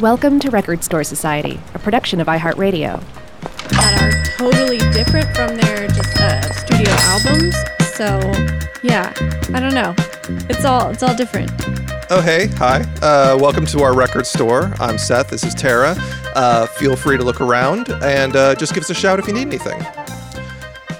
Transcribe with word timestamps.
Welcome 0.00 0.40
to 0.40 0.50
Record 0.50 0.82
Store 0.82 1.04
Society, 1.04 1.60
a 1.74 1.78
production 1.78 2.22
of 2.22 2.26
iHeartRadio. 2.26 3.02
that 3.68 4.00
are 4.00 4.24
totally 4.38 4.78
different 4.94 5.28
from 5.36 5.58
their 5.58 5.88
just 5.88 6.16
uh, 6.16 6.40
studio 6.54 6.90
albums. 7.00 7.54
So 7.96 8.18
yeah, 8.82 9.12
I 9.52 9.60
don't 9.60 9.74
know. 9.74 9.94
It's 10.48 10.64
all 10.64 10.88
it's 10.88 11.02
all 11.02 11.14
different. 11.14 11.50
Oh, 12.08 12.22
hey, 12.24 12.46
hi. 12.46 12.80
Uh, 13.02 13.36
welcome 13.38 13.66
to 13.66 13.82
our 13.82 13.94
record 13.94 14.26
store. 14.26 14.72
I'm 14.80 14.96
Seth. 14.96 15.28
This 15.28 15.44
is 15.44 15.54
Tara. 15.54 15.94
Uh, 16.34 16.66
feel 16.66 16.96
free 16.96 17.18
to 17.18 17.22
look 17.22 17.42
around 17.42 17.90
and 18.02 18.36
uh, 18.36 18.54
just 18.54 18.72
give 18.72 18.82
us 18.82 18.88
a 18.88 18.94
shout 18.94 19.18
if 19.18 19.28
you 19.28 19.34
need 19.34 19.48
anything. 19.48 19.82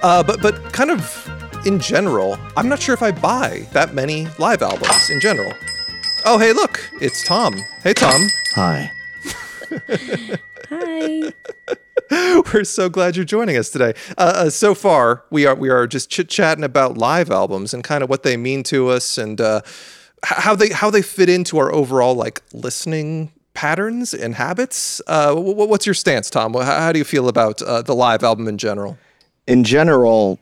Uh, 0.02 0.22
but, 0.22 0.42
but 0.42 0.74
kind 0.74 0.90
of 0.90 1.26
in 1.64 1.78
general, 1.80 2.38
I'm 2.54 2.68
not 2.68 2.82
sure 2.82 2.92
if 2.92 3.02
I 3.02 3.12
buy 3.12 3.66
that 3.72 3.94
many 3.94 4.26
live 4.38 4.60
albums 4.60 5.08
in 5.08 5.20
general. 5.20 5.54
Oh, 6.32 6.38
hey, 6.38 6.52
look, 6.52 6.88
it's 7.00 7.24
Tom. 7.24 7.56
Hey, 7.82 7.92
Tom. 7.92 8.28
Hi. 8.54 8.92
Hi. 10.68 11.32
We're 12.54 12.62
so 12.62 12.88
glad 12.88 13.16
you're 13.16 13.24
joining 13.24 13.56
us 13.56 13.68
today. 13.68 13.94
Uh, 14.16 14.32
uh, 14.36 14.50
so 14.50 14.76
far, 14.76 15.24
we 15.32 15.44
are 15.46 15.56
we 15.56 15.70
are 15.70 15.88
just 15.88 16.08
chit 16.08 16.28
chatting 16.28 16.62
about 16.62 16.96
live 16.96 17.32
albums 17.32 17.74
and 17.74 17.82
kind 17.82 18.04
of 18.04 18.08
what 18.08 18.22
they 18.22 18.36
mean 18.36 18.62
to 18.62 18.90
us 18.90 19.18
and 19.18 19.40
uh, 19.40 19.62
how 20.22 20.54
they 20.54 20.68
how 20.68 20.88
they 20.88 21.02
fit 21.02 21.28
into 21.28 21.58
our 21.58 21.72
overall 21.72 22.14
like 22.14 22.42
listening 22.52 23.32
patterns 23.54 24.14
and 24.14 24.36
habits. 24.36 25.02
Uh, 25.08 25.34
wh- 25.34 25.54
wh- 25.54 25.68
what's 25.68 25.84
your 25.84 25.96
stance, 25.96 26.30
Tom? 26.30 26.54
How, 26.54 26.62
how 26.62 26.92
do 26.92 27.00
you 27.00 27.04
feel 27.04 27.28
about 27.28 27.60
uh, 27.60 27.82
the 27.82 27.96
live 27.96 28.22
album 28.22 28.46
in 28.46 28.56
general? 28.56 28.96
In 29.48 29.64
general, 29.64 30.38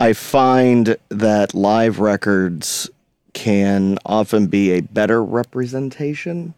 I 0.00 0.14
find 0.14 0.96
that 1.10 1.54
live 1.54 2.00
records 2.00 2.90
can 3.38 3.96
often 4.04 4.48
be 4.48 4.72
a 4.72 4.80
better 4.80 5.22
representation 5.22 6.54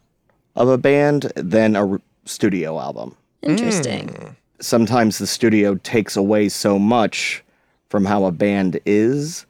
of 0.56 0.67
a 0.67 0.78
band 0.78 1.31
than 1.36 1.77
a 1.77 1.86
r- 1.86 2.00
studio 2.25 2.81
album. 2.81 3.14
Interesting. 3.42 4.09
Hmm. 4.09 4.28
Sometimes 4.61 5.19
the 5.19 5.27
studio 5.27 5.75
takes 5.75 6.17
away 6.17 6.48
so 6.48 6.78
much 6.78 7.45
from 7.91 8.06
how 8.06 8.25
a 8.25 8.33
band 8.33 8.81
is 8.86 9.45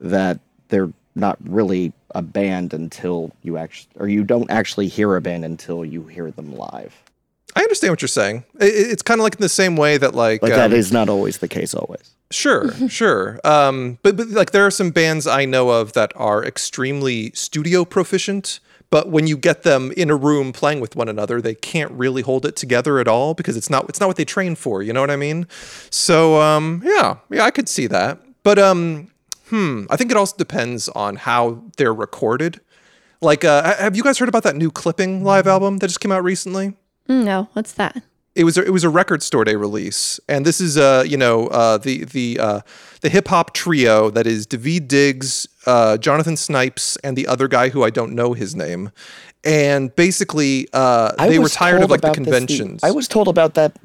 that 0.00 0.40
they're 0.70 0.92
not 1.14 1.38
really 1.48 1.92
a 2.16 2.22
band 2.22 2.74
until 2.74 3.30
you 3.42 3.58
actually, 3.58 3.92
or 4.00 4.08
you 4.08 4.24
don't 4.24 4.50
actually 4.50 4.88
hear 4.88 5.14
a 5.14 5.20
band 5.20 5.44
until 5.44 5.84
you 5.84 6.08
hear 6.08 6.32
them 6.32 6.52
live. 6.52 7.00
I 7.54 7.62
understand 7.62 7.92
what 7.92 8.02
you're 8.02 8.08
saying. 8.08 8.44
It's 8.60 9.02
kind 9.02 9.20
of 9.20 9.24
like 9.24 9.34
in 9.34 9.40
the 9.40 9.48
same 9.48 9.76
way 9.76 9.98
that 9.98 10.14
like 10.14 10.40
But 10.40 10.52
um, 10.52 10.58
that 10.58 10.72
is 10.72 10.92
not 10.92 11.08
always 11.08 11.38
the 11.38 11.48
case 11.48 11.74
always. 11.74 12.14
Sure, 12.30 12.72
sure. 12.88 13.40
Um, 13.44 13.98
but 14.02 14.16
but 14.16 14.28
like 14.28 14.52
there 14.52 14.66
are 14.66 14.70
some 14.70 14.90
bands 14.90 15.26
I 15.26 15.44
know 15.44 15.70
of 15.70 15.92
that 15.92 16.12
are 16.16 16.44
extremely 16.44 17.30
studio 17.32 17.84
proficient, 17.84 18.60
but 18.90 19.10
when 19.10 19.26
you 19.26 19.36
get 19.36 19.62
them 19.62 19.92
in 19.96 20.10
a 20.10 20.16
room 20.16 20.52
playing 20.52 20.80
with 20.80 20.96
one 20.96 21.08
another, 21.08 21.40
they 21.40 21.54
can't 21.54 21.92
really 21.92 22.22
hold 22.22 22.46
it 22.46 22.56
together 22.56 22.98
at 22.98 23.08
all 23.08 23.34
because 23.34 23.56
it's 23.56 23.68
not 23.68 23.88
it's 23.88 24.00
not 24.00 24.06
what 24.06 24.16
they 24.16 24.24
train 24.24 24.54
for. 24.54 24.82
You 24.82 24.92
know 24.92 25.00
what 25.00 25.10
I 25.10 25.16
mean? 25.16 25.46
So 25.90 26.40
um, 26.40 26.82
yeah, 26.84 27.16
yeah, 27.30 27.44
I 27.44 27.50
could 27.50 27.68
see 27.68 27.86
that. 27.88 28.20
But 28.42 28.58
um, 28.58 29.10
hmm, 29.48 29.84
I 29.90 29.96
think 29.96 30.10
it 30.10 30.16
also 30.16 30.36
depends 30.36 30.88
on 30.88 31.16
how 31.16 31.62
they're 31.76 31.94
recorded. 31.94 32.60
Like, 33.20 33.44
uh, 33.44 33.76
have 33.76 33.96
you 33.96 34.02
guys 34.02 34.18
heard 34.18 34.28
about 34.28 34.42
that 34.42 34.56
new 34.56 34.70
Clipping 34.70 35.22
live 35.22 35.46
album 35.46 35.78
that 35.78 35.86
just 35.86 36.00
came 36.00 36.10
out 36.10 36.24
recently? 36.24 36.74
Mm, 37.12 37.24
no, 37.24 37.48
what's 37.52 37.72
that? 37.74 38.02
it 38.34 38.44
was 38.44 38.56
a, 38.56 38.64
it 38.64 38.70
was 38.70 38.82
a 38.82 38.88
record 38.88 39.22
store 39.22 39.44
day 39.44 39.56
release, 39.56 40.18
and 40.26 40.46
this 40.46 40.58
is 40.58 40.78
uh 40.78 41.04
you 41.06 41.18
know 41.18 41.48
uh 41.48 41.76
the 41.76 42.04
the 42.04 42.38
uh 42.40 42.60
the 43.02 43.10
hip 43.10 43.28
hop 43.28 43.52
trio 43.52 44.08
that 44.10 44.26
is 44.26 44.46
Daveed 44.46 44.88
Diggs, 44.88 45.46
uh 45.66 45.98
Jonathan 45.98 46.36
Snipes, 46.38 46.96
and 47.04 47.14
the 47.14 47.26
other 47.26 47.46
guy 47.46 47.68
who 47.68 47.84
I 47.84 47.90
don't 47.90 48.14
know 48.14 48.32
his 48.32 48.54
name, 48.56 48.90
and 49.44 49.94
basically 49.96 50.66
uh 50.72 51.12
I 51.18 51.28
they 51.28 51.38
were 51.38 51.50
tired 51.50 51.82
of 51.82 51.90
like 51.90 52.00
the 52.00 52.06
about 52.08 52.16
this 52.16 52.24
the- 52.24 52.30
conventions. 52.30 52.80
I 52.82 52.90
was 52.90 53.06
told 53.06 53.28
about 53.28 53.52
that 53.54 53.76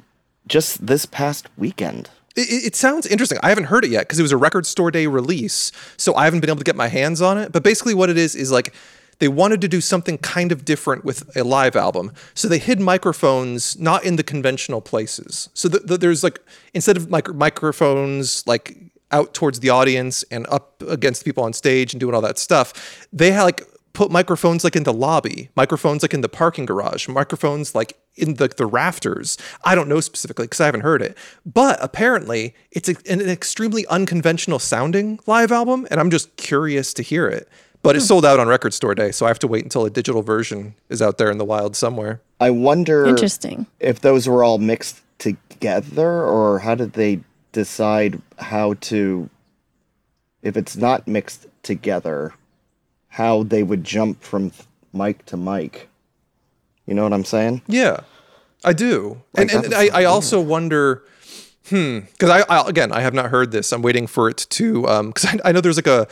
just 0.48 0.86
this 0.88 1.06
past 1.06 1.48
weekend. 1.58 2.10
It, 2.38 2.48
it- 2.50 2.66
it 2.68 2.76
sounds 2.78 3.06
interesting. 3.06 3.40
I 3.44 3.50
haven't 3.50 3.66
heard 3.66 3.84
it 3.84 3.92
yet 3.92 4.04
because 4.08 4.18
it 4.20 4.22
was 4.24 4.32
a 4.32 4.38
record 4.38 4.66
store 4.66 4.92
day 4.92 5.08
release, 5.08 5.74
so 5.98 6.16
I 6.16 6.24
haven't 6.24 6.40
been 6.40 6.50
able 6.50 6.60
to 6.60 6.64
get 6.72 6.78
my 6.78 6.88
hands 6.88 7.22
on 7.22 7.38
it. 7.38 7.52
But 7.52 7.64
basically, 7.64 7.94
what 7.96 8.10
it 8.10 8.18
is 8.18 8.34
is 8.34 8.50
like 8.50 8.74
they 9.20 9.28
wanted 9.28 9.62
to 9.62 9.68
do 9.68 9.82
something 9.82 10.18
kind 10.18 10.52
of 10.52 10.66
different 10.66 11.04
with 11.04 11.36
a 11.36 11.44
live 11.44 11.76
album, 11.76 12.12
so 12.34 12.48
they 12.48 12.60
hid 12.60 12.80
microphones 12.80 13.80
not 13.80 14.04
in 14.04 14.16
the 14.16 14.24
conventional 14.24 14.82
places. 14.82 15.50
So 15.54 15.70
th- 15.70 15.86
th- 15.86 16.00
there's 16.00 16.24
like 16.24 16.40
instead 16.74 16.98
of 16.98 17.10
mic- 17.10 17.34
microphones 17.34 18.46
like 18.48 18.78
out 19.12 19.34
towards 19.34 19.60
the 19.62 19.70
audience 19.70 20.24
and 20.32 20.46
up 20.48 20.84
against 20.88 21.26
people 21.26 21.44
on 21.44 21.54
stage 21.54 21.94
and 21.94 22.00
doing 22.00 22.14
all 22.14 22.22
that 22.22 22.38
stuff, 22.38 23.08
they 23.12 23.32
had 23.32 23.44
like 23.44 23.64
put 23.98 24.12
microphones 24.12 24.64
like 24.64 24.76
in 24.76 24.84
the 24.84 24.94
lobby, 24.94 25.50
microphones 25.56 26.04
like 26.04 26.14
in 26.14 26.22
the 26.22 26.30
parking 26.30 26.68
garage, 26.68 27.08
microphones 27.08 27.74
like 27.74 27.98
in 28.16 28.36
the, 28.36 28.48
the 28.48 28.66
rafters. 28.68 29.40
I 29.64 29.74
don't 29.74 29.90
know 29.90 30.02
specifically 30.02 30.46
because 30.46 30.62
I 30.62 30.66
haven't 30.66 30.82
heard 30.82 31.02
it. 31.02 31.18
But 31.46 31.80
apparently, 31.82 32.54
it's 32.72 32.90
a, 32.90 32.96
an 33.10 33.22
extremely 33.22 33.88
unconventional 33.88 34.60
sounding 34.60 35.20
live 35.26 35.52
album, 35.52 35.88
and 35.90 36.00
I'm 36.00 36.12
just 36.12 36.36
curious 36.38 36.94
to 36.94 37.02
hear 37.02 37.28
it. 37.28 37.50
But 37.84 37.96
it's 37.96 38.06
sold 38.06 38.26
out 38.26 38.40
on 38.40 38.48
Record 38.48 38.74
Store 38.74 38.94
Day, 38.96 39.12
so 39.12 39.26
I 39.26 39.30
have 39.30 39.40
to 39.40 39.48
wait 39.48 39.64
until 39.64 39.86
a 39.86 39.90
digital 39.90 40.22
version 40.22 40.76
is 40.90 41.02
out 41.02 41.18
there 41.18 41.32
in 41.32 41.38
the 41.38 41.46
wild 41.46 41.76
somewhere. 41.76 42.20
I 42.40 42.50
wonder 42.50 43.06
Interesting. 43.06 43.66
if 43.80 44.02
those 44.02 44.28
were 44.28 44.44
all 44.44 44.58
mixed 44.58 45.02
together 45.20 46.24
or 46.24 46.60
how 46.60 46.76
did 46.76 46.94
they 46.94 47.22
decide 47.52 48.22
how 48.38 48.74
to 48.82 49.30
if 50.44 50.56
it's 50.56 50.76
not 50.76 51.08
mixed 51.08 51.48
together 51.64 52.34
how 53.10 53.42
they 53.44 53.64
would 53.64 53.84
jump 53.84 54.22
from 54.22 54.52
mic 54.94 55.26
to 55.26 55.36
mic. 55.38 55.90
You 56.86 56.94
know 56.94 57.04
what 57.04 57.14
I'm 57.14 57.26
saying? 57.26 57.64
Yeah, 57.68 58.02
I 58.64 58.74
do, 58.74 59.22
and, 59.36 59.52
Like, 59.52 59.66
and 59.66 59.74
that's 59.74 59.92
I, 59.92 60.02
I 60.02 60.06
also 60.06 60.40
wonder, 60.40 61.04
hmm, 61.70 62.00
because 62.12 62.30
I, 62.30 62.42
I 62.48 62.70
again 62.70 62.92
I 62.92 63.02
have 63.02 63.14
not 63.14 63.32
heard 63.32 63.52
this. 63.52 63.72
I'm 63.72 63.82
waiting 63.82 64.08
for 64.08 64.30
it 64.30 64.46
to, 64.52 64.88
um, 64.88 65.08
because 65.08 65.26
I, 65.26 65.50
I 65.50 65.52
know 65.52 65.62
there's 65.62 65.78
like 65.78 65.88
a. 65.88 66.08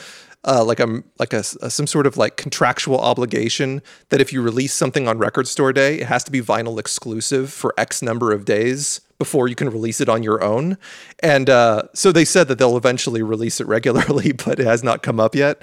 Uh, 0.47 0.63
like 0.63 0.79
a 0.79 1.01
like 1.17 1.33
a, 1.33 1.39
a- 1.61 1.71
some 1.71 1.87
sort 1.87 2.05
of 2.05 2.17
like 2.17 2.37
contractual 2.37 2.99
obligation 2.99 3.81
that 4.09 4.21
if 4.21 4.31
you 4.31 4.41
release 4.41 4.73
something 4.73 5.07
on 5.07 5.17
record 5.17 5.47
store 5.47 5.73
day 5.73 5.95
it 6.01 6.05
has 6.05 6.23
to 6.23 6.31
be 6.31 6.39
vinyl 6.39 6.79
exclusive 6.79 7.51
for 7.51 7.73
x 7.79 8.01
number 8.03 8.31
of 8.31 8.45
days 8.45 9.01
before 9.17 9.47
you 9.47 9.55
can 9.55 9.69
release 9.69 9.99
it 9.99 10.07
on 10.07 10.21
your 10.21 10.43
own 10.43 10.77
and 11.21 11.49
uh, 11.49 11.81
so 11.93 12.11
they 12.11 12.25
said 12.25 12.47
that 12.47 12.59
they'll 12.59 12.77
eventually 12.77 13.23
release 13.23 13.59
it 13.59 13.65
regularly 13.75 14.31
but 14.33 14.59
it 14.59 14.65
has 14.67 14.83
not 14.83 15.01
come 15.01 15.19
up 15.19 15.33
yet 15.33 15.61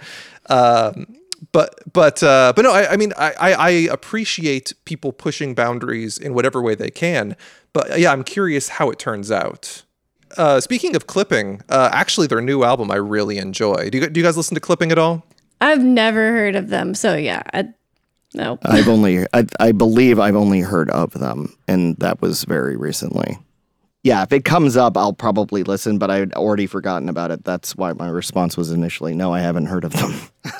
um, 0.51 1.07
but 1.53 1.81
but 1.93 2.23
uh, 2.23 2.53
but 2.55 2.63
no, 2.63 2.73
I, 2.73 2.93
I 2.93 2.97
mean 2.97 3.13
I, 3.19 3.33
I 3.39 3.71
appreciate 3.71 4.73
people 4.85 5.13
pushing 5.13 5.55
boundaries 5.55 6.17
in 6.19 6.35
whatever 6.35 6.63
way 6.63 6.75
they 6.75 6.91
can. 6.91 7.37
But 7.73 7.99
yeah, 7.99 8.13
I'm 8.13 8.23
curious 8.23 8.69
how 8.69 8.91
it 8.91 8.99
turns 8.99 9.31
out. 9.31 9.83
Uh, 10.37 10.61
speaking 10.61 10.97
of 10.97 11.07
clipping, 11.07 11.63
uh, 11.69 11.91
actually, 11.93 12.27
their 12.27 12.41
new 12.41 12.65
album 12.65 12.91
I 12.91 12.97
really 12.97 13.39
enjoy. 13.39 13.91
Do 13.91 13.99
you, 13.99 14.09
do 14.09 14.21
you 14.21 14.25
guys 14.27 14.37
listen 14.37 14.55
to 14.55 14.61
clipping 14.61 14.93
at 14.93 14.99
all? 14.99 15.25
I've 15.61 15.83
never 15.83 16.33
heard 16.33 16.57
of 16.57 16.69
them. 16.69 16.95
So 16.95 17.15
yeah, 17.15 17.43
I, 17.55 17.69
no. 18.35 18.59
I've 18.65 18.89
only 18.89 19.27
I, 19.33 19.47
I 19.61 19.73
believe 19.73 20.19
I've 20.19 20.35
only 20.37 20.61
heard 20.61 20.91
of 20.91 21.13
them 21.13 21.57
and 21.69 21.97
that 21.99 22.21
was 22.21 22.45
very 22.45 22.77
recently. 22.77 23.39
Yeah, 24.05 24.23
if 24.23 24.33
it 24.33 24.45
comes 24.45 24.77
up 24.77 24.97
I'll 24.97 25.13
probably 25.13 25.63
listen, 25.63 25.99
but 25.99 26.11
I'd 26.11 26.33
already 26.35 26.67
forgotten 26.67 27.09
about 27.09 27.31
it. 27.31 27.45
That's 27.45 27.77
why 27.77 27.93
my 27.93 28.09
response 28.09 28.57
was 28.57 28.73
initially 28.73 29.15
no, 29.15 29.33
I 29.33 29.41
haven't 29.41 29.67
heard 29.67 29.85
of 29.85 29.93
them. 29.93 30.15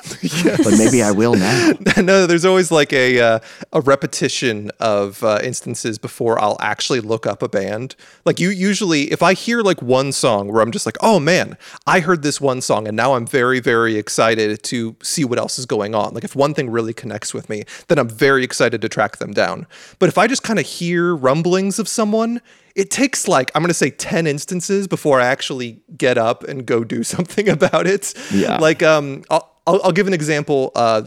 But 0.63 0.75
maybe 0.77 1.03
I 1.03 1.11
will 1.11 1.35
now. 1.35 1.73
no, 1.97 2.25
there's 2.25 2.45
always 2.45 2.71
like 2.71 2.93
a 2.93 3.19
uh, 3.19 3.39
a 3.73 3.81
repetition 3.81 4.71
of 4.79 5.21
uh, 5.23 5.39
instances 5.43 5.97
before 5.97 6.39
I'll 6.41 6.55
actually 6.61 7.01
look 7.01 7.27
up 7.27 7.41
a 7.43 7.49
band. 7.49 7.95
Like 8.23 8.39
you 8.39 8.49
usually, 8.49 9.11
if 9.11 9.21
I 9.21 9.33
hear 9.33 9.61
like 9.61 9.81
one 9.81 10.13
song 10.13 10.51
where 10.51 10.61
I'm 10.61 10.71
just 10.71 10.85
like, 10.85 10.95
oh 11.01 11.19
man, 11.19 11.57
I 11.85 11.99
heard 11.99 12.23
this 12.23 12.39
one 12.39 12.61
song, 12.61 12.87
and 12.87 12.95
now 12.95 13.15
I'm 13.15 13.27
very 13.27 13.59
very 13.59 13.97
excited 13.97 14.63
to 14.63 14.95
see 15.03 15.25
what 15.25 15.37
else 15.37 15.59
is 15.59 15.65
going 15.65 15.93
on. 15.93 16.13
Like 16.13 16.23
if 16.23 16.35
one 16.35 16.53
thing 16.53 16.69
really 16.69 16.93
connects 16.93 17.33
with 17.33 17.49
me, 17.49 17.63
then 17.89 17.99
I'm 17.99 18.09
very 18.09 18.45
excited 18.45 18.81
to 18.81 18.89
track 18.89 19.17
them 19.17 19.33
down. 19.33 19.67
But 19.99 20.07
if 20.07 20.17
I 20.17 20.27
just 20.27 20.43
kind 20.43 20.59
of 20.59 20.65
hear 20.65 21.13
rumblings 21.13 21.79
of 21.79 21.89
someone. 21.89 22.41
It 22.75 22.89
takes 22.89 23.27
like 23.27 23.51
I'm 23.53 23.61
gonna 23.61 23.73
say 23.73 23.89
ten 23.89 24.25
instances 24.27 24.87
before 24.87 25.21
I 25.21 25.27
actually 25.27 25.81
get 25.95 26.17
up 26.17 26.43
and 26.43 26.65
go 26.65 26.83
do 26.83 27.03
something 27.15 27.49
about 27.49 27.87
it. 27.87 28.13
Yeah. 28.31 28.57
Like 28.57 28.81
um, 28.81 29.23
I'll, 29.29 29.49
I'll, 29.67 29.81
I'll 29.83 29.91
give 29.91 30.07
an 30.07 30.13
example. 30.13 30.71
Uh, 30.75 31.03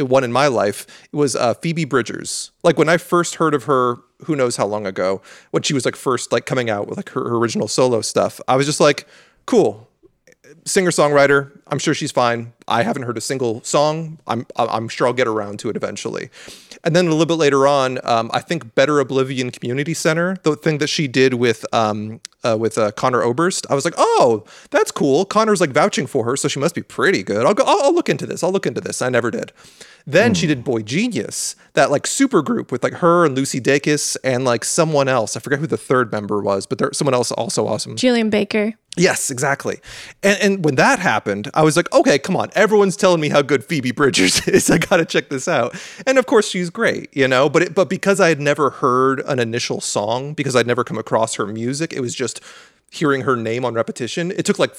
one 0.00 0.24
in 0.24 0.32
my 0.32 0.46
life 0.46 0.86
it 1.12 1.16
was 1.16 1.36
uh, 1.36 1.54
Phoebe 1.54 1.84
Bridgers. 1.84 2.52
Like 2.62 2.78
when 2.78 2.88
I 2.88 2.96
first 2.96 3.36
heard 3.36 3.54
of 3.54 3.64
her, 3.64 3.98
who 4.24 4.34
knows 4.36 4.56
how 4.56 4.66
long 4.66 4.86
ago, 4.86 5.22
when 5.50 5.62
she 5.62 5.74
was 5.74 5.84
like 5.84 5.96
first 5.96 6.32
like 6.32 6.46
coming 6.46 6.70
out 6.70 6.88
with 6.88 6.96
like 6.96 7.10
her, 7.10 7.28
her 7.28 7.36
original 7.36 7.68
solo 7.68 8.00
stuff, 8.00 8.40
I 8.48 8.56
was 8.56 8.66
just 8.66 8.80
like, 8.80 9.06
cool. 9.46 9.88
singer 10.64 10.90
songwriter. 10.90 11.60
I'm 11.66 11.78
sure 11.78 11.94
she's 11.94 12.12
fine. 12.12 12.52
I 12.70 12.82
haven't 12.84 13.02
heard 13.02 13.18
a 13.18 13.20
single 13.20 13.62
song. 13.64 14.18
I'm 14.26 14.46
I'm 14.56 14.88
sure 14.88 15.06
I'll 15.06 15.12
get 15.12 15.26
around 15.26 15.58
to 15.60 15.68
it 15.68 15.76
eventually. 15.76 16.30
And 16.84 16.96
then 16.96 17.06
a 17.06 17.10
little 17.10 17.26
bit 17.26 17.34
later 17.34 17.66
on, 17.66 17.98
um, 18.04 18.30
I 18.32 18.40
think 18.40 18.74
Better 18.74 19.00
Oblivion 19.00 19.50
Community 19.50 19.92
Center, 19.92 20.36
the 20.44 20.56
thing 20.56 20.78
that 20.78 20.86
she 20.86 21.08
did 21.08 21.34
with 21.34 21.66
um, 21.74 22.20
uh, 22.42 22.56
with 22.58 22.78
uh, 22.78 22.92
Conor 22.92 23.22
Oberst, 23.22 23.66
I 23.68 23.74
was 23.74 23.84
like, 23.84 23.94
oh, 23.98 24.44
that's 24.70 24.90
cool. 24.90 25.26
Conor's 25.26 25.60
like 25.60 25.70
vouching 25.70 26.06
for 26.06 26.24
her, 26.24 26.36
so 26.36 26.48
she 26.48 26.58
must 26.58 26.74
be 26.74 26.82
pretty 26.82 27.22
good. 27.22 27.44
I'll 27.44 27.54
go. 27.54 27.64
I'll, 27.66 27.82
I'll 27.82 27.94
look 27.94 28.08
into 28.08 28.24
this. 28.24 28.42
I'll 28.42 28.52
look 28.52 28.66
into 28.66 28.80
this. 28.80 29.02
I 29.02 29.08
never 29.10 29.30
did. 29.30 29.52
Then 30.06 30.34
she 30.34 30.46
did 30.46 30.64
boygenius, 30.64 31.56
that 31.74 31.90
like 31.90 32.06
super 32.06 32.42
group 32.42 32.72
with 32.72 32.82
like 32.82 32.94
her 32.94 33.26
and 33.26 33.36
Lucy 33.36 33.60
Dacus 33.60 34.16
and 34.24 34.44
like 34.44 34.64
someone 34.64 35.08
else. 35.08 35.36
I 35.36 35.40
forget 35.40 35.58
who 35.58 35.66
the 35.66 35.76
third 35.76 36.10
member 36.10 36.40
was, 36.40 36.66
but 36.66 36.78
there's 36.78 36.96
someone 36.96 37.14
else 37.14 37.30
also 37.32 37.66
awesome. 37.66 37.96
Julien 37.96 38.30
Baker. 38.30 38.74
Yes, 38.96 39.30
exactly. 39.30 39.78
And 40.22 40.38
and 40.40 40.64
when 40.64 40.76
that 40.76 40.98
happened, 40.98 41.50
I 41.54 41.62
was 41.62 41.76
like, 41.76 41.92
okay, 41.92 42.18
come 42.18 42.36
on. 42.36 42.50
Everyone's 42.60 42.94
telling 42.94 43.22
me 43.22 43.30
how 43.30 43.40
good 43.40 43.64
Phoebe 43.64 43.90
Bridgers 43.90 44.46
is. 44.48 44.70
I 44.70 44.76
got 44.76 44.98
to 44.98 45.06
check 45.06 45.30
this 45.30 45.48
out. 45.48 45.74
And 46.06 46.18
of 46.18 46.26
course, 46.26 46.46
she's 46.46 46.68
great, 46.68 47.08
you 47.16 47.26
know. 47.26 47.48
But 47.48 47.62
it, 47.62 47.74
but 47.74 47.88
because 47.88 48.20
I 48.20 48.28
had 48.28 48.38
never 48.38 48.68
heard 48.68 49.20
an 49.20 49.38
initial 49.38 49.80
song, 49.80 50.34
because 50.34 50.54
I'd 50.54 50.66
never 50.66 50.84
come 50.84 50.98
across 50.98 51.36
her 51.36 51.46
music, 51.46 51.94
it 51.94 52.00
was 52.00 52.14
just 52.14 52.42
hearing 52.90 53.22
her 53.22 53.34
name 53.34 53.64
on 53.64 53.72
repetition. 53.72 54.30
It 54.32 54.44
took 54.44 54.58
like 54.58 54.76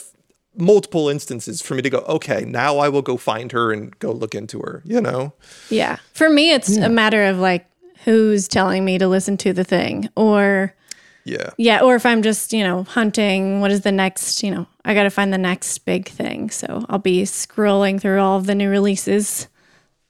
multiple 0.56 1.10
instances 1.10 1.60
for 1.60 1.74
me 1.74 1.82
to 1.82 1.90
go, 1.90 2.00
okay, 2.00 2.46
now 2.46 2.78
I 2.78 2.88
will 2.88 3.02
go 3.02 3.18
find 3.18 3.52
her 3.52 3.72
and 3.72 3.98
go 3.98 4.12
look 4.12 4.36
into 4.36 4.60
her. 4.60 4.84
You 4.86 5.02
know. 5.02 5.34
Yeah. 5.72 5.98
For 6.14 6.30
me, 6.30 6.52
it's 6.52 6.78
a 6.78 6.90
matter 6.90 7.24
of 7.26 7.40
like 7.40 7.66
who's 8.06 8.48
telling 8.48 8.86
me 8.86 9.00
to 9.00 9.08
listen 9.08 9.38
to 9.38 9.54
the 9.54 9.64
thing 9.64 10.08
or 10.16 10.76
Yeah. 11.24 11.52
yeah, 11.58 11.82
or 11.82 11.96
if 11.96 12.06
I'm 12.06 12.22
just, 12.22 12.52
you 12.52 12.64
know, 12.64 12.84
hunting, 12.84 13.62
what 13.62 13.72
is 13.72 13.82
the 13.82 13.92
next, 13.92 14.42
you 14.44 14.52
know, 14.52 14.66
I 14.86 14.94
got 14.94 15.04
to 15.04 15.10
find 15.10 15.32
the 15.32 15.38
next 15.38 15.78
big 15.80 16.08
thing. 16.08 16.50
So 16.50 16.86
I'll 16.90 17.00
be 17.00 17.24
scrolling 17.24 18.02
through 18.02 18.20
all 18.20 18.38
of 18.38 18.48
the 18.48 18.56
new 18.56 18.70
releases 18.70 19.48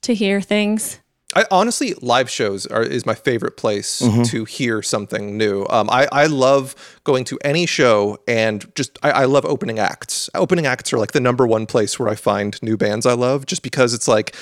to 0.04 0.14
hear 0.14 0.42
things. 0.42 1.00
I 1.34 1.46
honestly 1.50 1.94
live 2.02 2.30
shows 2.30 2.66
are 2.66 2.84
is 2.84 3.06
my 3.06 3.16
favorite 3.16 3.56
place 3.56 4.00
to 4.00 4.44
hear 4.44 4.82
something 4.82 5.38
new. 5.38 5.66
Um, 5.70 5.90
I 5.90 6.08
I 6.12 6.26
love 6.26 6.76
going 7.06 7.24
to 7.26 7.40
any 7.42 7.66
show 7.66 8.18
and 8.28 8.70
just 8.76 9.00
I, 9.02 9.12
I 9.12 9.26
love 9.26 9.46
opening 9.46 9.80
acts. 9.80 10.30
Opening 10.36 10.66
acts 10.66 10.92
are 10.92 10.98
like 10.98 11.14
the 11.14 11.22
number 11.22 11.48
one 11.48 11.66
place 11.66 11.98
where 11.98 12.10
I 12.10 12.16
find 12.16 12.62
new 12.62 12.76
bands 12.76 13.06
I 13.06 13.14
love, 13.14 13.46
just 13.46 13.64
because 13.64 13.94
it's 13.94 14.10
like 14.10 14.36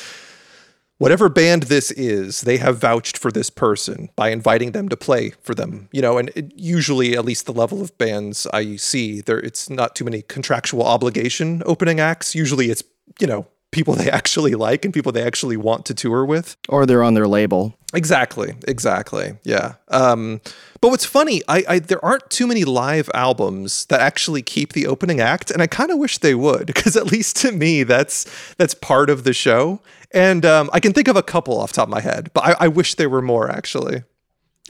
whatever 1.00 1.30
band 1.30 1.64
this 1.64 1.90
is, 1.92 2.42
they 2.42 2.58
have 2.58 2.78
vouched 2.78 3.18
for 3.18 3.32
this 3.32 3.50
person 3.50 4.10
by 4.16 4.30
inviting 4.30 4.74
them 4.74 4.88
to 4.90 4.96
play 4.96 5.32
for 5.42 5.56
them. 5.56 5.90
You 5.92 6.04
know, 6.04 6.20
and 6.20 6.30
it, 6.36 6.52
usually, 6.56 7.18
at 7.18 7.26
least 7.26 7.48
the 7.48 7.54
level 7.54 7.82
of 7.82 7.98
bands 7.98 8.46
I 8.54 8.76
see, 8.76 9.22
there 9.22 9.40
it's 9.40 9.70
not 9.70 9.96
too 9.96 10.06
many 10.06 10.22
contractual 10.22 10.84
obligation 10.84 11.64
opening 11.66 12.00
acts. 12.00 12.36
Usually, 12.36 12.70
it's 12.70 12.84
you 13.20 13.26
know 13.26 13.48
people 13.72 13.94
they 13.96 14.10
actually 14.10 14.56
like 14.56 14.86
and 14.86 14.94
people 14.94 15.12
they 15.12 15.24
actually 15.24 15.58
want 15.58 15.86
to 15.86 15.94
tour 15.94 16.26
with. 16.26 16.56
Or 16.68 16.86
they're 16.86 17.04
on 17.04 17.14
their 17.14 17.28
label. 17.28 17.76
Exactly. 17.94 18.56
Exactly. 18.68 19.38
Yeah. 19.44 19.76
Um, 19.88 20.42
but 20.82 20.90
what's 20.90 21.06
funny, 21.06 21.42
I, 21.48 21.64
I 21.68 21.80
there 21.80 22.04
aren't 22.04 22.30
too 22.30 22.48
many 22.48 22.64
live 22.64 23.10
albums 23.14 23.86
that 23.86 24.00
actually 24.00 24.42
keep 24.42 24.74
the 24.74 24.88
opening 24.88 25.20
act, 25.20 25.52
and 25.52 25.62
I 25.62 25.68
kind 25.68 25.92
of 25.92 25.98
wish 25.98 26.20
they 26.20 26.36
would, 26.36 26.68
because 26.74 26.96
at 26.96 27.08
least 27.08 27.36
to 27.38 27.52
me, 27.52 27.84
that's 27.84 28.26
that's 28.56 28.74
part 28.74 29.10
of 29.10 29.24
the 29.24 29.34
show. 29.34 29.82
And 30.12 30.46
um, 30.46 30.70
I 30.74 30.80
can 30.80 30.94
think 30.94 31.08
of 31.08 31.16
a 31.16 31.24
couple 31.24 31.60
off 31.60 31.72
the 31.72 31.76
top 31.78 31.88
of 31.88 31.92
my 31.92 32.02
head, 32.02 32.32
but 32.34 32.44
I, 32.44 32.56
I 32.62 32.68
wish 32.68 32.96
there 32.96 33.10
were 33.10 33.22
more 33.22 33.50
actually. 33.50 34.04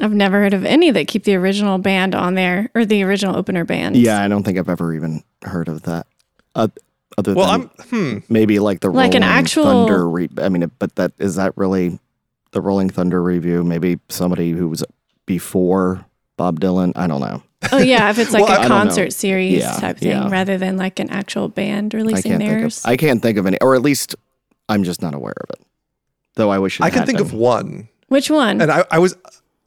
I've 0.02 0.14
never 0.14 0.40
heard 0.40 0.54
of 0.54 0.66
any 0.66 0.92
that 0.92 1.08
keep 1.08 1.24
the 1.26 1.36
original 1.36 1.78
band 1.78 2.16
on 2.16 2.36
there 2.36 2.70
or 2.76 2.86
the 2.86 3.04
original 3.04 3.36
opener 3.36 3.66
band. 3.66 3.96
Yeah, 3.98 4.22
I 4.22 4.28
don't 4.28 4.44
think 4.44 4.58
I've 4.58 4.70
ever 4.70 4.94
even 4.94 5.24
heard 5.44 5.68
of 5.68 5.84
that. 5.84 6.08
Uh, 6.56 6.68
other 7.18 7.34
Well, 7.34 7.52
than 7.52 7.70
I'm 7.80 7.88
hmm. 7.90 8.18
maybe 8.30 8.60
like 8.60 8.80
the 8.82 8.90
Like 8.90 9.14
an 9.16 9.24
actual- 9.24 9.64
Thunder. 9.66 10.08
Re- 10.10 10.30
I 10.38 10.48
mean, 10.50 10.70
but 10.80 10.96
that 10.96 11.12
is 11.20 11.36
that 11.36 11.52
really 11.58 12.00
the 12.52 12.62
Rolling 12.62 12.90
Thunder 12.90 13.22
Revue? 13.22 13.64
Maybe 13.64 14.00
somebody 14.10 14.52
who 14.52 14.68
was 14.70 14.84
before 15.26 16.06
Bob 16.38 16.60
Dylan. 16.60 16.94
I 16.96 17.08
don't 17.08 17.22
know. 17.22 17.44
Oh 17.72 17.78
yeah, 17.78 18.10
if 18.10 18.20
it's 18.20 18.32
like 18.34 18.44
Well, 18.44 18.52
I 18.52 18.56
a 18.56 18.60
don't 18.68 18.70
know. 18.70 18.76
concert 18.84 19.12
series 19.14 19.60
Yeah, 19.60 19.74
type 19.78 19.98
thing 19.98 20.12
yeah. 20.12 20.30
rather 20.30 20.58
than 20.58 20.78
like 20.78 21.00
an 21.00 21.10
actual 21.10 21.50
band 21.50 21.94
releasing 21.94 22.32
can't 22.32 22.42
think 22.42 22.52
of. 22.52 22.60
theirs. 22.60 22.82
I 22.86 22.96
can't 22.98 23.22
think 23.22 23.38
of 23.38 23.46
any, 23.46 23.58
or 23.62 23.76
at 23.76 23.82
least 23.82 24.16
I'm 24.70 24.84
just 24.86 25.02
not 25.02 25.14
aware 25.14 25.34
of 25.44 25.50
it. 25.60 25.66
Though 26.36 26.50
I 26.50 26.60
wish 26.60 26.80
it 26.80 26.84
I 26.84 26.90
can 26.90 27.06
think 27.06 27.18
been. 27.18 27.28
of 27.28 27.34
one, 27.34 27.90
Which 28.08 28.30
one? 28.30 28.62
and 28.62 28.72
I, 28.72 28.86
I 28.92 29.00
was 29.00 29.18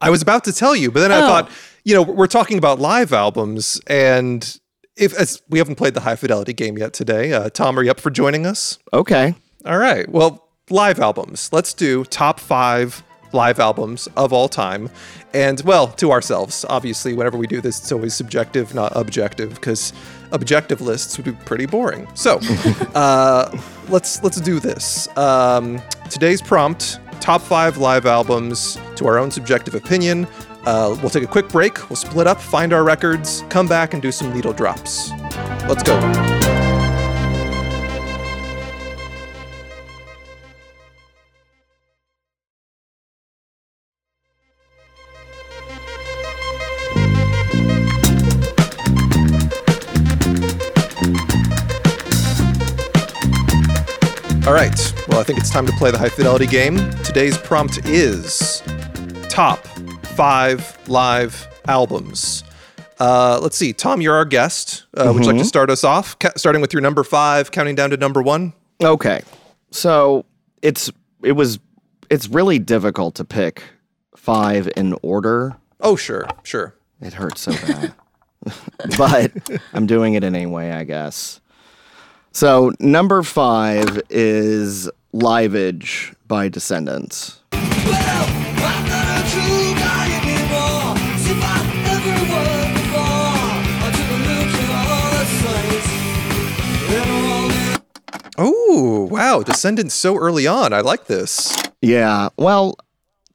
I 0.01 0.09
was 0.11 0.23
about 0.23 0.45
to 0.45 0.53
tell 0.53 0.75
you, 0.75 0.91
but 0.91 1.01
then 1.01 1.13
I 1.13 1.19
Oh. 1.19 1.27
thought, 1.27 1.51
you 1.85 1.95
know, 1.95 2.03
we're 2.03 2.27
talking 2.27 2.57
about 2.59 2.79
live 2.81 3.13
albums, 3.13 3.81
and 3.89 4.59
if 4.97 5.13
as 5.15 5.43
we 5.49 5.59
haven't 5.59 5.77
played 5.77 5.95
the 5.95 6.01
high 6.01 6.17
fidelity 6.17 6.53
game 6.53 6.79
yet 6.79 6.93
today, 6.93 7.33
uh, 7.33 7.51
Tom, 7.51 7.79
are 7.79 7.83
you 7.83 7.91
up 7.91 8.01
for 8.01 8.11
joining 8.11 8.47
us? 8.47 8.79
Okay. 8.93 9.35
All 9.67 9.79
right. 9.79 10.09
Well, 10.09 10.49
live 10.71 10.99
albums. 10.99 11.51
Let's 11.53 11.75
do 11.75 12.05
top 12.05 12.41
five 12.41 13.03
live 13.33 13.59
albums 13.61 14.09
of 14.17 14.33
all 14.33 14.49
time. 14.49 14.91
And, 15.33 15.61
well, 15.63 15.87
to 15.89 16.11
ourselves. 16.11 16.65
Obviously, 16.69 17.15
whenever 17.15 17.39
we 17.39 17.47
do 17.47 17.61
this, 17.63 17.79
it's 17.81 17.91
always 17.93 18.13
subjective, 18.15 18.75
not 18.75 18.93
objective, 18.95 19.55
because 19.55 19.93
objective 20.33 20.81
lists 20.81 21.17
would 21.17 21.25
be 21.25 21.33
pretty 21.33 21.67
boring. 21.67 22.09
So, 22.15 22.41
uh, 22.95 23.57
let's 23.89 24.23
let's 24.23 24.41
do 24.41 24.59
this. 24.59 25.09
Um, 25.17 25.81
today's 26.11 26.43
prompt: 26.43 26.99
top 27.21 27.41
five 27.41 27.79
live 27.79 28.07
albums 28.07 28.79
to 28.97 29.07
our 29.07 29.19
own 29.19 29.31
subjective 29.31 29.75
opinion. 29.75 30.27
Uh, 30.65 30.97
we'll 31.01 31.11
take 31.11 31.25
a 31.25 31.29
quick 31.29 31.49
break. 31.49 31.89
We'll 31.91 31.97
split 31.97 32.27
up, 32.27 32.41
find 32.41 32.73
our 32.73 32.85
records, 32.85 33.45
come 33.49 33.67
back, 33.67 33.95
and 33.95 34.03
do 34.03 34.13
some 34.13 34.33
needle 34.33 34.53
drops. 34.53 35.11
Let's 35.69 35.83
go. 35.83 36.32
All 54.53 54.59
right. 54.59 54.95
Well, 55.09 55.19
I 55.19 55.23
think 55.23 55.39
it's 55.39 55.49
time 55.49 55.65
to 55.65 55.73
play 55.79 55.91
the 55.91 55.97
high 55.97 56.11
fidelity 56.11 56.47
game. 56.47 56.77
Today's 57.05 57.39
prompt 57.39 57.87
is 57.87 58.63
top 59.31 59.65
five 60.09 60.77
live 60.91 61.49
albums. 61.69 62.45
Uh, 63.01 63.41
let's 63.43 63.57
see. 63.57 63.73
Tom, 63.73 64.03
you're 64.03 64.15
our 64.15 64.27
guest. 64.27 64.85
Uh, 64.95 65.11
Would 65.15 65.25
you 65.25 65.33
like 65.33 65.41
to 65.41 65.47
start 65.47 65.71
us 65.71 65.85
off? 65.85 66.19
Ca- 66.19 66.33
starting 66.37 66.61
with 66.61 66.75
your 66.75 66.83
number 66.83 67.03
five, 67.03 67.51
counting 67.51 67.75
down 67.75 67.89
to 67.89 67.97
number 67.97 68.21
one? 68.21 68.53
Okay. 68.85 69.23
So 69.71 70.27
it's 70.61 70.91
it 71.23 71.33
was 71.33 71.59
it's 72.11 72.29
really 72.29 72.59
difficult 72.59 73.15
to 73.15 73.25
pick 73.25 73.63
five 74.15 74.71
in 74.77 74.95
order. 75.01 75.57
Oh, 75.81 75.97
sure. 75.97 76.29
Sure. 76.43 76.75
It 77.01 77.15
hurts 77.15 77.41
so 77.41 77.53
bad. 77.53 77.95
but 78.99 79.33
I'm 79.73 79.87
doing 79.87 80.13
it 80.13 80.25
anyway, 80.25 80.73
I 80.73 80.85
guess. 80.85 81.41
So 82.35 82.73
number 82.81 83.23
five 83.23 84.01
is 84.09 84.91
Liveage 85.13 86.15
by 86.27 86.49
Descendents. 86.49 87.41
Oh, 98.39 99.09
wow. 99.11 99.43
Descendents 99.43 99.95
so 99.95 100.17
early 100.17 100.47
on. 100.47 100.73
I 100.73 100.81
like 100.81 101.07
this. 101.07 101.55
Yeah. 101.83 102.31
Well, 102.39 102.77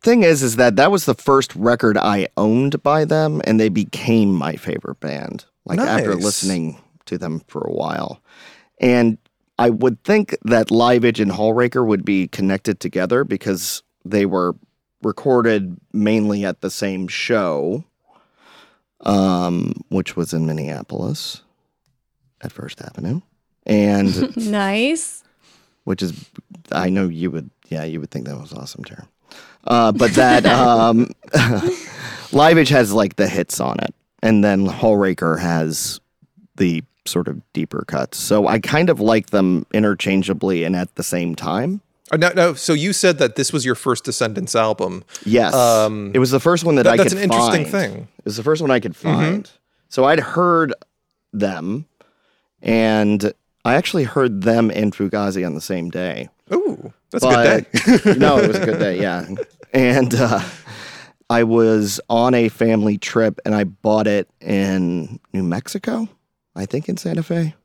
thing 0.01 0.23
is, 0.23 0.41
is 0.41 0.55
that 0.55 0.75
that 0.77 0.91
was 0.91 1.05
the 1.05 1.13
first 1.13 1.55
record 1.55 1.97
I 1.97 2.27
owned 2.35 2.81
by 2.81 3.05
them, 3.05 3.41
and 3.45 3.59
they 3.59 3.69
became 3.69 4.33
my 4.33 4.55
favorite 4.55 4.99
band. 4.99 5.45
Like 5.65 5.79
after 5.79 6.15
listening 6.15 6.81
to 7.05 7.17
them 7.17 7.41
for 7.47 7.61
a 7.61 7.71
while, 7.71 8.21
and 8.79 9.17
I 9.59 9.69
would 9.69 10.03
think 10.03 10.37
that 10.43 10.69
Liveage 10.69 11.19
and 11.19 11.31
Hallraker 11.31 11.85
would 11.85 12.05
be 12.05 12.27
connected 12.27 12.79
together 12.79 13.23
because 13.23 13.81
they 14.05 14.25
were 14.25 14.55
recorded 15.01 15.77
mainly 15.93 16.45
at 16.45 16.61
the 16.61 16.69
same 16.69 17.07
show, 17.07 17.83
um, 19.01 19.73
which 19.89 20.15
was 20.15 20.33
in 20.33 20.45
Minneapolis 20.45 21.41
at 22.41 22.51
First 22.51 22.81
Avenue, 22.81 23.21
and 23.65 24.35
nice. 24.51 25.23
which 25.85 26.03
is 26.03 26.29
I 26.71 26.89
know 26.89 27.07
you 27.07 27.31
would 27.31 27.49
yeah 27.69 27.83
you 27.83 27.99
would 27.99 28.11
think 28.11 28.27
that 28.27 28.39
was 28.39 28.53
awesome, 28.53 28.83
Tara. 28.83 29.07
Uh, 29.65 29.91
but 29.91 30.11
that 30.11 30.45
um, 30.45 31.09
Liveage 32.31 32.69
has 32.69 32.93
like 32.93 33.15
the 33.15 33.27
hits 33.27 33.59
on 33.59 33.79
it, 33.79 33.93
and 34.21 34.43
then 34.43 34.67
Hallraker 34.67 35.39
has 35.39 35.99
the 36.55 36.83
sort 37.07 37.27
of 37.27 37.41
deeper 37.53 37.83
cuts. 37.87 38.17
So 38.17 38.47
I 38.47 38.59
kind 38.59 38.89
of 38.89 38.99
like 38.99 39.31
them 39.31 39.65
interchangeably 39.73 40.63
and 40.63 40.75
at 40.75 40.93
the 40.95 41.03
same 41.03 41.35
time. 41.35 41.81
Uh, 42.11 42.17
no, 42.17 42.29
no. 42.35 42.53
So 42.53 42.73
you 42.73 42.93
said 42.93 43.17
that 43.17 43.35
this 43.35 43.51
was 43.51 43.65
your 43.65 43.75
first 43.75 44.03
Descendents 44.05 44.55
album. 44.55 45.03
Yes, 45.25 45.53
Um, 45.53 46.11
it 46.13 46.19
was 46.19 46.31
the 46.31 46.39
first 46.39 46.63
one 46.63 46.75
that, 46.75 46.83
that- 46.83 46.93
I 46.93 46.97
could. 46.97 47.05
that's 47.07 47.13
an 47.13 47.19
interesting 47.19 47.65
find. 47.65 47.71
thing. 47.71 48.07
It 48.19 48.25
was 48.25 48.37
the 48.37 48.43
first 48.43 48.61
one 48.61 48.71
I 48.71 48.79
could 48.79 48.95
find. 48.95 49.49
So 49.89 50.05
I'd 50.05 50.19
heard 50.19 50.73
them, 51.33 51.85
and 52.61 53.33
I 53.65 53.75
actually 53.75 54.03
heard 54.05 54.41
them 54.43 54.71
and 54.73 54.93
Fugazi 54.95 55.45
on 55.45 55.53
the 55.55 55.61
same 55.61 55.89
day. 55.89 56.29
Ooh, 56.53 56.93
that's 57.11 57.25
a 57.25 57.29
good 57.29 57.65
But- 57.71 58.03
day. 58.03 58.13
no, 58.17 58.37
it 58.37 58.47
was 58.47 58.57
a 58.57 58.65
good 58.65 58.79
day, 58.79 59.01
yeah. 59.01 59.27
And 59.73 60.15
uh, 60.15 60.41
I 61.29 61.43
was 61.43 61.99
on 62.09 62.33
a 62.33 62.47
family 62.49 62.97
trip 62.97 63.39
and 63.45 63.53
I 63.53 63.65
bought 63.65 64.07
it 64.07 64.29
in 64.39 65.19
New 65.33 65.43
Mexico, 65.43 66.07
I 66.57 66.65
think 66.65 66.89
in 66.89 66.97
Santa 66.97 67.23
Fe. 67.23 67.55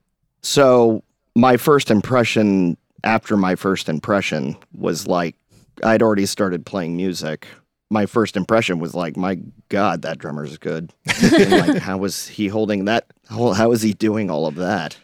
So 0.43 1.03
my 1.35 1.57
first 1.57 1.91
impression 1.91 2.77
after 3.05 3.37
my 3.37 3.57
first 3.57 3.89
impression 3.89 4.57
was 4.73 5.07
like 5.07 5.35
I'd 5.83 6.03
already 6.03 6.27
started 6.27 6.67
playing 6.67 6.97
music. 6.97 7.47
My 7.91 8.07
first 8.07 8.37
impression 8.37 8.79
was 8.79 8.95
like, 8.95 9.17
my 9.17 9.39
God, 9.69 10.03
that 10.03 10.19
drummer's 10.19 10.57
good. 10.57 10.93
like, 11.23 11.79
how 11.79 11.99
was 11.99 12.29
he 12.29 12.49
holding 12.49 12.87
that? 12.87 13.07
How, 13.29 13.53
how 13.53 13.73
is 13.73 13.83
he 13.83 13.93
doing 13.93 14.31
all 14.31 14.47
of 14.47 14.55
that? 14.57 14.97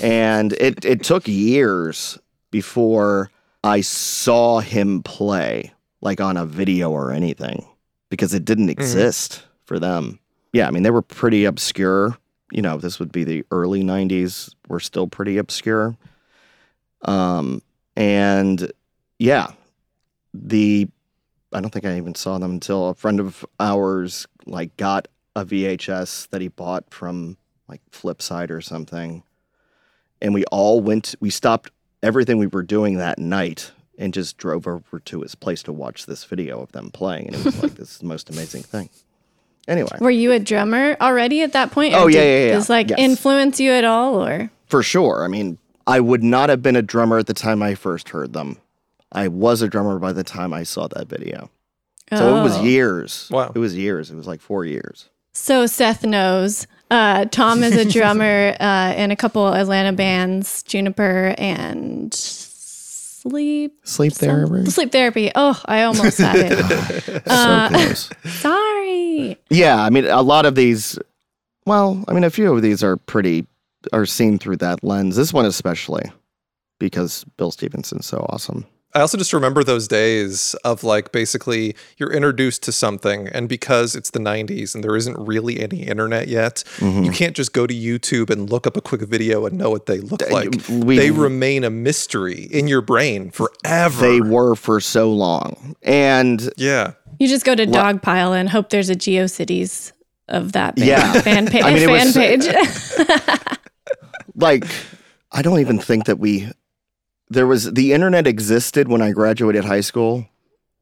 And 0.00 0.52
it, 0.54 0.84
it 0.84 1.02
took 1.02 1.26
years 1.26 2.18
before 2.50 3.30
I 3.64 3.80
saw 3.80 4.60
him 4.60 5.02
play, 5.02 5.72
like 6.00 6.20
on 6.20 6.36
a 6.36 6.46
video 6.46 6.90
or 6.90 7.10
anything, 7.10 7.66
because 8.10 8.34
it 8.34 8.44
didn't 8.44 8.66
mm-hmm. 8.66 8.80
exist 8.80 9.42
for 9.64 9.78
them. 9.78 10.20
Yeah, 10.52 10.68
I 10.68 10.70
mean, 10.70 10.82
they 10.82 10.90
were 10.90 11.02
pretty 11.02 11.46
obscure. 11.46 12.16
You 12.52 12.60
know, 12.60 12.76
this 12.76 12.98
would 12.98 13.10
be 13.10 13.24
the 13.24 13.44
early 13.50 13.82
90s, 13.82 14.54
were 14.68 14.78
still 14.78 15.06
pretty 15.06 15.38
obscure. 15.38 15.96
Um, 17.00 17.62
and 17.96 18.70
yeah, 19.18 19.52
the 20.34 20.88
I 21.52 21.60
don't 21.60 21.70
think 21.70 21.86
I 21.86 21.96
even 21.96 22.14
saw 22.14 22.38
them 22.38 22.52
until 22.52 22.88
a 22.88 22.94
friend 22.94 23.20
of 23.20 23.44
ours 23.58 24.26
like 24.46 24.76
got 24.76 25.08
a 25.34 25.44
VHS 25.44 26.28
that 26.28 26.40
he 26.40 26.48
bought 26.48 26.92
from 26.92 27.38
like 27.68 27.80
Flipside 27.90 28.50
or 28.50 28.60
something. 28.60 29.22
And 30.20 30.34
we 30.34 30.44
all 30.46 30.80
went 30.80 31.14
we 31.20 31.30
stopped 31.30 31.70
everything 32.02 32.36
we 32.36 32.46
were 32.46 32.62
doing 32.62 32.98
that 32.98 33.18
night 33.18 33.72
and 33.98 34.12
just 34.12 34.36
drove 34.36 34.66
over 34.66 35.00
to 35.00 35.22
his 35.22 35.34
place 35.34 35.62
to 35.62 35.72
watch 35.72 36.04
this 36.04 36.24
video 36.24 36.60
of 36.60 36.72
them 36.72 36.90
playing 36.90 37.28
and 37.28 37.36
it 37.36 37.44
was 37.44 37.62
like 37.62 37.74
this 37.76 38.02
most 38.02 38.28
amazing 38.28 38.62
thing. 38.62 38.90
Anyway, 39.68 39.96
Were 40.00 40.10
you 40.10 40.32
a 40.32 40.38
drummer 40.40 40.96
already 41.00 41.42
at 41.42 41.52
that 41.52 41.70
point? 41.70 41.94
Oh, 41.94 42.08
yeah, 42.08 42.20
did 42.20 42.26
yeah, 42.26 42.46
yeah. 42.52 42.58
This 42.58 42.68
like 42.68 42.90
Yes. 42.90 42.98
influence 42.98 43.60
you 43.60 43.70
at 43.72 43.84
all, 43.84 44.24
or 44.26 44.50
for 44.66 44.82
sure. 44.82 45.22
I 45.24 45.28
mean, 45.28 45.58
I 45.86 46.00
would 46.00 46.22
not 46.22 46.48
have 46.48 46.62
been 46.62 46.76
a 46.76 46.82
drummer 46.82 47.18
at 47.18 47.26
the 47.26 47.34
time 47.34 47.62
I 47.62 47.74
first 47.74 48.08
heard 48.10 48.32
them. 48.32 48.58
I 49.12 49.28
was 49.28 49.62
a 49.62 49.68
drummer 49.68 49.98
by 49.98 50.12
the 50.12 50.24
time 50.24 50.52
I 50.52 50.62
saw 50.64 50.88
that 50.88 51.08
video. 51.08 51.50
So 52.14 52.36
it 52.38 52.42
was 52.42 52.58
Oh. 52.58 52.62
years. 52.64 53.28
Wow. 53.30 53.52
It 53.54 53.58
was 53.58 53.76
years. 53.76 54.10
It 54.10 54.16
was 54.16 54.26
like 54.26 54.40
four 54.40 54.64
years. 54.64 55.08
So 55.32 55.66
Seth 55.66 56.04
knows. 56.04 56.66
Uh, 56.90 57.24
Tom 57.26 57.62
is 57.62 57.74
a 57.76 57.84
drummer 57.90 58.54
uh, 58.60 58.92
in 58.96 59.10
a 59.10 59.16
couple 59.16 59.46
Atlanta 59.54 59.92
bands, 59.94 60.62
Juniper 60.64 61.34
and 61.38 62.12
Sleep. 63.22 63.78
Sleep 63.84 64.12
therapy. 64.12 64.68
Sleep 64.68 64.90
therapy. 64.90 65.30
Oh, 65.36 65.60
I 65.66 65.84
almost 65.84 66.18
had 66.18 66.36
it. 66.36 66.58
so 67.08 67.22
uh, 67.26 67.68
close. 67.68 68.10
Sorry. 68.24 69.38
Yeah, 69.48 69.80
I 69.80 69.90
mean, 69.90 70.06
a 70.06 70.22
lot 70.22 70.44
of 70.44 70.56
these. 70.56 70.98
Well, 71.64 72.04
I 72.08 72.14
mean, 72.14 72.24
a 72.24 72.30
few 72.30 72.52
of 72.52 72.62
these 72.62 72.82
are 72.82 72.96
pretty 72.96 73.46
are 73.92 74.06
seen 74.06 74.40
through 74.40 74.56
that 74.56 74.82
lens. 74.82 75.14
This 75.14 75.32
one 75.32 75.46
especially, 75.46 76.10
because 76.80 77.24
Bill 77.36 77.52
Stevenson's 77.52 78.06
so 78.06 78.26
awesome. 78.28 78.66
I 78.94 79.00
also 79.00 79.16
just 79.16 79.32
remember 79.32 79.64
those 79.64 79.88
days 79.88 80.54
of 80.64 80.84
like 80.84 81.12
basically 81.12 81.74
you're 81.96 82.12
introduced 82.12 82.62
to 82.64 82.72
something, 82.72 83.26
and 83.28 83.48
because 83.48 83.96
it's 83.96 84.10
the 84.10 84.18
90s 84.18 84.74
and 84.74 84.84
there 84.84 84.94
isn't 84.96 85.16
really 85.18 85.60
any 85.60 85.82
internet 85.84 86.28
yet, 86.28 86.62
Mm-hmm. 86.76 87.04
you 87.04 87.10
can't 87.10 87.34
just 87.34 87.52
go 87.54 87.66
to 87.66 87.74
YouTube 87.74 88.28
and 88.28 88.50
look 88.50 88.66
up 88.66 88.76
a 88.76 88.80
quick 88.82 89.00
video 89.02 89.46
and 89.46 89.56
know 89.56 89.70
what 89.70 89.86
they 89.86 90.00
look 90.00 90.20
like. 90.30 90.50
we- 90.68 90.96
they 90.98 91.10
remain 91.10 91.64
a 91.64 91.70
mystery 91.70 92.42
in 92.50 92.68
your 92.68 92.82
brain 92.82 93.30
forever. 93.30 94.00
They 94.00 94.20
were 94.20 94.54
for 94.56 94.78
so 94.80 95.10
long, 95.12 95.74
and 95.82 96.50
yeah. 96.56 96.92
You 97.18 97.28
just 97.28 97.44
go 97.44 97.54
to 97.54 97.66
Dogpile 97.66 98.36
and 98.38 98.48
hope 98.50 98.70
there's 98.70 98.90
a 98.90 98.96
GeoCities 98.96 99.92
of 100.28 100.52
that 100.52 100.76
band. 100.76 100.88
Yeah. 100.88 101.12
fan, 101.22 101.46
pa- 101.46 101.58
I 101.66 101.74
mean, 101.74 101.86
fan 101.88 102.06
was- 102.06 102.14
page. 102.14 102.46
like 104.34 104.64
I 105.30 105.42
don't 105.42 105.60
even 105.60 105.78
think 105.78 106.04
that 106.06 106.18
we 106.18 106.50
there 107.32 107.46
was 107.46 107.72
the 107.72 107.92
internet 107.92 108.26
existed 108.26 108.88
when 108.88 109.02
I 109.02 109.12
graduated 109.12 109.64
high 109.64 109.80
school, 109.80 110.26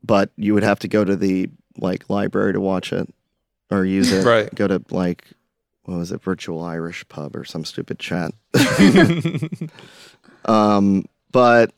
but 0.03 0.31
you 0.37 0.55
would 0.55 0.63
have 0.63 0.81
to 0.81 0.89
go 0.89 1.05
to 1.05 1.17
the 1.17 1.49
like 1.79 2.11
library 2.11 2.53
to 2.53 2.61
watch 2.61 2.93
it 2.93 3.09
or 3.71 3.85
use 3.85 4.13
it. 4.13 4.25
Right. 4.25 4.53
Go 4.55 4.67
to 4.67 4.83
like 4.91 5.29
what 5.85 5.97
was 5.97 6.13
it, 6.13 6.23
virtual 6.23 6.63
Irish 6.63 7.09
pub 7.09 7.37
or 7.37 7.45
some 7.45 7.65
stupid 7.65 7.99
chat. 7.99 8.33
um, 10.45 11.07
but 11.33 11.73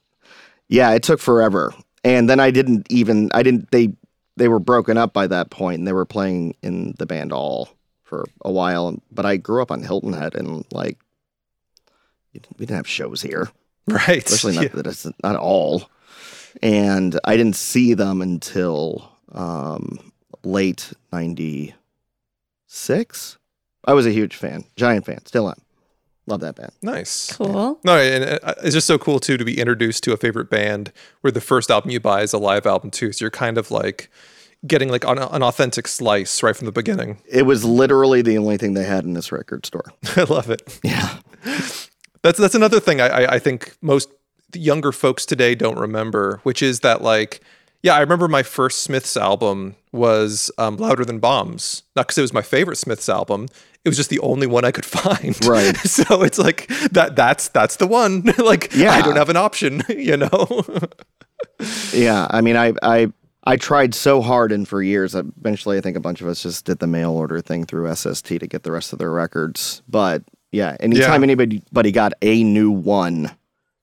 yeah, 0.68 0.90
it 0.92 1.02
took 1.02 1.20
forever. 1.20 1.74
And 2.04 2.28
then 2.28 2.40
I 2.40 2.50
didn't 2.50 2.90
even 2.90 3.30
I 3.34 3.42
didn't 3.42 3.70
they 3.70 3.92
they 4.36 4.48
were 4.48 4.58
broken 4.58 4.96
up 4.96 5.12
by 5.12 5.26
that 5.26 5.50
point 5.50 5.78
and 5.78 5.86
they 5.86 5.92
were 5.92 6.06
playing 6.06 6.56
in 6.62 6.94
the 6.98 7.06
band 7.06 7.32
all 7.32 7.68
for 8.04 8.24
a 8.42 8.50
while. 8.50 8.96
But 9.10 9.26
I 9.26 9.36
grew 9.36 9.60
up 9.62 9.70
on 9.70 9.82
Hilton 9.82 10.14
Head 10.14 10.34
and 10.34 10.64
like 10.72 10.98
we 12.32 12.40
didn't 12.40 12.76
have 12.76 12.88
shows 12.88 13.20
here, 13.20 13.50
Right. 13.88 14.24
especially 14.24 14.54
not 14.54 14.62
Yeah. 14.64 14.70
that 14.74 14.86
it's 14.86 15.06
not 15.22 15.36
all. 15.36 15.90
And 16.62 17.18
I 17.24 17.36
didn't 17.36 17.56
see 17.56 17.94
them 17.94 18.22
until 18.22 19.10
um, 19.32 19.98
late 20.44 20.92
'96. 21.12 23.38
I 23.84 23.94
was 23.94 24.06
a 24.06 24.12
huge 24.12 24.36
fan, 24.36 24.64
giant 24.76 25.06
fan, 25.06 25.24
still 25.26 25.48
am. 25.48 25.56
Love 26.26 26.40
that 26.40 26.54
band. 26.54 26.70
Nice. 26.82 27.32
cool. 27.34 27.80
No, 27.82 27.96
and 27.98 28.38
uh, 28.44 28.54
it's 28.62 28.74
just 28.74 28.86
so 28.86 28.96
cool 28.96 29.18
too 29.18 29.36
to 29.36 29.44
be 29.44 29.58
introduced 29.58 30.04
to 30.04 30.12
a 30.12 30.16
favorite 30.16 30.48
band 30.50 30.92
where 31.22 31.32
the 31.32 31.40
first 31.40 31.68
album 31.70 31.90
you 31.90 31.98
buy 31.98 32.22
is 32.22 32.32
a 32.32 32.38
live 32.38 32.64
album 32.64 32.92
too. 32.92 33.10
So 33.12 33.24
you're 33.24 33.30
kind 33.30 33.58
of 33.58 33.72
like 33.72 34.08
getting 34.64 34.88
like 34.88 35.04
an, 35.04 35.18
an 35.18 35.42
authentic 35.42 35.88
slice 35.88 36.40
right 36.44 36.54
from 36.54 36.66
the 36.66 36.72
beginning. 36.72 37.18
It 37.28 37.42
was 37.42 37.64
literally 37.64 38.22
the 38.22 38.38
only 38.38 38.56
thing 38.56 38.74
they 38.74 38.84
had 38.84 39.02
in 39.04 39.14
this 39.14 39.32
record 39.32 39.66
store. 39.66 39.92
I 40.16 40.22
love 40.22 40.48
it. 40.48 40.78
Yeah. 40.84 41.18
That's 42.22 42.38
that's 42.38 42.54
another 42.54 42.80
thing 42.80 43.00
I, 43.00 43.08
I 43.08 43.34
I 43.34 43.38
think 43.38 43.76
most 43.80 44.08
younger 44.54 44.92
folks 44.92 45.24
today 45.26 45.54
don't 45.54 45.78
remember, 45.78 46.40
which 46.42 46.62
is 46.62 46.80
that 46.80 47.02
like 47.02 47.40
yeah, 47.82 47.94
I 47.94 48.00
remember 48.00 48.28
my 48.28 48.44
first 48.44 48.80
Smiths 48.84 49.16
album 49.16 49.74
was 49.90 50.52
um, 50.56 50.76
Louder 50.76 51.04
Than 51.04 51.18
Bombs. 51.18 51.82
Not 51.96 52.06
because 52.06 52.18
it 52.18 52.22
was 52.22 52.32
my 52.32 52.42
favorite 52.42 52.76
Smiths 52.76 53.08
album. 53.08 53.48
It 53.84 53.88
was 53.88 53.96
just 53.96 54.08
the 54.08 54.20
only 54.20 54.46
one 54.46 54.64
I 54.64 54.70
could 54.70 54.84
find. 54.86 55.44
Right. 55.44 55.76
so 55.78 56.22
it's 56.22 56.38
like 56.38 56.68
that. 56.92 57.16
That's 57.16 57.48
that's 57.48 57.76
the 57.76 57.86
one. 57.88 58.22
like 58.38 58.72
Yeah. 58.74 58.92
I 58.92 59.02
don't 59.02 59.16
have 59.16 59.30
an 59.30 59.36
option. 59.36 59.82
You 59.88 60.16
know. 60.16 60.62
Yeah, 61.92 62.26
I 62.30 62.40
mean, 62.40 62.56
I, 62.56 62.72
I, 62.82 63.12
I 63.44 63.56
tried 63.56 63.94
so 63.94 64.22
hard, 64.22 64.52
and 64.52 64.66
for 64.66 64.82
years, 64.82 65.14
eventually, 65.14 65.76
I 65.76 65.80
think 65.80 65.96
a 65.96 66.00
bunch 66.00 66.20
of 66.20 66.28
us 66.28 66.42
just 66.42 66.64
did 66.64 66.78
the 66.78 66.86
mail 66.86 67.12
order 67.12 67.40
thing 67.40 67.64
through 67.64 67.92
SST 67.94 68.26
to 68.26 68.46
get 68.46 68.62
the 68.62 68.72
rest 68.72 68.92
of 68.92 68.98
their 68.98 69.10
records. 69.10 69.82
But 69.88 70.22
yeah, 70.52 70.76
anytime 70.80 71.20
Yeah. 71.22 71.24
anybody 71.24 71.56
anybody 71.72 71.90
got 71.92 72.12
a 72.22 72.44
new 72.44 72.70
one, 72.70 73.30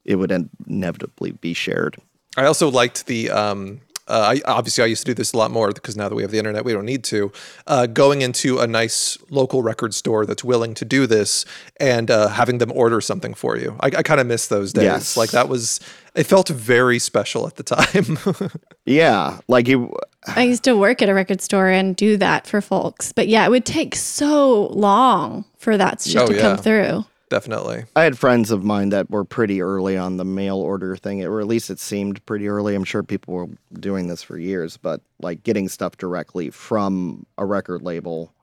it 0.06 0.16
would 0.16 0.32
inevitably 0.68 1.32
be 1.32 1.54
shared. 1.54 1.98
I 2.38 2.46
also 2.46 2.70
liked 2.70 3.08
the. 3.08 3.30
Um, 3.32 3.82
uh, 4.10 4.34
I, 4.36 4.42
obviously, 4.46 4.84
I 4.84 4.88
used 4.88 5.02
to 5.06 5.12
do 5.12 5.14
this 5.14 5.34
a 5.34 5.38
lot 5.38 5.52
more 5.52 5.72
because 5.72 5.96
now 5.96 6.10
that 6.10 6.16
we 6.16 6.24
have 6.24 6.32
the 6.32 6.38
internet, 6.38 6.66
we 6.66 6.74
don't 6.74 6.86
need 6.86 7.04
to. 7.06 7.32
Uh, 7.68 7.86
going 7.86 8.22
into 8.22 8.60
a 8.60 8.68
nice 8.68 9.18
local 9.30 9.62
record 9.62 9.94
store 9.94 10.26
that's 10.26 10.44
willing 10.44 10.74
to 10.74 10.86
do 10.86 11.08
this 11.08 11.46
and 11.80 12.10
uh, 12.12 12.28
having 12.30 12.58
them 12.58 12.72
order 12.74 13.00
something 13.02 13.34
for 13.34 13.58
you. 13.58 13.76
I, 13.80 13.88
I 13.88 14.04
kind 14.04 14.20
of 14.20 14.28
miss 14.28 14.48
those 14.48 14.74
days. 14.74 14.84
Yes. 14.84 15.18
Like 15.18 15.32
that 15.32 15.48
was. 15.48 15.80
It 16.16 16.24
felt 16.24 16.50
very 16.50 16.98
special 17.00 17.46
at 17.48 17.56
the 17.56 17.64
time. 17.64 18.18
Yeah, 18.86 19.38
like 19.48 19.68
you, 19.68 19.94
I 20.26 20.42
used 20.44 20.64
to 20.64 20.76
work 20.76 21.04
at 21.04 21.10
a 21.10 21.14
record 21.14 21.42
store 21.42 21.68
and 21.68 21.96
do 21.96 22.18
that 22.18 22.48
for 22.48 22.60
folks. 22.60 23.14
But 23.14 23.28
yeah, 23.28 23.46
it 23.46 23.52
would 23.52 23.66
take 23.66 23.94
so 23.96 24.66
long 24.68 25.46
for 25.60 25.78
that 25.78 26.02
shit 26.02 26.16
Oh, 26.18 26.26
to 26.26 26.34
yeah. 26.34 26.42
come 26.42 26.58
through. 26.58 27.06
Definitely. 27.30 27.86
I 27.96 28.04
had 28.04 28.18
friends 28.18 28.50
of 28.50 28.64
mine 28.64 28.90
that 28.90 29.10
were 29.10 29.24
pretty 29.24 29.62
early 29.62 29.96
on 29.98 30.18
the 30.18 30.26
mail 30.26 30.58
order 30.58 30.96
thing, 30.96 31.24
or 31.24 31.40
at 31.40 31.48
least 31.48 31.70
it 31.70 31.80
seemed 31.80 32.26
pretty 32.26 32.48
early. 32.48 32.74
I'm 32.74 32.84
sure 32.84 33.04
people 33.04 33.36
were 33.36 33.48
doing 33.74 34.08
this 34.08 34.24
for 34.24 34.38
years, 34.38 34.78
but 34.78 35.02
like 35.22 35.44
getting 35.44 35.70
stuff 35.70 35.96
directly 35.98 36.50
from 36.50 37.26
a 37.38 37.46
record 37.46 37.84
label 37.84 38.34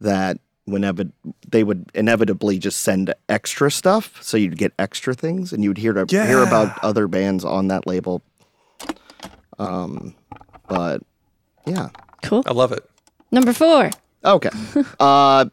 that 0.00 0.38
whenever 0.64 1.04
they 1.48 1.62
would 1.62 1.90
inevitably 1.94 2.58
just 2.58 2.80
send 2.80 3.14
extra 3.28 3.70
stuff, 3.70 4.20
so 4.20 4.36
you'd 4.36 4.58
get 4.58 4.72
extra 4.80 5.14
things, 5.14 5.52
and 5.52 5.62
you'd 5.62 5.78
hear 5.78 5.92
to 5.92 6.04
hear 6.08 6.42
about 6.42 6.82
other 6.82 7.06
bands 7.06 7.44
on 7.44 7.68
that 7.68 7.86
label. 7.86 8.20
Um, 9.58 10.14
but 10.68 11.02
yeah, 11.66 11.90
Cool. 12.24 12.42
I 12.46 12.52
love 12.52 12.72
it. 12.72 12.88
Number 13.30 13.52
four. 13.52 13.90
Okay. 14.24 14.50
uh, 14.98 15.44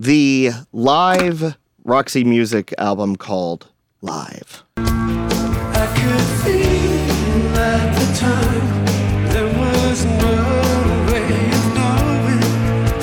the 0.00 0.50
live 0.72 1.58
Roxy 1.84 2.24
Music 2.24 2.72
album 2.78 3.16
called 3.16 3.68
Live. 4.00 4.62
I 4.78 5.86
could 5.94 6.26
feel 6.42 7.58
at 7.58 7.94
the 7.98 8.18
time 8.18 8.84
there 9.26 9.58
was 9.58 10.04
no 10.06 11.12
way 11.12 11.50
of 11.50 11.66
knowing 11.76 12.40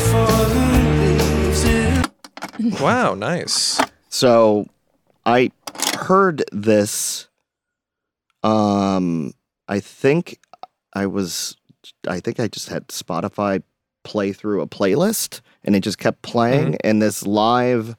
for 0.10 0.34
the 0.56 0.66
leaves 1.20 1.64
in 1.66 2.72
Wow, 2.82 3.14
nice. 3.14 3.80
So 4.10 4.66
I 5.24 5.52
heard 6.00 6.44
this. 6.52 7.28
Um, 8.42 9.34
I 9.68 9.80
think 9.82 10.40
I 10.94 11.06
was. 11.06 11.56
I 12.08 12.20
think 12.20 12.40
I 12.40 12.48
just 12.48 12.70
had 12.70 12.88
Spotify 12.88 13.62
play 14.08 14.32
through 14.34 14.62
a 14.62 14.68
playlist, 14.68 15.42
and 15.64 15.76
it 15.76 15.82
just 15.82 15.98
kept 15.98 16.22
playing. 16.22 16.74
Mm-hmm. 16.74 16.88
And 16.88 17.02
this 17.02 17.26
live 17.26 17.96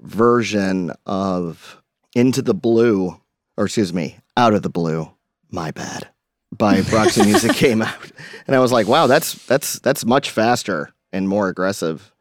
version 0.00 0.92
of 1.06 1.82
"Into 2.14 2.42
the 2.42 2.54
Blue," 2.54 3.20
or 3.56 3.64
excuse 3.64 3.92
me, 3.92 4.18
"Out 4.36 4.54
of 4.54 4.62
the 4.62 4.70
Blue." 4.70 5.10
My 5.50 5.70
bad. 5.70 6.08
By 6.56 6.80
Roxy 6.92 7.24
Music 7.24 7.52
came 7.52 7.82
out, 7.82 8.12
and 8.46 8.54
I 8.54 8.58
was 8.58 8.72
like, 8.72 8.86
"Wow, 8.86 9.06
that's 9.06 9.34
that's 9.46 9.78
that's 9.80 10.04
much 10.04 10.30
faster 10.30 10.92
and 11.12 11.28
more 11.28 11.48
aggressive 11.48 12.12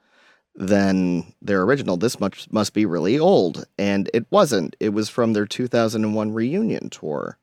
than 0.56 1.34
their 1.42 1.62
original. 1.62 1.98
This 1.98 2.20
much 2.20 2.48
must 2.52 2.74
be 2.74 2.86
really 2.86 3.18
old. 3.18 3.66
And 3.78 4.10
it 4.14 4.26
wasn't. 4.30 4.76
It 4.80 4.90
was 4.90 5.10
from 5.10 5.34
their 5.34 5.46
2001 5.46 6.34
reunion 6.34 6.90
tour. 6.90 7.38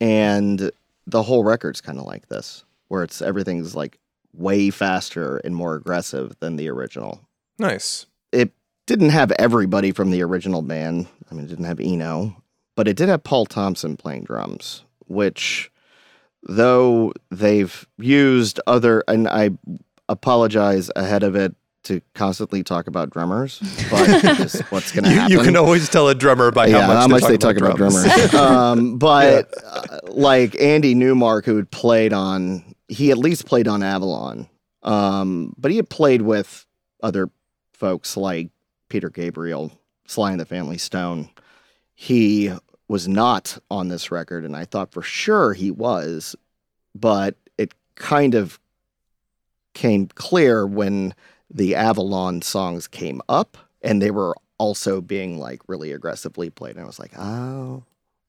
And 0.00 0.70
the 1.06 1.22
whole 1.22 1.44
record's 1.44 1.80
kind 1.80 1.98
of 1.98 2.04
like 2.04 2.28
this, 2.28 2.64
where 2.88 3.02
it's 3.02 3.20
everything's 3.20 3.74
like 3.74 3.98
way 4.32 4.70
faster 4.70 5.38
and 5.38 5.54
more 5.54 5.74
aggressive 5.74 6.36
than 6.40 6.56
the 6.56 6.68
original. 6.68 7.20
Nice. 7.58 8.06
It 8.32 8.52
didn't 8.86 9.10
have 9.10 9.32
everybody 9.32 9.92
from 9.92 10.10
the 10.10 10.22
original 10.22 10.62
band. 10.62 11.08
I 11.30 11.34
mean, 11.34 11.44
it 11.44 11.48
didn't 11.48 11.64
have 11.64 11.80
Eno, 11.80 12.42
but 12.76 12.88
it 12.88 12.96
did 12.96 13.08
have 13.08 13.24
Paul 13.24 13.46
Thompson 13.46 13.96
playing 13.96 14.24
drums, 14.24 14.84
which 15.06 15.70
though 16.42 17.12
they've 17.30 17.86
used 17.98 18.60
other 18.66 19.02
and 19.08 19.28
I 19.28 19.50
apologize 20.08 20.90
ahead 20.96 21.22
of 21.22 21.34
it 21.36 21.54
to 21.84 22.00
constantly 22.14 22.62
talk 22.62 22.86
about 22.86 23.10
drummers, 23.10 23.60
but 23.90 24.20
just 24.36 24.60
what's 24.70 24.92
going 24.92 25.04
to 25.04 25.10
You, 25.10 25.16
happen. 25.16 25.32
you 25.32 25.42
can 25.42 25.56
always 25.56 25.88
tell 25.88 26.08
a 26.08 26.14
drummer 26.14 26.50
by 26.50 26.66
yeah, 26.66 26.82
how 26.82 27.08
much, 27.08 27.22
they 27.24 27.38
talk 27.38 27.56
about, 27.56 27.76
drums. 27.76 28.02
drummers. 28.04 28.34
um, 28.34 28.98
but 28.98 29.52
uh, 29.64 29.98
like 30.08 30.60
Andy 30.60 30.94
Newmark, 30.94 31.44
who 31.46 31.56
had 31.56 31.70
played 31.70 32.12
on, 32.12 32.74
he 32.88 33.10
at 33.10 33.18
least 33.18 33.46
played 33.46 33.68
on 33.68 33.82
Avalon, 33.82 34.48
um, 34.82 35.54
but 35.58 35.70
he 35.70 35.76
had 35.76 35.88
played 35.90 36.22
with 36.22 36.66
other 37.02 37.30
folks 37.72 38.16
like 38.16 38.48
Peter 38.88 39.10
Gabriel, 39.10 39.70
Sly 40.06 40.32
and 40.32 40.40
the 40.40 40.46
Family 40.46 40.78
Stone. 40.78 41.30
He 41.94 42.52
was 42.88 43.06
not 43.06 43.58
on 43.70 43.88
this 43.88 44.10
record, 44.10 44.44
and 44.44 44.56
I 44.56 44.64
thought 44.64 44.92
for 44.92 45.02
sure 45.02 45.52
he 45.52 45.70
was, 45.70 46.34
but 46.94 47.36
it 47.58 47.74
kind 47.94 48.34
of 48.34 48.58
came 49.74 50.06
clear 50.08 50.66
when 50.66 51.14
the 51.50 51.74
Avalon 51.74 52.42
songs 52.42 52.88
came 52.88 53.20
up 53.28 53.56
and 53.82 54.02
they 54.02 54.10
were 54.10 54.34
also 54.58 55.00
being 55.00 55.38
like 55.38 55.60
really 55.68 55.92
aggressively 55.92 56.50
played. 56.50 56.74
And 56.74 56.82
I 56.82 56.86
was 56.86 56.98
like, 56.98 57.12
oh, 57.16 57.84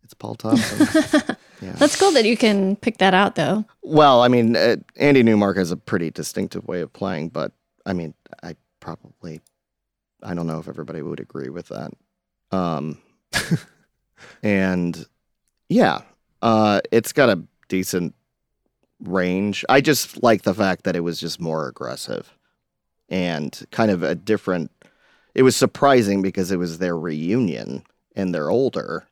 it's 0.09 0.15
Paul 0.15 0.33
Thompson. 0.33 1.37
yeah. 1.61 1.73
That's 1.73 1.95
cool 1.95 2.11
that 2.13 2.25
you 2.25 2.35
can 2.35 2.75
pick 2.77 2.97
that 2.97 3.13
out, 3.13 3.35
though. 3.35 3.63
Well, 3.83 4.23
I 4.23 4.27
mean, 4.27 4.55
uh, 4.55 4.77
Andy 4.95 5.21
Newmark 5.21 5.55
has 5.57 5.69
a 5.69 5.77
pretty 5.77 6.09
distinctive 6.09 6.67
way 6.67 6.81
of 6.81 6.91
playing, 6.91 7.29
but 7.29 7.51
I 7.85 7.93
mean, 7.93 8.15
I 8.41 8.55
probably, 8.79 9.39
I 10.23 10.33
don't 10.33 10.47
know 10.47 10.57
if 10.57 10.67
everybody 10.67 11.03
would 11.03 11.19
agree 11.19 11.49
with 11.49 11.67
that. 11.67 11.91
Um, 12.49 12.97
and 14.43 15.05
yeah, 15.67 16.01
uh, 16.41 16.81
it's 16.91 17.13
got 17.13 17.29
a 17.29 17.43
decent 17.67 18.15
range. 18.99 19.63
I 19.69 19.79
just 19.79 20.23
like 20.23 20.41
the 20.41 20.55
fact 20.55 20.85
that 20.85 20.95
it 20.95 21.01
was 21.01 21.19
just 21.19 21.39
more 21.39 21.67
aggressive 21.67 22.35
and 23.09 23.63
kind 23.69 23.91
of 23.91 24.01
a 24.01 24.15
different. 24.15 24.71
It 25.35 25.43
was 25.43 25.55
surprising 25.55 26.23
because 26.23 26.51
it 26.51 26.57
was 26.57 26.79
their 26.79 26.97
reunion 26.97 27.83
and 28.15 28.33
they're 28.33 28.49
older 28.49 29.05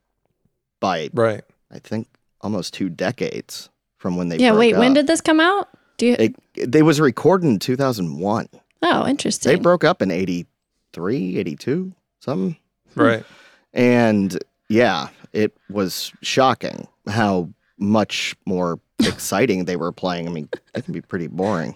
by 0.79 1.09
Right. 1.13 1.43
I 1.71 1.79
think 1.79 2.07
almost 2.41 2.73
two 2.73 2.89
decades 2.89 3.69
from 3.97 4.15
when 4.15 4.29
they 4.29 4.37
yeah, 4.37 4.51
broke 4.51 4.59
wait, 4.59 4.77
when 4.77 4.93
did 4.93 5.07
this 5.07 5.21
come 5.21 5.39
out? 5.39 5.69
Do 5.97 6.05
you? 6.05 6.15
it, 6.17 6.35
they 6.71 6.83
was 6.83 7.01
recorded 7.01 7.47
in 7.47 7.59
2001 7.59 8.49
oh, 8.83 9.07
interesting. 9.07 9.51
they 9.51 9.59
broke 9.59 9.83
up 9.83 10.01
in 10.01 10.11
83 10.11 11.37
82 11.37 11.93
something 12.19 12.57
hmm. 12.93 13.01
Right. 13.01 13.25
and 13.73 14.37
yeah 14.69 15.09
it 15.33 15.57
was 15.69 16.11
shocking 16.21 16.87
how 17.07 17.49
much 17.77 18.35
more 18.45 18.79
exciting 18.99 19.65
they 19.65 19.75
were 19.75 19.91
playing 19.91 20.27
i 20.27 20.31
mean 20.31 20.49
it 20.75 20.85
can 20.85 20.93
be 20.93 21.01
pretty 21.01 21.27
boring 21.27 21.75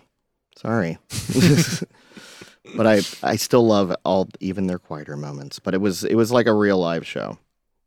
sorry 0.56 0.98
but 2.76 2.86
i 2.86 3.02
i 3.24 3.36
still 3.36 3.66
love 3.66 3.96
all 4.04 4.30
even 4.40 4.68
their 4.68 4.80
quieter 4.80 5.18
moments 5.18 5.60
but 5.60 5.74
it 5.74 5.82
was 5.82 6.04
it 6.04 6.16
was 6.16 6.32
like 6.32 6.46
a 6.46 6.54
real 6.54 6.78
live 6.78 7.06
show 7.06 7.38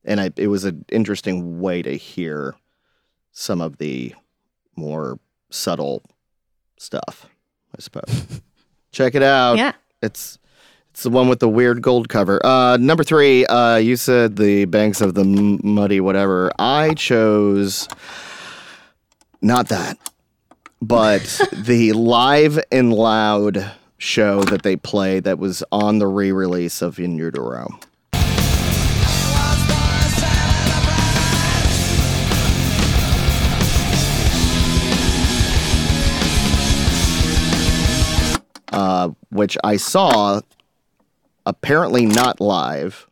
and 0.04 0.20
I, 0.20 0.30
it 0.36 0.48
was 0.48 0.64
an 0.64 0.84
interesting 0.90 1.60
way 1.60 1.82
to 1.82 1.96
hear 1.96 2.54
some 3.32 3.60
of 3.60 3.78
the 3.78 4.14
more 4.76 5.18
subtle 5.50 6.02
stuff 6.76 7.26
i 7.76 7.80
suppose 7.80 8.40
check 8.92 9.14
it 9.14 9.22
out 9.22 9.56
yeah. 9.56 9.72
it's 10.02 10.38
it's 10.94 11.02
the 11.02 11.10
one 11.10 11.28
with 11.28 11.40
the 11.40 11.48
weird 11.48 11.82
gold 11.82 12.08
cover. 12.08 12.38
Uh, 12.46 12.76
number 12.76 13.02
three, 13.02 13.44
uh, 13.46 13.78
you 13.78 13.96
said 13.96 14.36
the 14.36 14.64
banks 14.66 15.00
of 15.00 15.14
the 15.14 15.22
M- 15.22 15.58
muddy 15.64 16.00
whatever. 16.00 16.52
I 16.56 16.94
chose 16.94 17.88
not 19.42 19.70
that, 19.70 19.98
but 20.80 21.40
the 21.52 21.94
live 21.94 22.60
and 22.70 22.92
loud 22.92 23.72
show 23.98 24.44
that 24.44 24.62
they 24.62 24.76
play 24.76 25.18
that 25.18 25.40
was 25.40 25.64
on 25.72 25.98
the 25.98 26.06
re-release 26.06 26.80
of 26.80 27.00
In 27.00 27.18
Utero. 27.18 27.80
Uh, 38.74 39.10
which 39.30 39.56
I 39.62 39.76
saw 39.76 40.40
apparently 41.46 42.06
not 42.06 42.40
live, 42.40 43.06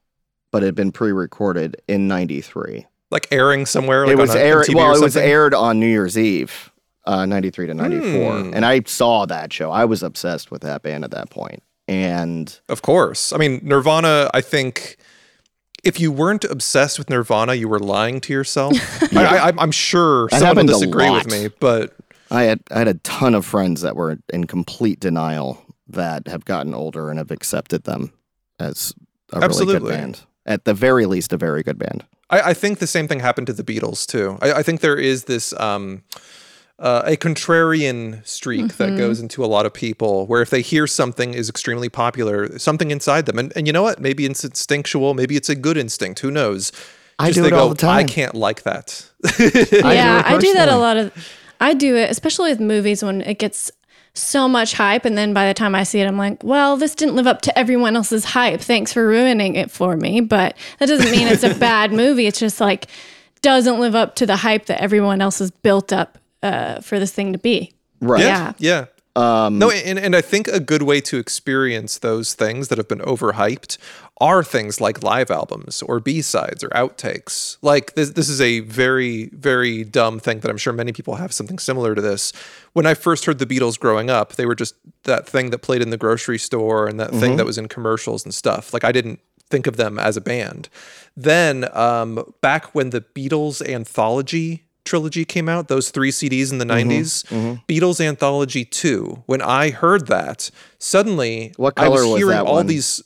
but 0.50 0.62
had 0.62 0.74
been 0.74 0.92
pre-recorded 0.92 1.80
in 1.88 2.08
'93. 2.08 2.86
Like 3.10 3.28
airing 3.30 3.66
somewhere. 3.66 4.06
Like 4.06 4.14
it 4.14 4.18
was 4.18 4.34
aired. 4.34 4.66
Well, 4.72 4.96
it 4.96 5.00
was 5.02 5.16
aired 5.16 5.54
on 5.54 5.78
New 5.78 5.86
Year's 5.86 6.18
Eve, 6.18 6.70
uh, 7.06 7.26
'93 7.26 7.66
to 7.68 7.74
'94, 7.74 8.38
Hmm. 8.40 8.54
and 8.54 8.64
I 8.64 8.82
saw 8.86 9.26
that 9.26 9.52
show. 9.52 9.70
I 9.70 9.84
was 9.84 10.02
obsessed 10.02 10.50
with 10.50 10.62
that 10.62 10.82
band 10.82 11.04
at 11.04 11.10
that 11.10 11.30
point, 11.30 11.62
and 11.86 12.58
Of 12.68 12.82
course. 12.82 13.32
I 13.32 13.36
mean, 13.36 13.60
Nirvana, 13.62 14.30
I 14.32 14.40
think 14.40 14.96
if 15.84 16.00
you 16.00 16.10
weren't 16.12 16.44
obsessed 16.44 16.98
with 16.98 17.10
Nirvana, 17.10 17.54
you 17.54 17.68
were 17.68 17.80
lying 17.80 18.20
to 18.22 18.32
yourself. 18.32 18.72
I, 19.16 19.24
I, 19.24 19.36
I'm- 19.46 19.58
I'm 19.60 19.72
sure 19.72 20.28
That 20.30 20.40
someone 20.40 20.66
will 20.66 20.74
disagree 20.78 21.10
with 21.10 21.30
me, 21.30 21.48
but 21.60 21.94
I 22.32 22.44
had 22.44 22.60
I 22.70 22.78
had 22.78 22.88
a 22.88 22.94
ton 22.94 23.34
of 23.34 23.44
friends 23.44 23.82
that 23.82 23.94
were 23.94 24.18
in 24.32 24.44
complete 24.46 25.00
denial 25.00 25.62
that 25.88 26.26
have 26.28 26.44
gotten 26.44 26.72
older 26.72 27.10
and 27.10 27.18
have 27.18 27.30
accepted 27.30 27.84
them 27.84 28.12
as 28.58 28.94
a 29.32 29.40
really 29.40 29.66
good 29.66 29.84
band. 29.86 30.22
At 30.46 30.64
the 30.64 30.74
very 30.74 31.06
least, 31.06 31.32
a 31.32 31.36
very 31.36 31.62
good 31.62 31.78
band. 31.78 32.04
I, 32.30 32.40
I 32.40 32.54
think 32.54 32.78
the 32.78 32.86
same 32.86 33.06
thing 33.06 33.20
happened 33.20 33.46
to 33.48 33.52
the 33.52 33.62
Beatles 33.62 34.06
too. 34.06 34.38
I, 34.40 34.54
I 34.54 34.62
think 34.62 34.80
there 34.80 34.96
is 34.96 35.24
this 35.24 35.52
um, 35.60 36.02
uh, 36.78 37.02
a 37.04 37.16
contrarian 37.16 38.26
streak 38.26 38.76
that 38.78 38.96
goes 38.96 39.20
into 39.20 39.44
a 39.44 39.46
lot 39.46 39.66
of 39.66 39.74
people, 39.74 40.26
where 40.26 40.42
if 40.42 40.50
they 40.50 40.62
hear 40.62 40.86
something 40.86 41.34
is 41.34 41.48
extremely 41.48 41.88
popular, 41.88 42.58
something 42.58 42.90
inside 42.90 43.26
them, 43.26 43.38
and, 43.38 43.52
and 43.54 43.66
you 43.66 43.72
know 43.72 43.82
what? 43.82 44.00
Maybe 44.00 44.24
it's 44.24 44.42
instinctual, 44.42 45.14
maybe 45.14 45.36
it's 45.36 45.48
a 45.48 45.54
good 45.54 45.76
instinct. 45.76 46.20
Who 46.20 46.30
knows? 46.30 46.72
I 47.18 47.26
Just 47.26 47.36
do 47.36 47.42
they 47.42 47.48
it 47.48 47.50
go, 47.50 47.58
all 47.58 47.68
the 47.68 47.76
time. 47.76 47.98
I 47.98 48.04
can't 48.04 48.34
like 48.34 48.62
that. 48.62 49.08
I 49.24 49.92
yeah, 49.94 50.28
do 50.28 50.34
I 50.34 50.40
do 50.40 50.54
that 50.54 50.70
a 50.70 50.76
lot 50.76 50.96
of. 50.96 51.12
I 51.62 51.74
do 51.74 51.96
it, 51.96 52.10
especially 52.10 52.50
with 52.50 52.60
movies 52.60 53.02
when 53.02 53.20
it 53.22 53.38
gets 53.38 53.70
so 54.14 54.46
much 54.46 54.74
hype, 54.74 55.04
and 55.04 55.16
then 55.16 55.32
by 55.32 55.46
the 55.46 55.54
time 55.54 55.74
I 55.74 55.84
see 55.84 56.00
it, 56.00 56.06
I'm 56.06 56.18
like, 56.18 56.42
well, 56.42 56.76
this 56.76 56.94
didn't 56.94 57.14
live 57.14 57.26
up 57.26 57.40
to 57.42 57.58
everyone 57.58 57.96
else's 57.96 58.24
hype. 58.24 58.60
Thanks 58.60 58.92
for 58.92 59.06
ruining 59.06 59.54
it 59.54 59.70
for 59.70 59.96
me. 59.96 60.20
But 60.20 60.56
that 60.78 60.86
doesn't 60.86 61.10
mean 61.10 61.28
it's 61.28 61.42
a 61.44 61.54
bad 61.58 61.92
movie. 61.92 62.26
It's 62.26 62.38
just 62.38 62.60
like 62.60 62.88
doesn't 63.40 63.80
live 63.80 63.94
up 63.94 64.14
to 64.16 64.26
the 64.26 64.36
hype 64.36 64.66
that 64.66 64.80
everyone 64.80 65.20
else 65.20 65.38
has 65.38 65.50
built 65.50 65.92
up 65.92 66.18
uh, 66.42 66.80
for 66.80 66.98
this 66.98 67.12
thing 67.12 67.32
to 67.32 67.38
be. 67.38 67.72
Right. 68.00 68.20
Yeah. 68.20 68.52
Yeah. 68.58 68.86
Um, 69.14 69.58
No, 69.58 69.70
and, 69.70 69.98
and 69.98 70.16
I 70.16 70.20
think 70.20 70.48
a 70.48 70.60
good 70.60 70.82
way 70.82 71.00
to 71.02 71.18
experience 71.18 71.98
those 71.98 72.34
things 72.34 72.68
that 72.68 72.78
have 72.78 72.88
been 72.88 73.00
overhyped 73.00 73.78
are 74.22 74.44
things 74.44 74.80
like 74.80 75.02
live 75.02 75.32
albums 75.32 75.82
or 75.82 75.98
B-sides 75.98 76.62
or 76.62 76.68
outtakes. 76.68 77.56
Like 77.60 77.94
this 77.94 78.10
this 78.10 78.28
is 78.28 78.40
a 78.40 78.60
very, 78.60 79.26
very 79.30 79.82
dumb 79.82 80.20
thing 80.20 80.38
that 80.40 80.48
I'm 80.50 80.56
sure 80.56 80.72
many 80.72 80.92
people 80.92 81.16
have 81.16 81.32
something 81.32 81.58
similar 81.58 81.96
to 81.96 82.00
this. 82.00 82.32
When 82.72 82.86
I 82.86 82.94
first 82.94 83.24
heard 83.24 83.40
the 83.40 83.46
Beatles 83.46 83.78
growing 83.78 84.10
up, 84.10 84.34
they 84.34 84.46
were 84.46 84.54
just 84.54 84.76
that 85.02 85.28
thing 85.28 85.50
that 85.50 85.58
played 85.58 85.82
in 85.82 85.90
the 85.90 85.98
grocery 85.98 86.38
store 86.38 86.86
and 86.86 87.00
that 87.00 87.10
thing 87.10 87.20
mm-hmm. 87.20 87.36
that 87.38 87.46
was 87.46 87.58
in 87.58 87.66
commercials 87.66 88.24
and 88.24 88.32
stuff. 88.32 88.72
Like 88.72 88.84
I 88.84 88.92
didn't 88.92 89.18
think 89.50 89.66
of 89.66 89.76
them 89.76 89.98
as 89.98 90.16
a 90.16 90.20
band. 90.20 90.68
Then 91.16 91.68
um, 91.76 92.32
back 92.40 92.76
when 92.76 92.90
the 92.90 93.00
Beatles 93.00 93.60
anthology 93.68 94.64
trilogy 94.84 95.24
came 95.24 95.48
out, 95.48 95.66
those 95.66 95.90
three 95.90 96.10
CDs 96.10 96.52
in 96.52 96.58
the 96.58 96.64
mm-hmm. 96.64 96.90
90s, 96.90 97.24
mm-hmm. 97.26 97.54
Beatles 97.72 98.04
Anthology 98.04 98.64
2, 98.64 99.24
when 99.26 99.40
I 99.40 99.70
heard 99.70 100.06
that, 100.08 100.50
suddenly 100.78 101.52
What 101.56 101.74
I 101.76 101.88
was 101.88 102.00
color 102.02 102.12
was 102.12 102.20
hearing 102.20 102.38
all 102.38 102.54
one? 102.54 102.66
these 102.66 103.02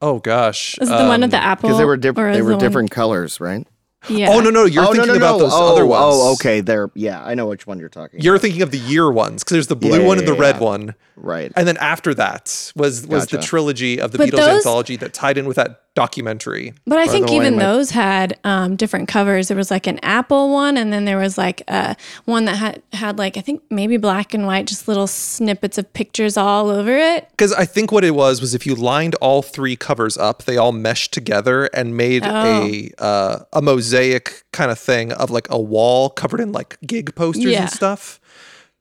Oh 0.00 0.18
gosh. 0.18 0.78
Is 0.80 0.88
it 0.88 0.92
the 0.92 1.04
one 1.06 1.20
with 1.20 1.24
Um, 1.24 1.30
the 1.30 1.42
apple? 1.42 1.68
Because 1.68 1.78
they 1.78 1.84
were 1.84 1.96
different. 1.96 2.30
is 2.30 2.36
They 2.36 2.40
the 2.40 2.44
were 2.44 2.50
one- 2.52 2.60
different 2.60 2.90
colors, 2.90 3.40
right? 3.40 3.66
Yeah. 4.08 4.28
Oh 4.30 4.38
no 4.40 4.50
no, 4.50 4.64
you're 4.64 4.84
oh 4.84 4.92
thinking 4.92 5.08
no 5.08 5.12
no 5.14 5.16
about 5.18 5.32
no! 5.32 5.38
those 5.40 5.52
oh, 5.52 5.72
other 5.72 5.84
ones. 5.84 6.04
Oh 6.06 6.32
okay, 6.34 6.60
there. 6.60 6.88
Yeah, 6.94 7.22
I 7.24 7.34
know 7.34 7.46
which 7.46 7.66
one 7.66 7.80
you're 7.80 7.88
talking. 7.88 8.20
You're 8.20 8.38
thinking 8.38 8.62
of 8.62 8.70
the 8.70 8.78
year 8.78 9.10
ones 9.10 9.42
because 9.42 9.54
there's 9.56 9.66
the 9.66 9.74
blue 9.76 9.98
Yeah, 9.98 10.06
one 10.06 10.16
yeah, 10.18 10.20
and 10.20 10.28
the 10.28 10.34
yeah, 10.34 10.40
red 10.40 10.56
yeah. 10.56 10.62
one. 10.62 10.94
About. 11.18 11.26
right. 11.28 11.52
And 11.56 11.66
then 11.68 11.76
after 11.78 12.14
that 12.14 12.72
was 12.76 13.06
was 13.06 13.26
the 13.26 13.38
trilogy 13.38 14.00
of 14.00 14.12
the 14.12 14.18
But 14.18 14.28
Beatles 14.30 14.36
those- 14.36 14.56
anthology 14.56 14.96
that 14.96 15.12
tied 15.14 15.38
in 15.38 15.46
with 15.46 15.56
that 15.56 15.82
documentary. 15.94 16.72
But 16.86 16.98
I 17.00 17.06
By 17.06 17.12
think 17.12 17.26
the 17.26 17.32
way, 17.32 17.36
even 17.38 17.56
my- 17.56 17.64
those 17.64 17.90
had 17.90 18.38
um, 18.44 18.76
different 18.76 19.08
covers. 19.08 19.48
There 19.48 19.56
was 19.56 19.68
like 19.70 19.88
an 19.88 19.98
Apple 20.04 20.52
one, 20.52 20.76
and 20.76 20.92
then 20.92 21.04
there 21.06 21.18
was 21.18 21.36
like 21.36 21.62
uh, 21.66 21.94
one 22.24 22.44
that 22.44 22.56
had 22.56 22.82
had 22.92 23.18
like 23.18 23.36
I 23.36 23.40
think 23.40 23.62
maybe 23.68 23.96
black 23.96 24.32
and 24.32 24.46
white, 24.46 24.66
just 24.68 24.86
little 24.86 25.08
snippets 25.08 25.76
of 25.76 25.92
pictures 25.94 26.36
all 26.36 26.70
over 26.70 26.96
it. 26.96 27.28
Because 27.30 27.52
I 27.52 27.64
think 27.64 27.90
what 27.90 28.04
it 28.04 28.14
was 28.14 28.40
was 28.40 28.54
if 28.54 28.64
you 28.64 28.74
lined 28.76 29.16
all 29.16 29.42
three 29.42 29.74
covers 29.76 30.16
up, 30.16 30.44
they 30.44 30.56
all 30.56 30.72
meshed 30.72 31.12
together 31.12 31.64
and 31.74 31.96
made 31.96 32.22
Oh. 32.24 32.66
a 32.66 32.90
uh, 32.98 33.38
a 33.52 33.60
mosaic 33.62 34.44
kind 34.52 34.70
of 34.70 34.78
thing 34.78 35.12
of 35.12 35.30
like 35.30 35.48
a 35.50 35.58
wall 35.60 36.10
covered 36.10 36.38
in 36.40 36.52
like 36.52 36.78
gig 36.86 37.14
posters 37.16 37.44
Yeah. 37.44 37.62
and 37.62 37.70
stuff. 37.70 38.20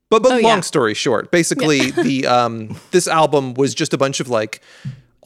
But 0.09 0.23
but 0.23 0.31
Oh, 0.31 0.35
long 0.35 0.41
yeah. 0.43 0.59
story 0.61 0.93
short, 0.93 1.31
basically 1.31 1.91
the 2.07 2.25
um 2.27 2.77
this 2.91 3.07
album 3.07 3.53
was 3.55 3.73
just 3.75 3.93
a 3.93 3.97
bunch 3.97 4.19
of 4.19 4.29
like 4.29 4.61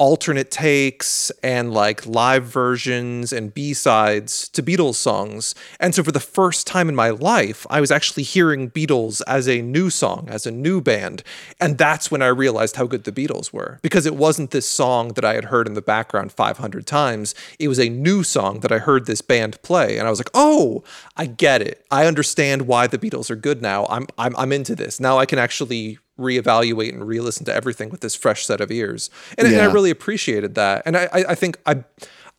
alternate 0.02 0.50
takes 0.50 1.30
and 1.44 1.72
like 1.72 2.08
live 2.08 2.44
versions 2.44 3.32
and 3.32 3.54
B-sides 3.54 4.50
to 4.50 4.64
Beatles 4.64 4.96
songs. 4.96 5.54
And 5.80 5.94
so 5.94 6.04
for 6.04 6.12
the 6.12 6.20
first 6.20 6.66
time 6.66 6.90
in 6.90 6.96
my 6.96 7.12
life, 7.12 7.68
I 7.70 7.80
was 7.80 7.92
actually 7.92 8.24
hearing 8.24 8.72
Beatles 8.72 9.22
as 9.28 9.48
a 9.48 9.62
new 9.62 9.92
song, 9.92 10.28
as 10.28 10.48
a 10.48 10.52
new 10.52 10.82
band. 10.82 11.22
And 11.60 11.78
that's 11.78 12.10
when 12.10 12.24
I 12.24 12.30
realized 12.30 12.78
how 12.78 12.88
good 12.88 13.04
the 13.04 13.12
Beatles 13.12 13.54
were 13.54 13.78
because 13.84 14.08
it 14.08 14.16
wasn't 14.16 14.50
this 14.50 14.68
song 14.68 15.10
that 15.10 15.24
I 15.24 15.36
had 15.36 15.46
heard 15.46 15.68
in 15.68 15.76
the 15.76 15.84
background 15.84 16.32
500 16.32 16.88
times. 16.88 17.36
It 17.60 17.68
was 17.68 17.80
a 17.80 17.88
new 17.88 18.24
song 18.24 18.62
that 18.62 18.72
I 18.72 18.80
heard 18.80 19.06
this 19.06 19.22
band 19.22 19.62
play 19.62 20.00
and 20.00 20.08
I 20.08 20.10
was 20.10 20.20
like, 20.20 20.32
"Oh, 20.34 20.84
I 21.16 21.28
get 21.28 21.62
it. 21.62 21.86
I 21.92 22.08
understand 22.08 22.64
why 22.64 22.88
the 22.88 22.98
Beatles 22.98 23.30
are 23.30 23.36
good 23.36 23.62
now. 23.62 23.86
I'm 23.86 24.08
I'm 24.18 24.36
I'm 24.36 24.52
into 24.52 24.74
this. 24.74 25.00
Now 25.00 25.20
I 25.20 25.28
can 25.28 25.38
actually 25.38 26.00
reevaluate 26.22 26.94
and 26.94 27.08
re-listen 27.08 27.46
to 27.46 27.54
everything 27.54 27.90
with 27.90 28.02
this 28.02 28.16
fresh 28.16 28.46
set 28.46 28.62
of 28.62 28.72
ears. 28.72 29.10
And, 29.38 29.48
and 29.48 29.60
I 29.60 29.66
really 29.72 29.90
appreciated 29.90 30.56
that. 30.56 30.84
And 30.86 30.96
I, 30.96 31.10
I, 31.12 31.24
I 31.30 31.36
think 31.36 31.58
I 31.66 31.84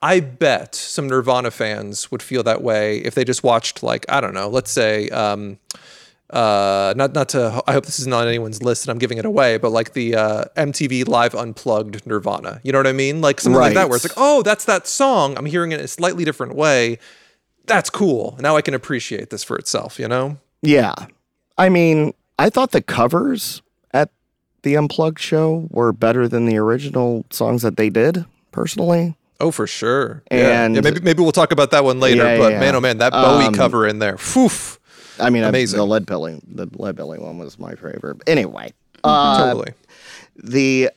I 0.05 0.19
bet 0.21 0.75
some 0.75 1.09
Nirvana 1.09 1.51
fans 1.51 2.11
would 2.11 2.23
feel 2.23 2.43
that 2.43 2.61
way 2.63 2.99
if 2.99 3.15
they 3.15 3.25
just 3.25 3.45
watched 3.45 3.83
like, 3.83 4.05
I 4.09 4.21
don't 4.21 4.35
know, 4.35 4.49
let's 4.49 4.71
say 4.71 5.09
um 5.11 5.59
uh 6.31 6.95
not 6.97 7.13
not 7.13 7.29
to 7.31 7.63
I 7.67 7.73
hope 7.73 7.85
this 7.85 8.01
is 8.01 8.07
not 8.07 8.23
on 8.23 8.29
anyone's 8.29 8.63
list 8.63 8.85
and 8.85 8.91
I'm 8.91 8.99
giving 8.99 9.19
it 9.19 9.25
away, 9.27 9.59
but 9.59 9.71
like 9.71 9.93
the 9.93 10.15
uh 10.17 10.45
MTV 10.57 11.07
live 11.07 11.35
unplugged 11.35 12.07
Nirvana. 12.07 12.61
You 12.65 12.73
know 12.73 12.79
what 12.79 12.87
I 12.87 12.93
mean? 12.93 13.21
Like 13.21 13.41
something 13.41 13.61
like 13.61 13.75
that 13.75 13.81
Right. 13.83 13.89
where 13.89 13.97
it's 13.97 14.05
like, 14.05 14.17
"Oh, 14.17 14.43
that's 14.43 14.65
that 14.65 14.87
song. 14.87 15.37
I'm 15.37 15.47
hearing 15.47 15.73
it 15.73 15.79
in 15.79 15.85
a 15.85 15.89
slightly 15.89 16.25
different 16.25 16.55
way." 16.55 16.99
That's 17.67 17.91
cool. 17.91 18.37
Now 18.41 18.57
I 18.57 18.63
can 18.63 18.75
appreciate 18.75 19.31
this 19.31 19.45
for 19.45 19.57
itself, 19.57 19.99
you 20.01 20.09
know? 20.09 20.39
Yeah. 20.63 20.95
I 21.57 21.69
mean, 21.69 22.13
I 22.39 22.51
thought 22.51 22.73
the 22.73 22.83
covers 22.83 23.62
the 24.63 24.77
Unplugged 24.77 25.19
show 25.21 25.69
were 25.71 25.93
better 25.93 26.29
than 26.29 26.47
the 26.47 26.57
original 26.59 27.25
songs 27.31 27.63
that 27.63 27.77
they 27.77 27.91
did, 27.91 28.25
personally. 28.53 29.17
Oh, 29.41 29.51
for 29.51 29.67
sure. 29.67 30.23
And- 30.31 30.75
yeah, 30.75 30.81
maybe 30.81 31.01
maybe 31.01 31.23
we'll 31.23 31.33
talk 31.33 31.51
about 31.53 31.71
that 31.73 31.83
one 31.85 31.99
later. 32.01 32.23
Yeah, 32.25 32.39
but 32.39 32.53
yeah, 32.53 32.61
man, 32.61 32.77
oh 32.77 32.81
man, 32.81 32.99
that 32.99 33.13
Bowie 33.13 33.47
Um, 33.47 33.55
cover 33.55 33.87
in 33.87 33.99
there. 33.99 34.17
Phew. 34.17 34.49
I 35.19 35.31
mean, 35.31 35.43
I- 35.45 35.49
Amazing. 35.49 35.79
the 35.79 35.87
Lead 35.87 36.07
Belly, 36.07 36.41
the 36.47 36.69
Lead 36.77 36.97
Belly 36.97 37.19
one 37.19 37.39
was 37.39 37.59
my 37.59 37.75
favorite. 37.75 38.23
Anyway, 38.27 38.73
uh, 39.05 39.39
totally. 39.45 39.73
the 40.37 40.91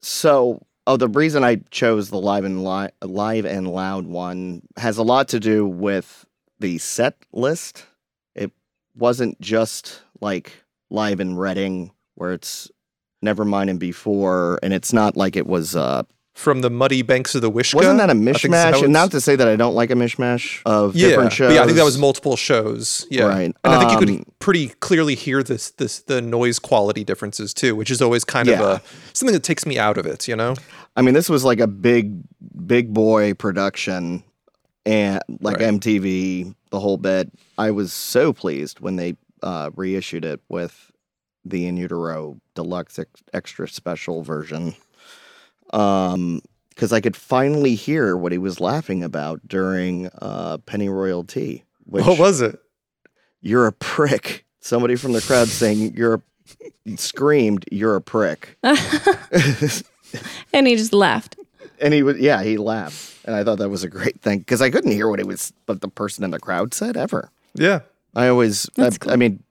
so 0.00 0.62
oh, 0.86 0.96
the 0.96 1.08
reason 1.08 1.44
I 1.44 1.56
chose 1.70 2.08
the 2.10 2.18
live 2.18 2.44
and 2.44 2.64
li- 2.64 2.88
live 3.02 3.44
and 3.44 3.68
loud 3.68 4.06
one 4.06 4.62
has 4.78 4.96
a 4.98 5.02
lot 5.02 5.28
to 5.28 5.38
do 5.40 5.66
with 5.66 6.24
the 6.60 6.78
set 6.78 7.14
list. 7.32 7.84
It 8.34 8.52
wasn't 8.96 9.40
just 9.40 10.02
like 10.20 10.52
live 10.90 11.20
in 11.20 11.36
Reading 11.36 11.92
where 12.14 12.32
it's 12.32 12.70
Nevermind 13.22 13.70
and 13.70 13.78
before, 13.80 14.58
and 14.62 14.72
it's 14.72 14.92
not 14.92 15.16
like 15.16 15.36
it 15.36 15.46
was. 15.46 15.74
uh 15.76 16.02
From 16.34 16.62
the 16.62 16.70
muddy 16.70 17.02
banks 17.02 17.34
of 17.34 17.42
the 17.42 17.50
Wishkah. 17.50 17.74
Wasn't 17.74 17.98
that 17.98 18.08
a 18.10 18.14
think 18.14 18.36
is 18.36 18.42
how 18.42 18.48
mishmash? 18.48 18.82
And 18.84 18.92
not 18.92 19.10
to 19.10 19.20
say 19.20 19.36
that 19.36 19.46
I 19.46 19.54
don't 19.56 19.74
like 19.74 19.90
a 19.90 19.94
mishmash 19.94 20.62
of 20.64 20.96
yeah, 20.96 21.08
different 21.08 21.32
shows. 21.34 21.52
yeah, 21.54 21.62
I 21.62 21.66
think 21.66 21.76
that 21.76 21.84
was 21.84 21.98
multiple 21.98 22.36
shows. 22.36 23.06
Yeah, 23.10 23.26
Right. 23.26 23.54
And 23.64 23.72
I 23.74 23.78
think 23.78 23.90
you 23.92 23.98
Um, 23.98 24.04
could 24.24 24.38
pretty 24.38 24.68
clearly 24.80 25.14
hear 25.14 25.42
this 25.42 25.70
this 25.72 26.00
the 26.00 26.22
noise 26.22 26.58
quality 26.58 27.04
differences 27.04 27.52
too, 27.52 27.76
which 27.76 27.90
is 27.90 28.00
always 28.00 28.24
kind 28.24 28.48
of 28.48 28.60
a 28.60 28.82
something 29.12 29.34
that 29.34 29.44
takes 29.44 29.66
me 29.66 29.78
out 29.78 29.98
of 29.98 30.06
it. 30.06 30.26
You 30.26 30.36
know? 30.36 30.54
I 30.96 31.02
mean, 31.02 31.14
this 31.14 31.28
was 31.28 31.44
like 31.44 31.60
a 31.60 31.66
big, 31.68 32.22
big 32.66 32.92
boy 32.94 33.34
production, 33.34 34.24
and 34.86 35.20
like 35.40 35.58
Right. 35.58 35.68
MTV, 35.74 36.54
the 36.70 36.80
whole 36.80 36.96
bit. 36.96 37.30
I 37.58 37.70
was 37.72 37.92
so 37.92 38.32
pleased 38.32 38.80
when 38.80 38.96
they 38.96 39.16
uh, 39.42 39.70
reissued 39.76 40.24
it 40.24 40.40
with 40.48 40.91
the 41.44 41.66
In 41.66 41.76
Utero 41.76 42.40
Deluxe 42.54 42.98
ex- 42.98 43.22
Extra 43.32 43.68
Special 43.68 44.22
version, 44.22 44.74
um, 45.72 46.40
because 46.70 46.92
I 46.92 47.00
could 47.00 47.16
finally 47.16 47.74
hear 47.74 48.16
what 48.16 48.32
he 48.32 48.38
was 48.38 48.60
laughing 48.60 49.02
about 49.04 49.40
during 49.46 50.08
uh, 50.20 50.58
Pennyroyal 50.58 51.26
Tea. 51.26 51.64
Which 51.84 52.04
what 52.06 52.18
was 52.18 52.40
it? 52.40 52.58
you're 53.40 53.66
a 53.66 53.72
prick. 53.72 54.44
Somebody 54.60 54.94
from 54.96 55.12
the 55.12 55.20
crowd 55.20 55.48
saying 55.48 55.94
you're 55.96 56.14
a, 56.14 56.96
screamed, 56.96 57.64
"You're 57.70 57.96
a 57.96 58.00
prick." 58.00 58.56
And 60.52 60.66
he 60.66 60.76
just 60.76 60.92
laughed. 60.92 61.36
And 61.80 61.94
he 61.94 62.02
was, 62.02 62.18
yeah, 62.18 62.42
he 62.42 62.58
laughed, 62.58 63.16
and 63.24 63.34
I 63.34 63.42
thought 63.42 63.58
that 63.58 63.70
was 63.70 63.82
a 63.82 63.88
great 63.88 64.20
thing 64.20 64.40
because 64.40 64.60
I 64.60 64.70
couldn't 64.70 64.92
hear 64.92 65.08
what 65.08 65.18
it 65.20 65.26
was, 65.26 65.52
but 65.66 65.80
the 65.80 65.88
person 65.88 66.22
in 66.22 66.30
the 66.30 66.38
crowd 66.38 66.74
said 66.74 66.96
ever. 66.96 67.30
Yeah. 67.54 67.80
I 68.14 68.28
always, 68.28 68.68
I, 68.76 68.82
That's 68.82 68.98
cool. 68.98 69.12
I 69.12 69.16
mean, 69.16 69.42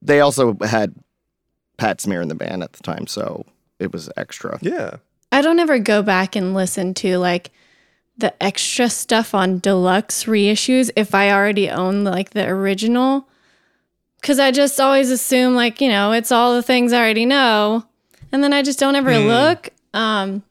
they 0.00 0.20
also 0.20 0.56
had 0.62 0.94
Pat 1.78 2.00
Smear 2.02 2.20
in 2.20 2.28
the 2.28 2.34
band 2.34 2.62
at 2.62 2.74
the 2.74 2.82
time, 2.82 3.06
so 3.06 3.46
it 3.78 3.92
was 3.92 4.10
extra. 4.16 4.58
Yeah. 4.60 4.96
I 5.32 5.40
don't 5.42 5.58
ever 5.58 5.78
go 5.78 6.02
back 6.02 6.36
and 6.36 6.54
listen 6.54 6.92
to 6.94 7.16
like 7.18 7.50
the 8.16 8.34
extra 8.42 8.90
stuff 8.90 9.34
on 9.34 9.58
deluxe 9.60 10.24
reissues 10.24 10.90
if 10.96 11.14
I 11.14 11.30
already 11.30 11.70
own 11.70 12.04
like 12.04 12.30
the 12.30 12.46
original. 12.46 13.28
Cause 14.22 14.40
I 14.40 14.50
just 14.50 14.80
always 14.80 15.10
assume 15.12 15.54
like, 15.54 15.80
you 15.80 15.88
know, 15.88 16.10
it's 16.12 16.32
all 16.32 16.54
the 16.56 16.62
things 16.62 16.92
I 16.92 16.98
already 16.98 17.24
know. 17.26 17.84
And 18.32 18.42
then 18.42 18.52
I 18.52 18.62
just 18.62 18.78
don't 18.80 18.96
ever 18.96 19.16
look. 19.18 19.68
Um 19.94 20.42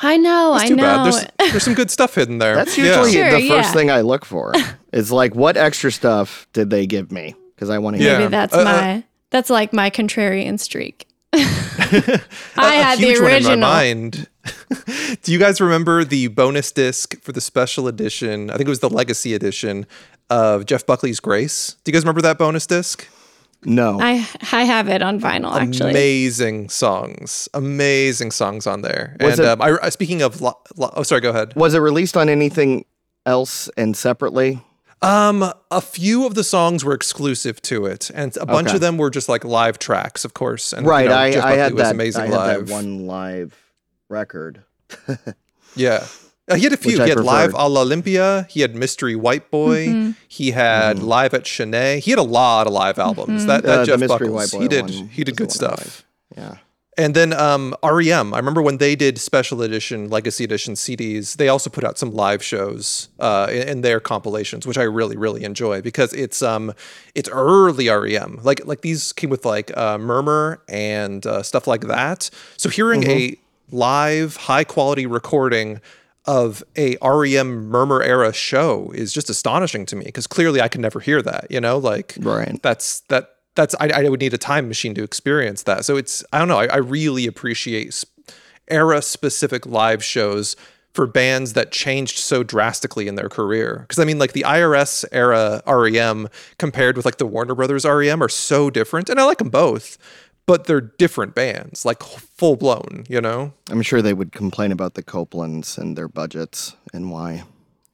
I 0.00 0.16
know, 0.16 0.52
That's 0.52 0.64
I 0.64 0.68
too 0.68 0.76
know. 0.76 0.82
bad. 0.82 1.04
There's 1.12 1.50
there's 1.50 1.62
some 1.64 1.74
good 1.74 1.90
stuff 1.90 2.14
hidden 2.14 2.38
there. 2.38 2.54
That's 2.54 2.78
Yeah. 2.78 2.84
usually 2.84 3.12
Sure, 3.12 3.30
the 3.32 3.48
first 3.48 3.68
yeah. 3.70 3.72
thing 3.72 3.90
I 3.90 4.02
look 4.02 4.24
for. 4.24 4.52
It's 4.92 5.10
like, 5.10 5.34
what 5.34 5.56
extra 5.56 5.90
stuff 5.90 6.46
did 6.52 6.70
they 6.70 6.86
give 6.86 7.10
me? 7.10 7.34
Because 7.54 7.70
I 7.70 7.78
want 7.78 7.96
to 7.96 8.02
hear. 8.02 8.12
Yeah. 8.12 8.18
Maybe 8.18 8.30
that's 8.30 8.54
Uh, 8.54 8.60
uh, 8.60 8.64
my 8.64 9.04
that's 9.32 9.50
like 9.50 9.72
my 9.72 9.90
contrarian 9.90 10.60
streak. 10.60 11.08
I 11.34 11.40
had 12.56 12.98
the 12.98 13.06
huge 13.06 13.18
in 13.18 13.24
original. 13.24 13.56
my 13.56 13.66
mind. 13.66 14.28
Do 15.22 15.32
you 15.32 15.38
guys 15.38 15.60
remember 15.60 16.04
the 16.04 16.28
bonus 16.28 16.70
disc 16.72 17.20
for 17.22 17.32
the 17.32 17.40
special 17.40 17.88
edition? 17.88 18.50
I 18.50 18.56
think 18.56 18.66
it 18.66 18.70
was 18.70 18.80
the 18.80 18.90
Legacy 18.90 19.34
edition 19.34 19.86
of 20.30 20.66
Jeff 20.66 20.84
Buckley's 20.86 21.20
Grace. 21.20 21.76
Do 21.84 21.90
you 21.90 21.92
guys 21.94 22.02
remember 22.04 22.22
that 22.22 22.38
bonus 22.38 22.66
disc? 22.66 23.06
No, 23.64 23.98
I 24.00 24.26
I 24.50 24.64
have 24.64 24.88
it 24.88 25.02
on 25.02 25.20
vinyl 25.20 25.54
actually. 25.54 25.90
Amazing 25.90 26.68
songs, 26.68 27.48
amazing 27.54 28.32
songs 28.32 28.66
on 28.66 28.82
there. 28.82 29.16
Was 29.20 29.38
and 29.38 29.46
it- 29.46 29.50
um, 29.50 29.62
I, 29.62 29.78
I- 29.84 29.88
speaking 29.90 30.20
of, 30.20 30.40
lo, 30.40 30.54
lo- 30.76 30.92
oh, 30.96 31.04
sorry, 31.04 31.20
go 31.20 31.30
ahead. 31.30 31.54
was 31.54 31.74
it 31.74 31.78
released 31.78 32.16
on 32.16 32.28
anything 32.28 32.84
else 33.24 33.68
and 33.76 33.96
separately? 33.96 34.60
Um, 35.02 35.52
a 35.70 35.80
few 35.80 36.26
of 36.26 36.34
the 36.34 36.44
songs 36.44 36.84
were 36.84 36.94
exclusive 36.94 37.60
to 37.62 37.86
it, 37.86 38.10
and 38.14 38.36
a 38.36 38.46
bunch 38.46 38.68
Okay. 38.68 38.76
of 38.76 38.80
them 38.80 38.98
were 38.98 39.10
just 39.10 39.28
like 39.28 39.44
live 39.44 39.78
tracks, 39.78 40.24
of 40.24 40.32
course. 40.34 40.72
And 40.72 40.84
you 40.86 40.90
Right, 40.90 41.08
know, 41.08 41.16
I, 41.16 41.30
Jeff 41.32 41.44
I 41.44 41.48
Buckley 41.48 41.58
had 41.62 41.72
was 41.74 41.82
that. 41.82 41.94
amazing 41.94 42.22
I 42.22 42.26
had 42.26 42.34
live. 42.36 42.66
that 42.68 42.72
one 42.72 43.06
live 43.06 43.56
record. 44.08 44.62
Yeah. 45.74 46.04
Uh, 46.50 46.56
he 46.56 46.64
had 46.64 46.72
a 46.74 46.76
few. 46.76 46.92
Which 46.92 47.00
I 47.00 47.04
He 47.04 47.10
had 47.10 47.20
live 47.20 47.50
preferred. 47.52 47.64
a 47.64 47.68
la 47.68 47.80
Olympia. 47.80 48.46
He 48.50 48.60
had 48.60 48.74
Mystery 48.74 49.16
White 49.16 49.50
Boy. 49.50 49.86
Mm-hmm. 49.86 50.10
He 50.28 50.50
had 50.50 50.98
live 51.02 51.32
at 51.32 51.46
Sin-é. 51.46 51.98
He 51.98 52.10
had 52.10 52.18
a 52.18 52.22
lot 52.24 52.66
of 52.66 52.74
live 52.74 52.98
albums. 52.98 53.46
That, 53.46 53.62
that 53.62 53.78
Uh, 53.78 53.84
Jeff 53.86 54.00
Mystery 54.00 54.28
Buckles, 54.28 54.52
White 54.52 54.58
Boy 54.58 54.62
he 54.62 54.68
did. 54.68 54.90
He 54.90 55.24
did 55.24 55.36
good 55.36 55.50
stuff. 55.50 56.04
Yeah. 56.36 56.56
And 56.98 57.14
then 57.14 57.32
um, 57.32 57.74
REM. 57.82 58.34
I 58.34 58.36
remember 58.36 58.60
when 58.60 58.76
they 58.76 58.94
did 58.94 59.18
special 59.18 59.62
edition, 59.62 60.10
legacy 60.10 60.44
edition 60.44 60.74
CDs. 60.74 61.36
They 61.36 61.48
also 61.48 61.70
put 61.70 61.84
out 61.84 61.96
some 61.96 62.12
live 62.12 62.42
shows 62.42 63.08
uh, 63.18 63.48
in, 63.50 63.66
in 63.68 63.80
their 63.80 63.98
compilations, 63.98 64.66
which 64.66 64.76
I 64.76 64.82
really, 64.82 65.16
really 65.16 65.42
enjoy 65.44 65.80
because 65.80 66.12
it's 66.12 66.42
um, 66.42 66.74
it's 67.14 67.30
early 67.30 67.88
REM. 67.88 68.40
Like 68.42 68.66
like 68.66 68.82
these 68.82 69.12
came 69.14 69.30
with 69.30 69.46
like 69.46 69.74
uh, 69.76 69.96
Murmur 69.96 70.62
and 70.68 71.24
uh, 71.26 71.42
stuff 71.42 71.66
like 71.66 71.82
that. 71.82 72.28
So 72.58 72.68
hearing 72.68 73.04
a 73.08 73.36
live, 73.70 74.36
high 74.36 74.64
quality 74.64 75.06
recording 75.06 75.80
of 76.26 76.62
a 76.76 76.96
REM 77.02 77.68
Murmur 77.68 78.02
era 78.02 78.34
show 78.34 78.92
is 78.94 79.14
just 79.14 79.30
astonishing 79.30 79.86
to 79.86 79.96
me 79.96 80.04
because 80.04 80.26
clearly 80.26 80.60
I 80.60 80.68
can 80.68 80.82
never 80.82 81.00
hear 81.00 81.22
that. 81.22 81.46
You 81.50 81.60
know, 81.60 81.78
like 81.78 82.16
Right. 82.20 82.60
that's 82.62 83.00
that 83.08 83.30
that's 83.54 83.74
I, 83.80 83.88
I 83.88 84.08
would 84.08 84.20
need 84.20 84.34
a 84.34 84.38
time 84.38 84.68
machine 84.68 84.94
to 84.94 85.02
experience 85.02 85.64
that 85.64 85.84
so 85.84 85.96
it's 85.96 86.24
i 86.32 86.38
don't 86.38 86.48
know 86.48 86.58
i, 86.58 86.66
I 86.66 86.76
really 86.76 87.26
appreciate 87.26 88.04
era 88.68 89.02
specific 89.02 89.66
live 89.66 90.02
shows 90.02 90.56
for 90.94 91.06
bands 91.06 91.54
that 91.54 91.72
changed 91.72 92.18
so 92.18 92.42
drastically 92.42 93.08
in 93.08 93.14
their 93.14 93.28
career. 93.28 93.78
Because 93.80 93.98
I 93.98 94.04
mean, 94.04 94.18
like 94.18 94.32
the 94.32 94.44
IRS 94.46 95.04
era 95.10 95.62
REM 95.66 96.28
compared 96.58 96.96
with 96.96 97.04
like 97.04 97.18
the 97.18 97.26
Warner 97.26 97.54
Brothers 97.54 97.84
REM 97.84 98.22
are 98.22 98.28
so 98.28 98.70
different, 98.70 99.08
and 99.08 99.18
I 99.18 99.24
like 99.24 99.38
them 99.38 99.48
both, 99.48 99.96
but 100.46 100.66
they're 100.66 100.80
different 100.80 101.34
bands, 101.34 101.84
like 101.84 102.02
full 102.02 102.56
blown, 102.56 103.04
you 103.08 103.20
know? 103.20 103.52
I'm 103.70 103.82
sure 103.82 104.02
they 104.02 104.12
would 104.12 104.32
complain 104.32 104.72
about 104.72 104.94
the 104.94 105.02
Copelands 105.02 105.78
and 105.78 105.96
their 105.96 106.08
budgets 106.08 106.76
and 106.92 107.10
why 107.10 107.44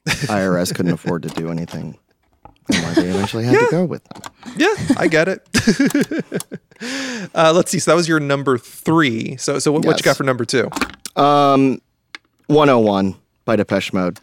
IRS 0.07 0.75
couldn't 0.75 0.93
afford 0.93 1.23
to 1.23 1.29
do 1.29 1.51
anything. 1.51 1.99
And 2.71 2.83
why 2.85 2.95
they 2.95 3.09
eventually 3.09 3.45
had 3.45 3.59
to 3.59 3.69
go 3.71 3.85
with 3.85 4.05
them. 4.05 4.23
Yeah, 4.57 4.75
I 4.97 5.09
get 5.09 5.29
it. 5.29 5.49
uh, 7.35 7.53
let's 7.55 7.71
see. 7.71 7.79
So 7.79 7.91
that 7.91 7.97
was 7.97 8.09
your 8.09 8.21
number 8.21 8.59
three. 8.59 9.37
So, 9.37 9.59
so 9.59 9.73
what, 9.73 9.85
what 9.85 9.99
you 9.99 10.05
got 10.05 10.17
for 10.17 10.25
number 10.25 10.45
two? 10.45 10.69
Um, 11.17 11.81
101 12.49 13.15
by 13.45 13.57
Depeche 13.57 13.93
Mode. 13.93 14.21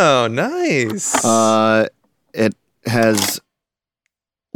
Oh, 0.00 0.28
nice. 0.30 1.24
Uh, 1.24 1.88
it 2.32 2.54
has 2.86 3.40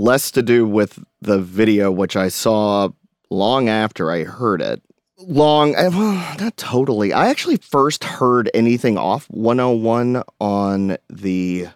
less 0.02 0.32
to 0.32 0.42
do 0.42 0.66
with 0.66 0.98
the 1.20 1.38
video, 1.38 1.90
which 1.90 2.16
I 2.16 2.28
saw 2.28 2.88
long 3.30 3.68
after 3.68 4.10
I 4.10 4.24
heard 4.24 4.60
it. 4.60 4.82
Long, 5.16 5.76
eh, 5.76 5.88
well, 5.88 6.36
not 6.40 6.56
totally. 6.56 7.12
I 7.12 7.28
actually 7.28 7.58
first 7.58 8.02
heard 8.02 8.50
anything 8.52 8.98
off 8.98 9.26
101 9.30 10.24
on 10.40 10.96
the, 11.08 11.68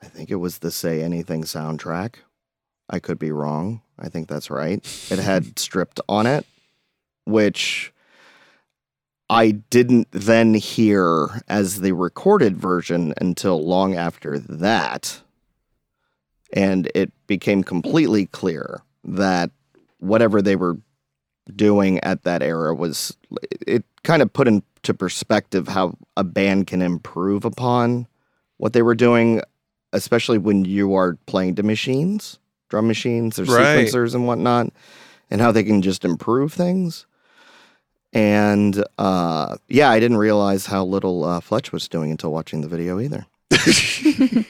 I 0.00 0.06
think 0.06 0.30
it 0.30 0.36
was 0.36 0.58
the 0.58 0.70
Say 0.70 1.02
Anything 1.02 1.42
soundtrack. 1.42 2.16
I 2.88 3.00
could 3.00 3.18
be 3.18 3.32
wrong. 3.32 3.82
I 3.98 4.08
think 4.08 4.28
that's 4.28 4.48
right. 4.48 4.78
It 5.10 5.18
had 5.18 5.58
stripped 5.58 6.00
on 6.08 6.26
it, 6.26 6.46
which 7.24 7.92
I 9.28 9.50
didn't 9.50 10.08
then 10.12 10.54
hear 10.54 11.42
as 11.48 11.80
the 11.80 11.92
recorded 11.92 12.56
version 12.56 13.14
until 13.20 13.66
long 13.66 13.96
after 13.96 14.38
that. 14.38 15.22
And 16.52 16.90
it 16.94 17.12
became 17.26 17.62
completely 17.62 18.26
clear 18.26 18.82
that 19.04 19.50
whatever 19.98 20.40
they 20.40 20.56
were 20.56 20.78
doing 21.54 21.98
at 22.00 22.24
that 22.24 22.42
era 22.42 22.74
was, 22.74 23.16
it 23.66 23.84
kind 24.02 24.22
of 24.22 24.32
put 24.32 24.48
into 24.48 24.94
perspective 24.94 25.68
how 25.68 25.94
a 26.16 26.24
band 26.24 26.66
can 26.66 26.82
improve 26.82 27.44
upon 27.44 28.06
what 28.56 28.72
they 28.72 28.82
were 28.82 28.94
doing, 28.94 29.40
especially 29.92 30.38
when 30.38 30.64
you 30.64 30.94
are 30.94 31.16
playing 31.26 31.54
to 31.56 31.62
machines, 31.62 32.38
drum 32.68 32.86
machines 32.86 33.38
or 33.38 33.44
Right. 33.44 33.88
sequencers 33.88 34.14
and 34.14 34.26
whatnot, 34.26 34.72
and 35.30 35.40
how 35.40 35.52
they 35.52 35.64
can 35.64 35.82
just 35.82 36.04
improve 36.04 36.52
things. 36.52 37.06
And 38.12 38.82
uh, 38.96 39.56
yeah, 39.68 39.90
I 39.90 40.00
didn't 40.00 40.16
realize 40.16 40.66
how 40.66 40.84
little 40.84 41.24
uh, 41.24 41.40
Fletch 41.40 41.72
was 41.72 41.88
doing 41.88 42.10
until 42.10 42.32
watching 42.32 42.62
the 42.62 42.68
video 42.68 43.00
either. 43.00 43.26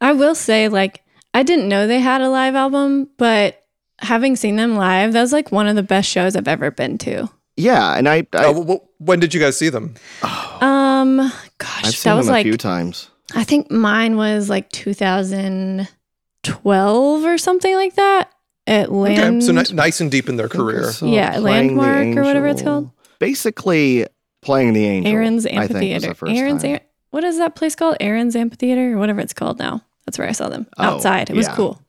I 0.00 0.12
will 0.12 0.34
say, 0.34 0.68
like, 0.68 1.02
I 1.34 1.42
didn't 1.42 1.68
know 1.68 1.86
they 1.86 2.00
had 2.00 2.20
a 2.20 2.28
live 2.28 2.54
album, 2.54 3.08
but 3.16 3.64
having 4.00 4.36
seen 4.36 4.56
them 4.56 4.76
live, 4.76 5.12
that 5.12 5.20
was 5.20 5.32
like 5.32 5.50
one 5.52 5.66
of 5.66 5.76
the 5.76 5.82
best 5.82 6.08
shows 6.10 6.36
I've 6.36 6.48
ever 6.48 6.70
been 6.70 6.98
to. 6.98 7.28
Yeah, 7.56 7.94
and 7.96 8.08
I, 8.08 8.26
I 8.34 8.44
Oh, 8.46 8.62
wh- 8.64 8.70
wh- 8.70 9.00
when 9.00 9.20
did 9.20 9.32
you 9.34 9.40
guys 9.40 9.56
see 9.56 9.68
them? 9.70 9.94
Um, 10.58 11.18
gosh, 11.58 11.84
I've 11.84 11.94
seen 11.94 12.10
that 12.10 12.16
was 12.16 12.26
them 12.26 12.34
a 12.34 12.38
like 12.38 12.44
few 12.46 12.56
times. 12.56 13.10
I 13.34 13.44
think 13.44 13.70
mine 13.70 14.16
was 14.16 14.48
like 14.48 14.70
2012 14.70 17.24
or 17.24 17.36
something 17.38 17.74
like 17.74 17.94
that 17.96 18.30
at 18.66 18.90
Land. 18.90 19.18
Okay, 19.18 19.40
so 19.46 19.52
ni- 19.52 19.74
nice 19.76 20.00
and 20.00 20.10
deep 20.10 20.30
in 20.30 20.36
their 20.36 20.46
I 20.46 20.48
think 20.48 20.62
I 20.62 20.64
career. 20.64 20.92
saw 20.92 21.06
Yeah, 21.06 21.38
Playing 21.38 21.76
Landmark 21.76 22.16
or 22.16 22.22
whatever 22.26 22.46
it's 22.46 22.62
called. 22.62 22.90
Basically, 23.18 24.06
playing 24.40 24.72
the 24.72 24.86
angel. 24.86 25.12
Aaron's 25.12 25.44
I 25.44 25.50
think, 25.50 25.58
was 25.60 25.68
Amphitheater. 25.70 26.08
the 26.08 26.14
first 26.14 26.32
Aaron's 26.32 26.62
time. 26.62 26.78
What 27.16 27.24
is 27.24 27.38
that 27.38 27.54
place 27.54 27.74
called? 27.74 27.96
Aaron's 27.98 28.36
Amphitheater 28.36 28.92
or 28.92 28.98
whatever 28.98 29.20
it's 29.20 29.32
called 29.32 29.58
now. 29.58 29.80
That's 30.04 30.18
where 30.18 30.28
I 30.28 30.32
saw 30.32 30.50
them 30.50 30.66
Oh, 30.76 30.82
outside. 30.84 31.30
It 31.30 31.34
was 31.34 31.46
yeah. 31.46 31.54
cool. 31.56 31.80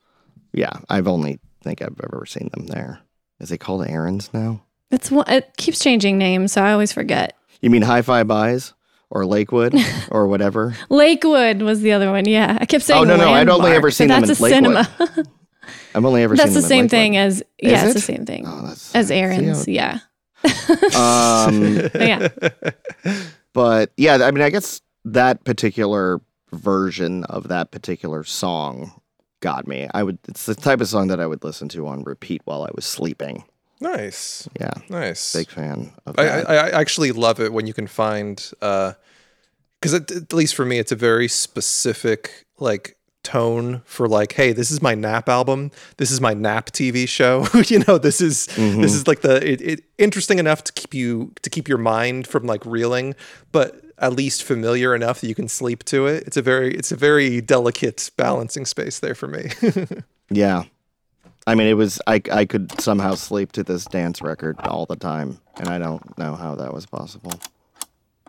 Yeah, 0.53 0.71
I've 0.89 1.05
only 1.05 1.41
think 1.61 1.81
I've 1.81 1.99
ever 2.01 2.25
seen 2.25 2.49
them 2.53 2.67
there. 2.67 3.01
Is 3.41 3.51
it 3.51 3.57
called 3.57 3.85
Aaron's 3.85 4.33
now? 4.33 4.63
It's 4.89 5.11
one. 5.11 5.25
It 5.29 5.51
keeps 5.57 5.79
changing 5.79 6.17
names, 6.17 6.53
so 6.53 6.63
I 6.63 6.71
always 6.71 6.93
forget. 6.93 7.35
You 7.59 7.69
mean 7.69 7.81
Hi-Fi 7.81 8.23
Buys 8.23 8.73
or 9.09 9.25
Lakewood 9.25 9.75
or 10.11 10.27
whatever? 10.27 10.77
Lakewood 10.87 11.61
was 11.61 11.81
the 11.81 11.91
other 11.91 12.09
one. 12.09 12.23
Yeah, 12.23 12.57
I 12.61 12.65
kept 12.65 12.85
saying. 12.85 13.01
Oh, 13.01 13.03
no, 13.03 13.17
no, 13.17 13.33
I'd 13.33 13.49
only 13.49 13.71
ever 13.71 13.91
seen 13.91 14.07
them 14.07 14.21
that's 14.21 14.39
in 14.39 14.45
a 14.45 14.49
cinema. 14.49 14.89
I've 15.93 16.05
only 16.05 16.23
ever 16.23 16.37
that's 16.37 16.53
seen 16.53 16.61
the 16.61 16.65
same 16.69 16.87
thing 16.87 17.11
Lakewood. 17.15 17.27
as 17.27 17.43
yeah, 17.61 17.83
it's 17.83 17.95
the 17.95 17.99
same 17.99 18.25
thing 18.25 18.45
Oh, 18.47 18.61
that's 18.65 18.95
as 18.95 19.11
Aaron's. 19.11 19.67
Yeah, 19.67 19.99
Um, 20.95 21.81
But 21.91 22.01
yeah. 22.01 22.27
but 23.53 23.91
yeah, 23.97 24.19
I 24.25 24.31
mean, 24.31 24.41
I 24.43 24.49
guess 24.49 24.81
that 25.13 25.43
particular 25.43 26.21
version 26.51 27.23
of 27.25 27.47
that 27.49 27.71
particular 27.71 28.23
song 28.23 28.99
got 29.39 29.67
me. 29.67 29.87
I 29.93 30.03
would. 30.03 30.17
It's 30.27 30.45
the 30.45 30.55
type 30.55 30.81
of 30.81 30.87
song 30.87 31.07
that 31.07 31.19
I 31.19 31.27
would 31.27 31.43
listen 31.43 31.69
to 31.69 31.87
on 31.87 32.03
repeat 32.03 32.41
while 32.45 32.63
I 32.63 32.69
was 32.73 32.85
sleeping. 32.85 33.43
Nice, 33.79 34.49
Yeah, 34.59 34.71
nice. 34.89 35.33
big 35.33 35.49
fan 35.49 35.91
of 36.07 36.17
I, 36.17 36.23
that. 36.23 36.49
I, 36.49 36.55
I 36.55 36.69
actually 36.81 37.11
love 37.11 37.39
it 37.39 37.53
when 37.53 37.67
you 37.67 37.73
can 37.75 37.85
find, 37.85 38.37
because 38.59 39.93
at, 39.93 40.09
at 40.11 40.33
least 40.33 40.55
for 40.55 40.65
me, 40.65 40.79
it's 40.79 40.91
a 40.91 40.95
very 40.95 41.27
specific 41.27 42.47
like 42.57 42.97
tone 43.23 43.81
for 43.85 44.07
like, 44.07 44.31
hey, 44.33 44.51
this 44.51 44.71
is 44.71 44.81
my 44.81 44.95
nap 44.95 45.29
album. 45.29 45.69
This 45.97 46.09
is 46.09 46.19
my 46.19 46.33
nap 46.33 46.71
TV 46.71 47.07
show. 47.07 47.45
you 47.67 47.83
know, 47.87 47.99
this 47.99 48.19
is 48.19 48.47
Mm-hmm. 48.55 48.81
this 48.81 48.95
is 48.95 49.05
like 49.07 49.21
the 49.21 49.35
it, 49.47 49.61
it 49.61 49.83
interesting 49.99 50.39
enough 50.39 50.63
to 50.63 50.73
keep 50.73 50.95
you 50.95 51.31
to 51.43 51.49
keep 51.51 51.67
your 51.67 51.77
mind 51.77 52.25
from 52.25 52.47
like 52.47 52.65
reeling, 52.65 53.13
but 53.51 53.79
at 53.99 54.13
least 54.13 54.43
familiar 54.43 54.93
enough 54.93 55.21
that 55.21 55.27
you 55.27 55.35
can 55.35 55.47
sleep 55.47 55.83
to 55.85 56.05
it. 56.07 56.23
It's 56.27 56.37
a 56.37 56.41
very 56.41 56.73
it's 56.75 56.91
a 56.91 56.95
very 56.95 57.41
delicate 57.41 58.09
balancing 58.17 58.65
space 58.65 58.99
there 58.99 59.15
for 59.15 59.27
me. 59.27 59.49
yeah, 60.29 60.63
I 61.47 61.55
mean, 61.55 61.67
it 61.67 61.75
was. 61.75 62.01
I 62.07 62.21
I 62.31 62.45
could 62.45 62.79
somehow 62.79 63.15
sleep 63.15 63.53
to 63.53 63.63
this 63.63 63.85
dance 63.85 64.21
record 64.21 64.57
all 64.59 64.85
the 64.85 64.97
time, 64.97 65.39
and 65.55 65.69
I 65.69 65.79
don't 65.79 66.17
know 66.17 66.35
how 66.35 66.55
that 66.55 66.73
was 66.73 66.85
possible. 66.85 67.33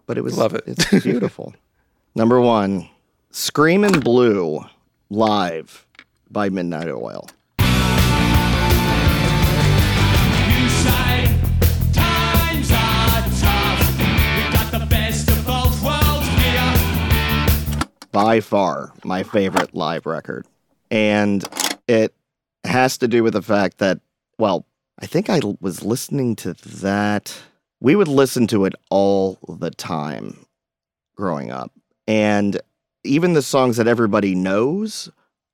But 0.07 0.17
it 0.17 0.23
was. 0.23 0.39
Love 0.39 0.55
it. 0.55 0.63
It's 0.67 1.03
beautiful. 1.03 1.53
Number 2.15 2.41
one, 2.41 2.89
"Scream 3.33 3.83
in 3.83 3.99
Blue" 3.99 4.65
live 5.11 5.85
by 6.31 6.49
Midnight 6.49 6.89
Oil. 6.89 7.29
By 18.19 18.41
far 18.41 18.93
my 19.05 19.23
favorite 19.23 19.73
live 19.77 20.05
record. 20.05 20.45
And 20.91 21.45
it 21.87 22.13
has 22.65 22.99
to 22.99 23.07
do 23.07 23.23
with 23.23 23.35
the 23.35 23.43
fact 23.43 23.79
that, 23.79 24.01
well, 24.41 24.67
I 24.99 25.07
think 25.07 25.31
I 25.31 25.41
was 25.61 25.85
listening 25.85 26.35
to 26.37 26.55
that. 26.55 27.41
We 27.79 27.95
would 27.95 28.09
listen 28.09 28.49
to 28.49 28.65
it 28.65 28.75
all 28.91 29.39
the 29.49 29.71
time 29.71 30.47
growing 31.15 31.53
up. 31.53 31.71
And 32.09 32.61
even 33.05 33.35
the 33.35 33.43
songs 33.43 33.77
that 33.77 33.87
everybody 33.87 34.35
knows 34.35 35.09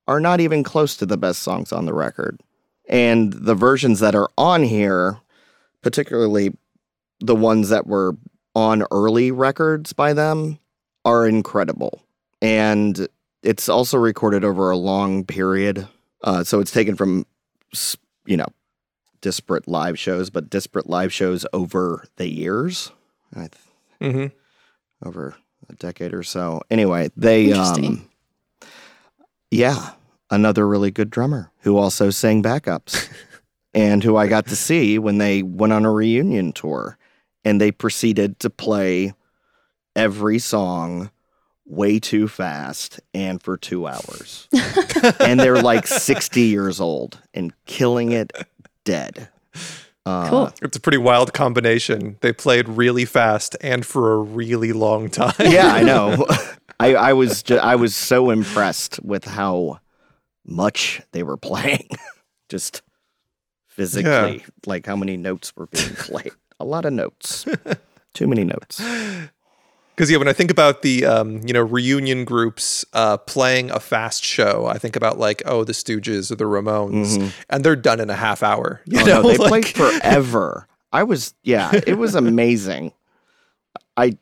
are 0.07 0.19
not 0.19 0.39
even 0.39 0.63
close 0.63 0.97
to 0.97 1.05
the 1.05 1.17
best 1.17 1.43
songs 1.43 1.71
on 1.71 1.85
the 1.85 1.93
record. 1.93 2.41
And 2.89 3.31
the 3.31 3.53
versions 3.53 3.99
that 3.99 4.15
are 4.15 4.31
on 4.39 4.63
here, 4.63 5.19
particularly 5.83 6.57
the 7.19 7.35
ones 7.35 7.69
that 7.69 7.85
were 7.85 8.17
on 8.55 8.85
early 8.89 9.29
records 9.29 9.93
by 9.93 10.13
them, 10.13 10.57
are 11.03 11.27
incredible 11.27 12.01
and 12.41 13.07
it's 13.43 13.69
also 13.69 13.97
recorded 13.97 14.43
over 14.43 14.69
a 14.69 14.77
long 14.77 15.23
period. 15.23 15.87
Uh, 16.23 16.43
so 16.43 16.59
it's 16.59 16.71
taken 16.71 16.95
from, 16.95 17.25
you 18.25 18.37
know, 18.37 18.47
disparate 19.21 19.67
live 19.67 19.97
shows, 19.97 20.29
but 20.29 20.49
disparate 20.49 20.89
live 20.89 21.13
shows 21.13 21.45
over 21.53 22.05
the 22.17 22.29
years, 22.29 22.91
I 23.35 23.47
th- 23.47 23.53
hmm 24.01 24.27
over 25.03 25.35
a 25.69 25.73
decade 25.73 26.13
or 26.13 26.23
so. 26.23 26.61
Anyway, 26.71 27.09
they, 27.17 27.51
um, 27.53 28.09
yeah, 29.51 29.91
another 30.29 30.67
really 30.67 30.91
good 30.91 31.09
drummer 31.09 31.51
who 31.61 31.77
also 31.77 32.09
sang 32.09 32.41
backups 32.41 33.07
and 33.73 34.03
who 34.03 34.15
I 34.15 34.27
got 34.27 34.47
to 34.47 34.55
see 34.55 34.97
when 34.97 35.17
they 35.17 35.43
went 35.43 35.73
on 35.73 35.85
a 35.85 35.91
reunion 35.91 36.53
tour 36.53 36.97
and 37.43 37.59
they 37.59 37.71
proceeded 37.71 38.39
to 38.39 38.49
play 38.49 39.13
every 39.95 40.39
song 40.39 41.11
way 41.65 41.99
too 41.99 42.27
fast 42.27 42.99
and 43.13 43.41
for 43.41 43.57
two 43.57 43.87
hours. 43.87 44.47
and 45.19 45.39
they're 45.39 45.61
like 45.61 45.87
60 45.87 46.41
years 46.41 46.79
old 46.79 47.19
and 47.33 47.53
killing 47.65 48.11
it 48.11 48.31
dead. 48.83 49.29
Uh, 50.05 50.29
cool. 50.29 50.53
It's 50.61 50.77
a 50.77 50.79
pretty 50.79 50.99
wild 50.99 51.33
combination. 51.33 52.17
They 52.21 52.31
played 52.31 52.69
really 52.69 53.05
fast 53.05 53.57
and 53.61 53.85
for 53.85 54.13
a 54.13 54.17
really 54.17 54.71
long 54.71 55.09
time. 55.09 55.33
Yeah, 55.39 55.73
I 55.73 55.81
know. 55.81 56.27
I, 56.79 56.93
I 56.95 57.13
was 57.13 57.41
ju- 57.41 57.57
I 57.57 57.75
was 57.75 57.95
so 57.95 58.29
impressed 58.29 59.01
with 59.03 59.25
how 59.25 59.79
much 60.45 61.01
they 61.11 61.23
were 61.23 61.37
playing, 61.37 61.87
just 62.49 62.81
physically, 63.67 64.43
like 64.65 64.85
how 64.85 64.95
many 64.95 65.17
notes 65.17 65.55
were 65.55 65.67
being 65.67 65.95
played. 65.95 66.33
A 66.59 66.65
lot 66.65 66.85
of 66.85 66.93
notes, 66.93 67.45
too 68.13 68.27
many 68.27 68.43
notes. 68.43 68.81
Because 69.95 70.11
yeah, 70.11 70.17
when 70.17 70.27
I 70.27 70.33
think 70.33 70.51
about 70.51 70.81
the 70.81 71.05
um, 71.05 71.41
you 71.47 71.53
know 71.53 71.61
reunion 71.61 72.25
groups 72.25 72.83
uh, 72.93 73.17
playing 73.17 73.71
a 73.71 73.79
fast 73.79 74.23
show, 74.25 74.65
I 74.65 74.77
think 74.77 74.95
about 74.97 75.17
like 75.17 75.41
oh 75.45 75.63
the 75.63 75.71
Stooges 75.73 76.31
or 76.31 76.35
the 76.35 76.43
Ramones, 76.45 77.31
and 77.49 77.63
they're 77.63 77.75
done 77.77 77.99
in 78.01 78.09
a 78.09 78.15
half 78.15 78.43
hour. 78.43 78.81
You 78.85 78.99
Oh, 79.01 79.05
know, 79.05 79.21
no, 79.21 79.27
they 79.31 79.37
like- 79.37 79.49
played 79.49 79.67
forever. 79.67 80.67
I 80.91 81.03
was 81.03 81.33
yeah, 81.43 81.71
it 81.87 81.97
was 81.97 82.13
amazing. 82.15 82.91
I 83.97 84.17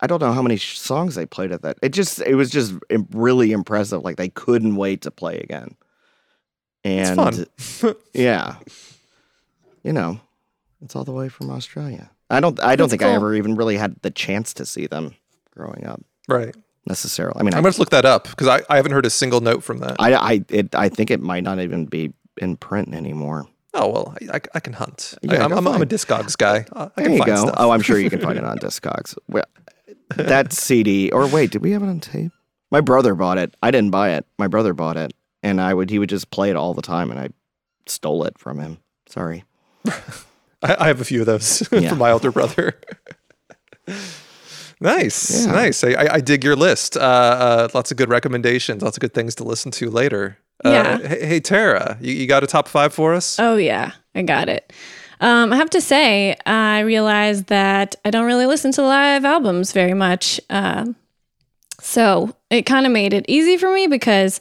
I 0.00 0.06
don't 0.06 0.20
know 0.20 0.32
how 0.32 0.42
many 0.42 0.56
sh- 0.56 0.78
songs 0.78 1.14
they 1.16 1.26
played 1.26 1.50
at 1.52 1.62
that. 1.62 1.78
It 1.82 1.88
just 1.90 2.20
it 2.20 2.34
was 2.36 2.50
just 2.50 2.74
really 3.12 3.52
impressive. 3.52 4.02
Like 4.02 4.16
they 4.16 4.28
couldn't 4.28 4.76
wait 4.76 5.02
to 5.02 5.10
play 5.10 5.38
again. 5.38 5.76
And 6.84 7.16
fun. 7.16 7.94
yeah, 8.14 8.56
you 9.82 9.92
know, 9.92 10.20
it's 10.82 10.94
all 10.94 11.04
the 11.04 11.12
way 11.12 11.28
from 11.28 11.50
Australia. 11.50 12.10
I 12.34 12.40
don't 12.40 12.58
I 12.60 12.76
don't 12.76 12.88
That's 12.88 13.00
think 13.00 13.02
I 13.02 13.14
ever 13.14 13.34
even 13.34 13.54
really 13.54 13.76
had 13.76 13.96
the 14.02 14.10
chance 14.10 14.52
to 14.54 14.66
see 14.66 14.86
them 14.86 15.14
growing 15.52 15.86
up 15.86 16.00
right. 16.28 16.54
necessarily. 16.86 17.38
I 17.40 17.42
mean, 17.42 17.54
I'm 17.54 17.60
I 17.60 17.62
gonna 17.70 17.78
look 17.78 17.90
that 17.90 18.04
up 18.04 18.24
because 18.28 18.48
I, 18.48 18.62
I 18.68 18.76
haven't 18.76 18.92
heard 18.92 19.06
a 19.06 19.10
single 19.10 19.40
note 19.40 19.62
from 19.62 19.78
that. 19.78 19.96
I 19.98 20.14
I, 20.14 20.44
it, 20.48 20.74
I 20.74 20.88
think 20.88 21.10
it 21.10 21.20
might 21.20 21.44
not 21.44 21.60
even 21.60 21.86
be 21.86 22.12
in 22.40 22.56
print 22.56 22.94
anymore. 22.94 23.46
oh 23.74 23.88
well, 23.88 24.14
I, 24.20 24.36
I, 24.36 24.40
I 24.56 24.60
can 24.60 24.72
hunt. 24.72 25.14
Yeah, 25.22 25.42
I, 25.42 25.44
am 25.44 25.52
I'm, 25.52 25.68
I'm 25.68 25.82
a. 25.82 25.86
Discogs 25.86 26.36
guy. 26.36 26.66
Uh, 26.72 26.88
I 26.96 27.02
There 27.02 27.04
can 27.04 27.12
you 27.12 27.18
find 27.18 27.28
go. 27.30 27.36
stuff. 27.36 27.54
Oh, 27.58 27.70
I'm 27.70 27.80
sure 27.82 27.98
you 27.98 28.10
can 28.10 28.20
find 28.20 28.38
it 28.38 28.44
on 28.44 28.58
Discogs. 28.66 29.16
Well, 29.28 29.44
that 30.16 30.52
CD, 30.52 31.10
or 31.10 31.26
wait, 31.26 31.50
did 31.52 31.62
we 31.62 31.70
have 31.72 31.82
it 31.82 31.88
on 31.88 32.00
tape? 32.00 32.32
My 32.70 32.80
brother 32.80 33.14
bought 33.14 33.38
it. 33.38 33.54
I 33.62 33.70
didn't 33.70 33.90
buy 33.90 34.10
it. 34.14 34.26
My 34.38 34.48
brother 34.48 34.74
bought 34.74 34.96
it, 34.96 35.12
and 35.42 35.60
I 35.60 35.72
would 35.74 35.90
he 35.90 35.98
would 35.98 36.08
just 36.08 36.30
play 36.30 36.50
it 36.50 36.56
all 36.56 36.74
the 36.74 36.82
time, 36.82 37.10
and 37.10 37.20
I 37.20 37.28
stole 37.86 38.24
it 38.24 38.38
from 38.38 38.58
him. 38.58 38.78
Sorry. 39.06 39.44
I, 40.64 40.76
I 40.80 40.86
have 40.88 41.00
a 41.00 41.04
few 41.04 41.20
of 41.20 41.26
those 41.26 41.66
Yeah. 41.72 41.90
from 41.90 41.98
my 41.98 42.10
older 42.10 42.32
brother. 42.32 42.74
nice, 44.80 45.44
Yeah. 45.46 45.52
nice. 45.52 45.84
I, 45.84 45.90
I, 45.90 46.14
I 46.14 46.20
dig 46.20 46.44
your 46.44 46.56
list. 46.56 46.96
Uh, 46.96 47.00
uh, 47.00 47.68
lots 47.74 47.90
of 47.90 47.96
good 47.96 48.08
recommendations. 48.08 48.82
Lots 48.82 48.96
of 48.96 49.00
good 49.00 49.14
things 49.14 49.34
to 49.36 49.44
listen 49.44 49.70
to 49.72 49.90
later. 49.90 50.38
Uh, 50.64 50.70
Yeah. 50.70 50.98
Hey, 50.98 51.26
hey, 51.26 51.40
Tara, 51.40 51.98
you, 52.00 52.12
you 52.14 52.26
got 52.26 52.42
a 52.44 52.46
top 52.46 52.68
five 52.68 52.92
for 52.92 53.14
us? 53.14 53.38
Oh 53.38 53.56
yeah, 53.56 53.92
I 54.14 54.22
got 54.22 54.48
it. 54.48 54.72
Um, 55.20 55.52
I 55.52 55.56
have 55.56 55.70
to 55.70 55.80
say, 55.80 56.36
I 56.44 56.80
realized 56.80 57.46
that 57.46 57.94
I 58.04 58.10
don't 58.10 58.26
really 58.26 58.46
listen 58.46 58.72
to 58.72 58.82
live 58.82 59.24
albums 59.24 59.72
very 59.72 59.94
much. 59.94 60.40
Um, 60.50 60.96
so 61.80 62.34
it 62.50 62.62
kind 62.62 62.84
of 62.86 62.92
made 62.92 63.12
it 63.14 63.24
easy 63.28 63.56
for 63.56 63.72
me 63.72 63.86
because 63.86 64.40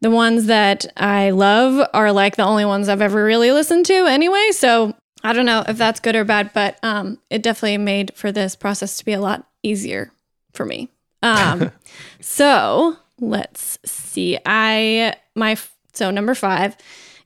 the 0.00 0.10
ones 0.10 0.46
that 0.46 0.86
I 0.96 1.30
love 1.30 1.86
are 1.92 2.12
like 2.12 2.36
the 2.36 2.44
only 2.44 2.64
ones 2.64 2.88
I've 2.88 3.02
ever 3.02 3.22
really 3.22 3.52
listened 3.52 3.86
to 3.86 3.94
anyway. 4.06 4.48
So 4.52 4.94
I 5.22 5.32
don't 5.32 5.46
know 5.46 5.64
if 5.66 5.76
that's 5.76 6.00
good 6.00 6.16
or 6.16 6.24
bad, 6.24 6.52
but 6.54 6.78
um, 6.82 7.18
it 7.28 7.42
definitely 7.42 7.78
made 7.78 8.12
for 8.14 8.32
this 8.32 8.56
process 8.56 8.96
to 8.98 9.04
be 9.04 9.12
a 9.12 9.20
lot 9.20 9.46
easier 9.62 10.12
for 10.52 10.64
me. 10.64 10.88
Um, 11.22 11.70
so 12.20 12.96
let's 13.18 13.78
see. 13.84 14.38
I 14.46 15.14
my 15.34 15.56
so 15.92 16.10
number 16.10 16.34
five 16.34 16.76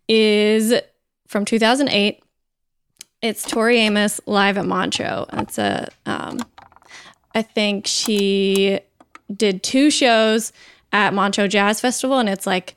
is 0.09 0.75
from 1.29 1.45
2008. 1.45 2.23
It's 3.23 3.43
Tori 3.43 3.79
Amos 3.79 4.21
live 4.27 4.59
at 4.59 4.67
Montreux. 4.67 5.25
It's 5.33 5.57
a, 5.57 5.89
um, 6.05 6.41
I 7.35 7.41
think 7.41 7.87
she 7.87 8.81
did 9.35 9.63
two 9.63 9.91
shows 9.91 10.53
at 10.93 11.15
Montreux 11.15 11.49
Jazz 11.49 11.81
Festival, 11.81 12.19
and 12.19 12.29
it's 12.29 12.47
like, 12.47 12.77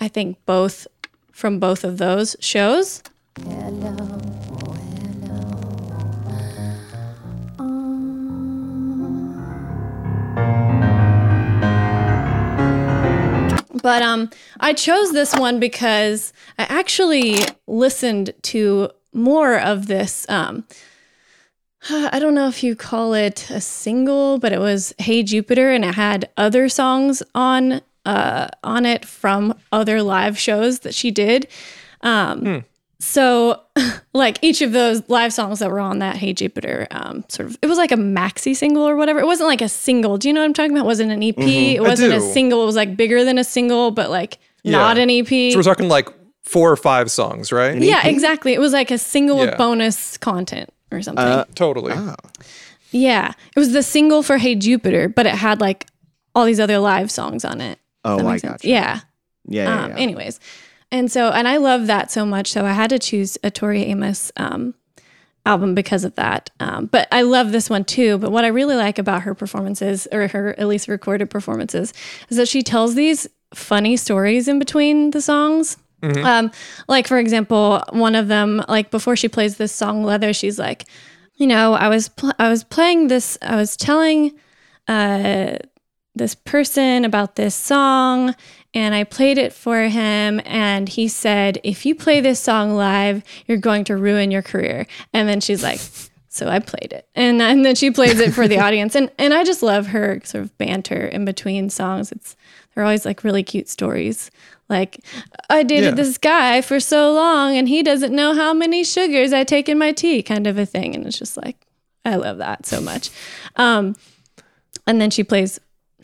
I 0.00 0.06
think 0.06 0.38
both 0.46 0.86
from 1.32 1.58
both 1.58 1.82
of 1.82 1.98
those 1.98 2.36
shows. 2.38 3.02
But 13.82 14.02
um, 14.02 14.30
I 14.60 14.74
chose 14.74 15.12
this 15.12 15.34
one 15.34 15.58
because 15.58 16.32
I 16.58 16.64
actually 16.64 17.38
listened 17.66 18.34
to 18.42 18.90
more 19.12 19.58
of 19.58 19.86
this. 19.86 20.26
Um, 20.28 20.64
I 21.90 22.18
don't 22.18 22.34
know 22.34 22.48
if 22.48 22.62
you 22.62 22.76
call 22.76 23.14
it 23.14 23.48
a 23.50 23.60
single, 23.60 24.38
but 24.38 24.52
it 24.52 24.60
was 24.60 24.94
"Hey 24.98 25.22
Jupiter," 25.22 25.70
and 25.70 25.84
it 25.84 25.94
had 25.94 26.28
other 26.36 26.68
songs 26.68 27.22
on 27.34 27.80
uh, 28.04 28.48
on 28.62 28.84
it 28.84 29.04
from 29.04 29.54
other 29.72 30.02
live 30.02 30.38
shows 30.38 30.80
that 30.80 30.94
she 30.94 31.10
did. 31.10 31.48
Um, 32.02 32.64
So, 33.00 33.60
like 34.12 34.38
each 34.42 34.60
of 34.60 34.72
those 34.72 35.08
live 35.08 35.32
songs 35.32 35.60
that 35.60 35.70
were 35.70 35.78
on 35.80 36.00
that 36.00 36.16
"Hey 36.16 36.32
Jupiter," 36.32 36.86
um, 36.90 37.24
sort 37.28 37.48
of, 37.48 37.58
it 37.62 37.66
was 37.66 37.78
like 37.78 37.92
a 37.92 37.96
maxi 37.96 38.56
single 38.56 38.82
or 38.88 38.96
whatever. 38.96 39.20
It 39.20 39.26
wasn't 39.26 39.48
like 39.48 39.62
a 39.62 39.68
single. 39.68 40.18
Do 40.18 40.26
you 40.28 40.34
know 40.34 40.40
what 40.40 40.46
I'm 40.46 40.54
talking 40.54 40.72
about? 40.72 40.82
It 40.82 40.86
wasn't 40.86 41.12
an 41.12 41.22
EP. 41.22 41.38
It 41.38 41.80
wasn't 41.80 42.12
a 42.12 42.20
single. 42.20 42.62
It 42.62 42.66
was 42.66 42.76
like 42.76 42.96
bigger 42.96 43.24
than 43.24 43.38
a 43.38 43.44
single, 43.44 43.90
but 43.92 44.10
like 44.10 44.38
not 44.64 44.98
an 44.98 45.10
EP. 45.10 45.26
So 45.52 45.58
we're 45.58 45.62
talking 45.62 45.88
like 45.88 46.08
four 46.42 46.70
or 46.72 46.76
five 46.76 47.10
songs, 47.10 47.52
right? 47.52 47.80
yeah, 47.80 48.06
exactly. 48.06 48.52
It 48.54 48.58
was 48.60 48.72
like 48.72 48.90
a 48.90 48.98
single 48.98 49.36
Yeah. 49.36 49.46
with 49.50 49.58
bonus 49.58 50.16
content 50.16 50.70
or 50.90 51.00
something. 51.02 51.24
Uh, 51.24 51.44
Totally. 51.54 51.94
yeah, 52.90 53.32
it 53.54 53.58
was 53.60 53.72
the 53.72 53.82
single 53.82 54.22
for 54.24 54.38
"Hey 54.38 54.54
Jupiter," 54.56 55.08
but 55.08 55.26
it 55.26 55.34
had 55.34 55.60
like 55.60 55.86
all 56.34 56.44
these 56.44 56.58
other 56.60 56.78
live 56.78 57.10
songs 57.10 57.44
on 57.44 57.60
it. 57.60 57.78
Oh, 58.04 58.16
That 58.16 58.26
I 58.26 58.30
makes 58.32 58.42
gotcha. 58.42 58.66
Yeah. 58.68 59.00
Yeah, 59.50 59.64
yeah, 59.64 59.84
Um, 59.84 59.90
yeah. 59.90 59.96
Anyways, 59.98 60.40
and 60.90 61.10
so 61.10 61.30
and 61.30 61.46
I 61.46 61.56
love 61.58 61.86
that 61.86 62.10
so 62.10 62.24
much, 62.24 62.50
so 62.50 62.64
I 62.64 62.72
had 62.72 62.90
to 62.90 62.98
choose 62.98 63.38
a 63.42 63.50
Tori 63.50 63.82
Amos 63.84 64.32
um, 64.36 64.74
album 65.44 65.74
because 65.74 66.04
of 66.04 66.14
that. 66.16 66.50
Um, 66.60 66.86
but 66.86 67.08
I 67.12 67.22
love 67.22 67.52
this 67.52 67.68
one 67.70 67.84
too. 67.84 68.18
But 68.18 68.30
what 68.32 68.44
I 68.44 68.48
really 68.48 68.76
like 68.76 68.98
about 68.98 69.22
her 69.22 69.34
performances, 69.34 70.06
or 70.12 70.28
her 70.28 70.58
at 70.58 70.66
least 70.66 70.88
recorded 70.88 71.30
performances, 71.30 71.92
is 72.28 72.36
that 72.36 72.48
she 72.48 72.62
tells 72.62 72.94
these 72.94 73.26
funny 73.54 73.96
stories 73.96 74.48
in 74.48 74.58
between 74.58 75.10
the 75.10 75.22
songs. 75.22 75.76
Um, 76.22 76.52
like 76.86 77.08
for 77.08 77.18
example, 77.18 77.82
one 77.90 78.14
of 78.14 78.28
them, 78.28 78.62
like 78.68 78.90
before 78.90 79.16
she 79.16 79.28
plays 79.28 79.56
this 79.56 79.72
song 79.72 80.04
"Leather," 80.04 80.32
she's 80.32 80.58
like, 80.58 80.84
you 81.34 81.46
know, 81.46 81.74
I 81.74 81.88
was 81.88 82.08
pl- 82.08 82.34
I 82.38 82.48
was 82.48 82.62
playing 82.62 83.08
this, 83.08 83.36
I 83.42 83.56
was 83.56 83.76
telling 83.76 84.32
uh, 84.86 85.56
this 86.14 86.34
person 86.34 87.04
about 87.04 87.34
this 87.36 87.54
song 87.54 88.34
and 88.78 88.94
I 88.94 89.04
played 89.04 89.38
it 89.38 89.52
for 89.52 89.82
him 89.82 90.40
and 90.44 90.88
he 90.88 91.08
said 91.08 91.58
if 91.64 91.84
you 91.86 91.94
play 91.94 92.20
this 92.20 92.38
song 92.40 92.74
live 92.76 93.22
you're 93.46 93.58
going 93.70 93.84
to 93.84 93.96
ruin 93.96 94.30
your 94.30 94.42
career. 94.42 94.86
And 95.12 95.28
then 95.28 95.40
she's 95.40 95.62
like 95.62 95.80
so 96.30 96.48
I 96.48 96.60
played 96.60 96.92
it. 96.92 97.08
And, 97.16 97.42
and 97.42 97.64
then 97.64 97.74
she 97.74 97.90
plays 97.90 98.20
it 98.20 98.32
for 98.32 98.46
the 98.46 98.58
audience. 98.66 98.94
And 98.94 99.10
and 99.18 99.34
I 99.34 99.42
just 99.44 99.62
love 99.62 99.88
her 99.88 100.20
sort 100.24 100.44
of 100.44 100.56
banter 100.58 101.06
in 101.06 101.24
between 101.24 101.70
songs. 101.70 102.12
It's 102.12 102.36
they're 102.74 102.84
always 102.84 103.04
like 103.04 103.24
really 103.24 103.42
cute 103.42 103.68
stories. 103.68 104.30
Like 104.68 105.00
I 105.50 105.62
dated 105.64 105.90
Yeah. 105.96 106.02
this 106.02 106.18
guy 106.18 106.60
for 106.60 106.78
so 106.78 107.12
long 107.12 107.56
and 107.56 107.68
he 107.68 107.82
doesn't 107.82 108.14
know 108.14 108.34
how 108.34 108.52
many 108.54 108.84
sugars 108.84 109.32
I 109.32 109.42
take 109.44 109.68
in 109.68 109.78
my 109.78 109.92
tea 109.92 110.22
kind 110.22 110.46
of 110.46 110.58
a 110.58 110.66
thing. 110.66 110.94
And 110.94 111.06
it's 111.06 111.18
just 111.18 111.36
like 111.36 111.56
I 112.04 112.16
love 112.16 112.38
that 112.38 112.66
so 112.66 112.80
much. 112.80 113.10
Um 113.56 113.96
and 114.86 115.00
then 115.00 115.10
she 115.10 115.24
plays 115.24 115.58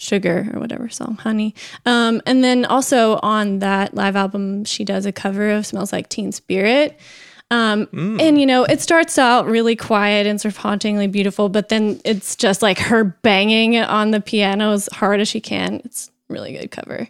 sugar 0.04 0.50
or 0.52 0.60
whatever 0.60 0.88
song 0.88 1.16
honey. 1.16 1.54
Um, 1.86 2.20
and 2.26 2.44
then 2.44 2.64
also 2.64 3.18
on 3.22 3.58
that 3.60 3.94
live 3.94 4.16
album 4.16 4.64
she 4.64 4.84
does 4.84 5.06
a 5.06 5.12
cover 5.12 5.50
of 5.50 5.66
smells 5.66 5.92
like 5.92 6.08
teen 6.08 6.30
spirit. 6.32 6.98
Um, 7.50 7.88
and 7.92 8.40
you 8.40 8.46
know 8.46 8.64
it 8.64 8.80
starts 8.80 9.18
out 9.18 9.46
really 9.46 9.76
quiet 9.76 10.26
and 10.26 10.40
sort 10.40 10.54
of 10.54 10.56
hauntingly 10.58 11.06
beautiful 11.06 11.48
but 11.48 11.68
then 11.68 12.00
it's 12.04 12.34
just 12.34 12.62
like 12.62 12.78
her 12.78 13.04
banging 13.04 13.76
on 13.78 14.10
the 14.10 14.20
piano 14.20 14.72
as 14.72 14.88
hard 14.92 15.20
as 15.20 15.28
she 15.28 15.40
can. 15.40 15.80
It's 15.84 16.10
a 16.28 16.32
really 16.32 16.52
good 16.52 16.70
cover. 16.70 17.08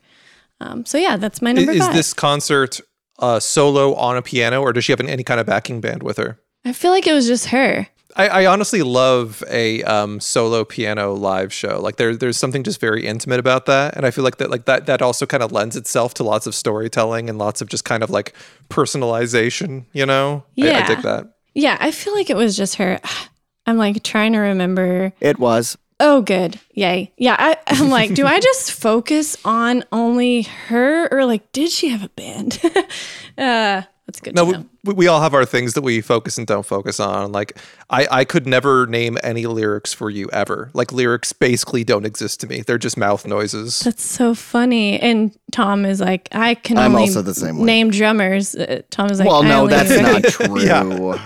Um, 0.61 0.85
so 0.85 0.99
yeah 0.99 1.17
that's 1.17 1.41
my 1.41 1.51
Is, 1.51 1.57
number 1.57 1.73
is 1.73 1.79
five. 1.79 1.95
this 1.95 2.13
concert 2.13 2.81
uh, 3.21 3.39
solo 3.41 3.95
on 3.95 4.17
a 4.17 4.23
piano, 4.23 4.61
or 4.61 4.73
does 4.73 4.85
she 4.85 4.93
have 4.93 5.01
an, 5.01 5.09
any 5.09 5.23
kind 5.23 5.39
of 5.41 5.47
backing 5.47 5.81
band 5.81 6.03
with 6.03 6.17
her? 6.17 6.39
i 6.67 6.73
feel 6.73 6.91
like 6.91 7.07
it 7.07 7.13
was 7.13 7.27
just 7.27 7.47
her 7.47 7.87
I, 8.17 8.29
I 8.29 8.47
honestly 8.47 8.83
love 8.83 9.43
a 9.51 9.83
um, 9.85 10.21
solo 10.21 10.65
piano 10.65 11.13
live 11.15 11.53
show. 11.53 11.81
Like 11.81 11.97
there, 11.97 12.15
there's 12.17 12.37
something 12.37 12.63
just 12.63 12.81
very 12.81 13.07
intimate 13.07 13.41
about 13.41 13.67
that, 13.67 13.97
and 13.97 14.07
I 14.07 14.11
feel 14.13 14.23
like 14.25 14.37
that, 14.37 14.51
like 14.51 14.67
that, 14.67 14.87
that 14.87 15.03
also 15.03 15.27
kind 15.27 15.43
of 15.43 15.51
lends 15.53 15.77
itself 15.77 16.15
to 16.15 16.23
lots 16.25 16.47
of 16.47 16.55
storytelling 16.55 17.29
and 17.29 17.39
lots 17.39 17.61
of 17.61 17.69
just 17.69 17.85
kind 17.85 18.03
of 18.03 18.11
like 18.11 18.33
personalization. 18.69 19.87
You 19.93 20.07
know, 20.07 20.45
I- 20.59 20.63
I, 20.63 20.67
Yeah. 20.67 20.87
dig 20.87 21.03
that. 21.03 21.27
yeah 21.55 21.77
i 21.81 21.91
feel 21.93 22.15
like 22.15 22.31
it 22.31 22.37
was 22.37 22.57
just 22.57 22.77
her 22.77 22.99
i'm 23.67 23.77
like 23.77 24.03
trying 24.03 24.33
to 24.33 24.39
remember 24.41 25.13
It 25.21 25.39
was. 25.39 25.77
Oh, 26.01 26.23
good. 26.23 26.59
Yay. 26.75 27.13
Yeah. 27.17 27.37
I, 27.39 27.57
I'm 27.69 27.89
like, 27.89 28.15
do 28.15 28.27
I 28.27 28.41
just 28.41 28.73
focus 28.73 29.37
on 29.45 29.85
only 29.93 30.43
her 30.43 31.07
or 31.09 31.25
like, 31.25 31.53
did 31.53 31.71
she 31.71 31.89
have 31.91 32.03
a 32.03 32.09
band? 32.09 32.61
uh, 33.39 33.83
that's 34.07 34.21
good 34.21 34.35
No, 34.35 34.53
to 34.53 34.59
know. 34.59 34.67
we, 34.85 34.95
we 34.95 35.07
all 35.09 35.21
have 35.21 35.33
our 35.35 35.45
things 35.47 35.75
that 35.75 35.83
we 35.83 36.01
focus 36.01 36.37
and 36.39 36.47
don't 36.47 36.67
focus 36.67 37.01
on. 37.01 37.33
Like 37.33 37.59
I, 37.89 38.07
I 38.11 38.25
could 38.25 38.47
never 38.47 38.87
name 38.87 39.17
any 39.23 39.47
lyrics 39.47 39.93
for 39.95 40.11
you 40.11 40.29
ever. 40.33 40.71
Like 40.75 40.93
lyrics 40.93 41.33
basically 41.33 41.85
don't 41.85 42.05
exist 42.05 42.41
to 42.41 42.47
me. 42.47 42.61
They're 42.61 42.79
just 42.79 42.97
mouth 42.99 43.27
noises. 43.27 43.81
That's 43.81 44.05
so 44.05 44.35
funny. 44.35 45.01
And 45.01 45.37
Tom 45.53 45.85
is 45.87 46.01
like, 46.01 46.29
I 46.33 46.55
can 46.55 46.77
I'm 46.77 46.93
only 46.95 47.03
also 47.09 47.23
the 47.23 47.35
same 47.35 47.59
way. 47.59 47.65
name 47.65 47.91
drummers. 47.91 48.55
Uh, 48.55 48.83
Tom 48.91 49.11
is 49.11 49.19
like, 49.19 49.29
well, 49.29 49.43
I 49.43 49.49
no, 49.49 49.67
that's 49.69 49.91
not 50.01 50.23
true. 50.25 50.61
Yeah. 50.61 51.19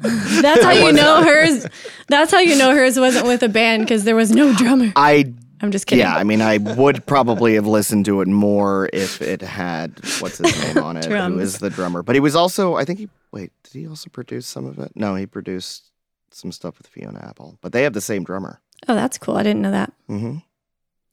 That's 0.00 0.62
how 0.64 0.72
you 0.72 0.92
know 0.92 1.22
hers. 1.22 1.66
That's 2.08 2.32
how 2.32 2.40
you 2.40 2.56
know 2.58 2.74
hers 2.74 2.98
wasn't 2.98 3.26
with 3.26 3.42
a 3.42 3.48
band 3.48 3.84
because 3.84 4.04
there 4.04 4.16
was 4.16 4.30
no 4.32 4.52
drummer. 4.54 4.92
I 4.96 5.32
I'm 5.62 5.70
just 5.70 5.86
kidding. 5.86 6.04
yeah, 6.04 6.16
I 6.16 6.24
mean, 6.24 6.42
I 6.42 6.58
would 6.58 7.06
probably 7.06 7.54
have 7.54 7.66
listened 7.66 8.04
to 8.06 8.20
it 8.20 8.28
more 8.28 8.90
if 8.92 9.22
it 9.22 9.40
had 9.40 9.92
what's 10.18 10.38
his 10.38 10.74
name 10.74 10.82
on 10.82 10.96
it, 10.96 11.04
who 11.04 11.10
Drums. 11.12 11.40
is 11.40 11.58
the 11.58 11.70
drummer. 11.70 12.02
But 12.02 12.16
he 12.16 12.20
was 12.20 12.34
also, 12.34 12.74
I 12.74 12.84
think 12.84 12.98
he 12.98 13.08
wait, 13.30 13.52
did 13.62 13.78
he 13.78 13.86
also 13.86 14.10
produce 14.10 14.46
some 14.46 14.66
of 14.66 14.78
it? 14.78 14.92
No, 14.96 15.14
he 15.14 15.24
produced 15.26 15.90
some 16.32 16.50
stuff 16.52 16.78
with 16.78 16.88
Fiona 16.88 17.24
Apple. 17.28 17.58
But 17.60 17.72
they 17.72 17.82
have 17.84 17.92
the 17.92 18.00
same 18.00 18.24
drummer. 18.24 18.60
Oh, 18.88 18.94
that's 18.94 19.18
cool. 19.18 19.36
I 19.36 19.42
didn't 19.44 19.62
know 19.62 19.70
that. 19.70 19.92
Mm-hmm. 20.10 20.38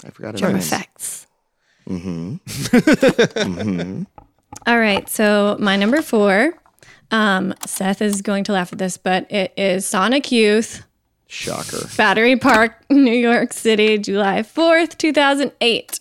I 0.05 0.09
forgot 0.09 0.33
his 0.33 0.41
Drum 0.41 0.53
name. 0.53 0.61
effects. 0.61 1.27
Mm-hmm. 1.87 2.35
mm-hmm. 2.45 4.03
All 4.65 4.79
right. 4.79 5.07
So 5.09 5.57
my 5.59 5.75
number 5.75 6.01
four, 6.01 6.53
um, 7.11 7.53
Seth 7.65 8.01
is 8.01 8.21
going 8.21 8.43
to 8.45 8.53
laugh 8.53 8.71
at 8.73 8.79
this, 8.79 8.97
but 8.97 9.31
it 9.31 9.53
is 9.57 9.85
Sonic 9.85 10.31
Youth, 10.31 10.85
Shocker. 11.31 11.87
Battery 11.95 12.35
Park, 12.35 12.73
New 12.89 13.13
York 13.13 13.53
City, 13.53 13.99
July 13.99 14.41
4th, 14.41 14.97
2008. 14.97 15.99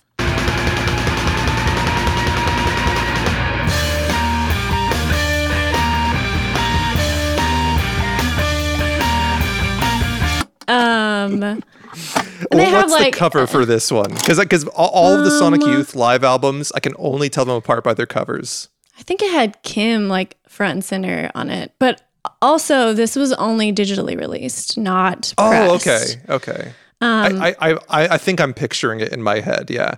Um, 10.69 11.41
they 11.41 11.57
Well, 12.53 12.65
have 12.67 12.91
What's 12.91 12.93
like 12.93 13.13
the 13.15 13.19
cover 13.19 13.47
for 13.47 13.65
this 13.65 13.91
one? 13.91 14.11
Because 14.13 14.39
because 14.39 14.65
all, 14.69 14.91
all 14.91 15.15
of 15.17 15.25
the 15.25 15.31
Sonic 15.31 15.63
Um, 15.63 15.71
Youth 15.73 15.95
live 15.95 16.23
albums, 16.23 16.71
I 16.75 16.81
can 16.81 16.93
only 16.99 17.31
tell 17.31 17.47
them 17.47 17.57
apart 17.57 17.85
by 17.85 17.95
their 17.95 18.05
covers. 18.07 18.69
I 18.99 19.03
think 19.03 19.23
it 19.23 19.31
had 19.33 19.63
Kim 19.63 20.09
like 20.09 20.37
front 20.47 20.73
and 20.73 20.85
center 20.85 21.31
on 21.35 21.49
it, 21.49 21.73
but 21.79 22.03
also 22.43 22.93
this 22.93 23.17
was 23.17 23.33
only 23.35 23.73
digitally 23.73 24.19
released, 24.19 24.79
not. 24.79 25.35
Oh, 25.39 25.79
pressed. 25.79 26.19
okay, 26.27 26.35
okay. 26.35 26.73
Um, 27.01 27.41
I, 27.41 27.55
I, 27.61 27.73
I, 27.73 28.09
I 28.09 28.19
think 28.19 28.41
I'm 28.41 28.53
picturing 28.53 28.99
it 28.99 29.13
in 29.13 29.23
my 29.23 29.39
head. 29.39 29.71
Yeah. 29.71 29.95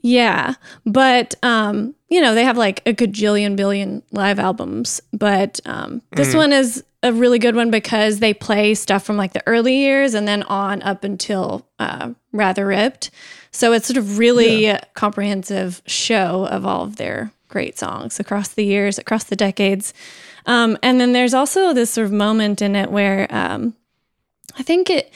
Yeah, 0.00 0.54
but 0.84 1.36
um, 1.44 1.94
you 2.08 2.20
know 2.20 2.34
they 2.34 2.44
have 2.44 2.56
like 2.56 2.82
a 2.86 2.92
gajillion 2.92 3.54
billion 3.56 4.02
live 4.10 4.38
albums, 4.40 5.00
but 5.12 5.60
um, 5.64 6.02
this 6.12 6.34
one 6.34 6.52
is 6.52 6.82
a 7.04 7.12
really 7.12 7.38
good 7.38 7.54
one 7.54 7.70
because 7.70 8.18
they 8.18 8.34
play 8.34 8.74
stuff 8.74 9.04
from 9.04 9.16
like 9.16 9.32
the 9.32 9.42
early 9.46 9.76
years 9.76 10.14
and 10.14 10.26
then 10.26 10.42
on 10.44 10.82
up 10.82 11.04
until 11.04 11.66
uh, 11.78 12.10
Rather 12.32 12.66
Ripped. 12.66 13.10
So 13.52 13.72
it's 13.72 13.86
sort 13.86 13.96
of 13.96 14.18
really 14.18 14.76
comprehensive 14.94 15.82
show 15.86 16.46
of 16.46 16.64
all 16.64 16.84
of 16.84 16.96
their 16.96 17.32
great 17.48 17.78
songs 17.78 18.18
across 18.18 18.48
the 18.48 18.64
years, 18.64 18.98
across 18.98 19.24
the 19.24 19.36
decades. 19.36 19.92
Um, 20.46 20.76
and 20.82 21.00
then 21.00 21.12
there's 21.12 21.34
also 21.34 21.72
this 21.72 21.90
sort 21.90 22.06
of 22.06 22.12
moment 22.12 22.62
in 22.62 22.74
it 22.76 22.90
where 22.90 23.26
um, 23.30 23.74
I 24.58 24.62
think 24.62 24.90
it, 24.90 25.12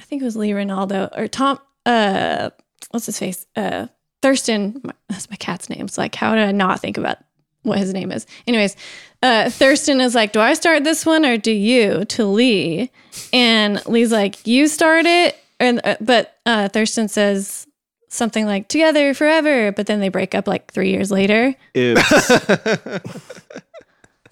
I 0.00 0.02
think 0.04 0.22
it 0.22 0.24
was 0.24 0.36
Lee 0.36 0.50
Ranaldo 0.52 1.10
or 1.16 1.28
Tom. 1.28 1.58
Uh, 1.84 2.50
what's 2.90 3.06
his 3.06 3.18
face? 3.18 3.46
Uh, 3.54 3.86
Thurston. 4.22 4.80
my- 4.82 4.92
That's 5.08 5.28
my 5.30 5.36
cat's 5.36 5.68
name. 5.68 5.84
It's 5.84 5.98
like 5.98 6.14
how 6.14 6.34
did 6.34 6.44
I 6.44 6.52
not 6.52 6.80
think 6.80 6.96
about 6.98 7.18
what 7.62 7.78
his 7.78 7.92
name 7.92 8.12
is? 8.12 8.26
Anyways, 8.46 8.76
uh, 9.22 9.50
Thurston 9.50 10.00
is 10.00 10.14
like, 10.14 10.32
"Do 10.32 10.40
I 10.40 10.54
start 10.54 10.84
this 10.84 11.04
one 11.04 11.24
or 11.26 11.36
do 11.36 11.52
you?" 11.52 12.04
To 12.06 12.24
Lee, 12.24 12.90
and 13.32 13.84
Lee's 13.86 14.12
like, 14.12 14.46
"You 14.46 14.68
start 14.68 15.04
it," 15.06 15.36
and 15.60 15.80
uh, 15.84 15.96
but 16.00 16.36
uh, 16.46 16.68
Thurston 16.68 17.08
says 17.08 17.66
something 18.08 18.46
like 18.46 18.68
"Together 18.68 19.14
forever," 19.14 19.70
but 19.72 19.86
then 19.86 20.00
they 20.00 20.08
break 20.08 20.34
up 20.34 20.46
like 20.48 20.72
three 20.72 20.90
years 20.90 21.10
later. 21.10 21.54
Oops. 21.76 22.30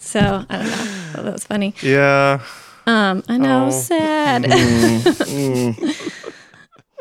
So 0.04 0.44
I 0.48 0.56
don't 0.56 0.66
know. 0.66 1.18
I 1.18 1.22
that 1.22 1.32
was 1.32 1.44
funny. 1.44 1.74
Yeah. 1.82 2.40
Um, 2.86 3.22
I 3.28 3.38
know, 3.38 3.66
Oh. 3.66 3.70
sad. 3.70 4.44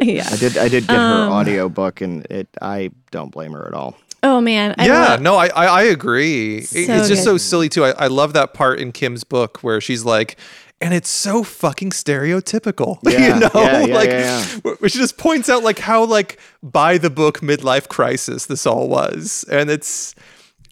yeah. 0.01 0.28
I 0.30 0.36
did 0.38 0.58
I 0.58 0.68
did 0.70 0.88
get 0.88 0.97
Um, 0.97 1.28
her 1.30 1.34
audio 1.34 1.70
book 1.70 2.01
and 2.01 2.26
it 2.30 2.47
I 2.62 2.91
don't 3.12 3.32
blame 3.32 3.54
her 3.54 3.68
at 3.68 3.74
all. 3.74 3.95
Oh 4.22 4.39
man. 4.41 4.76
I 4.78 4.88
yeah, 4.88 4.99
love- 5.10 5.22
no, 5.22 5.36
I, 5.36 5.47
I, 5.47 5.66
I 5.66 5.82
agree. 5.84 6.62
So 6.62 6.80
it's 6.80 7.08
just 7.10 7.10
good. 7.10 7.24
so 7.24 7.38
silly 7.38 7.70
too. 7.70 7.84
I, 7.86 7.91
I 7.91 8.08
love 8.08 8.34
that 8.34 8.54
part 8.54 8.80
in 8.80 8.91
Kim's 8.93 9.24
book 9.26 9.60
where 9.62 9.82
she's 9.82 10.06
like, 10.06 10.38
and 10.80 10.93
it's 10.93 11.10
so 11.10 11.43
fucking 11.43 11.89
stereotypical. 11.91 12.99
Yeah, 13.10 13.34
you 13.34 13.39
know, 13.41 13.49
yeah, 13.54 13.86
yeah, 13.86 13.93
like 13.95 14.10
yeah, 14.10 14.43
wh- 14.64 14.82
where 14.82 14.89
just 14.89 15.18
points 15.18 15.49
out 15.49 15.64
like 15.64 15.80
how 15.80 16.06
like 16.06 16.39
by 16.62 16.97
the 16.97 17.10
book 17.10 17.39
midlife 17.41 17.89
crisis 17.89 18.45
this 18.45 18.66
all 18.66 18.88
was, 18.88 19.43
and 19.51 19.70
it's 19.70 20.16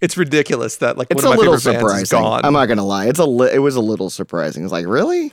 it's 0.02 0.18
ridiculous 0.18 0.78
that 0.78 0.97
like 0.97 1.08
It's 1.12 1.24
one 1.24 1.32
a 1.32 1.32
of 1.32 1.38
my 1.38 1.52
little 1.52 1.60
favorite 1.60 1.89
bands 1.89 2.04
is 2.04 2.10
gone. 2.12 2.41
I'm 2.43 2.54
not 2.54 2.66
gonna 2.66 2.86
lie. 2.86 3.06
It's 3.08 3.20
a 3.20 3.26
li- 3.26 3.52
it 3.54 3.60
was 3.60 3.76
a 3.76 3.82
little 3.82 4.10
surprising. 4.10 4.64
It's 4.64 4.72
like 4.72 4.86
really 4.88 5.32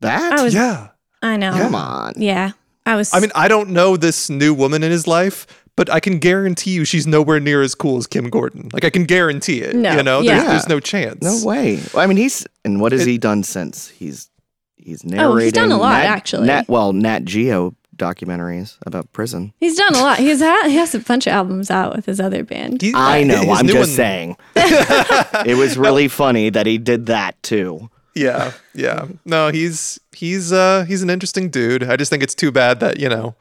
that? 0.00 0.38
I 0.38 0.42
was. 0.42 0.54
yeah, 0.54 0.88
I 1.22 1.36
know. 1.36 1.52
Come 1.52 1.74
on. 1.74 2.14
Yeah. 2.16 2.52
I 2.86 2.96
was. 2.96 3.12
I 3.14 3.20
mean, 3.20 3.30
I 3.34 3.46
don't 3.48 3.70
know 3.70 3.96
this 3.96 4.28
new 4.30 4.52
woman 4.54 4.82
in 4.82 4.90
his 4.90 5.06
life. 5.06 5.46
But 5.76 5.88
I 5.88 5.98
can 6.00 6.18
guarantee 6.18 6.72
you, 6.72 6.84
she's 6.84 7.06
nowhere 7.06 7.40
near 7.40 7.62
as 7.62 7.74
cool 7.74 7.96
as 7.96 8.06
Kim 8.06 8.28
Gordon. 8.28 8.68
Like 8.72 8.84
I 8.84 8.90
can 8.90 9.04
guarantee 9.04 9.62
it. 9.62 9.74
No, 9.74 9.96
you 9.96 10.02
know, 10.02 10.20
yeah. 10.20 10.34
there's, 10.40 10.48
there's 10.50 10.68
no 10.68 10.78
chance. 10.78 11.22
No 11.22 11.40
way. 11.48 11.80
Well, 11.94 12.02
I 12.02 12.06
mean, 12.06 12.18
he's 12.18 12.46
and 12.66 12.82
what 12.82 12.92
has 12.92 13.02
It- 13.02 13.08
he 13.08 13.16
done 13.16 13.44
since? 13.44 13.88
He's 13.88 14.28
he's 14.76 15.04
narrating. 15.04 15.26
Oh, 15.32 15.36
he's 15.36 15.52
done 15.52 15.72
a 15.72 15.78
lot, 15.78 15.92
Nat- 16.02 16.04
actually. 16.06 16.46
Nat, 16.48 16.68
well, 16.68 16.92
Nat 16.92 17.24
Geo 17.24 17.74
documentaries 18.00 18.76
about 18.86 19.12
prison. 19.12 19.52
he's 19.60 19.76
done 19.76 19.94
a 19.94 19.98
lot. 19.98 20.18
He's 20.18 20.40
had 20.40 20.66
he 20.68 20.76
has 20.76 20.94
a 20.94 20.98
bunch 20.98 21.26
of 21.28 21.32
albums 21.32 21.70
out 21.70 21.94
with 21.94 22.06
his 22.06 22.18
other 22.18 22.42
band. 22.42 22.82
He- 22.82 22.92
I 22.94 23.22
know. 23.22 23.42
I'm 23.52 23.66
just 23.66 23.78
one- 23.78 23.86
saying. 23.88 24.36
it 24.56 25.56
was 25.56 25.76
really 25.78 26.08
funny 26.08 26.50
that 26.50 26.66
he 26.66 26.78
did 26.78 27.06
that 27.06 27.40
too. 27.42 27.90
Yeah, 28.14 28.52
yeah. 28.74 29.06
No, 29.24 29.48
he's 29.50 30.00
he's 30.12 30.52
uh 30.52 30.84
he's 30.88 31.02
an 31.02 31.10
interesting 31.10 31.48
dude. 31.50 31.84
I 31.84 31.96
just 31.96 32.10
think 32.10 32.22
it's 32.24 32.34
too 32.34 32.50
bad 32.50 32.80
that 32.80 32.98
you 32.98 33.08
know 33.08 33.36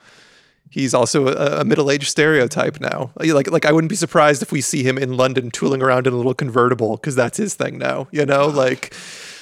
he's 0.69 0.93
also 0.93 1.27
a, 1.27 1.61
a 1.61 1.65
middle-aged 1.65 2.07
stereotype 2.07 2.79
now. 2.79 3.09
Like 3.15 3.49
like 3.49 3.65
I 3.65 3.71
wouldn't 3.71 3.89
be 3.89 3.95
surprised 3.95 4.43
if 4.43 4.51
we 4.51 4.61
see 4.61 4.83
him 4.83 4.97
in 4.99 5.17
London 5.17 5.49
tooling 5.49 5.81
around 5.81 6.05
in 6.05 6.13
a 6.13 6.17
little 6.17 6.35
convertible 6.35 6.97
because 6.97 7.15
that's 7.15 7.37
his 7.37 7.55
thing 7.55 7.79
now. 7.79 8.07
You 8.11 8.25
know, 8.27 8.45
like 8.63 8.93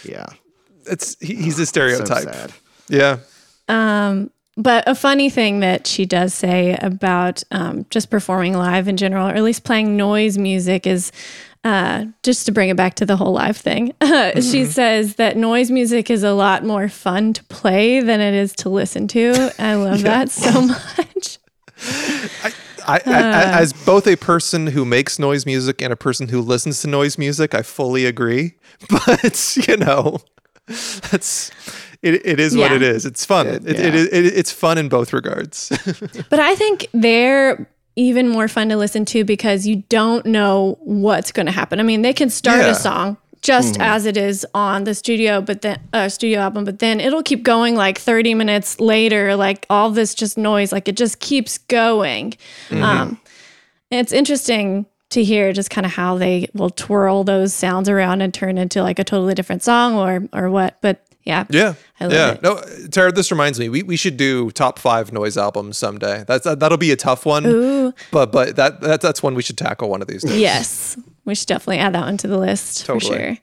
Yeah. 0.05 0.27
it's 0.85 1.17
he, 1.19 1.35
he's 1.35 1.59
a 1.59 1.65
So 1.65 1.71
stereotype. 1.71 2.23
sad. 2.33 2.53
yeah. 2.87 3.17
But 4.57 4.83
a 4.87 4.95
funny 4.95 5.29
thing 5.29 5.59
that 5.59 5.85
she 5.85 6.05
does 6.05 6.33
say 6.33 6.75
about 6.81 7.43
um, 7.51 7.85
just 7.91 8.09
performing 8.09 8.53
live 8.53 8.87
in 8.87 8.97
general, 8.97 9.27
or 9.27 9.31
at 9.35 9.43
least 9.43 9.63
playing 9.63 9.95
noise 9.95 10.37
music, 10.37 10.87
is 10.87 11.11
uh, 11.63 12.05
just 12.23 12.45
to 12.47 12.51
bring 12.51 12.69
it 12.69 12.75
back 12.75 12.95
to 12.95 13.05
the 13.05 13.15
whole 13.17 13.33
live 13.33 13.55
thing. 13.57 13.93
She 14.41 14.65
says 14.65 15.15
that 15.15 15.37
noise 15.37 15.69
music 15.69 16.09
is 16.09 16.23
a 16.23 16.33
lot 16.33 16.63
more 16.63 16.89
fun 16.89 17.33
to 17.33 17.43
play 17.45 17.99
than 18.01 18.19
it 18.19 18.33
is 18.33 18.53
to 18.57 18.69
listen 18.69 19.07
to. 19.09 19.53
I 19.59 19.75
love 19.75 20.01
that 20.03 20.29
so 20.31 20.61
much. 20.61 21.37
I, 22.43 22.51
I, 22.87 23.01
I- 23.05 23.61
as 23.61 23.73
both 23.73 24.07
a 24.07 24.15
person 24.15 24.67
who 24.67 24.85
makes 24.85 25.19
noise 25.19 25.45
music 25.45 25.81
and 25.81 25.91
a 25.93 25.95
person 25.97 26.29
who 26.29 26.41
listens 26.41 26.81
to 26.81 26.87
noise 26.87 27.17
music, 27.17 27.53
I 27.53 27.61
fully 27.61 28.05
agree. 28.05 28.55
But 28.89 29.57
you 29.67 29.77
know, 29.77 30.19
that's 31.11 31.51
it. 32.01 32.25
It 32.25 32.39
is 32.39 32.55
what 32.55 32.71
it 32.71 32.81
is. 32.81 33.05
It's 33.05 33.25
fun. 33.25 33.47
It, 33.47 33.65
it, 33.67 33.77
yeah. 33.79 33.85
it, 33.87 33.95
it, 33.95 34.25
it's 34.37 34.51
fun 34.51 34.77
in 34.77 34.89
both 34.89 35.13
regards. 35.13 35.71
But 36.29 36.39
I 36.39 36.55
think 36.55 36.87
they're 36.93 37.69
even 37.95 38.29
more 38.29 38.47
fun 38.47 38.69
to 38.69 38.77
listen 38.77 39.05
to 39.05 39.23
because 39.23 39.65
you 39.65 39.77
don't 39.89 40.25
know 40.25 40.77
what's 40.81 41.31
going 41.31 41.45
to 41.47 41.51
happen. 41.51 41.79
I 41.79 41.83
mean, 41.83 42.01
they 42.03 42.13
can 42.13 42.29
start 42.29 42.59
Yeah. 42.59 42.71
a 42.71 42.75
song 42.75 43.17
just 43.41 43.79
as 43.79 44.05
it 44.05 44.17
is 44.17 44.45
on 44.53 44.83
the 44.83 44.93
studio, 44.93 45.41
but 45.41 45.61
then 45.61 45.79
uh, 45.93 46.09
studio 46.09 46.39
album, 46.41 46.65
but 46.65 46.79
then 46.79 46.99
it'll 46.99 47.23
keep 47.23 47.43
going 47.43 47.75
like 47.75 47.97
30 47.97 48.33
minutes 48.33 48.79
later, 48.79 49.35
like 49.35 49.65
all 49.69 49.89
this 49.91 50.13
just 50.13 50.37
noise, 50.37 50.71
like 50.71 50.87
it 50.87 50.97
just 50.97 51.19
keeps 51.19 51.57
going. 51.59 52.33
Um, 52.71 53.19
it's 53.89 54.11
interesting 54.11 54.85
to 55.11 55.23
hear 55.23 55.53
just 55.53 55.69
kind 55.69 55.85
of 55.85 55.91
how 55.93 56.17
they 56.17 56.49
will 56.53 56.69
twirl 56.69 57.23
those 57.23 57.53
sounds 57.53 57.87
around 57.89 58.21
and 58.21 58.33
turn 58.33 58.57
into 58.57 58.81
like 58.83 58.99
a 58.99 59.03
totally 59.03 59.33
different 59.33 59.63
song 59.63 59.95
or 59.95 60.27
or 60.33 60.49
what. 60.49 60.77
But 60.81 61.03
yeah, 61.23 61.45
Yeah. 61.49 61.73
I 61.99 62.05
love 62.05 62.13
yeah. 62.13 62.31
it. 62.33 62.41
No, 62.41 62.61
Tara, 62.89 63.11
this 63.11 63.31
reminds 63.31 63.59
me. 63.59 63.67
We, 63.67 63.83
we 63.83 63.97
should 63.97 64.15
do 64.15 64.49
top 64.51 64.79
five 64.79 65.11
noise 65.11 65.35
albums 65.37 65.77
someday. 65.77 66.23
That's 66.25 66.45
that'll 66.45 66.77
be 66.77 66.91
a 66.91 66.95
tough 66.95 67.25
one. 67.25 67.45
Ooh. 67.45 67.93
But 68.11 68.31
but 68.31 68.55
that, 68.55 68.79
that 68.81 69.01
that's 69.01 69.21
one 69.21 69.35
we 69.35 69.41
should 69.41 69.57
tackle 69.57 69.89
one 69.89 70.01
of 70.01 70.07
these 70.07 70.23
days. 70.23 70.37
Yes, 70.39 70.97
we 71.25 71.35
should 71.35 71.47
definitely 71.47 71.79
add 71.79 71.93
that 71.95 72.05
one 72.05 72.17
to 72.17 72.27
the 72.27 72.37
list 72.37 72.81
for 72.85 72.93
Totally. 72.99 73.17
sure. 73.17 73.37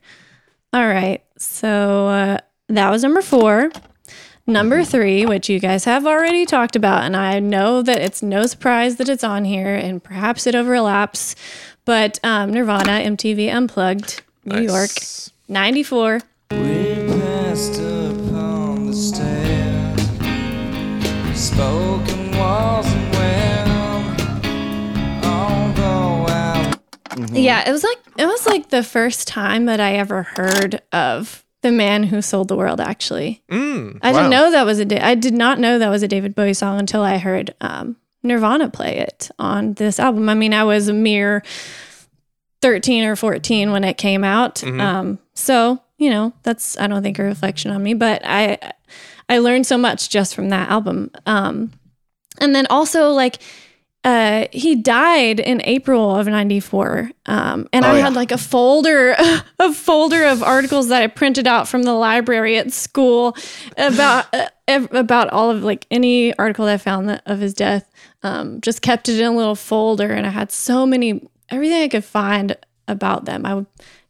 All 0.73 0.87
right, 0.87 1.23
so 1.37 2.07
uh, 2.07 2.37
that 2.69 2.89
was 2.89 3.03
number 3.03 3.21
four. 3.21 3.71
Number 4.47 4.83
three, 4.83 5.25
which 5.25 5.49
you 5.49 5.59
guys 5.59 5.85
have 5.85 6.05
already 6.05 6.45
talked 6.45 6.75
about, 6.75 7.03
and 7.03 7.15
I 7.15 7.39
know 7.39 7.81
that 7.81 7.99
it's 7.99 8.21
no 8.21 8.45
surprise 8.45 8.97
that 8.97 9.09
it's 9.09 9.23
on 9.23 9.43
here, 9.43 9.73
and 9.73 10.03
perhaps 10.03 10.45
it 10.45 10.53
overlaps, 10.53 11.35
but 11.83 12.19
um, 12.23 12.51
Nirvana 12.51 12.91
MTV 12.91 13.51
Unplugged 13.51 14.21
New 14.43 14.61
York, 14.61 14.91
94. 15.47 16.21
We 16.51 16.57
passed 16.57 17.79
upon 17.79 18.85
the 18.85 18.93
stair, 18.93 19.95
spoken 21.33 22.37
walls 22.37 22.85
and 22.85 23.11
well, 23.13 24.15
although 25.23 26.25
I 26.31 26.75
Yeah, 27.31 27.67
it 27.67 27.71
was 27.71 27.83
like 27.83 27.97
it 28.19 28.27
was 28.27 28.45
like 28.45 28.69
the 28.69 28.83
first 28.83 29.27
time 29.27 29.65
that 29.65 29.79
I 29.79 29.93
ever 29.93 30.21
heard 30.21 30.83
of 30.91 31.44
the 31.65 31.71
man 31.71 32.03
who 32.03 32.21
sold 32.21 32.47
the 32.47 32.55
world. 32.55 32.79
Actually, 32.79 33.41
Mm, 33.51 33.97
I 34.01 34.11
didn't 34.13 34.29
know 34.29 34.51
that 34.51 34.65
was 34.65 34.79
a. 34.79 34.85
Da- 34.85 35.01
I 35.01 35.15
did 35.15 35.33
not 35.33 35.59
know 35.59 35.79
that 35.79 35.89
was 35.89 36.03
a 36.03 36.07
David 36.07 36.35
Bowie 36.35 36.53
song 36.53 36.79
until 36.79 37.01
I 37.01 37.17
heard 37.17 37.53
um, 37.59 37.95
Nirvana 38.23 38.69
play 38.69 38.97
it 38.99 39.29
on 39.39 39.73
this 39.73 39.99
album. 39.99 40.29
I 40.29 40.33
mean, 40.35 40.53
I 40.53 40.63
was 40.63 40.87
a 40.87 40.93
mere 40.93 41.41
thirteen 42.61 43.03
or 43.03 43.15
fourteen 43.15 43.71
when 43.71 43.83
it 43.83 43.97
came 43.97 44.23
out. 44.23 44.63
Um, 44.63 45.19
so 45.33 45.81
you 45.97 46.09
know, 46.09 46.33
that's 46.43 46.77
I 46.79 46.87
don't 46.87 47.03
think 47.03 47.19
a 47.19 47.23
reflection 47.23 47.71
on 47.71 47.81
me, 47.83 47.93
but 47.93 48.21
I 48.25 48.57
I 49.29 49.39
learned 49.39 49.65
so 49.65 49.77
much 49.77 50.09
just 50.09 50.35
from 50.35 50.49
that 50.49 50.69
album. 50.69 51.11
Um, 51.25 51.71
and 52.39 52.53
then 52.55 52.67
also 52.69 53.09
like 53.11 53.39
uh, 54.05 54.45
he 54.53 54.75
died 54.75 55.39
in 55.39 55.61
April 55.65 56.15
of 56.15 56.27
'94, 56.27 57.09
um, 57.25 57.67
and 57.73 57.83
Oh, 57.83 57.89
I 57.89 57.95
yeah. 57.97 58.03
had 58.03 58.13
like 58.13 58.31
a 58.31 58.37
folder, 58.37 59.15
a 59.59 59.73
folder 59.73 60.23
of 60.25 60.43
articles 60.43 60.87
that 60.89 61.01
I 61.01 61.07
printed 61.07 61.47
out 61.47 61.67
from 61.67 61.83
the 61.83 61.93
library 61.93 62.57
at 62.57 62.71
school 62.71 63.35
about 63.77 64.25
uh, 64.33 64.47
about 64.67 65.29
all 65.31 65.49
of 65.49 65.63
like 65.63 65.87
any 65.89 66.37
article 66.37 66.65
that 66.65 66.73
I 66.75 66.77
found 66.77 67.09
that, 67.09 67.23
of 67.25 67.39
his 67.39 67.53
death. 67.53 67.91
Um, 68.23 68.61
just 68.61 68.81
kept 68.81 69.09
it 69.09 69.19
in 69.19 69.25
a 69.25 69.35
little 69.35 69.55
folder, 69.55 70.11
and 70.11 70.25
I 70.25 70.29
had 70.29 70.51
so 70.51 70.85
many 70.85 71.27
everything 71.49 71.81
I 71.83 71.87
could 71.87 72.05
find 72.05 72.55
about 72.87 73.25
them. 73.25 73.45
I 73.45 73.55
would 73.55 73.65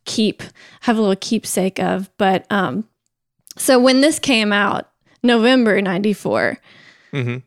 keep 0.06 0.44
have 0.82 0.98
a 0.98 1.02
little 1.02 1.16
keepsake 1.16 1.80
of, 1.80 2.10
but 2.18 2.46
um, 2.52 2.88
so 3.58 3.80
when 3.80 4.02
this 4.02 4.20
came 4.20 4.52
out, 4.54 4.90
November 5.24 5.82
'94 5.82 6.58
Mhm. 7.14 7.44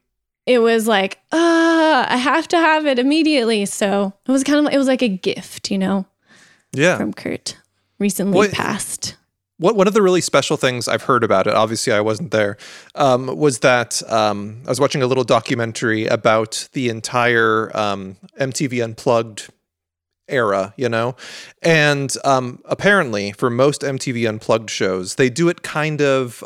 It 0.48 0.58
was 0.60 0.86
like, 0.88 1.18
ah, 1.30 2.06
I 2.08 2.16
have 2.16 2.48
to 2.48 2.56
have 2.56 2.86
it 2.86 2.98
immediately. 2.98 3.66
So 3.66 4.14
it 4.26 4.30
was 4.32 4.42
kind 4.42 4.66
of, 4.66 4.72
it 4.72 4.78
was 4.78 4.86
like 4.88 5.02
a 5.02 5.08
gift, 5.08 5.70
you 5.70 5.76
know, 5.78 6.06
Yeah. 6.72 6.96
from 6.96 7.12
Kurt 7.12 7.58
recently 7.98 8.34
What- 8.34 8.52
passed. 8.52 9.16
What, 9.60 9.74
one 9.74 9.88
of 9.88 9.92
the 9.92 10.02
really 10.02 10.20
special 10.20 10.56
things 10.56 10.86
I've 10.86 11.02
heard 11.02 11.24
about 11.24 11.48
it, 11.48 11.52
obviously 11.54 11.92
I 11.92 12.00
wasn't 12.00 12.30
there, 12.30 12.56
um, 12.94 13.26
was 13.26 13.58
that 13.58 14.00
um, 14.10 14.62
I 14.64 14.68
was 14.70 14.78
watching 14.80 15.02
a 15.02 15.06
little 15.08 15.24
documentary 15.24 16.06
about 16.06 16.68
the 16.74 16.88
entire 16.88 17.76
um, 17.76 18.16
MTV 18.40 18.82
Unplugged 18.84 19.48
era, 20.28 20.74
you 20.76 20.88
know? 20.88 21.16
And 21.60 22.14
um, 22.24 22.60
apparently, 22.66 23.32
for 23.32 23.50
most 23.50 23.80
MTV 23.82 24.28
Unplugged 24.28 24.70
shows, 24.70 25.16
they 25.16 25.28
do 25.28 25.48
it 25.48 25.62
kind 25.62 26.00
of. 26.02 26.44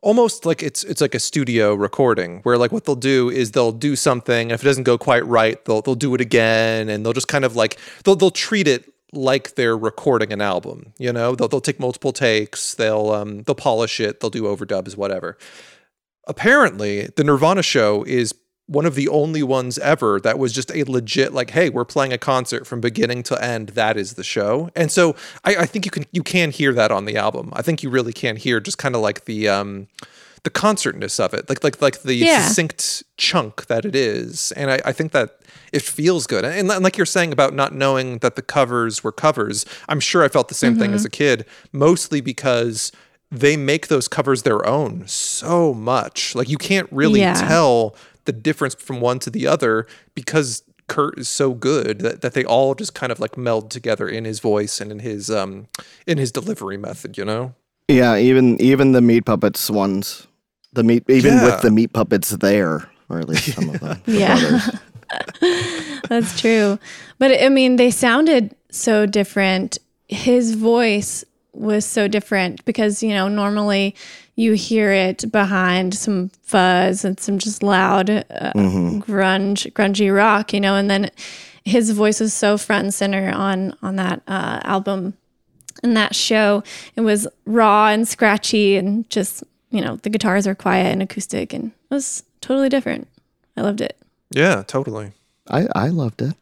Almost 0.00 0.46
like 0.46 0.62
it's 0.62 0.84
it's 0.84 1.00
like 1.00 1.14
a 1.14 1.18
studio 1.18 1.74
recording 1.74 2.40
where 2.42 2.56
like 2.56 2.70
what 2.70 2.84
they'll 2.84 2.94
do 2.94 3.28
is 3.30 3.50
they'll 3.50 3.72
do 3.72 3.96
something 3.96 4.42
and 4.42 4.52
if 4.52 4.62
it 4.62 4.64
doesn't 4.64 4.84
go 4.84 4.96
quite 4.96 5.26
right 5.26 5.62
they'll 5.64 5.82
they'll 5.82 5.96
do 5.96 6.14
it 6.14 6.20
again 6.20 6.88
and 6.88 7.04
they'll 7.04 7.12
just 7.12 7.26
kind 7.26 7.44
of 7.44 7.56
like 7.56 7.78
they'll 8.04 8.14
they'll 8.14 8.30
treat 8.30 8.68
it 8.68 8.92
like 9.12 9.56
they're 9.56 9.76
recording 9.76 10.32
an 10.32 10.40
album 10.40 10.92
you 10.98 11.12
know? 11.12 11.34
They'll 11.34 11.48
they'll 11.48 11.60
take 11.60 11.80
multiple 11.80 12.12
takes 12.12 12.74
they'll 12.74 13.10
um 13.10 13.42
they'll 13.42 13.56
polish 13.56 13.98
it 13.98 14.20
they'll 14.20 14.30
do 14.30 14.44
overdubs 14.44 14.96
whatever. 14.96 15.36
Apparently 16.28 17.08
the 17.16 17.24
Nirvana 17.24 17.64
show 17.64 18.04
is 18.04 18.32
one 18.68 18.84
of 18.86 18.94
the 18.94 19.08
only 19.08 19.42
ones 19.42 19.78
ever 19.78 20.20
that 20.20 20.38
was 20.38 20.52
just 20.52 20.70
a 20.72 20.84
legit 20.84 21.32
like 21.32 21.50
hey 21.50 21.70
we're 21.70 21.86
playing 21.86 22.12
a 22.12 22.18
concert 22.18 22.66
from 22.66 22.80
beginning 22.80 23.22
to 23.24 23.42
end 23.42 23.70
that 23.70 23.96
is 23.96 24.14
the 24.14 24.22
show. 24.22 24.70
And 24.76 24.92
so 24.92 25.16
I, 25.44 25.56
I 25.56 25.66
think 25.66 25.84
you 25.86 25.90
can 25.90 26.04
you 26.12 26.22
can 26.22 26.50
hear 26.50 26.72
that 26.74 26.90
on 26.92 27.06
the 27.06 27.16
album. 27.16 27.50
I 27.54 27.62
think 27.62 27.82
you 27.82 27.90
really 27.90 28.12
can 28.12 28.36
hear 28.36 28.60
just 28.60 28.78
kind 28.78 28.94
of 28.94 29.00
like 29.00 29.24
the 29.24 29.48
um 29.48 29.88
the 30.44 30.50
concertness 30.50 31.18
of 31.18 31.34
it 31.34 31.48
like 31.48 31.64
like 31.64 31.80
like 31.82 32.02
the 32.02 32.14
Yeah. 32.14 32.42
succinct 32.46 33.02
chunk 33.16 33.66
that 33.66 33.84
it 33.84 33.96
is. 33.96 34.52
And 34.52 34.70
I, 34.70 34.80
I 34.84 34.92
think 34.92 35.12
that 35.12 35.38
it 35.72 35.82
feels 35.82 36.26
good. 36.26 36.44
And, 36.44 36.70
and 36.70 36.84
like 36.84 36.96
you're 36.96 37.06
saying 37.06 37.32
about 37.32 37.54
not 37.54 37.74
knowing 37.74 38.18
that 38.18 38.36
the 38.36 38.42
covers 38.42 39.02
were 39.02 39.12
covers 39.12 39.64
I'm 39.88 39.98
sure 40.00 40.22
I 40.22 40.28
felt 40.28 40.48
the 40.48 40.54
same 40.54 40.76
thing 40.78 40.92
as 40.92 41.04
a 41.06 41.10
kid 41.10 41.44
mostly 41.72 42.20
because 42.20 42.92
they 43.30 43.56
make 43.56 43.88
those 43.88 44.08
covers 44.08 44.42
their 44.42 44.66
own 44.66 45.06
so 45.08 45.74
much. 45.74 46.34
Like 46.34 46.48
you 46.48 46.58
can't 46.58 46.88
really 46.92 47.20
Yeah. 47.20 47.34
tell 47.34 47.94
the 48.28 48.32
difference 48.34 48.74
from 48.74 49.00
one 49.00 49.18
to 49.20 49.30
the 49.30 49.46
other 49.46 49.86
because 50.14 50.62
Kurt 50.86 51.18
is 51.18 51.30
so 51.30 51.54
good 51.54 52.00
that, 52.00 52.20
that 52.20 52.34
they 52.34 52.44
all 52.44 52.74
just 52.74 52.92
kind 52.94 53.10
of 53.10 53.18
like 53.18 53.38
meld 53.38 53.70
together 53.70 54.06
in 54.06 54.26
his 54.26 54.38
voice 54.38 54.80
and 54.82 54.92
in 54.92 54.98
his 54.98 55.30
um 55.30 55.66
in 56.06 56.18
his 56.18 56.30
delivery 56.30 56.76
method, 56.76 57.16
you 57.16 57.24
know? 57.24 57.54
Yeah, 57.88 58.16
even 58.18 58.60
even 58.60 58.92
the 58.92 59.00
meat 59.00 59.24
puppets 59.24 59.70
ones, 59.70 60.26
the 60.74 60.82
meat 60.84 61.04
even 61.08 61.34
Yeah. 61.36 61.44
with 61.46 61.62
the 61.62 61.70
meat 61.70 61.92
puppets 61.94 62.28
there, 62.30 62.90
or 63.08 63.18
at 63.18 63.28
least 63.30 63.54
some 63.54 63.70
of 63.70 63.80
them. 63.80 64.02
the 64.06 64.12
Yeah. 64.12 64.70
That's 66.08 66.38
true. 66.38 66.78
But 67.18 67.30
I 67.42 67.48
mean, 67.48 67.76
they 67.76 67.90
sounded 67.90 68.54
so 68.70 69.06
different. 69.06 69.78
His 70.08 70.54
voice 70.54 71.24
was 71.58 71.84
so 71.84 72.08
different 72.08 72.64
because, 72.64 73.02
you 73.02 73.10
know, 73.10 73.28
normally 73.28 73.94
you 74.36 74.52
hear 74.52 74.92
it 74.92 75.30
behind 75.32 75.94
some 75.94 76.30
fuzz 76.42 77.04
and 77.04 77.18
some 77.18 77.38
just 77.38 77.62
loud 77.62 78.08
uh, 78.08 78.52
grunge, 78.54 79.70
grungy 79.72 80.14
rock, 80.14 80.52
you 80.52 80.60
know, 80.60 80.76
and 80.76 80.88
then 80.88 81.10
his 81.64 81.90
voice 81.90 82.20
was 82.20 82.32
so 82.32 82.56
front 82.56 82.84
and 82.84 82.94
center 82.94 83.30
on 83.30 83.74
on 83.82 83.96
that 83.96 84.22
uh, 84.26 84.60
album 84.64 85.14
and 85.82 85.96
that 85.96 86.14
show. 86.14 86.62
It 86.96 87.02
was 87.02 87.26
raw 87.46 87.88
and 87.88 88.06
scratchy 88.06 88.76
and 88.76 89.08
just, 89.10 89.44
you 89.70 89.80
know, 89.80 89.96
the 89.96 90.10
guitars 90.10 90.46
are 90.46 90.54
quiet 90.54 90.92
and 90.92 91.02
acoustic 91.02 91.52
and 91.52 91.72
it 91.90 91.94
was 91.94 92.22
totally 92.40 92.68
different. 92.68 93.08
I 93.56 93.62
loved 93.62 93.80
it. 93.80 93.96
Yeah, 94.30 94.62
totally. 94.66 95.12
I 95.50 95.66
I 95.74 95.88
loved 95.88 96.22
it. 96.22 96.34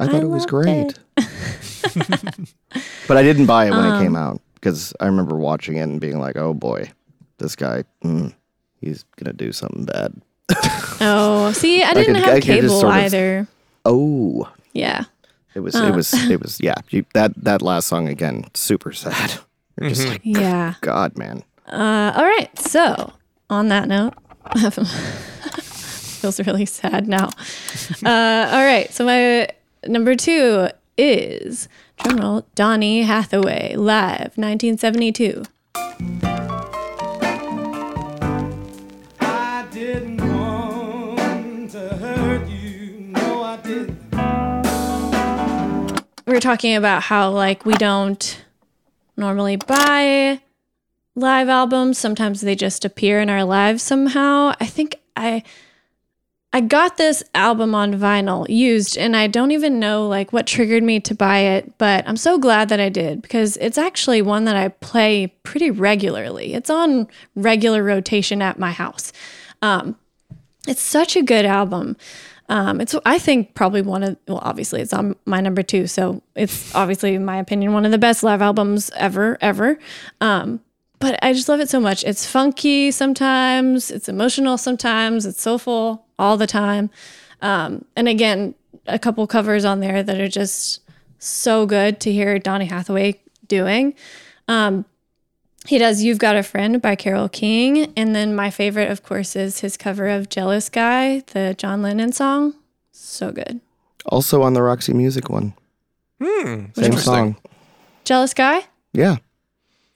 I 0.00 0.06
thought 0.06 0.16
I 0.16 0.18
it 0.18 0.28
was 0.28 0.42
loved 0.50 0.50
great. 0.50 0.98
but 3.08 3.16
I 3.16 3.22
didn't 3.22 3.46
buy 3.46 3.66
it 3.66 3.70
when 3.70 3.84
it 3.84 3.88
Um, 3.96 4.02
came 4.02 4.16
out 4.16 4.40
because 4.54 4.92
I 5.00 5.06
remember 5.06 5.36
watching 5.36 5.76
it 5.76 5.82
and 5.82 6.00
being 6.00 6.18
like, 6.18 6.36
"Oh 6.36 6.54
boy, 6.54 6.90
this 7.38 7.56
guy, 7.56 7.84
mm, 8.04 8.32
he's 8.80 9.04
gonna 9.16 9.32
do 9.32 9.52
something 9.52 9.84
bad." 9.84 10.12
Oh, 11.04 11.50
see, 11.50 11.82
I 11.82 11.94
didn't 11.94 12.14
I 12.14 12.18
have 12.20 12.34
could 12.34 12.42
just 12.44 12.60
cable 12.60 12.80
sort 12.80 12.94
of- 12.94 13.00
either. 13.02 13.48
Oh, 13.84 14.48
Yeah. 14.72 15.04
it 15.54 15.60
was 15.60 15.74
Uh. 15.74 15.86
it 15.86 15.94
was 15.96 16.14
it 16.30 16.40
was 16.40 16.60
yeah. 16.60 16.76
You, 16.90 17.04
that 17.14 17.32
that 17.42 17.60
last 17.60 17.88
song 17.88 18.08
again, 18.08 18.44
super 18.54 18.92
sad. 18.92 19.32
You're 19.80 19.90
just 19.90 20.06
like, 20.06 20.20
Yeah. 20.22 20.74
God, 20.80 21.18
man. 21.18 21.42
Uh, 21.66 22.12
all 22.14 22.24
right. 22.24 22.50
So, 22.58 23.12
on 23.50 23.68
that 23.68 23.88
note, 23.88 24.14
feels 25.62 26.38
really 26.46 26.66
sad 26.66 27.08
now. 27.08 27.30
Uh, 28.04 28.48
all 28.52 28.64
right. 28.64 28.92
So, 28.92 29.04
my 29.04 29.48
number 29.86 30.14
two 30.14 30.68
is 30.96 31.68
drumroll 31.98 32.44
Donny 32.54 33.02
Hathaway 33.02 33.74
live 33.76 34.36
1972. 34.36 35.44
I 39.20 39.66
didn't 39.72 40.18
want 40.18 41.70
to 41.70 41.88
hurt 41.96 42.48
you. 42.48 43.12
No, 43.12 43.42
I 43.42 43.56
didn't. 43.58 43.98
We 46.26 46.32
were 46.32 46.40
talking 46.40 46.76
about 46.76 47.02
how, 47.02 47.30
like, 47.30 47.64
we 47.64 47.74
don't 47.74 48.44
normally 49.16 49.56
buy 49.56 50.40
live 51.14 51.48
albums. 51.48 51.98
Sometimes 51.98 52.40
they 52.40 52.54
just 52.54 52.84
appear 52.84 53.20
in 53.20 53.28
our 53.28 53.44
lives 53.44 53.82
somehow. 53.82 54.54
I 54.60 54.66
think 54.66 55.00
I. 55.16 55.42
I 56.54 56.60
got 56.60 56.98
this 56.98 57.22
album 57.34 57.74
on 57.74 57.94
vinyl 57.94 58.46
used 58.48 58.98
and 58.98 59.16
I 59.16 59.26
don't 59.26 59.52
even 59.52 59.80
know 59.80 60.06
like 60.06 60.34
what 60.34 60.46
triggered 60.46 60.82
me 60.82 61.00
to 61.00 61.14
buy 61.14 61.38
it, 61.38 61.78
but 61.78 62.06
I'm 62.06 62.16
so 62.16 62.38
glad 62.38 62.68
that 62.68 62.78
I 62.78 62.90
did 62.90 63.22
because 63.22 63.56
it's 63.56 63.78
actually 63.78 64.20
one 64.20 64.44
that 64.44 64.56
I 64.56 64.68
play 64.68 65.28
pretty 65.44 65.70
regularly. 65.70 66.52
It's 66.52 66.68
on 66.68 67.08
regular 67.34 67.82
rotation 67.82 68.42
at 68.42 68.58
my 68.58 68.70
house. 68.70 69.12
Um, 69.62 69.96
it's 70.68 70.82
such 70.82 71.16
a 71.16 71.22
good 71.22 71.46
album. 71.46 71.96
Um, 72.50 72.82
it's 72.82 72.94
I 73.06 73.18
think 73.18 73.54
probably 73.54 73.80
one 73.80 74.02
of 74.02 74.18
well 74.28 74.40
obviously 74.42 74.82
it's 74.82 74.92
on 74.92 75.16
my 75.24 75.40
number 75.40 75.62
two, 75.62 75.86
so 75.86 76.22
it's 76.34 76.74
obviously 76.74 77.14
in 77.14 77.24
my 77.24 77.38
opinion 77.38 77.72
one 77.72 77.86
of 77.86 77.92
the 77.92 77.98
best 77.98 78.22
live 78.22 78.42
albums 78.42 78.90
ever 78.94 79.38
ever. 79.40 79.78
Um, 80.20 80.60
but 80.98 81.18
I 81.22 81.32
just 81.32 81.48
love 81.48 81.60
it 81.60 81.70
so 81.70 81.80
much. 81.80 82.04
It's 82.04 82.26
funky 82.26 82.90
sometimes, 82.90 83.90
it's 83.90 84.08
emotional 84.08 84.58
sometimes, 84.58 85.24
it's 85.24 85.40
soulful 85.40 86.04
all 86.22 86.36
the 86.36 86.46
time. 86.46 86.88
Um, 87.42 87.84
and 87.96 88.06
again, 88.08 88.54
a 88.86 88.98
couple 88.98 89.26
covers 89.26 89.64
on 89.64 89.80
there 89.80 90.02
that 90.02 90.20
are 90.20 90.28
just 90.28 90.80
so 91.18 91.66
good 91.66 92.00
to 92.00 92.12
hear 92.12 92.38
Donny 92.38 92.66
Hathaway 92.66 93.20
doing. 93.48 93.94
Um, 94.48 94.84
he 95.66 95.78
does 95.78 96.02
You've 96.02 96.18
Got 96.18 96.36
a 96.36 96.42
Friend 96.42 96.80
by 96.80 96.94
Carole 96.96 97.28
King. 97.28 97.92
And 97.96 98.14
then 98.14 98.34
my 98.34 98.50
favorite, 98.50 98.90
of 98.90 99.02
course, 99.02 99.36
is 99.36 99.60
his 99.60 99.76
cover 99.76 100.08
of 100.08 100.28
Jealous 100.28 100.68
Guy, 100.68 101.20
the 101.32 101.54
John 101.58 101.82
Lennon 101.82 102.12
song. 102.12 102.54
So 102.92 103.30
good. 103.32 103.60
Also 104.06 104.42
on 104.42 104.54
the 104.54 104.62
Roxy 104.62 104.92
Music 104.92 105.28
one, 105.28 105.54
Hmm. 106.20 106.66
same 106.74 106.96
song. 106.98 107.36
Jealous 108.04 108.34
Guy? 108.34 108.62
Yeah. 108.92 109.16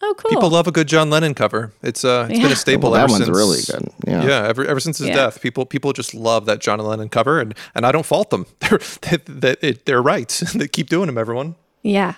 Oh, 0.03 0.15
cool. 0.19 0.31
People 0.31 0.51
love 0.51 0.67
a 0.67 0.73
good 0.73 0.89
John 0.89 1.09
Lennon 1.09 1.33
cover. 1.35 1.73
It's 1.83 2.05
uh, 2.05 2.27
it's 2.31 2.39
been 2.39 2.53
a 2.53 2.57
staple 2.57 2.91
Well, 2.91 3.01
that 3.01 3.05
ever 3.05 3.13
one's 3.13 3.25
since. 3.25 3.37
really 3.37 3.59
good. 3.67 3.95
Yeah. 4.07 4.27
Yeah, 4.27 4.47
ever, 4.49 4.65
ever 4.65 4.79
since 4.79 4.99
his 4.99 5.09
Yeah. 5.09 5.15
death, 5.15 5.41
people 5.41 5.65
people 5.65 5.93
just 5.95 6.15
love 6.15 6.45
that 6.47 6.61
John 6.61 6.79
Lennon 6.81 7.09
cover, 7.09 7.41
and 7.41 7.55
and 7.75 7.87
I 7.87 7.93
don't 7.93 8.05
fault 8.07 8.29
them. 8.31 8.45
They're 8.61 8.79
they, 9.01 9.17
they, 9.27 9.57
it, 9.63 9.87
they're 9.87 10.03
right. 10.03 10.29
they 10.55 10.69
keep 10.69 10.89
doing 10.91 11.07
them. 11.07 11.17
Everyone. 11.19 11.55
yeah. 11.83 12.15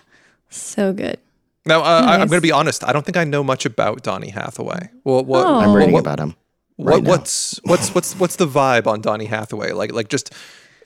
So 0.50 0.92
good. 0.92 1.18
Now, 1.66 1.82
uh, 1.82 2.02
I, 2.06 2.12
I'm 2.14 2.28
going 2.28 2.38
to 2.38 2.40
be 2.40 2.50
honest. 2.52 2.82
I 2.82 2.92
don't 2.94 3.04
think 3.04 3.18
I 3.18 3.24
know 3.24 3.44
much 3.44 3.66
about 3.66 4.02
Donny 4.02 4.30
Hathaway. 4.30 4.88
Well, 5.04 5.22
what, 5.24 5.46
Oh. 5.46 5.58
I'm 5.58 5.74
reading 5.74 5.92
what, 5.92 6.00
about 6.00 6.18
him. 6.18 6.34
what, 6.76 6.94
right 6.94 7.02
now. 7.02 7.10
what's 7.10 7.60
what's 7.64 7.94
what's 7.94 8.14
what's 8.18 8.36
the 8.36 8.46
vibe 8.46 8.86
on 8.86 9.02
Donny 9.02 9.26
Hathaway? 9.26 9.72
Like 9.72 9.92
like 9.92 10.08
just 10.08 10.32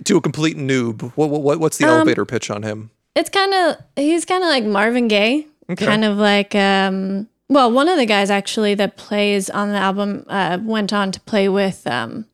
to 0.05 0.17
a 0.17 0.21
complete 0.21 0.57
noob. 0.57 1.13
What, 1.15 1.31
what 1.31 1.61
what's 1.61 1.81
Um, 1.81 1.89
the 1.89 1.95
elevator 1.95 2.25
pitch 2.25 2.51
on 2.51 2.65
him? 2.65 2.91
It's 3.15 3.31
kind 3.31 3.55
of 3.55 3.77
he's 3.97 4.25
kind 4.25 4.43
of 4.43 4.49
like 4.51 4.65
Marvin 4.65 5.07
Gaye, 5.07 5.47
Okay. 5.71 5.87
kind 5.87 6.05
of 6.05 6.17
like 6.19 6.55
um 6.55 7.29
well, 7.49 7.71
one 7.71 7.89
of 7.89 7.97
the 7.99 8.07
guys 8.07 8.31
actually 8.31 8.75
that 8.77 8.97
plays 8.97 9.51
on 9.51 9.69
the 9.71 9.77
album 9.79 10.25
uh 10.29 10.59
went 10.63 10.93
on 10.93 11.13
to 11.13 11.21
play 11.21 11.49
with 11.49 11.87
um 11.87 12.27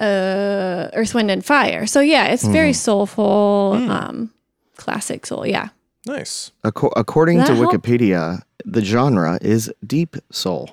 uh 0.00 0.88
Earth 0.92 1.14
Wind 1.14 1.30
and 1.30 1.44
Fire. 1.44 1.86
So 1.86 2.00
yeah, 2.00 2.26
it's 2.26 2.44
very 2.46 2.68
Hmm. 2.72 2.72
soulful 2.86 3.78
um 3.88 4.30
classic 4.76 5.26
soul, 5.26 5.46
yeah. 5.46 5.68
Nice. 6.06 6.50
Acco- 6.64 6.92
according 6.96 7.38
to 7.44 7.52
That 7.52 7.56
help? 7.56 7.72
Wikipedia, 7.72 8.42
the 8.64 8.84
genre 8.84 9.38
is 9.40 9.72
deep 9.86 10.16
soul. 10.30 10.70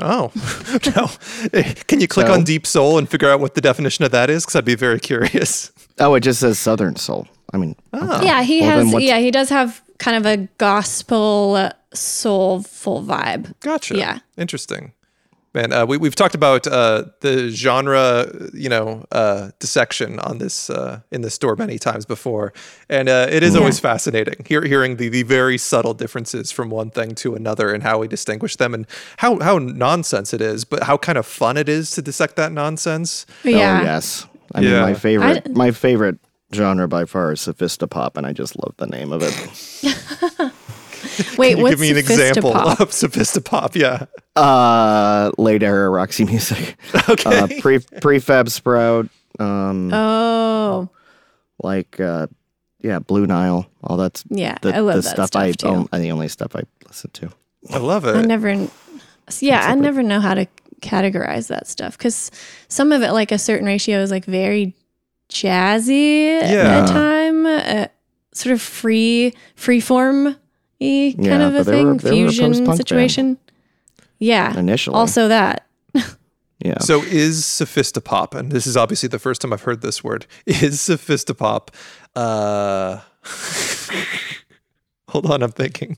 Oh, 0.00 0.30
no. 0.96 1.10
Eh, 1.52 1.74
Can 1.88 2.00
you 2.00 2.06
click 2.06 2.28
So- 2.28 2.32
on 2.34 2.44
Deep 2.44 2.64
Soul 2.68 2.98
and 2.98 3.08
figure 3.10 3.28
out 3.28 3.40
what 3.40 3.54
the 3.56 3.60
definition 3.60 4.04
of 4.04 4.12
that 4.12 4.30
is? 4.30 4.44
Because 4.44 4.54
I'd 4.54 4.64
be 4.64 4.76
very 4.76 5.00
curious. 5.00 5.72
Oh, 5.98 6.14
it 6.14 6.20
just 6.20 6.38
says 6.38 6.56
southern 6.60 6.94
soul. 6.94 7.26
I 7.52 7.56
mean, 7.56 7.74
Oh. 7.92 8.22
Yeah, 8.22 8.44
he 8.44 8.60
Well, 8.60 8.76
then 8.76 8.84
has 8.86 8.94
what's- 8.94 9.04
yeah, 9.06 9.18
he 9.18 9.32
does 9.32 9.48
have 9.48 9.82
kind 9.98 10.16
of 10.16 10.26
a 10.26 10.48
gospel 10.58 11.54
uh, 11.56 11.72
soulful 11.94 13.02
vibe. 13.02 13.52
Gotcha. 13.60 13.96
Yeah. 13.96 14.18
Interesting. 14.36 14.92
Man, 15.54 15.72
uh, 15.72 15.86
we, 15.86 15.96
we've 15.96 16.14
talked 16.14 16.34
about 16.34 16.66
uh, 16.66 17.04
the 17.20 17.48
genre, 17.48 18.26
you 18.52 18.68
know, 18.68 19.06
uh, 19.10 19.50
dissection 19.58 20.20
on 20.20 20.36
this 20.38 20.68
uh, 20.68 21.00
in 21.10 21.22
this 21.22 21.32
store 21.34 21.56
many 21.56 21.78
times 21.78 22.04
before, 22.04 22.52
and 22.90 23.08
uh, 23.08 23.26
it 23.30 23.42
is 23.42 23.56
always 23.56 23.80
fascinating 23.80 24.44
hear, 24.46 24.62
hearing 24.62 24.96
the, 24.98 25.08
the 25.08 25.22
very 25.22 25.56
subtle 25.56 25.94
differences 25.94 26.52
from 26.52 26.68
one 26.68 26.90
thing 26.90 27.14
to 27.14 27.34
another 27.34 27.72
and 27.72 27.82
how 27.82 27.98
we 27.98 28.06
distinguish 28.06 28.56
them 28.56 28.74
and 28.74 28.86
how 29.16 29.38
how 29.40 29.56
nonsense 29.58 30.34
it 30.34 30.42
is, 30.42 30.66
but 30.66 30.82
how 30.82 30.98
kind 30.98 31.16
of 31.16 31.24
fun 31.24 31.56
it 31.56 31.68
is 31.68 31.90
to 31.92 32.02
dissect 32.02 32.36
that 32.36 32.52
nonsense. 32.52 33.24
Yeah. 33.42 33.80
oh 33.80 33.84
yes. 33.84 34.26
I 34.54 34.60
mean, 34.60 34.70
Yeah. 34.70 34.82
my 34.82 34.94
favorite, 34.94 35.42
I- 35.46 35.50
my 35.52 35.70
favorite 35.70 36.18
genre 36.54 36.88
by 36.88 37.04
far 37.04 37.32
is 37.32 37.40
sophistopop, 37.40 38.16
and 38.16 38.26
I 38.26 38.32
just 38.32 38.56
love 38.56 38.74
the 38.78 38.86
name 38.86 39.12
of 39.12 39.22
it. 39.22 40.52
Wait, 41.38 41.50
Can 41.50 41.58
you 41.58 41.62
what's 41.62 41.72
give 41.74 41.80
me 41.80 41.90
an 41.90 41.96
example 41.96 42.52
Sophistopop? 42.52 42.80
of 42.80 42.90
sophistopop? 42.90 43.74
Yeah. 43.74 44.06
Uh, 44.36 45.30
late 45.38 45.62
era 45.62 45.88
Roxy 45.90 46.24
music. 46.24 46.76
Okay. 47.08 47.38
Uh, 47.38 47.46
pre 47.60 47.78
prefab 47.78 48.48
sprout. 48.50 49.08
Um, 49.38 49.90
Oh, 49.92 50.88
like 51.62 51.98
uh, 52.00 52.26
yeah, 52.80 52.98
Blue 52.98 53.26
Nile. 53.26 53.68
All 53.84 53.96
that's 53.96 54.24
Yeah, 54.28 54.56
The, 54.62 54.74
I 54.74 54.80
love 54.80 54.96
the 54.96 55.00
that 55.02 55.10
stuff, 55.10 55.26
stuff 55.28 55.42
I 55.42 55.52
too. 55.52 55.66
own, 55.68 55.88
the 55.92 56.10
only 56.10 56.28
stuff 56.28 56.54
I 56.56 56.62
listen 56.86 57.10
to. 57.12 57.30
I 57.72 57.78
love 57.78 58.04
it. 58.04 58.16
I 58.16 58.22
never, 58.22 58.68
yeah, 59.40 59.66
I 59.66 59.74
never 59.74 60.02
know 60.02 60.20
how 60.20 60.34
to 60.34 60.46
categorize 60.80 61.48
that 61.48 61.66
stuff 61.66 61.96
because 61.98 62.30
some 62.68 62.92
of 62.92 63.02
it, 63.02 63.12
like 63.12 63.32
a 63.32 63.38
certain 63.38 63.66
ratio, 63.66 63.98
is 64.00 64.10
like 64.10 64.24
very 64.24 64.74
jazzy 65.30 66.40
Yeah. 66.40 66.80
at 66.82 66.88
time, 66.88 67.46
uh, 67.46 67.86
sort 68.32 68.52
of 68.52 68.62
free, 68.62 69.34
free 69.56 69.80
form 69.80 70.36
y 70.80 71.14
kind 71.16 71.24
Yeah, 71.26 71.46
of 71.48 71.54
a 71.54 71.58
but 71.64 71.66
they 71.66 71.84
were- 71.84 71.98
thing, 71.98 72.10
were 72.10 72.16
fusion 72.16 72.46
post-punk 72.50 72.66
band. 72.66 72.76
situation. 72.78 73.38
Yeah, 74.18 74.56
Initially. 74.58 74.94
also 74.94 75.28
that. 75.28 75.64
Yeah. 76.64 76.78
So 76.80 77.02
is 77.04 77.44
sophistopop, 77.44 78.34
and 78.34 78.50
this 78.50 78.66
is 78.66 78.76
obviously 78.76 79.08
the 79.08 79.20
first 79.20 79.40
time 79.42 79.52
I've 79.52 79.62
heard 79.62 79.80
this 79.80 80.02
word, 80.02 80.26
is 80.46 80.78
sophistopop 80.80 81.68
uh 82.16 82.98
hold 85.08 85.26
on, 85.30 85.42
I'm 85.42 85.52
thinking. 85.52 85.96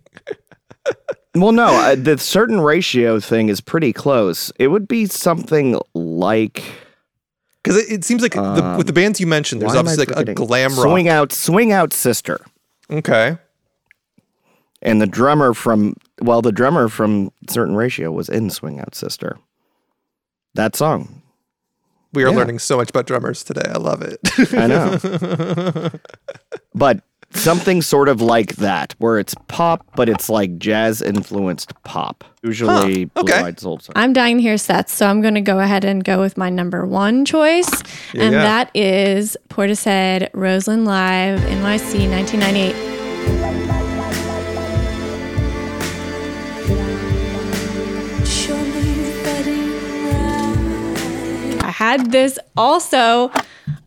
Well, 1.35 1.53
no, 1.53 1.67
uh, 1.67 1.95
the 1.95 2.19
certain 2.19 2.61
ratio 2.61 3.21
thing 3.21 3.49
is 3.49 3.61
pretty 3.61 3.93
close. 3.93 4.51
It 4.59 4.69
would 4.69 4.89
be 4.89 5.07
something 5.07 5.79
like 5.95 6.63
Because 7.63 7.77
it, 7.77 7.91
it 7.93 8.05
seems 8.05 8.23
like 8.23 8.33
the, 8.33 8.75
with 8.79 8.87
the 8.87 8.93
bands 8.93 9.21
you 9.21 9.27
mentioned, 9.27 9.61
there's 9.61 9.73
Um, 9.73 9.77
why 9.77 9.81
am 9.81 9.89
I 9.89 9.93
obviously 9.93 10.15
like 10.15 10.29
a 10.29 10.35
glam 10.35 10.71
rock. 10.75 10.81
Swing 10.83 11.09
out, 11.09 11.33
swing 11.33 11.73
out, 11.73 11.93
sister, 11.93 12.41
Okay. 12.91 13.37
and 14.83 15.01
the 15.01 15.07
drummer 15.07 15.53
from 15.55 15.95
well, 16.23 16.41
the 16.43 16.53
drummer 16.53 16.89
from 16.89 17.31
certain 17.49 17.75
ratio 17.77 18.11
was 18.13 18.29
in 18.29 18.51
Swing 18.51 18.79
Out 18.81 18.95
Sister. 18.95 19.39
That 20.55 20.75
song, 20.77 21.23
We 22.13 22.25
are 22.25 22.31
Yeah. 22.31 22.37
learning 22.37 22.59
so 22.59 22.77
much 22.77 22.91
about 22.91 23.07
drummers 23.07 23.45
today. 23.45 23.71
I 23.73 23.79
love 23.79 24.03
it. 24.03 24.19
I 24.55 24.67
know, 24.67 25.91
but 26.75 27.03
something 27.33 27.81
sort 27.83 28.09
of 28.09 28.21
like 28.21 28.57
that, 28.57 28.95
where 28.99 29.19
it's 29.19 29.35
pop, 29.49 29.87
but 29.97 30.09
it's 30.09 30.29
like 30.29 30.59
jazz 30.59 31.01
influenced 31.03 31.73
pop. 31.85 32.25
Usually, 32.43 33.11
Huh, 33.15 33.21
okay. 33.23 33.39
Blue 33.39 33.47
Eyed 33.47 33.61
Soul. 33.61 33.79
songs. 33.79 33.93
I'm 33.97 34.13
dying 34.13 34.37
to 34.39 34.43
hear 34.43 34.57
Seth's, 34.59 34.93
so 34.93 35.07
I'm 35.07 35.21
going 35.21 35.35
to 35.35 35.41
go 35.41 35.59
ahead 35.61 35.85
and 35.85 36.03
go 36.05 36.21
with 36.21 36.37
my 36.37 36.51
number 36.51 36.85
one 36.87 37.25
choice, 37.25 37.71
Yeah, 38.13 38.23
and 38.25 38.33
yeah. 38.33 38.43
that 38.43 38.71
is 38.75 39.37
Portishead 39.49 40.29
Roseland 40.35 40.85
Live 40.87 41.41
NYC 41.41 42.09
1998. 42.11 43.81
I 51.63 51.71
had 51.73 52.11
this 52.11 52.39
also 52.57 53.31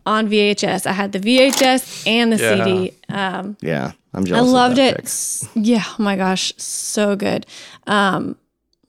on 0.06 0.28
VHS. 0.28 0.86
I 0.86 0.92
had 0.92 1.12
the 1.12 1.20
VHS 1.20 2.06
and 2.06 2.32
the 2.32 2.36
Yeah. 2.36 2.64
CD. 2.64 2.92
Um, 3.08 3.56
Yeah, 3.60 3.92
I'm 4.12 4.22
I 4.22 4.26
jealous. 4.26 4.42
of 4.42 4.48
loved 4.52 4.76
that 4.76 4.94
it. 4.98 5.48
pick. 5.54 5.66
Yeah, 5.66 5.82
oh 5.86 6.02
my 6.02 6.16
gosh, 6.16 6.52
so 6.56 7.16
good. 7.16 7.46
Um, 7.86 8.36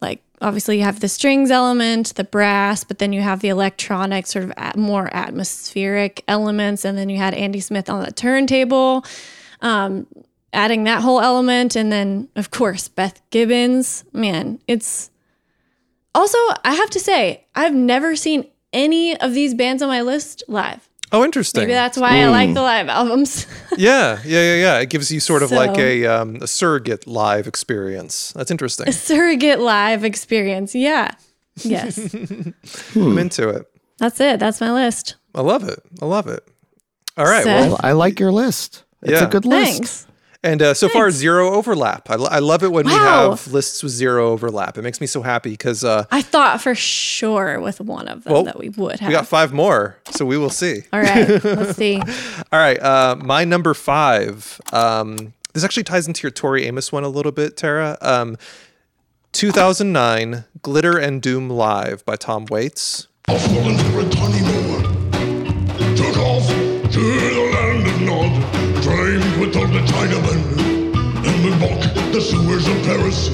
like 0.02 0.22
obviously 0.42 0.78
you 0.78 0.84
have 0.84 1.00
the 1.00 1.08
strings 1.08 1.50
element, 1.52 2.16
the 2.16 2.24
brass, 2.26 2.84
but 2.84 3.00
then 3.00 3.14
you 3.14 3.22
have 3.22 3.40
the 3.40 3.48
electronic 3.50 4.28
sort 4.28 4.44
of 4.46 4.52
at- 4.58 4.76
more 4.78 5.10
atmospheric 5.16 6.24
elements, 6.28 6.84
and 6.86 6.98
then 6.98 7.10
you 7.10 7.18
had 7.18 7.34
Andy 7.34 7.60
Smith 7.62 7.90
on 7.90 8.04
the 8.04 8.12
turntable, 8.12 9.06
um, 9.62 10.06
adding 10.54 10.84
that 10.84 11.02
whole 11.02 11.22
element, 11.22 11.76
and 11.76 11.92
then 11.92 12.28
of 12.36 12.52
course 12.52 12.88
Beth 12.90 13.22
Gibbons. 13.30 14.04
Man, 14.14 14.60
it's 14.68 15.10
also 16.14 16.38
I 16.64 16.74
have 16.76 16.90
to 16.92 17.00
say 17.00 17.46
I've 17.56 17.74
never 17.74 18.16
seen 18.16 18.48
any 18.74 19.18
of 19.20 19.34
these 19.34 19.54
bands 19.54 19.82
on 19.82 19.88
my 19.90 20.02
list 20.02 20.44
live. 20.50 20.90
Oh, 21.12 21.24
interesting. 21.24 21.62
Maybe 21.64 21.74
that's 21.74 21.98
why 21.98 22.20
I 22.22 22.28
like 22.30 22.54
the 22.54 22.62
live 22.62 22.88
albums. 22.90 23.48
yeah, 23.78 24.20
yeah, 24.26 24.42
yeah, 24.42 24.56
yeah. 24.56 24.80
It 24.80 24.90
gives 24.90 25.12
you 25.12 25.20
sort 25.20 25.44
of 25.44 25.52
like 25.52 25.78
a 25.78 26.06
um, 26.06 26.38
a 26.42 26.48
surrogate 26.48 27.08
live 27.08 27.48
experience. 27.48 28.32
That's 28.34 28.52
interesting. 28.52 28.92
surrogate 28.92 29.60
live 29.60 30.04
experience. 30.04 30.76
Yeah. 30.76 31.12
Yes. 31.64 32.14
I'm 32.96 33.18
into 33.18 33.50
it. 33.50 33.66
That's 33.98 34.20
it. 34.20 34.40
That's 34.40 34.60
my 34.60 34.72
list. 34.74 35.16
I 35.34 35.42
love 35.42 35.68
it. 35.68 35.80
I 36.02 36.06
love 36.06 36.28
it. 36.28 36.46
All 37.18 37.26
right. 37.26 37.44
So- 37.44 37.50
well, 37.50 37.80
I 37.82 37.94
like 37.94 38.20
your 38.20 38.32
list. 38.32 38.84
It's 39.02 39.12
Yeah. 39.14 39.28
a 39.28 39.30
good 39.30 39.46
list. 39.46 39.72
Thanks. 39.72 40.08
And 40.46 40.62
uh, 40.62 40.74
so 40.74 40.88
far 40.88 41.12
zero 41.12 41.50
overlap. 41.54 42.10
I, 42.10 42.14
I 42.16 42.40
love 42.40 42.64
it 42.64 42.72
when 42.72 42.86
we 42.86 42.92
have 42.94 43.48
lists 43.52 43.84
with 43.84 43.92
zero 43.92 44.30
overlap. 44.30 44.78
It 44.78 44.84
makes 44.84 45.02
me 45.02 45.08
so 45.08 45.22
happy 45.22 45.50
because 45.52 45.84
uh, 45.84 46.06
I 46.12 46.22
thought 46.22 46.62
for 46.62 46.76
sure 46.76 47.60
with 47.60 47.82
one 47.82 48.08
of 48.08 48.24
them 48.24 48.34
Well, 48.34 48.44
that 48.44 48.58
we 48.60 48.70
would 48.70 49.00
have. 49.00 49.08
we 49.10 49.14
got 49.14 49.28
five 49.28 49.52
more, 49.52 49.98
so 50.12 50.26
we 50.26 50.38
will 50.38 50.50
see. 50.50 50.84
All 50.94 51.02
right. 51.02 51.44
Let's 51.44 51.76
see. 51.84 51.98
All 52.00 52.60
right, 52.60 52.80
uh, 52.82 53.16
my 53.20 53.44
number 53.44 53.74
five. 53.74 54.62
Um, 54.72 55.34
this 55.54 55.64
actually 55.64 55.84
ties 55.84 56.08
into 56.08 56.22
your 56.24 56.32
Tori 56.32 56.66
Amos 56.66 56.92
one 56.92 57.04
a 57.04 57.10
little 57.10 57.32
bit, 57.32 57.58
Tara. 57.58 57.98
Um, 58.02 58.38
2009, 59.34 60.46
Glitter 60.62 60.98
and 60.98 61.22
Doom 61.22 61.50
Live 61.50 62.06
by 62.06 62.16
Tom 62.16 62.46
Waits. 62.50 63.08
The 69.76 69.82
Chinamen, 69.82 70.96
and 71.26 71.44
we 71.44 71.52
walk 71.68 71.82
the 72.14 72.22
sewers 72.22 72.66
of 72.66 72.82
Paris. 72.84 73.30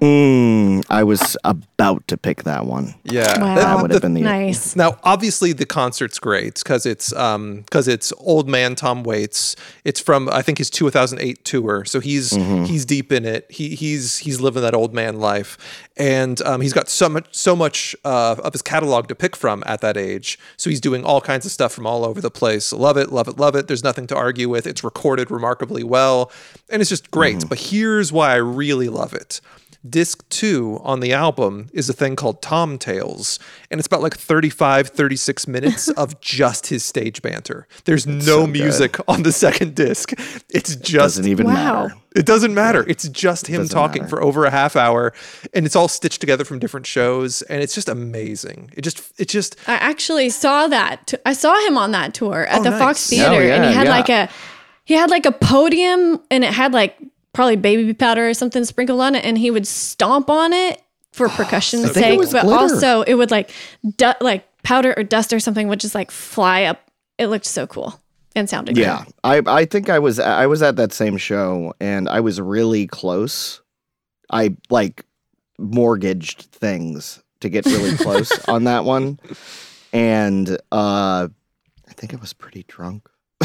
Mm, 0.00 0.84
I 0.88 1.02
was 1.02 1.36
about 1.44 2.06
to 2.08 2.16
pick 2.16 2.44
that 2.44 2.66
one. 2.66 2.94
Yeah, 3.04 3.40
Wow. 3.40 3.54
That 3.54 3.82
would 3.82 3.90
have 3.90 4.02
been 4.02 4.14
the 4.14 4.20
Nice. 4.20 4.76
Now, 4.76 4.98
obviously, 5.02 5.52
the 5.52 5.66
concert's 5.66 6.18
great 6.18 6.54
because 6.56 6.86
it's 6.86 7.12
um 7.14 7.62
because 7.62 7.88
it's 7.88 8.12
old 8.18 8.48
man 8.48 8.76
Tom 8.76 9.02
Waits. 9.02 9.56
It's 9.84 10.00
from 10.00 10.28
I 10.28 10.42
think 10.42 10.58
his 10.58 10.70
2008 10.70 11.44
tour, 11.44 11.84
so 11.84 12.00
he's 12.00 12.30
he's 12.32 12.84
deep 12.84 13.10
in 13.12 13.24
it. 13.24 13.50
He 13.50 13.74
he's 13.74 14.18
he's 14.18 14.40
living 14.40 14.62
that 14.62 14.74
old 14.74 14.94
man 14.94 15.18
life, 15.18 15.58
and 15.96 16.40
um, 16.42 16.60
he's 16.60 16.72
got 16.72 16.88
so 16.88 17.08
much 17.08 17.26
so 17.30 17.54
much 17.54 17.94
uh, 18.04 18.36
of 18.38 18.52
his 18.52 18.62
catalog 18.62 19.08
to 19.08 19.14
pick 19.14 19.36
from 19.36 19.62
at 19.66 19.80
that 19.80 19.96
age. 19.96 20.38
So 20.56 20.70
he's 20.70 20.80
doing 20.80 21.04
all 21.04 21.20
kinds 21.20 21.46
of 21.46 21.52
stuff 21.52 21.72
from 21.72 21.86
all 21.86 22.04
over 22.04 22.20
the 22.20 22.30
place. 22.30 22.72
Love 22.72 22.96
it, 22.96 23.12
love 23.12 23.28
it, 23.28 23.38
love 23.38 23.54
it. 23.54 23.68
There's 23.68 23.84
nothing 23.84 24.06
to 24.08 24.16
argue 24.16 24.48
with. 24.48 24.66
It's 24.66 24.82
recorded 24.82 25.30
remarkably 25.30 25.84
well, 25.84 26.32
and 26.68 26.82
it's 26.82 26.88
just 26.88 27.10
great. 27.10 27.48
But 27.48 27.58
here's 27.58 28.12
why 28.12 28.32
I 28.32 28.36
really 28.36 28.88
love 28.88 29.14
it. 29.14 29.40
Disc 29.86 30.26
two 30.30 30.80
on 30.82 31.00
the 31.00 31.12
album 31.12 31.68
is 31.74 31.90
a 31.90 31.92
thing 31.92 32.16
called 32.16 32.40
Tom 32.40 32.78
Tales, 32.78 33.38
and 33.70 33.78
it's 33.78 33.86
about 33.86 34.00
like 34.00 34.16
35, 34.16 34.88
36 34.88 35.46
minutes 35.46 35.88
of 35.90 36.18
just 36.22 36.68
his 36.68 36.82
stage 36.82 37.20
banter. 37.20 37.68
There's 37.84 38.06
no 38.06 38.46
music 38.46 38.96
on 39.08 39.24
the 39.24 39.32
second 39.32 39.74
disc. 39.74 40.12
It's 40.48 40.74
just 40.76 41.16
Doesn't 41.16 41.28
even 41.28 41.46
Wow. 41.46 41.52
matter. 41.88 41.94
it 42.16 42.24
doesn't 42.24 42.54
matter. 42.54 42.84
It's 42.88 43.06
just 43.08 43.46
him 43.48 43.62
Doesn't 43.62 43.74
talking 43.76 44.02
matter. 44.04 44.16
for 44.16 44.22
over 44.22 44.46
a 44.46 44.50
half 44.50 44.74
hour, 44.74 45.12
and 45.52 45.66
it's 45.66 45.76
all 45.76 45.88
stitched 45.88 46.20
together 46.20 46.44
from 46.44 46.58
different 46.60 46.86
shows, 46.86 47.42
and 47.42 47.62
it's 47.62 47.74
just 47.74 47.90
amazing. 47.90 48.70
It 48.74 48.82
just, 48.82 49.02
it 49.20 49.28
just, 49.28 49.56
I 49.68 49.74
actually 49.74 50.30
saw 50.30 50.66
that. 50.68 51.08
t- 51.08 51.18
I 51.26 51.34
saw 51.34 51.54
him 51.66 51.76
on 51.76 51.90
that 51.90 52.14
tour 52.14 52.46
at 52.46 52.60
Oh, 52.60 52.62
the 52.62 52.70
nice. 52.70 52.78
Fox 52.78 53.12
Oh, 53.12 53.16
Theater, 53.16 53.52
and 53.52 53.64
he 53.66 53.72
had 53.74 53.84
yeah. 53.86 53.90
like 53.90 54.08
a 54.08 54.30
he 54.86 54.94
had 54.94 55.10
like 55.10 55.26
a 55.26 55.32
podium, 55.32 56.20
and 56.30 56.42
it 56.42 56.52
had 56.54 56.72
like 56.72 56.96
probably 57.34 57.56
baby 57.56 57.92
powder 57.92 58.26
or 58.28 58.32
something 58.34 58.64
sprinkled 58.64 59.00
on 59.00 59.14
it, 59.14 59.24
and 59.24 59.36
he 59.36 59.50
would 59.50 59.66
stomp 59.66 60.30
on 60.30 60.54
it 60.54 60.80
for 61.12 61.28
percussion's 61.40 61.90
think 61.92 62.22
sake, 62.22 62.32
but 62.32 62.42
glitter. 62.42 62.58
also 62.58 63.02
it 63.02 63.14
would 63.14 63.30
like 63.30 63.50
du- 63.96 64.16
like 64.22 64.46
powder 64.62 64.94
or 64.96 65.02
dust 65.02 65.32
or 65.34 65.40
something 65.40 65.68
would 65.68 65.80
just 65.80 65.94
like 65.94 66.10
fly 66.10 66.64
up. 66.64 66.90
It 67.18 67.26
looked 67.26 67.44
so 67.44 67.66
cool 67.66 68.00
and 68.34 68.48
sounded 68.48 68.76
Yeah, 68.76 69.04
good. 69.04 69.14
I 69.22 69.60
I 69.60 69.64
think 69.66 69.90
I 69.90 69.98
was 69.98 70.18
I 70.18 70.46
was 70.46 70.62
at 70.62 70.76
that 70.76 70.92
same 70.92 71.16
show 71.18 71.74
and 71.80 72.08
I 72.08 72.20
was 72.20 72.40
really 72.40 72.86
close. 72.86 73.60
I 74.30 74.56
like 74.70 75.04
mortgaged 75.58 76.42
things 76.50 77.22
to 77.40 77.48
get 77.48 77.66
really 77.66 77.96
close 77.98 78.32
on 78.48 78.64
that 78.64 78.84
one, 78.84 79.18
and 79.92 80.50
uh, 80.72 81.28
I 81.88 81.92
think 81.92 82.14
I 82.14 82.16
was 82.16 82.32
pretty 82.32 82.64
drunk, 82.66 83.08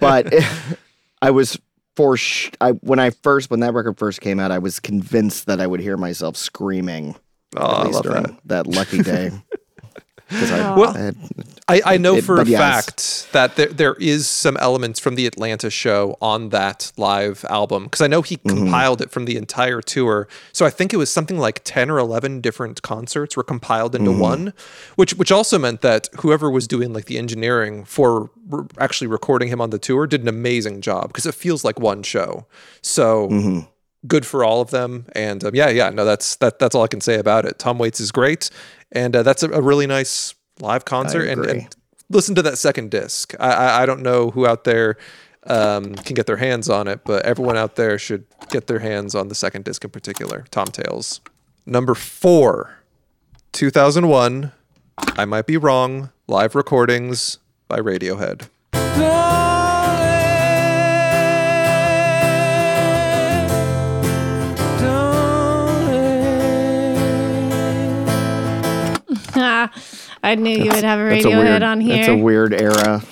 but 0.00 0.32
I 1.22 1.30
was 1.30 1.58
for 1.96 2.16
sh- 2.16 2.50
I 2.60 2.70
when 2.72 2.98
I 2.98 3.10
first 3.10 3.50
when 3.50 3.60
that 3.60 3.74
record 3.74 3.98
first 3.98 4.20
came 4.20 4.40
out, 4.40 4.50
I 4.50 4.58
was 4.58 4.80
convinced 4.80 5.46
that 5.46 5.60
I 5.60 5.66
would 5.66 5.80
hear 5.80 5.96
myself 5.96 6.36
screaming 6.36 7.16
oh, 7.56 7.60
at 7.60 7.64
I 7.64 7.82
least 7.84 7.94
love 7.94 8.02
during 8.04 8.22
that. 8.22 8.40
that 8.46 8.66
lucky 8.66 9.02
day. 9.02 9.30
'Cause 10.32 10.50
I, 10.50 10.74
Well, 10.76 10.96
I 10.96 11.12
I, 11.68 11.94
I 11.94 11.96
know 11.96 12.16
It- 12.16 12.24
for 12.24 12.40
a 12.40 12.44
yes. 12.44 12.58
fact 12.60 13.32
that 13.32 13.56
there, 13.56 13.68
there 13.68 13.94
is 13.94 14.26
some 14.28 14.56
elements 14.58 14.98
from 15.00 15.14
the 15.14 15.26
Atlanta 15.26 15.70
show 15.70 16.16
on 16.20 16.48
that 16.50 16.92
live 16.96 17.44
album 17.48 17.84
because 17.84 18.00
I 18.00 18.08
know 18.08 18.22
he 18.22 18.36
Mm-hmm. 18.36 18.48
compiled 18.56 19.00
it 19.00 19.10
from 19.10 19.24
the 19.26 19.36
entire 19.36 19.80
tour. 19.80 20.26
So 20.52 20.66
I 20.66 20.70
think 20.70 20.92
it 20.92 20.96
was 20.96 21.10
something 21.10 21.38
like 21.38 21.60
10 21.64 21.88
or 21.90 21.98
11 21.98 22.40
different 22.40 22.82
concerts 22.82 23.36
were 23.36 23.44
compiled 23.44 23.94
into 23.94 24.10
Mm-hmm. 24.10 24.20
one, 24.20 24.52
which 24.96 25.14
which 25.14 25.30
also 25.32 25.58
meant 25.58 25.80
that 25.82 26.08
whoever 26.20 26.50
was 26.50 26.66
doing 26.66 26.92
like 26.92 27.04
the 27.06 27.16
engineering 27.18 27.84
for 27.84 28.30
re- 28.48 28.66
actually 28.78 29.06
recording 29.06 29.48
him 29.48 29.60
on 29.60 29.70
the 29.70 29.78
tour 29.78 30.06
did 30.06 30.22
an 30.22 30.28
amazing 30.28 30.80
job 30.80 31.08
because 31.08 31.26
it 31.26 31.34
feels 31.34 31.64
like 31.64 31.78
one 31.78 32.02
show. 32.02 32.46
So 32.82 33.28
Mm-hmm. 33.28 33.58
good 34.06 34.26
for 34.26 34.44
all 34.44 34.60
of 34.60 34.70
them. 34.70 35.06
And 35.14 35.44
um, 35.44 35.54
yeah, 35.54 35.68
yeah, 35.68 35.90
no, 35.90 36.04
that's 36.04 36.36
that 36.36 36.58
that's 36.58 36.74
all 36.74 36.82
I 36.82 36.88
can 36.88 37.00
say 37.00 37.18
about 37.18 37.44
it. 37.44 37.58
Tom 37.60 37.78
Waits 37.78 38.00
is 38.00 38.10
great, 38.10 38.50
and 38.92 39.16
uh, 39.16 39.22
that's 39.22 39.42
a, 39.42 39.50
a 39.50 39.60
really 39.60 39.86
nice 39.86 40.34
live 40.60 40.84
concert. 40.84 41.26
And, 41.28 41.44
and 41.44 41.76
listen 42.08 42.34
to 42.36 42.42
that 42.42 42.58
second 42.58 42.90
disc. 42.90 43.34
I, 43.40 43.52
I 43.52 43.82
I 43.82 43.86
don't 43.86 44.02
know 44.02 44.30
who 44.30 44.46
out 44.46 44.64
there 44.64 44.96
um, 45.46 45.94
can 45.96 46.14
get 46.14 46.26
their 46.26 46.36
hands 46.36 46.68
on 46.68 46.86
it, 46.86 47.00
but 47.04 47.24
everyone 47.24 47.56
out 47.56 47.76
there 47.76 47.98
should 47.98 48.24
get 48.50 48.66
their 48.68 48.78
hands 48.78 49.14
on 49.14 49.28
the 49.28 49.34
second 49.34 49.64
disc 49.64 49.82
in 49.82 49.90
particular. 49.90 50.44
Tom 50.50 50.66
Tales, 50.66 51.20
number 51.66 51.94
four, 51.94 52.78
two 53.50 53.70
thousand 53.70 54.08
one. 54.08 54.52
I 54.98 55.24
might 55.24 55.46
be 55.46 55.56
wrong. 55.56 56.10
Live 56.28 56.54
recordings 56.54 57.38
by 57.66 57.78
Radiohead. 57.78 58.48
I 70.22 70.34
knew 70.34 70.50
you 70.50 70.70
would 70.70 70.84
have 70.84 71.00
a 71.00 71.08
that's 71.10 71.24
a 71.24 71.28
Radiohead 71.28 71.44
weird. 71.44 71.62
on 71.62 71.80
here. 71.80 71.96
That's 71.96 72.08
a 72.08 72.16
weird 72.16 72.54
era. 72.54 73.02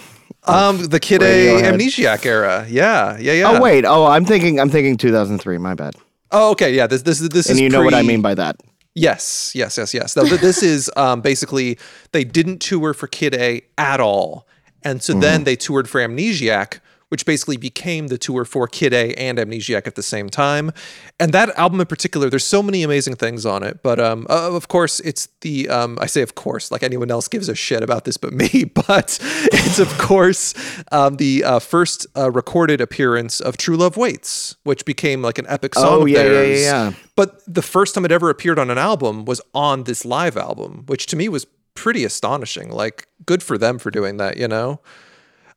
Um, 0.45 0.85
the 0.85 1.01
Kid 1.01 1.23
A 1.23 1.63
Amnesiac 1.63 2.25
era. 2.25 2.67
Yeah, 2.69 3.19
yeah, 3.19 3.33
yeah. 3.33 3.51
Oh 3.51 3.61
wait, 3.61 3.85
oh 3.85 4.07
I'm 4.07 4.25
thinking 4.25 4.59
I'm 4.59 4.71
thinking 4.71 4.97
2003. 4.97 5.59
My 5.59 5.75
bad. 5.75 5.97
Oh, 6.31 6.51
okay. 6.53 6.75
Yeah. 6.75 6.87
This 6.87 7.03
this 7.03 7.19
this 7.21 7.47
is. 7.47 7.51
And 7.51 7.57
is 7.57 7.61
you 7.61 7.69
know 7.69 7.83
what 7.83 7.95
I 7.95 8.03
mean 8.03 8.23
by 8.23 8.35
that. 8.35 8.57
Yes, 8.95 9.53
yes, 9.55 9.79
yes, 9.79 9.95
yes. 9.95 10.17
Now, 10.17 10.25
this 10.25 10.65
is 10.65 10.91
um, 10.97 11.21
basically 11.21 11.79
they 12.11 12.25
didn't 12.25 12.59
tour 12.59 12.93
for 12.93 13.07
Kid 13.07 13.35
A 13.35 13.63
at 13.79 14.01
all, 14.01 14.49
and 14.83 15.01
so 15.01 15.13
then 15.15 15.45
they 15.45 15.55
toured 15.55 15.89
for 15.89 16.01
Amnesiac, 16.01 16.81
which 17.11 17.27
basically 17.27 17.57
became 17.57 18.09
the 18.09 18.17
tour 18.17 18.45
for 18.45 18.67
Kid 18.67 18.93
A 18.93 19.13
and 19.15 19.39
Amnesiac 19.39 19.87
at 19.87 19.95
the 19.95 20.03
same 20.03 20.29
time. 20.29 20.73
And 21.19 21.33
that 21.33 21.51
album 21.59 21.81
in 21.81 21.87
particular, 21.87 22.31
there's 22.31 22.45
so 22.45 22.63
many 22.63 22.83
amazing 22.83 23.17
things 23.17 23.45
on 23.45 23.63
it. 23.63 23.83
But 23.83 24.01
um, 24.01 24.27
uh, 24.31 24.51
of 24.53 24.69
course, 24.69 25.01
it's 25.01 25.29
the 25.43 25.69
um, 25.69 25.99
I 26.01 26.07
say 26.07 26.23
of 26.23 26.35
course, 26.35 26.71
like 26.71 26.83
anyone 26.83 27.11
else 27.11 27.29
gives 27.29 27.49
a 27.49 27.55
shit 27.55 27.83
about 27.83 28.05
this 28.05 28.17
but 28.17 28.33
me. 28.33 28.65
But 28.91 29.19
it's 29.53 29.79
of 29.79 29.89
course 29.99 30.55
um, 30.91 31.17
the 31.17 31.45
uh, 31.45 31.59
first 31.59 32.07
uh, 32.17 32.31
recorded 32.31 32.81
appearance 32.81 33.41
of 33.41 33.57
True 33.57 33.77
Love 33.77 33.97
Waits, 33.97 34.57
which 34.65 34.85
became 34.85 35.23
like 35.23 35.39
an 35.39 35.47
epic 35.49 35.75
song 35.75 35.87
Oh, 35.87 36.03
of 36.03 36.09
yeah, 36.09 36.23
yeah, 36.25 36.43
yeah, 36.43 36.57
yeah. 36.57 36.93
But 37.15 37.43
the 37.47 37.63
first 37.63 37.95
time 37.95 38.05
it 38.05 38.13
ever 38.13 38.31
appeared 38.31 38.59
on 38.59 38.71
an 38.71 38.79
album 38.79 39.25
was 39.25 39.41
on 39.55 39.85
this 39.85 40.05
live 40.05 40.37
album, 40.37 40.85
which 40.87 41.07
to 41.07 41.17
me 41.17 41.29
was 41.29 41.47
pretty 41.75 42.05
astonishing. 42.05 42.71
Like, 42.71 43.07
good 43.27 43.43
for 43.43 43.59
them 43.59 43.79
for 43.79 43.91
doing 43.91 44.17
that, 44.19 44.37
you 44.37 44.49
know? 44.49 44.81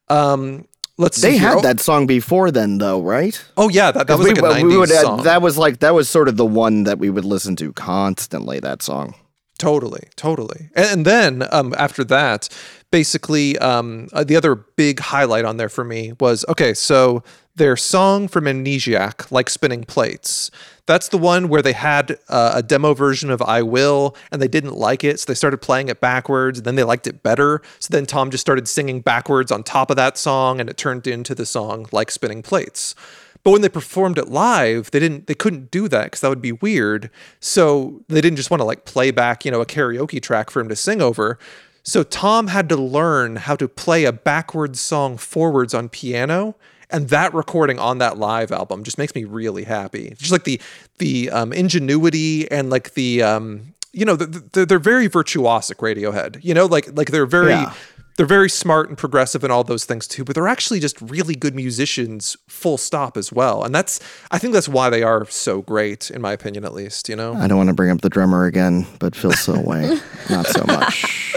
Um, 0.10 0.68
let's. 0.98 1.22
They 1.22 1.38
here. 1.38 1.50
had 1.50 1.58
oh, 1.58 1.62
that 1.62 1.80
song 1.80 2.08
before 2.08 2.52
then, 2.52 2.78
though, 2.78 3.02
right? 3.02 3.44
Oh, 3.58 3.70
yeah, 3.70 3.92
that, 3.92 4.08
that 4.08 4.18
was 4.18 4.28
like 4.28 4.38
a 4.38 4.42
90s 4.42 4.68
we 4.68 4.78
would, 4.78 4.92
uh, 4.92 5.02
song. 5.02 5.24
that 5.24 5.42
was 5.42 5.58
like 5.58 5.80
that 5.80 5.94
was 5.94 6.10
sort 6.10 6.28
of 6.28 6.38
the 6.38 6.46
one 6.46 6.84
that 6.84 7.00
we 7.00 7.10
would 7.10 7.26
listen 7.26 7.56
to 7.58 7.74
constantly. 7.74 8.60
That 8.60 8.82
song. 8.82 9.16
Totally, 9.64 10.10
totally. 10.18 10.70
And, 10.76 10.88
and 10.88 11.06
then 11.06 11.48
um, 11.52 11.74
after 11.78 12.04
that, 12.04 12.50
basically, 12.92 13.58
um, 13.60 14.10
uh, 14.12 14.26
the 14.26 14.36
other 14.36 14.56
big 14.56 15.00
highlight 15.00 15.46
on 15.46 15.56
there 15.56 15.70
for 15.70 15.86
me 15.86 16.12
was 16.20 16.44
okay, 16.50 16.74
so 16.74 17.24
their 17.56 17.78
song 17.78 18.28
from 18.28 18.44
Amnesiac, 18.44 19.32
Like 19.32 19.50
Spinning 19.50 19.86
Plates, 19.86 20.52
that's 20.86 21.08
the 21.08 21.18
one 21.18 21.48
where 21.48 21.62
they 21.62 21.72
had 21.72 22.20
uh, 22.28 22.52
a 22.56 22.62
demo 22.62 22.94
version 22.94 23.30
of 23.30 23.42
I 23.42 23.62
Will 23.62 24.18
and 24.34 24.42
they 24.42 24.50
didn't 24.50 24.76
like 24.76 25.06
it. 25.06 25.18
So 25.20 25.28
they 25.28 25.36
started 25.36 25.62
playing 25.62 25.88
it 25.88 26.02
backwards 26.02 26.60
and 26.60 26.66
then 26.66 26.76
they 26.76 26.84
liked 26.84 27.08
it 27.08 27.24
better. 27.24 27.62
So 27.80 27.88
then 27.90 28.06
Thom 28.06 28.32
just 28.32 28.42
started 28.42 28.68
singing 28.68 29.00
backwards 29.00 29.50
on 29.50 29.64
top 29.64 29.90
of 29.90 29.96
that 29.96 30.18
song 30.18 30.60
and 30.60 30.70
it 30.70 30.76
turned 30.76 31.08
into 31.08 31.34
the 31.34 31.46
song 31.46 31.88
Like 31.94 32.12
Spinning 32.12 32.42
Plates. 32.42 32.96
But 33.44 33.52
when 33.52 33.62
they 33.62 33.70
performed 33.70 34.18
it 34.18 34.30
live, 34.30 34.92
they 34.92 35.00
didn't 35.00 35.28
they 35.28 35.36
couldn't 35.36 35.70
do 35.70 35.88
that 35.90 36.06
because 36.06 36.22
that 36.22 36.30
would 36.30 36.42
be 36.42 36.54
weird. 36.54 37.10
So 37.40 38.02
they 38.08 38.22
didn't 38.22 38.38
just 38.38 38.50
want 38.50 38.62
to 38.62 38.66
like 38.66 38.86
play 38.86 39.12
back, 39.12 39.44
you 39.44 39.52
know, 39.52 39.62
a 39.62 39.66
karaoke 39.66 40.22
track 40.22 40.50
for 40.50 40.62
him 40.62 40.70
to 40.70 40.76
sing 40.76 41.02
over. 41.02 41.38
So 41.84 42.04
Thom 42.04 42.48
had 42.48 42.70
to 42.70 42.78
learn 42.78 43.36
how 43.36 43.58
to 43.58 43.68
play 43.68 44.06
a 44.06 44.14
backwards 44.14 44.80
song 44.80 45.18
forwards 45.18 45.74
on 45.74 45.90
piano. 45.90 46.56
And 46.90 47.10
that 47.10 47.34
recording 47.34 47.80
on 47.80 47.98
that 47.98 48.18
live 48.18 48.52
album 48.52 48.84
just 48.84 48.98
makes 48.98 49.16
me 49.16 49.24
really 49.26 49.64
happy. 49.64 50.14
Just 50.18 50.32
like 50.32 50.46
the 50.46 50.62
the 51.00 51.30
um, 51.32 51.52
ingenuity 51.52 52.50
and 52.50 52.70
like 52.70 52.94
the 52.94 53.24
um, 53.24 53.74
you 53.92 54.06
know, 54.06 54.16
they're, 54.16 54.66
they're 54.66 54.80
very 54.80 55.10
virtuosic 55.10 55.76
Radiohead. 55.78 56.44
You 56.44 56.54
know, 56.54 56.66
like 56.66 56.96
like 56.96 57.12
they're 57.12 57.26
very 57.26 57.52
Yeah. 57.52 57.74
They're 58.16 58.26
very 58.26 58.50
smart 58.50 58.90
and 58.90 58.98
progressive 58.98 59.44
and 59.44 59.52
all 59.52 59.64
those 59.64 59.86
things 59.86 60.08
too, 60.08 60.24
but 60.24 60.36
they're 60.36 60.48
actually 60.48 60.80
just 60.80 61.02
really 61.02 61.36
good 61.36 61.56
musicians, 61.56 62.38
full 62.48 62.78
stop 62.78 63.18
as 63.18 63.32
well. 63.32 63.64
And 63.64 63.74
that's 63.74 64.00
I 64.32 64.38
think 64.38 64.54
that's 64.54 64.70
why 64.70 64.90
they 64.90 65.04
are 65.04 65.26
so 65.26 65.62
great, 65.62 66.12
in 66.12 66.22
my 66.22 66.32
opinion, 66.32 66.64
at 66.66 66.74
least. 66.74 67.10
You 67.10 67.16
know, 67.16 67.34
I 67.34 67.48
don't 67.48 67.58
want 67.58 67.70
to 67.70 67.74
bring 67.76 67.90
up 67.92 68.02
the 68.02 68.10
drummer 68.10 68.46
again, 68.46 68.86
but 69.00 69.16
Phil 69.16 69.32
Selway, 69.32 70.02
not 70.30 70.46
so 70.48 70.64
much. 70.66 71.36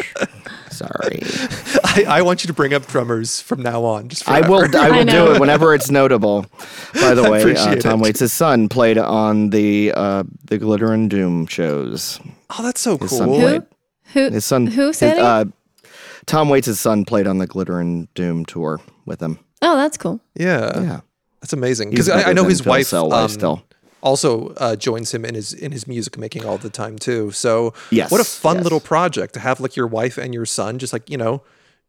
Sorry. 0.70 1.20
I, 1.84 2.04
I 2.18 2.22
want 2.22 2.44
you 2.44 2.48
to 2.48 2.52
bring 2.52 2.74
up 2.74 2.86
drummers 2.86 3.40
from 3.40 3.62
now 3.62 3.82
on. 3.84 4.08
Just 4.08 4.28
I 4.28 4.46
will. 4.46 4.64
I 4.76 4.90
will 4.98 5.04
know. 5.06 5.26
do 5.28 5.34
it 5.34 5.40
whenever 5.40 5.74
it's 5.74 5.90
notable. 5.90 6.44
By 6.92 7.14
the 7.14 7.30
way, 7.30 7.54
uh, 7.54 7.76
Tom 7.76 8.00
it. 8.00 8.02
Waits' 8.02 8.32
son 8.32 8.68
played 8.68 8.98
on 8.98 9.48
the 9.50 9.92
uh, 9.96 10.24
the 10.44 10.58
Glitter 10.58 10.92
and 10.92 11.08
Doom 11.08 11.46
shows. 11.46 12.20
Oh, 12.50 12.62
that's 12.62 12.80
so 12.82 12.98
His 12.98 13.16
son 13.16 13.28
cool. 13.28 13.40
played. 13.40 13.62
Who? 14.12 14.30
His 14.30 14.44
son. 14.44 14.66
Who 14.66 14.88
his, 14.88 14.98
said 14.98 15.16
it? 15.16 15.22
uh, 15.22 15.46
Tom 16.26 16.48
Waits' 16.48 16.78
son 16.80 17.04
played 17.04 17.26
on 17.26 17.38
the 17.38 17.46
Glitter 17.46 17.78
and 17.80 18.12
Doom 18.14 18.44
tour 18.44 18.80
with 19.04 19.20
him. 19.22 19.38
oh, 19.62 19.76
that's 19.76 19.96
cool. 19.96 20.20
Yeah, 20.34 20.80
Yeah. 20.80 21.00
that's 21.40 21.52
amazing. 21.52 21.90
Because 21.90 22.08
I, 22.08 22.30
I 22.30 22.32
know 22.32 22.44
his 22.44 22.60
Phil 22.60 22.70
wife 22.70 22.92
um, 22.92 23.28
still. 23.28 23.62
also 24.02 24.48
uh, 24.56 24.76
joins 24.76 25.12
him 25.14 25.24
in 25.24 25.34
his 25.34 25.52
in 25.52 25.72
his 25.72 25.86
music 25.86 26.18
making 26.18 26.44
all 26.44 26.58
the 26.58 26.70
time 26.70 26.98
too. 26.98 27.30
So 27.30 27.72
Yes, 27.90 28.10
what 28.10 28.20
a 28.20 28.24
fun 28.24 28.56
yes. 28.56 28.64
little 28.64 28.80
project 28.80 29.34
to 29.34 29.40
have 29.40 29.60
like 29.60 29.76
your 29.76 29.86
wife 29.86 30.18
and 30.18 30.34
your 30.34 30.46
son 30.46 30.78
just 30.78 30.92
like 30.92 31.08
you 31.10 31.16
know 31.16 31.42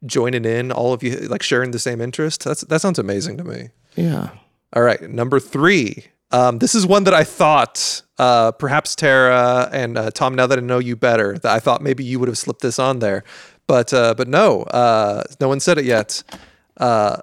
joining 0.06 0.46
in, 0.46 0.72
all 0.72 0.94
of 0.94 1.02
you 1.04 1.16
like 1.28 1.42
sharing 1.44 1.72
the 1.72 1.80
same 1.80 2.00
interest. 2.02 2.44
That's 2.44 2.62
that 2.62 2.82
sounds 2.82 3.00
amazing 3.00 3.38
to 3.38 3.44
me. 3.44 3.70
Yeah. 3.96 4.30
All 4.74 4.84
right, 4.84 5.02
number 5.10 5.40
three. 5.40 6.06
Um, 6.30 6.60
this 6.60 6.76
is 6.76 6.86
one 6.86 7.06
that 7.06 7.14
I 7.14 7.24
thought 7.24 8.02
uh, 8.20 8.52
perhaps 8.52 8.96
Tara 8.96 9.70
and 9.72 9.98
uh, 9.98 10.12
Tom. 10.12 10.36
Now 10.36 10.46
that 10.48 10.58
I 10.58 10.62
know 10.62 10.78
you 10.78 10.96
better, 10.98 11.38
that 11.40 11.52
I 11.52 11.60
thought 11.60 11.82
maybe 11.82 12.04
you 12.04 12.20
would 12.20 12.28
have 12.28 12.38
slipped 12.38 12.62
this 12.62 12.78
on 12.80 13.00
there, 13.00 13.24
but 13.68 13.94
uh, 13.94 14.14
but 14.16 14.28
no, 14.28 14.64
uh, 14.64 15.24
no 15.40 15.48
one 15.48 15.60
said 15.60 15.78
it 15.78 15.86
yet. 15.86 16.24
Uh, 16.78 17.18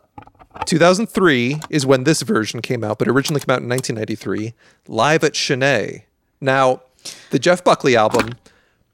2003 0.67 1.61
is 1.71 1.85
when 1.85 2.05
this 2.05 2.23
version 2.23 2.63
came 2.63 2.85
out, 2.85 2.99
but 2.99 3.09
originally 3.09 3.41
came 3.41 3.53
out 3.53 3.63
in 3.63 3.69
1993, 3.69 4.55
live 4.87 5.25
at 5.25 5.35
Sin-é. 5.35 6.05
Now, 6.41 6.83
the 7.31 7.39
Jeff 7.39 7.65
Buckley 7.65 7.97
album, 7.97 8.35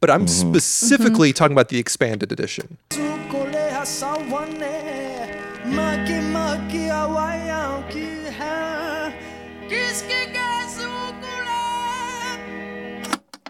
but 0.01 0.11
I'm 0.11 0.27
specifically 0.27 1.33
talking 1.33 1.53
about 1.55 1.69
the 1.69 1.79
expanded 1.79 2.33
edition. 2.33 2.79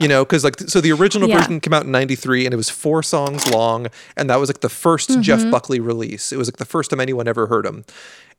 You 0.01 0.09
know, 0.09 0.25
because 0.25 0.45
like, 0.45 0.59
so 0.61 0.81
the 0.81 0.93
original 0.93 1.29
Yeah. 1.29 1.39
version 1.39 1.61
came 1.61 1.73
out 1.75 1.85
in 1.85 1.93
'93, 1.93 2.47
and 2.47 2.55
it 2.55 2.57
was 2.57 2.71
four 2.71 3.03
songs 3.03 3.49
long, 3.51 3.89
and 4.17 4.31
that 4.31 4.37
was 4.37 4.49
like 4.49 4.61
the 4.61 4.69
1st 4.69 5.11
mm-hmm. 5.11 5.21
Jeff 5.21 5.51
Buckley 5.51 5.79
release. 5.79 6.33
It 6.33 6.39
was 6.39 6.49
like 6.49 6.57
the 6.57 6.65
first 6.65 6.91
time 6.91 7.01
anyone 7.01 7.29
ever 7.29 7.47
heard 7.47 7.67
him. 7.67 7.85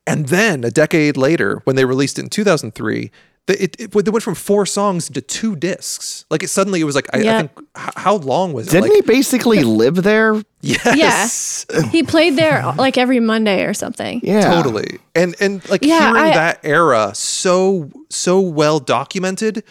And 0.08 0.30
then 0.30 0.64
a 0.64 0.72
decade 0.72 1.16
later, 1.16 1.62
when 1.66 1.76
they 1.76 1.86
released 1.86 2.18
it 2.18 2.24
in 2.24 2.30
2003, 2.30 3.12
the, 3.48 3.64
it, 3.64 3.76
it, 3.80 3.92
they 3.92 4.12
went 4.12 4.24
from 4.24 4.36
four 4.36 4.66
songs 4.66 5.10
to 5.10 5.22
two 5.22 5.56
discs. 5.56 6.26
Like 6.30 6.44
it 6.44 6.50
suddenly, 6.50 6.80
it 6.82 6.84
was 6.84 6.96
like 6.96 7.08
I, 7.14 7.20
I 7.20 7.38
think 7.38 7.52
h- 7.78 7.94
how 7.96 8.16
long 8.16 8.54
was 8.54 8.68
it? 8.68 8.72
Didn't 8.72 8.90
like, 8.90 8.94
he 8.94 9.02
basically 9.02 9.64
live 9.64 9.96
there? 10.04 10.42
Yes. 10.62 11.66
Yeah. 11.72 11.82
He 11.90 12.04
played 12.04 12.36
there 12.36 12.64
like 12.78 12.98
every 12.98 13.20
Monday 13.20 13.64
or 13.64 13.74
something. 13.74 14.22
Yeah. 14.24 14.42
Totally. 14.54 15.00
And 15.16 15.36
and 15.40 15.68
like 15.70 15.84
Yeah, 15.84 16.12
hearing 16.14 16.32
I- 16.32 16.36
that 16.36 16.60
era 16.64 17.14
so 17.16 17.90
so 18.10 18.40
well 18.40 18.80
documented, 18.80 19.64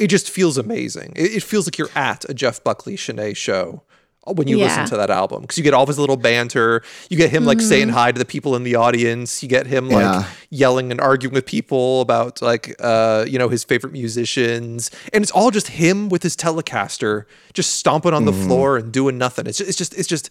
it 0.00 0.08
just 0.08 0.30
feels 0.30 0.56
amazing. 0.58 1.12
It, 1.16 1.32
it 1.36 1.42
feels 1.42 1.66
like 1.66 1.78
you're 1.78 1.90
at 1.94 2.24
a 2.28 2.34
Jeff 2.34 2.62
Buckley 2.64 2.96
Sin-é 2.96 3.34
show 3.34 3.82
when 4.26 4.46
you 4.46 4.58
listen 4.58 4.84
to 4.86 4.96
that 4.96 5.10
album 5.10 5.40
because 5.40 5.56
you 5.58 5.64
get 5.64 5.72
all 5.74 5.82
of 5.82 5.88
his 5.88 5.98
little 5.98 6.16
banter. 6.16 6.82
You 7.08 7.16
get 7.16 7.30
him 7.30 7.44
like 7.46 7.60
saying 7.60 7.88
hi 7.88 8.12
to 8.12 8.18
the 8.18 8.24
people 8.24 8.54
in 8.54 8.62
the 8.64 8.76
audience. 8.76 9.42
You 9.42 9.48
get 9.48 9.66
him 9.66 9.88
like 9.88 10.02
Yeah. 10.04 10.24
yelling 10.50 10.90
and 10.92 11.00
arguing 11.00 11.34
with 11.34 11.46
people 11.46 12.00
about 12.02 12.40
like 12.42 12.74
uh 12.80 13.24
you 13.26 13.38
know 13.38 13.48
his 13.48 13.64
favorite 13.64 13.92
musicians, 13.92 14.90
and 15.12 15.22
it's 15.22 15.32
all 15.32 15.50
just 15.50 15.68
him 15.68 16.08
with 16.10 16.22
his 16.22 16.36
Telecaster 16.36 17.24
just 17.54 17.74
stomping 17.74 18.12
on 18.14 18.24
the 18.26 18.32
floor 18.32 18.76
and 18.76 18.92
doing 18.92 19.18
nothing. 19.18 19.46
It's 19.46 19.58
just, 19.58 19.68
it's 19.70 19.78
just 19.78 19.94
it's 19.94 20.08
just 20.08 20.30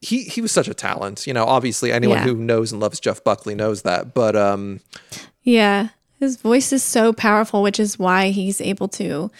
he 0.00 0.24
he 0.24 0.40
was 0.40 0.50
such 0.50 0.66
a 0.68 0.74
talent. 0.74 1.26
You 1.26 1.34
know, 1.34 1.44
obviously 1.44 1.92
anyone 1.92 2.18
Yeah. 2.18 2.24
who 2.24 2.34
knows 2.36 2.72
and 2.72 2.80
loves 2.80 2.98
Jeff 3.00 3.22
Buckley 3.22 3.54
knows 3.54 3.82
that. 3.82 4.12
But 4.14 4.34
um, 4.34 4.80
Yeah. 5.42 5.88
His 6.18 6.36
voice 6.36 6.72
is 6.72 6.82
so 6.82 7.12
powerful, 7.12 7.62
which 7.62 7.78
is 7.78 7.98
why 7.98 8.30
he's 8.30 8.60
able 8.60 8.88
to 8.88 9.30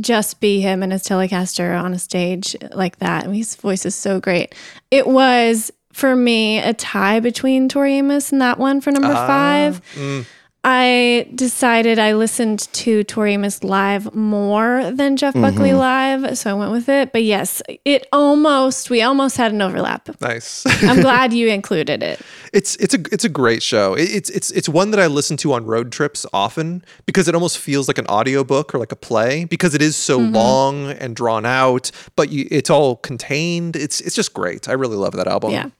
just 0.00 0.40
be 0.40 0.60
him 0.60 0.82
and 0.82 0.92
his 0.92 1.04
Telecaster 1.04 1.80
on 1.80 1.94
a 1.94 1.98
stage 1.98 2.56
like 2.72 2.98
that. 2.98 3.24
I 3.24 3.26
mean, 3.28 3.36
his 3.36 3.56
voice 3.56 3.86
is 3.86 3.94
so 3.94 4.20
great. 4.20 4.54
It 4.90 5.06
was, 5.06 5.70
for 5.92 6.14
me, 6.14 6.58
a 6.58 6.74
tie 6.74 7.20
between 7.20 7.68
Tori 7.68 7.94
Amos 7.94 8.32
and 8.32 8.40
that 8.40 8.58
one 8.58 8.80
for 8.80 8.90
number 8.90 9.12
ah, 9.12 9.26
five. 9.26 9.82
Mm. 9.94 10.26
I 10.68 11.28
decided 11.32 12.00
I 12.00 12.14
listened 12.14 12.66
to 12.72 13.04
Tori 13.04 13.34
Amos 13.34 13.62
live 13.62 14.12
more 14.16 14.90
than 14.90 15.16
Jeff 15.16 15.32
mm-hmm. 15.32 15.42
Buckley 15.42 15.72
live, 15.72 16.36
so 16.36 16.50
I 16.50 16.54
went 16.54 16.72
with 16.72 16.88
it. 16.88 17.12
But 17.12 17.22
yes, 17.22 17.62
it 17.84 18.08
almost, 18.12 18.90
we 18.90 19.00
almost 19.00 19.36
had 19.36 19.52
an 19.52 19.62
overlap. 19.62 20.08
nice. 20.20 20.64
I'm 20.82 21.02
glad 21.02 21.32
you 21.32 21.46
included 21.46 22.02
it. 22.02 22.20
it's 22.52 22.74
it's 22.76 22.94
a 22.94 22.98
it's 23.12 23.24
a 23.24 23.28
great 23.28 23.62
show. 23.62 23.94
It- 23.94 24.10
It's 24.10 24.28
it's 24.28 24.50
it's 24.50 24.68
one 24.68 24.90
that 24.90 24.98
I 24.98 25.06
listen 25.06 25.36
to 25.36 25.52
on 25.52 25.64
road 25.66 25.92
trips 25.92 26.26
often 26.32 26.82
because 27.04 27.28
it 27.28 27.36
almost 27.36 27.58
feels 27.58 27.86
like 27.86 27.98
an 27.98 28.06
audiobook 28.08 28.74
or 28.74 28.78
like 28.78 28.90
a 28.90 28.96
play 28.96 29.44
because 29.44 29.72
it 29.72 29.82
is 29.82 29.94
so 29.94 30.18
mm-hmm. 30.18 30.34
long 30.34 30.90
and 30.90 31.14
drawn 31.14 31.46
out, 31.46 31.92
but 32.16 32.30
you, 32.30 32.48
it's 32.50 32.70
all 32.70 32.96
contained. 32.96 33.76
It's 33.76 34.00
it's 34.00 34.16
just 34.16 34.34
great. 34.34 34.68
I 34.68 34.72
really 34.72 34.96
love 34.96 35.12
that 35.12 35.28
album. 35.28 35.52
Yeah. 35.52 35.70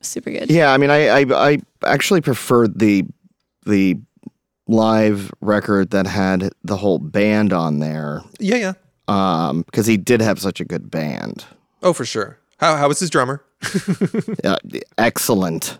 Super 0.00 0.32
good. 0.32 0.50
Yeah, 0.50 0.72
I 0.72 0.76
mean, 0.76 0.90
I, 0.90 1.20
I 1.20 1.50
I 1.52 1.62
actually 1.84 2.20
preferred 2.20 2.80
the 2.80 3.04
the 3.68 4.00
live 4.68 5.32
record 5.40 5.90
that 5.90 6.06
had 6.06 6.52
the 6.62 6.76
whole 6.76 6.98
band 6.98 7.52
on 7.52 7.80
there, 7.80 8.22
yeah, 8.38 8.56
yeah. 8.56 8.72
um, 9.08 9.62
because 9.62 9.86
he 9.86 9.96
did 9.96 10.20
have 10.20 10.38
such 10.38 10.60
a 10.60 10.64
good 10.64 10.90
band. 10.90 11.44
Oh, 11.82 11.92
for 11.92 12.04
sure. 12.04 12.38
How 12.58 12.76
how 12.76 12.88
was 12.88 13.00
his 13.00 13.10
drummer? 13.10 13.42
Uh, 14.44 14.56
excellent. 14.96 15.78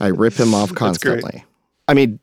I 0.00 0.08
rip 0.08 0.34
him 0.34 0.54
off 0.54 0.74
constantly. 0.74 1.44
I 1.86 1.94
mean, 1.94 2.18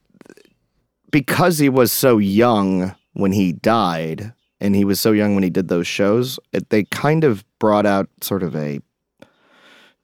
because 1.10 1.58
he 1.58 1.70
was 1.70 1.92
so 1.92 2.18
young 2.18 2.96
when 3.14 3.32
he 3.32 3.54
died, 3.54 4.34
and 4.60 4.76
he 4.76 4.84
was 4.84 5.00
so 5.00 5.12
young 5.12 5.36
when 5.36 5.44
he 5.44 5.50
did 5.50 5.68
those 5.70 5.88
shows, 5.88 6.40
it, 6.52 6.70
they 6.70 6.84
kind 6.84 7.24
of 7.24 7.46
brought 7.60 7.86
out 7.86 8.10
sort 8.22 8.44
of 8.44 8.56
a 8.56 8.82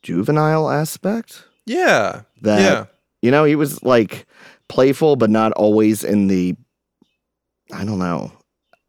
juvenile 0.01 0.69
aspect. 0.69 1.43
Yeah, 1.65 2.21
that 2.41 2.59
yeah. 2.59 2.85
you 3.21 3.31
know 3.31 3.43
he 3.43 3.55
was 3.55 3.83
like 3.83 4.25
playful 4.69 5.15
but 5.15 5.29
not 5.29 5.51
always 5.53 6.03
in 6.03 6.27
the 6.27 6.55
i 7.73 7.83
don't 7.85 7.99
know 7.99 8.31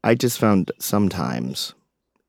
i 0.04 0.14
just 0.14 0.38
found 0.38 0.70
sometimes 0.78 1.74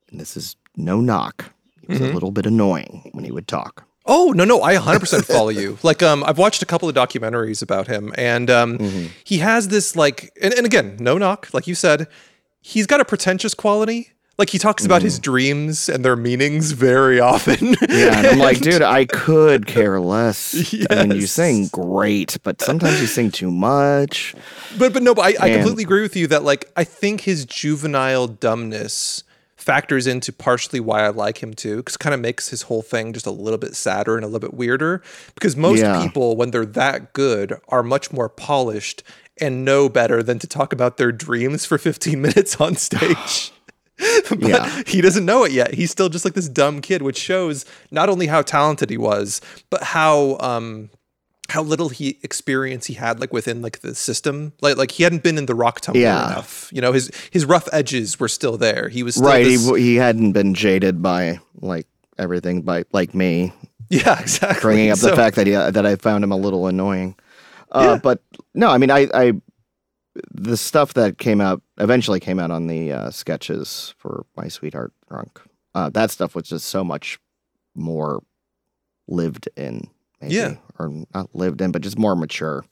and 0.10 0.20
this 0.20 0.36
is 0.38 0.56
no 0.76 1.00
knock 1.02 1.52
he 1.82 1.88
was 1.94 2.00
Mhm. 2.02 2.12
a 2.12 2.14
little 2.14 2.32
bit 2.32 2.46
annoying 2.46 3.10
when 3.14 3.24
he 3.24 3.32
would 3.32 3.48
talk 3.48 3.84
Oh 4.10 4.32
no, 4.34 4.46
no, 4.46 4.64
I 4.64 4.76
100% 4.78 5.26
follow 5.26 5.50
you. 5.50 5.78
Like, 5.84 6.02
um, 6.02 6.24
I've 6.24 6.38
watched 6.38 6.62
a 6.62 6.66
couple 6.66 6.88
of 6.88 6.96
documentaries 6.96 7.62
about 7.62 7.88
him, 7.88 8.14
and 8.18 8.50
um, 8.50 8.78
Mm-hmm. 8.78 9.08
he 9.26 9.40
has 9.40 9.68
this 9.68 9.98
like, 9.98 10.32
and, 10.42 10.54
and 10.54 10.66
again, 10.66 10.96
no 11.02 11.18
knock, 11.18 11.50
like 11.54 11.68
you 11.68 11.76
said, 11.76 12.08
he's 12.62 12.88
got 12.88 13.02
a 13.02 13.06
pretentious 13.06 13.54
quality. 13.54 14.14
Like 14.38 14.52
he 14.52 14.60
talks 14.60 14.86
about 14.86 15.02
his 15.02 15.18
dreams 15.20 15.90
and 15.90 16.06
their 16.06 16.16
meanings 16.16 16.72
very 16.72 17.20
often. 17.20 17.56
Mm. 17.76 17.88
yeah 17.90 18.18
and 18.18 18.28
i'm 18.28 18.40
like 18.40 18.60
dude 18.68 18.82
i 18.82 19.06
could 19.06 19.66
care 19.66 20.00
less 20.00 20.74
i 20.92 21.06
mean 21.06 21.18
you 21.20 21.26
sing 21.28 21.68
great 21.68 22.38
but 22.44 22.62
sometimes 22.62 23.02
you 23.02 23.08
sing 23.08 23.32
too 23.32 23.50
much 23.50 24.36
but 24.78 24.94
but 24.94 25.02
no, 25.04 25.16
but 25.16 25.26
I, 25.40 25.46
I 25.46 25.50
completely 25.54 25.84
agree 25.84 26.02
with 26.02 26.16
you 26.16 26.28
that 26.28 26.44
like 26.44 26.72
I 26.76 26.84
think 26.84 27.22
his 27.22 27.46
juvenile 27.46 28.28
dumbness 28.28 29.24
factors 29.56 30.08
into 30.08 30.32
partially 30.32 30.80
why 30.80 31.04
I 31.04 31.10
like 31.10 31.42
him 31.44 31.54
too, 31.54 31.78
because 31.78 31.98
kind 31.98 32.14
of 32.14 32.20
makes 32.22 32.50
his 32.50 32.64
whole 32.64 32.82
thing 32.82 33.12
just 33.14 33.26
a 33.26 33.32
little 33.32 33.58
bit 33.58 33.76
sadder 33.76 34.16
and 34.16 34.24
a 34.24 34.28
little 34.28 34.40
bit 34.40 34.54
weirder. 34.54 35.02
Because 35.34 35.56
most 35.58 35.80
Yeah. 35.80 36.02
people, 36.02 36.36
when 36.38 36.52
they're 36.52 36.66
that 36.66 37.12
good, 37.14 37.60
are 37.70 37.84
much 37.84 38.12
more 38.14 38.30
polished 38.30 39.04
and 39.42 39.66
know 39.66 39.90
better 39.90 40.24
than 40.24 40.40
to 40.40 40.48
talk 40.48 40.72
about 40.74 40.98
their 40.98 41.12
dreams 41.12 41.66
for 41.66 41.78
15 41.78 42.22
minutes 42.22 42.62
on 42.62 42.76
stage. 42.76 43.52
but 44.30 44.40
Yeah. 44.42 44.82
he 44.86 45.02
doesn't 45.02 45.26
know 45.26 45.44
it 45.44 45.52
yet. 45.52 45.74
He's 45.74 45.92
still 45.92 46.10
just 46.10 46.26
like 46.26 46.34
this 46.34 46.48
dumb 46.50 46.82
kid, 46.82 47.02
which 47.02 47.18
shows 47.18 47.66
not 47.92 48.10
only 48.10 48.28
how 48.28 48.42
talented 48.42 48.90
he 48.90 48.98
was, 48.98 49.42
but 49.70 49.84
how 49.84 50.38
um 50.40 50.90
how 51.50 51.64
little 51.64 51.88
he 51.90 52.20
experience 52.24 52.88
he 52.88 52.94
had 52.96 53.22
like 53.22 53.32
within 53.32 53.62
like 53.62 53.80
the 53.80 53.96
system. 53.96 54.54
Like 54.62 54.78
like 54.78 54.92
he 54.92 55.04
hadn't 55.04 55.24
been 55.24 55.38
in 55.38 55.46
the 55.46 55.56
rock 55.56 55.80
tumbler 55.82 56.02
Yeah. 56.02 56.28
enough. 56.32 56.70
You 56.74 56.82
know, 56.82 56.92
his 56.94 57.10
his 57.32 57.46
rough 57.46 57.68
edges 57.72 58.20
were 58.20 58.28
still 58.28 58.58
there. 58.58 58.90
He 58.90 59.02
was 59.04 59.16
still 59.16 59.28
right 59.28 59.46
this- 59.46 59.68
he, 59.70 59.82
he 59.82 59.96
hadn't 59.96 60.34
been 60.34 60.54
jaded 60.54 61.02
by 61.02 61.40
like 61.62 61.88
everything 62.20 62.62
by 62.64 62.84
like 62.92 63.14
me 63.16 63.54
yeah, 63.90 64.20
exactly. 64.20 64.60
bringing 64.62 64.90
up 64.92 65.00
the 65.00 65.16
fact 65.16 65.38
that 65.38 65.48
he, 65.48 65.54
that 65.54 65.86
I 65.86 65.96
found 65.96 66.24
him 66.24 66.32
a 66.34 66.36
little 66.38 66.68
annoying. 66.68 67.16
Uh, 67.72 67.82
Yeah. 67.94 68.00
But 68.04 68.22
no, 68.54 68.70
I 68.70 68.78
mean, 68.78 68.92
I, 68.92 69.08
I 69.14 69.34
the 70.32 70.58
stuff 70.58 70.94
that 70.96 71.18
came 71.18 71.42
out 71.42 71.62
eventually 71.78 72.20
came 72.20 72.40
out 72.40 72.52
on 72.52 72.68
the 72.68 72.92
uh, 72.92 73.12
sketches 73.12 73.94
for 73.98 74.26
My 74.36 74.48
Sweetheart 74.48 74.94
Drunk. 75.10 75.40
Uh, 75.76 75.90
that 75.90 76.12
stuff 76.12 76.36
was 76.36 76.48
just 76.48 76.66
so 76.68 76.84
much 76.84 77.20
more 77.76 78.24
lived 79.08 79.48
in, 79.56 79.90
maybe, 80.22 80.36
Yeah. 80.36 80.56
or 80.80 80.92
not 81.14 81.34
lived 81.36 81.62
in, 81.62 81.72
but 81.72 81.82
just 81.82 81.98
more 82.00 82.16
mature 82.16 82.66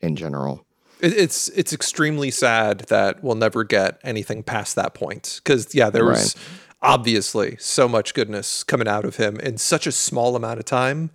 in 0.00 0.16
general. 0.16 0.64
It, 1.00 1.12
it's 1.14 1.48
it's 1.50 1.72
extremely 1.72 2.30
sad 2.30 2.80
that 2.88 3.22
we'll 3.24 3.34
never 3.34 3.64
get 3.64 3.98
anything 4.04 4.42
past 4.42 4.76
that 4.76 4.94
point 4.94 5.40
because 5.42 5.74
yeah, 5.74 5.90
there 5.90 6.04
was 6.04 6.36
obviously 6.82 7.56
so 7.58 7.88
much 7.88 8.12
goodness 8.14 8.62
coming 8.62 8.86
out 8.86 9.04
of 9.06 9.16
him 9.16 9.40
in 9.40 9.56
such 9.58 9.86
a 9.86 9.92
small 9.92 10.36
amount 10.36 10.58
of 10.58 10.66
time. 10.66 11.10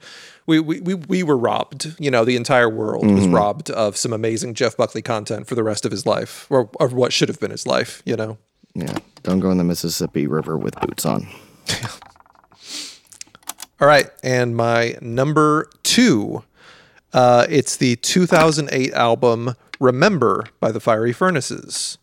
We 0.50 0.60
we 0.60 0.82
we, 0.82 0.95
we 0.95 1.22
were 1.22 1.38
robbed. 1.38 1.95
You 2.00 2.10
know, 2.10 2.26
the 2.26 2.36
entire 2.36 2.68
world 2.68 3.06
was 3.10 3.28
robbed 3.28 3.70
of 3.70 3.95
some 3.95 4.12
amazing 4.12 4.56
Jeff 4.56 4.76
Buckley 4.76 5.04
content 5.04 5.45
for 5.45 5.54
the 5.54 5.64
rest 5.64 5.86
of 5.86 5.91
his 5.91 6.08
life, 6.08 6.47
or 6.50 6.72
or 6.80 6.88
what 6.88 7.14
should 7.14 7.30
have 7.30 7.39
been 7.39 7.52
his 7.52 7.68
life. 7.68 8.02
You 8.04 8.16
know. 8.16 8.39
Yeah, 8.74 8.97
don't 9.22 9.39
go 9.39 9.52
in 9.52 9.60
the 9.60 9.64
Mississippi 9.64 10.26
River 10.26 10.58
with 10.58 10.76
boots 10.82 11.06
on. 11.06 11.28
All 13.80 13.88
right, 13.88 14.10
and 14.24 14.58
my 14.58 14.95
number 15.02 15.70
two, 15.84 16.43
uh, 17.14 17.45
it's 17.47 17.78
the 17.78 17.95
2008 17.97 18.91
album 18.93 19.54
Remember 19.80 20.45
by 20.60 20.72
the 20.72 20.80
Fiery 20.80 21.14
Furnaces. 21.14 21.99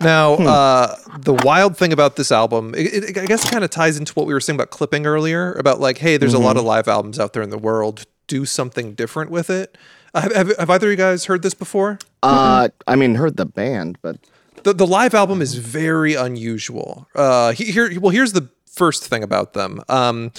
Now, 0.00 0.34
uh, 0.34 0.96
the 1.18 1.34
wild 1.34 1.76
thing 1.76 1.92
about 1.92 2.16
this 2.16 2.32
album, 2.32 2.74
it, 2.74 2.92
it, 3.10 3.18
I 3.18 3.26
guess, 3.26 3.48
kind 3.48 3.62
of 3.64 3.70
ties 3.70 3.96
into 3.96 4.12
what 4.14 4.26
we 4.26 4.34
were 4.34 4.40
saying 4.40 4.56
about 4.56 4.70
clipping 4.70 5.06
earlier 5.06 5.52
about 5.54 5.80
like, 5.80 5.98
hey, 5.98 6.16
there's 6.16 6.34
a 6.34 6.38
lot 6.38 6.56
of 6.56 6.64
live 6.64 6.88
albums 6.88 7.18
out 7.20 7.32
there 7.32 7.42
in 7.42 7.50
the 7.50 7.58
world. 7.58 8.04
Do 8.26 8.44
something 8.44 8.94
different 8.94 9.30
with 9.30 9.50
it. 9.50 9.76
Uh, 10.14 10.22
have, 10.22 10.34
have, 10.34 10.56
have 10.58 10.70
either 10.70 10.86
of 10.88 10.90
you 10.90 10.96
guys 10.96 11.26
heard 11.26 11.42
this 11.42 11.54
before? 11.54 11.98
Uh, 12.22 12.68
I 12.86 12.96
mean, 12.96 13.14
heard 13.16 13.36
the 13.36 13.46
band, 13.46 13.98
but 14.02 14.16
the, 14.62 14.72
the 14.72 14.86
live 14.86 15.14
album 15.14 15.40
is 15.42 15.54
very 15.56 16.14
unusual. 16.14 17.06
Uh, 17.14 17.52
he- 17.52 17.70
here, 17.70 17.90
well, 18.00 18.10
here's 18.10 18.32
the 18.32 18.48
first 18.66 19.04
thing 19.06 19.22
about 19.22 19.52
them. 19.52 19.82
Um, 19.88 20.32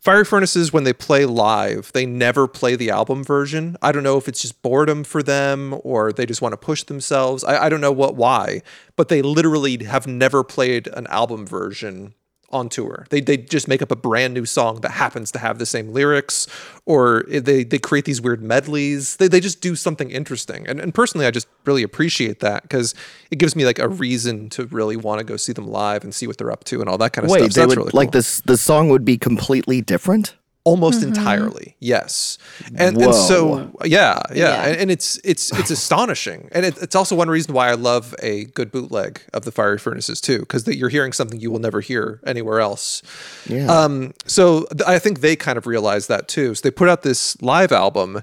Fiery 0.00 0.24
Furnaces, 0.24 0.72
when 0.72 0.84
they 0.84 0.92
play 0.92 1.24
live, 1.24 1.92
they 1.92 2.06
never 2.06 2.46
play 2.46 2.76
the 2.76 2.90
album 2.90 3.24
version. 3.24 3.76
I 3.82 3.90
don't 3.90 4.04
know 4.04 4.16
if 4.16 4.28
it's 4.28 4.42
just 4.42 4.62
boredom 4.62 5.02
for 5.02 5.22
them 5.22 5.78
or 5.82 6.12
they 6.12 6.24
just 6.24 6.40
want 6.40 6.52
to 6.52 6.56
push 6.56 6.84
themselves. 6.84 7.42
I, 7.42 7.64
I 7.64 7.68
don't 7.68 7.80
know 7.80 7.92
what 7.92 8.14
why, 8.14 8.62
but 8.94 9.08
they 9.08 9.22
literally 9.22 9.84
have 9.84 10.06
never 10.06 10.44
played 10.44 10.86
an 10.88 11.08
album 11.08 11.46
version 11.46 12.14
on 12.50 12.68
tour. 12.68 13.06
They, 13.10 13.20
they 13.20 13.36
just 13.36 13.68
make 13.68 13.82
up 13.82 13.90
a 13.90 13.96
brand 13.96 14.34
new 14.34 14.46
song 14.46 14.80
that 14.80 14.92
happens 14.92 15.30
to 15.32 15.38
have 15.38 15.58
the 15.58 15.66
same 15.66 15.92
lyrics, 15.92 16.46
or 16.86 17.24
they, 17.28 17.62
they 17.64 17.78
create 17.78 18.06
these 18.06 18.20
weird 18.20 18.42
medleys. 18.42 19.16
They, 19.16 19.28
they 19.28 19.40
just 19.40 19.60
do 19.60 19.76
something 19.76 20.10
interesting. 20.10 20.66
And, 20.66 20.80
and 20.80 20.94
personally, 20.94 21.26
I 21.26 21.30
just 21.30 21.46
really 21.66 21.82
appreciate 21.82 22.40
that 22.40 22.62
because 22.62 22.94
it 23.30 23.36
gives 23.36 23.54
me 23.54 23.66
like 23.66 23.78
a 23.78 23.88
reason 23.88 24.48
to 24.50 24.64
really 24.66 24.96
want 24.96 25.18
to 25.18 25.24
go 25.24 25.36
see 25.36 25.52
them 25.52 25.68
live 25.68 26.04
and 26.04 26.14
see 26.14 26.26
what 26.26 26.38
they're 26.38 26.50
up 26.50 26.64
to 26.64 26.80
and 26.80 26.88
all 26.88 26.98
that 26.98 27.12
kind 27.12 27.26
of 27.26 27.30
wait, 27.30 27.40
stuff. 27.40 27.52
So 27.52 27.60
they 27.60 27.66
would 27.66 27.76
really 27.78 27.90
like 27.92 28.12
this. 28.12 28.40
The 28.40 28.56
song 28.56 28.88
would 28.88 29.04
be 29.04 29.18
completely 29.18 29.82
different. 29.82 30.34
Almost 30.68 31.02
entirely 31.02 31.76
yes. 31.80 32.38
And, 32.74 33.00
and 33.00 33.14
so 33.14 33.70
yeah 33.84 33.98
yeah, 33.98 34.20
Yeah. 34.34 34.66
And, 34.66 34.80
and 34.82 34.90
it's 34.90 35.18
it's 35.24 35.52
it's 35.58 35.70
astonishing. 35.70 36.48
And 36.52 36.66
it, 36.66 36.74
it's 36.82 36.94
also 36.94 37.14
one 37.16 37.28
reason 37.28 37.54
why 37.54 37.68
i 37.68 37.74
love 37.74 38.14
a 38.22 38.44
good 38.58 38.70
bootleg 38.70 39.20
of 39.32 39.44
the 39.44 39.52
fiery 39.52 39.78
furnaces 39.78 40.20
too 40.20 40.40
because 40.40 40.64
that 40.64 40.76
you're 40.76 40.88
hearing 40.88 41.12
something 41.12 41.40
you 41.40 41.50
will 41.50 41.64
never 41.68 41.80
hear 41.80 42.20
anywhere 42.26 42.60
else. 42.60 43.02
Yeah. 43.46 43.66
um 43.66 44.14
so 44.26 44.66
th- 44.76 44.86
i 44.86 44.98
think 44.98 45.20
they 45.20 45.36
kind 45.36 45.58
of 45.58 45.66
realized 45.66 46.08
that 46.08 46.28
too. 46.28 46.54
So 46.54 46.62
they 46.62 46.70
put 46.70 46.88
out 46.88 47.02
this 47.02 47.40
live 47.42 47.72
album 47.72 48.22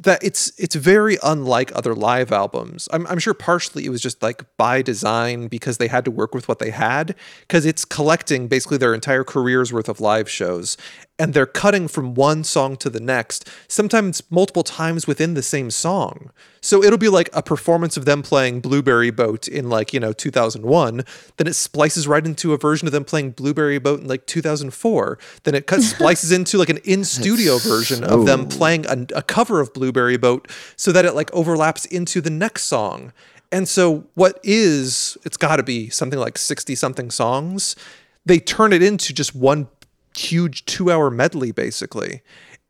that 0.00 0.22
it's 0.24 0.52
it's 0.58 0.74
very 0.74 1.18
unlike 1.22 1.70
other 1.74 1.94
live 1.94 2.32
albums. 2.32 2.88
I'm, 2.92 3.06
I'm 3.06 3.18
sure 3.18 3.34
partially 3.34 3.84
it 3.84 3.90
was 3.90 4.00
just 4.00 4.22
like 4.22 4.44
by 4.56 4.80
design 4.80 5.48
because 5.48 5.76
they 5.76 5.88
had 5.88 6.04
to 6.06 6.10
work 6.10 6.34
with 6.34 6.48
what 6.48 6.58
they 6.58 6.70
had 6.70 7.14
because 7.42 7.66
it's 7.66 7.84
collecting 7.84 8.48
basically 8.48 8.78
their 8.78 8.94
entire 8.94 9.24
career's 9.24 9.72
worth 9.72 9.88
of 9.88 10.00
live 10.00 10.28
shows 10.28 10.76
and 11.20 11.34
they're 11.34 11.44
cutting 11.44 11.86
from 11.86 12.14
one 12.14 12.42
song 12.42 12.78
to 12.78 12.88
the 12.88 12.98
next, 12.98 13.46
sometimes 13.68 14.22
multiple 14.30 14.62
times 14.62 15.06
within 15.06 15.34
the 15.34 15.42
same 15.42 15.70
song. 15.70 16.30
So 16.62 16.82
it'll 16.82 16.98
be 16.98 17.10
like 17.10 17.28
a 17.34 17.42
performance 17.42 17.98
of 17.98 18.06
them 18.06 18.22
playing 18.22 18.60
Blueberry 18.60 19.10
Boat 19.10 19.46
in 19.46 19.68
like, 19.68 19.92
you 19.92 20.00
know, 20.00 20.14
2001, 20.14 21.04
then 21.36 21.46
it 21.46 21.54
splices 21.54 22.08
right 22.08 22.24
into 22.24 22.54
a 22.54 22.56
version 22.56 22.88
of 22.88 22.92
them 22.92 23.04
playing 23.04 23.32
Blueberry 23.32 23.78
Boat 23.78 24.00
in 24.00 24.08
like 24.08 24.24
2004. 24.26 25.18
Then 25.44 25.54
it 25.54 25.66
cuts 25.66 25.86
splices 25.90 26.32
into 26.32 26.56
like 26.56 26.70
an 26.70 26.78
in-studio 26.84 27.58
version 27.58 28.02
of 28.02 28.24
them 28.24 28.48
playing 28.48 28.86
a, 28.86 29.06
a 29.14 29.22
cover 29.22 29.60
of 29.60 29.74
Blueberry 29.74 30.16
Boat 30.16 30.50
so 30.76 30.90
that 30.90 31.04
it 31.04 31.14
like 31.14 31.30
overlaps 31.34 31.84
into 31.84 32.22
the 32.22 32.30
next 32.30 32.62
song. 32.62 33.12
And 33.52 33.68
so 33.68 34.06
what 34.14 34.40
is 34.42 35.18
it's 35.26 35.36
got 35.36 35.56
to 35.56 35.62
be 35.62 35.90
something 35.90 36.18
like 36.18 36.38
60 36.38 36.74
something 36.76 37.10
songs. 37.10 37.76
They 38.24 38.38
turn 38.38 38.72
it 38.72 38.82
into 38.82 39.12
just 39.12 39.34
one 39.34 39.68
huge 40.16 40.64
2-hour 40.66 41.10
medley 41.10 41.52
basically. 41.52 42.22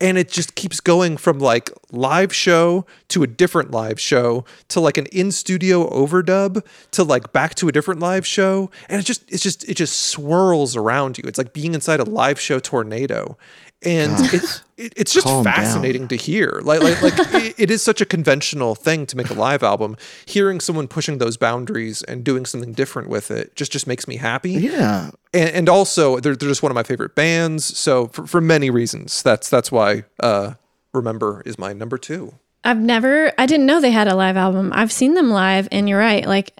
And 0.02 0.16
it 0.16 0.30
just 0.30 0.54
keeps 0.54 0.80
going 0.80 1.18
from 1.18 1.38
like 1.38 1.70
live 1.92 2.34
show 2.34 2.86
to 3.08 3.22
a 3.22 3.26
different 3.26 3.70
live 3.70 4.00
show 4.00 4.46
to 4.68 4.80
like 4.80 4.96
an 4.96 5.04
in-studio 5.06 5.90
overdub 5.90 6.64
to 6.92 7.04
like 7.04 7.34
back 7.34 7.54
to 7.56 7.68
a 7.68 7.72
different 7.72 8.00
live 8.00 8.26
show 8.26 8.70
and 8.88 8.98
it 8.98 9.04
just 9.04 9.30
it's 9.30 9.42
just 9.42 9.68
it 9.68 9.74
just 9.74 9.98
swirls 10.08 10.74
around 10.74 11.18
you. 11.18 11.24
It's 11.26 11.36
like 11.36 11.52
being 11.52 11.74
inside 11.74 12.00
a 12.00 12.04
live 12.04 12.40
show 12.40 12.58
tornado. 12.58 13.36
And 13.82 14.12
it, 14.34 14.62
it, 14.76 14.92
it's 14.94 15.12
just 15.14 15.26
Calm 15.26 15.42
down. 15.44 15.54
fascinating 15.54 16.06
to 16.08 16.16
hear. 16.16 16.60
Like, 16.62 16.82
like, 16.82 17.00
like 17.00 17.14
it, 17.34 17.54
it 17.56 17.70
is 17.70 17.82
such 17.82 18.02
a 18.02 18.04
conventional 18.04 18.74
thing 18.74 19.06
to 19.06 19.16
make 19.16 19.30
a 19.30 19.34
live 19.34 19.62
album. 19.62 19.96
Hearing 20.26 20.60
someone 20.60 20.86
pushing 20.86 21.16
those 21.16 21.38
boundaries 21.38 22.02
and 22.02 22.22
doing 22.22 22.44
something 22.44 22.74
different 22.74 23.08
with 23.08 23.30
it 23.30 23.56
just 23.56 23.72
just 23.72 23.86
makes 23.86 24.06
me 24.06 24.16
happy. 24.16 24.52
yeah. 24.52 25.10
And, 25.32 25.50
and 25.50 25.68
also, 25.68 26.20
they're, 26.20 26.36
they're 26.36 26.48
just 26.50 26.62
one 26.62 26.70
of 26.70 26.74
my 26.74 26.82
favorite 26.82 27.14
bands. 27.14 27.64
So 27.78 28.08
for, 28.08 28.26
for 28.26 28.40
many 28.42 28.68
reasons, 28.68 29.22
that's 29.22 29.48
that's 29.48 29.72
why 29.72 30.04
uh, 30.20 30.54
Remember 30.92 31.42
is 31.46 31.58
my 31.58 31.72
number 31.72 31.96
two. 31.96 32.34
I've 32.64 32.78
never, 32.80 33.32
I 33.38 33.46
didn't 33.46 33.64
know 33.64 33.80
they 33.80 33.92
had 33.92 34.08
a 34.08 34.14
live 34.14 34.36
album. 34.36 34.72
I've 34.74 34.92
seen 34.92 35.14
them 35.14 35.30
live, 35.30 35.68
and 35.72 35.88
you're 35.88 35.98
right. 35.98 36.26
Like, 36.26 36.52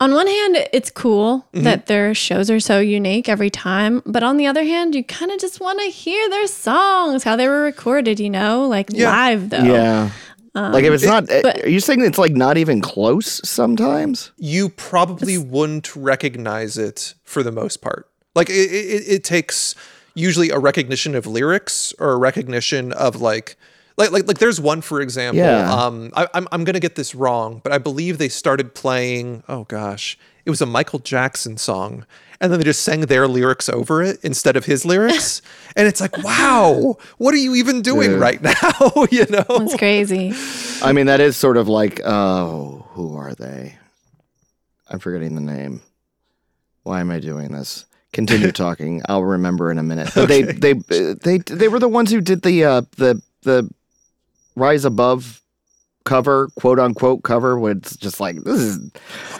on 0.00 0.12
one 0.12 0.26
hand, 0.26 0.68
it's 0.72 0.90
cool 0.90 1.46
Mm-hmm. 1.54 1.64
that 1.64 1.86
their 1.86 2.14
shows 2.14 2.50
are 2.50 2.60
so 2.60 2.80
unique 2.80 3.28
every 3.28 3.50
time. 3.50 4.02
But 4.04 4.22
on 4.22 4.36
the 4.36 4.46
other 4.46 4.64
hand, 4.64 4.94
you 4.94 5.04
kind 5.04 5.30
of 5.30 5.38
just 5.38 5.60
want 5.60 5.78
to 5.80 5.86
hear 5.86 6.28
their 6.30 6.46
songs, 6.48 7.22
how 7.24 7.36
they 7.36 7.46
were 7.48 7.62
recorded, 7.62 8.18
you 8.20 8.30
know, 8.30 8.66
like 8.66 8.88
Yeah. 8.92 9.10
live 9.10 9.50
though. 9.50 9.62
Yeah. 9.62 10.10
like 10.54 10.84
if 10.84 10.92
it's 10.92 11.04
not, 11.04 11.28
Um, 11.30 11.40
but- 11.42 11.64
are 11.64 11.68
you 11.68 11.80
saying 11.80 12.02
it's 12.02 12.18
like 12.18 12.32
not 12.32 12.56
even 12.56 12.80
close 12.80 13.40
sometimes? 13.48 14.30
You 14.36 14.68
probably 14.68 15.38
wouldn't 15.38 15.94
recognize 15.96 16.76
it 16.78 17.14
for 17.24 17.42
the 17.42 17.52
most 17.52 17.80
part. 17.80 18.08
Like 18.34 18.50
it, 18.50 18.70
it, 18.70 19.04
it 19.08 19.24
takes 19.24 19.74
usually 20.14 20.50
a 20.50 20.58
recognition 20.58 21.14
of 21.14 21.26
lyrics 21.26 21.92
or 21.98 22.12
a 22.12 22.16
recognition 22.16 22.92
of 22.92 23.20
like. 23.20 23.56
Like, 23.96 24.10
like, 24.10 24.26
like 24.26 24.38
there's 24.38 24.60
one 24.60 24.80
for 24.80 25.00
example. 25.00 25.38
Yeah. 25.38 25.72
Um, 25.72 26.10
I, 26.14 26.26
I'm, 26.34 26.48
I'm 26.50 26.64
gonna 26.64 26.80
get 26.80 26.96
this 26.96 27.14
wrong, 27.14 27.60
but 27.62 27.72
I 27.72 27.78
believe 27.78 28.18
they 28.18 28.28
started 28.28 28.74
playing. 28.74 29.44
Oh 29.48 29.64
gosh, 29.64 30.18
it 30.44 30.50
was 30.50 30.60
a 30.60 30.66
Michael 30.66 30.98
Jackson 30.98 31.56
song, 31.56 32.04
and 32.40 32.50
then 32.50 32.58
they 32.58 32.64
just 32.64 32.82
sang 32.82 33.02
their 33.02 33.28
lyrics 33.28 33.68
over 33.68 34.02
it 34.02 34.18
instead 34.24 34.56
of 34.56 34.64
his 34.64 34.84
lyrics, 34.84 35.42
and 35.76 35.86
it's 35.86 36.00
like, 36.00 36.16
wow, 36.18 36.96
what 37.18 37.34
are 37.34 37.38
you 37.38 37.54
even 37.54 37.82
doing 37.82 38.10
Dude. 38.10 38.20
right 38.20 38.42
now? 38.42 38.52
you 39.10 39.26
know? 39.30 39.44
It's 39.48 39.76
crazy. 39.76 40.32
I 40.84 40.92
mean, 40.92 41.06
that 41.06 41.20
is 41.20 41.36
sort 41.36 41.56
of 41.56 41.68
like, 41.68 42.00
oh, 42.04 42.86
who 42.90 43.16
are 43.16 43.34
they? 43.34 43.78
I'm 44.88 44.98
forgetting 44.98 45.34
the 45.34 45.40
name. 45.40 45.80
Why 46.82 47.00
am 47.00 47.10
I 47.10 47.20
doing 47.20 47.52
this? 47.52 47.86
Continue 48.12 48.52
talking. 48.52 49.02
I'll 49.08 49.24
remember 49.24 49.70
in 49.70 49.78
a 49.78 49.82
minute. 49.82 50.10
But 50.14 50.28
they, 50.28 50.42
they, 50.42 50.74
they, 50.74 51.38
they 51.38 51.68
were 51.68 51.78
the 51.78 51.88
ones 51.88 52.12
who 52.12 52.20
did 52.20 52.42
the, 52.42 52.64
uh, 52.64 52.82
the, 52.96 53.22
the 53.42 53.70
Rise 54.56 54.84
Above 54.84 55.40
cover, 56.04 56.48
quote 56.56 56.78
unquote 56.78 57.22
cover, 57.22 57.58
where 57.58 57.72
it's 57.72 57.96
just 57.96 58.20
like 58.20 58.42
this 58.44 58.60
is, 58.60 58.90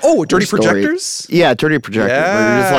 Oh, 0.03 0.25
Dirty 0.25 0.47
story. 0.47 0.63
Projectors. 0.63 1.27
yeah, 1.31 1.55
dirty 1.55 1.79
projector. 1.79 2.15
Where 2.15 2.55
you're 2.55 2.63
just 2.63 2.73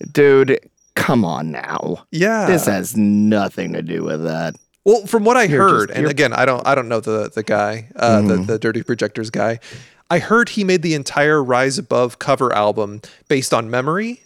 like, 0.00 0.12
dude, 0.12 0.60
come 0.94 1.24
on 1.24 1.50
now. 1.50 2.04
yeah. 2.10 2.46
This 2.46 2.66
has 2.66 2.96
nothing 2.96 3.72
to 3.72 3.82
do 3.82 4.04
with 4.04 4.22
that. 4.24 4.54
Well, 4.84 5.04
from 5.06 5.24
what 5.24 5.36
I 5.36 5.44
You're 5.44 5.68
heard, 5.68 5.88
just- 5.88 5.98
and 5.98 6.06
again, 6.08 6.32
I 6.32 6.44
don't, 6.44 6.64
I 6.66 6.76
don't 6.76 6.88
know 6.88 7.00
the 7.00 7.28
the 7.34 7.42
guy, 7.42 7.88
uh, 7.96 8.20
the 8.22 8.34
Mm-hmm. 8.34 8.44
the 8.44 8.58
Dirty 8.58 8.82
Projectors 8.84 9.30
guy. 9.30 9.58
I 10.08 10.20
heard 10.20 10.50
he 10.50 10.62
made 10.62 10.82
the 10.82 10.94
entire 10.94 11.42
Rise 11.42 11.78
Above 11.78 12.20
cover 12.20 12.52
album 12.54 13.00
based 13.26 13.52
on 13.52 13.68
memory. 13.68 14.22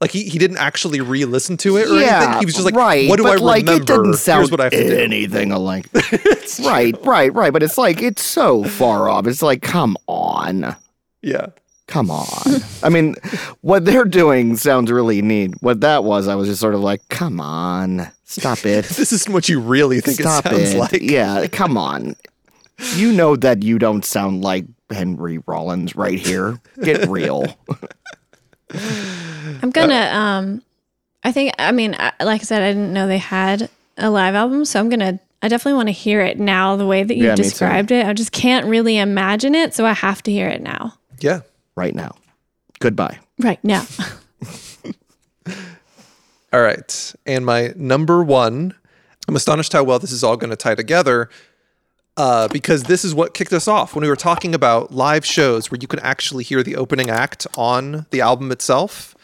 Like 0.00 0.10
he, 0.10 0.24
he 0.24 0.38
didn't 0.38 0.58
actually 0.58 1.00
re-listen 1.00 1.56
to 1.58 1.76
it 1.76 1.88
or 1.88 1.94
anything. 1.96 2.38
He 2.40 2.44
was 2.44 2.54
just 2.54 2.64
like, 2.66 2.74
right, 2.74 3.08
"What 3.08 3.16
do 3.16 3.26
I 3.26 3.36
but, 3.36 3.40
like, 3.40 3.62
remember? 3.64 3.82
It 3.82 3.86
didn't 3.86 4.14
sound 4.14 4.40
Here's 4.40 4.50
what 4.50 4.60
I 4.60 4.64
have 4.64 4.72
to 4.72 4.88
do." 4.88 4.96
anything 4.98 5.52
alike. 5.52 5.86
right, 6.64 6.94
right, 7.06 7.32
right. 7.32 7.52
But 7.52 7.62
it's 7.62 7.78
like 7.78 8.02
it's 8.02 8.22
so 8.22 8.64
far 8.64 9.08
off. 9.08 9.26
It's 9.26 9.40
like, 9.40 9.62
come 9.62 9.96
on, 10.06 10.76
Yeah, 11.22 11.46
come 11.86 12.10
on. 12.10 12.26
I 12.82 12.88
mean, 12.88 13.14
what 13.60 13.84
they're 13.84 14.04
doing 14.04 14.56
sounds 14.56 14.90
really 14.90 15.22
neat. 15.22 15.54
What 15.60 15.80
that 15.82 16.04
was, 16.04 16.28
I 16.28 16.34
was 16.34 16.48
just 16.48 16.60
sort 16.60 16.74
of 16.74 16.80
like, 16.80 17.00
come 17.08 17.40
on, 17.40 18.08
stop 18.24 18.58
it, 18.66 18.84
this 18.86 19.12
isn't 19.12 19.32
what 19.32 19.48
you 19.48 19.60
really 19.60 20.00
think 20.00 20.20
stop 20.20 20.44
it 20.46 20.50
sounds 20.50 20.74
it. 20.74 20.78
like. 20.78 21.02
Yeah, 21.02 21.46
come 21.46 21.78
on. 21.78 22.16
You 22.96 23.12
know 23.12 23.36
that 23.36 23.62
you 23.62 23.78
don't 23.78 24.04
sound 24.04 24.42
like 24.42 24.64
Henry 24.90 25.38
Rollins 25.46 25.94
right 25.94 26.18
here. 26.18 26.60
Get 26.82 27.08
real. 27.08 27.46
I'm 28.72 29.70
gonna. 29.70 30.10
Um, 30.12 30.62
I 31.22 31.32
think. 31.32 31.54
I 31.58 31.72
mean, 31.72 31.94
I, 31.98 32.12
like 32.22 32.40
I 32.40 32.44
said, 32.44 32.62
I 32.62 32.68
didn't 32.72 32.92
know 32.92 33.06
they 33.06 33.18
had 33.18 33.68
a 33.96 34.10
live 34.10 34.34
album, 34.34 34.64
so 34.64 34.80
I'm 34.80 34.88
gonna. 34.88 35.18
I 35.42 35.48
definitely 35.48 35.74
want 35.76 35.88
to 35.88 35.92
hear 35.92 36.20
it 36.22 36.38
now. 36.40 36.76
The 36.76 36.86
way 36.86 37.02
that 37.02 37.16
you 37.16 37.24
Yeah, 37.26 37.34
described 37.34 37.90
it, 37.90 38.06
I 38.06 38.14
just 38.14 38.32
can't 38.32 38.66
really 38.66 38.96
imagine 38.96 39.54
it, 39.54 39.74
so 39.74 39.84
I 39.84 39.92
have 39.92 40.22
to 40.22 40.32
hear 40.32 40.48
it 40.48 40.62
now. 40.62 40.94
yeah. 41.20 41.40
right 41.76 41.94
now. 41.94 42.14
Goodbye. 42.80 43.18
Right 43.38 43.62
now. 43.62 43.84
All 46.52 46.60
right. 46.62 47.14
And 47.26 47.44
my 47.44 47.72
number 47.76 48.22
one, 48.22 48.74
I'm 49.28 49.36
astonished 49.36 49.72
how 49.72 49.82
well 49.84 49.98
this 49.98 50.12
is 50.12 50.22
all 50.22 50.36
going 50.36 50.50
to 50.50 50.56
tie 50.56 50.74
together. 50.76 51.28
Uh, 52.16 52.48
because 52.48 52.84
this 52.84 53.04
is 53.04 53.14
what 53.14 53.34
kicked 53.34 53.52
us 53.52 53.66
off 53.66 53.94
when 53.94 54.02
we 54.02 54.08
were 54.08 54.16
talking 54.16 54.54
about 54.54 54.92
live 54.92 55.24
shows 55.24 55.70
where 55.70 55.78
you 55.80 55.88
can 55.88 55.98
actually 56.00 56.44
hear 56.44 56.62
the 56.62 56.76
opening 56.76 57.10
act 57.10 57.46
on 57.56 58.06
the 58.10 58.20
album 58.20 58.50
itself. 58.52 59.14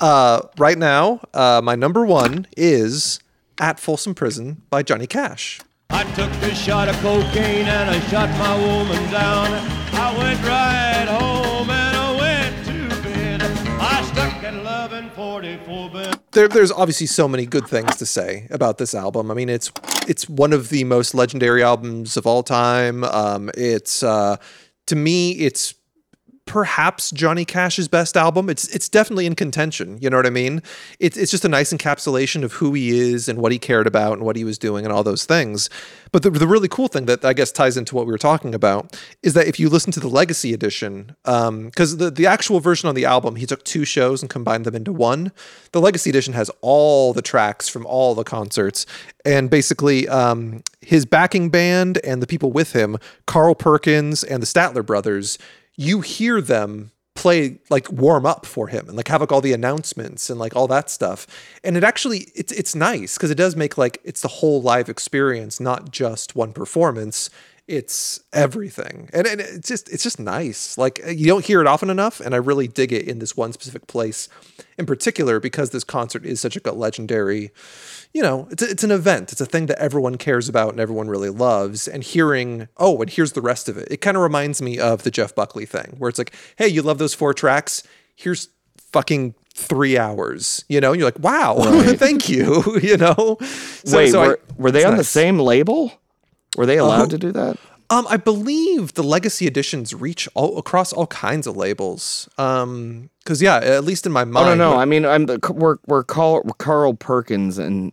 Uh, 0.00 0.42
right 0.58 0.78
now, 0.78 1.20
uh, 1.32 1.60
my 1.62 1.74
number 1.74 2.04
one 2.04 2.46
is 2.56 3.20
At 3.60 3.78
Folsom 3.78 4.14
Prison 4.14 4.62
by 4.70 4.82
Johnny 4.82 5.06
Cash. 5.06 5.60
I 5.90 6.04
took 6.14 6.30
a 6.42 6.54
shot 6.54 6.88
of 6.88 6.96
cocaine 6.96 7.66
and 7.66 7.90
I 7.90 8.00
shot 8.08 8.28
my 8.30 8.56
woman 8.56 9.10
down. 9.10 9.48
I 9.94 10.18
went 10.18 10.42
right 10.42 11.06
home 11.08 11.53
there, 16.32 16.48
there's 16.48 16.72
obviously 16.72 17.06
so 17.06 17.28
many 17.28 17.46
good 17.46 17.66
things 17.66 17.96
to 17.96 18.06
say 18.06 18.46
about 18.50 18.78
this 18.78 18.94
album. 18.94 19.30
I 19.30 19.34
mean, 19.34 19.48
it's 19.48 19.70
it's 20.08 20.28
one 20.28 20.52
of 20.52 20.68
the 20.68 20.84
most 20.84 21.14
legendary 21.14 21.62
albums 21.62 22.16
of 22.16 22.26
all 22.26 22.42
time. 22.42 23.04
Um, 23.04 23.50
it's 23.56 24.02
uh, 24.02 24.36
to 24.86 24.96
me, 24.96 25.32
it's 25.32 25.74
perhaps 26.46 27.10
Johnny 27.10 27.44
Cash's 27.44 27.88
best 27.88 28.16
album. 28.16 28.50
It's 28.50 28.68
it's 28.68 28.88
definitely 28.88 29.26
in 29.26 29.34
contention. 29.34 29.98
You 30.00 30.10
know 30.10 30.16
what 30.16 30.26
I 30.26 30.30
mean? 30.30 30.62
It's 30.98 31.16
it's 31.16 31.30
just 31.30 31.44
a 31.44 31.48
nice 31.48 31.72
encapsulation 31.72 32.42
of 32.42 32.54
who 32.54 32.74
he 32.74 32.90
is 32.90 33.28
and 33.28 33.38
what 33.38 33.52
he 33.52 33.58
cared 33.58 33.86
about 33.86 34.14
and 34.14 34.22
what 34.22 34.36
he 34.36 34.44
was 34.44 34.58
doing 34.58 34.84
and 34.84 34.92
all 34.92 35.02
those 35.02 35.24
things. 35.24 35.70
But 36.12 36.22
the, 36.22 36.30
the 36.30 36.46
really 36.46 36.68
cool 36.68 36.88
thing 36.88 37.06
that 37.06 37.24
I 37.24 37.32
guess 37.32 37.50
ties 37.50 37.76
into 37.76 37.96
what 37.96 38.06
we 38.06 38.12
were 38.12 38.18
talking 38.18 38.54
about 38.54 38.96
is 39.22 39.34
that 39.34 39.48
if 39.48 39.58
you 39.58 39.68
listen 39.68 39.90
to 39.92 40.00
the 40.00 40.08
Legacy 40.08 40.52
edition, 40.52 41.16
because 41.24 41.96
the 41.96 42.10
the 42.10 42.26
actual 42.26 42.60
version 42.60 42.88
on 42.88 42.94
the 42.94 43.04
album, 43.04 43.36
he 43.36 43.46
took 43.46 43.64
two 43.64 43.84
shows 43.84 44.22
and 44.22 44.30
combined 44.30 44.64
them 44.64 44.74
into 44.74 44.92
one. 44.92 45.32
The 45.72 45.80
Legacy 45.80 46.10
edition 46.10 46.34
has 46.34 46.50
all 46.60 47.12
the 47.12 47.22
tracks 47.22 47.68
from 47.68 47.86
all 47.86 48.14
the 48.14 48.24
concerts, 48.24 48.86
and 49.24 49.48
basically 49.48 50.06
um, 50.08 50.62
his 50.82 51.06
backing 51.06 51.48
band 51.48 51.98
and 52.04 52.22
the 52.22 52.26
people 52.26 52.52
with 52.52 52.74
him, 52.74 52.98
Carl 53.26 53.54
Perkins 53.54 54.22
and 54.22 54.42
the 54.42 54.46
Statler 54.46 54.84
brothers 54.84 55.38
you 55.76 56.00
hear 56.00 56.40
them 56.40 56.90
play 57.14 57.58
like 57.70 57.90
warm 57.92 58.26
up 58.26 58.44
for 58.44 58.66
him 58.66 58.88
and 58.88 58.96
like 58.96 59.08
have 59.08 59.20
like 59.20 59.30
all 59.30 59.40
the 59.40 59.52
announcements 59.52 60.28
and 60.28 60.38
like 60.38 60.54
all 60.56 60.66
that 60.66 60.90
stuff. 60.90 61.26
And 61.62 61.76
it 61.76 61.84
actually 61.84 62.26
it's 62.34 62.52
it's 62.52 62.74
nice 62.74 63.16
because 63.16 63.30
it 63.30 63.36
does 63.36 63.54
make 63.54 63.78
like 63.78 64.00
it's 64.04 64.20
the 64.20 64.28
whole 64.28 64.60
live 64.60 64.88
experience 64.88 65.60
not 65.60 65.90
just 65.90 66.34
one 66.34 66.52
performance 66.52 67.30
it's 67.66 68.20
everything 68.32 69.08
and, 69.14 69.26
and 69.26 69.40
it's 69.40 69.68
just 69.68 69.88
it's 69.88 70.02
just 70.02 70.20
nice 70.20 70.76
like 70.76 71.00
uh, 71.06 71.10
you 71.10 71.26
don't 71.26 71.46
hear 71.46 71.62
it 71.62 71.66
often 71.66 71.88
enough 71.88 72.20
and 72.20 72.34
i 72.34 72.36
really 72.36 72.68
dig 72.68 72.92
it 72.92 73.08
in 73.08 73.20
this 73.20 73.36
one 73.36 73.52
specific 73.54 73.86
place 73.86 74.28
in 74.76 74.84
particular 74.84 75.40
because 75.40 75.70
this 75.70 75.82
concert 75.84 76.26
is 76.26 76.40
such 76.40 76.56
a 76.56 76.72
legendary 76.72 77.50
you 78.16 78.22
know, 78.22 78.46
it's, 78.52 78.62
a, 78.62 78.70
it's 78.70 78.84
an 78.84 78.92
event. 78.92 79.32
It's 79.32 79.40
a 79.40 79.46
thing 79.46 79.66
that 79.66 79.78
everyone 79.80 80.18
cares 80.18 80.48
about 80.48 80.70
and 80.70 80.78
everyone 80.78 81.08
really 81.08 81.30
loves. 81.30 81.88
And 81.88 82.04
hearing, 82.04 82.68
oh, 82.76 83.02
and 83.02 83.10
here's 83.10 83.32
the 83.32 83.40
rest 83.42 83.68
of 83.68 83.76
it. 83.76 83.88
It 83.90 83.96
kind 83.96 84.16
of 84.16 84.22
reminds 84.22 84.62
me 84.62 84.78
of 84.78 85.02
the 85.02 85.10
Jeff 85.10 85.34
Buckley 85.34 85.66
thing, 85.66 85.96
where 85.98 86.08
it's 86.08 86.18
like, 86.18 86.32
hey, 86.56 86.68
you 86.68 86.80
love 86.80 86.98
those 86.98 87.12
four 87.12 87.34
tracks? 87.34 87.82
Here's 88.14 88.50
fucking 88.92 89.34
three 89.52 89.98
hours, 89.98 90.64
you 90.68 90.80
know? 90.80 90.92
And 90.92 91.00
you're 91.00 91.08
like, 91.08 91.18
wow, 91.18 91.56
thank 91.96 92.28
you, 92.28 92.78
you 92.82 92.96
know? 92.96 93.36
So- 93.84 93.96
Wait, 93.96 94.12
so 94.12 94.22
I- 94.22 94.26
were, 94.28 94.40
were 94.58 94.70
they 94.70 94.84
on 94.84 94.96
the 94.96 95.02
same 95.02 95.40
label? 95.40 95.92
Were 96.56 96.66
they 96.66 96.78
allowed 96.78 97.06
Oh. 97.06 97.10
to 97.10 97.18
do 97.18 97.32
that? 97.32 97.56
Um, 97.90 98.06
I 98.08 98.16
believe 98.16 98.94
the 98.94 99.02
legacy 99.02 99.46
editions 99.46 99.92
reach 99.94 100.26
all 100.34 100.56
across 100.58 100.92
all 100.92 101.06
kinds 101.06 101.46
of 101.46 101.56
labels. 101.56 102.28
Um, 102.38 103.10
because 103.22 103.42
yeah, 103.42 103.56
at 103.56 103.84
least 103.84 104.06
in 104.06 104.12
my 104.12 104.22
Oh 104.22 104.26
mind, 104.26 104.58
no, 104.58 104.72
no. 104.72 104.76
I 104.78 104.84
mean, 104.86 105.04
I'm 105.04 105.26
the, 105.26 105.38
we're 105.54 105.76
we're 105.86 106.02
Carl, 106.02 106.42
Carl 106.58 106.94
Perkins 106.94 107.58
and 107.58 107.92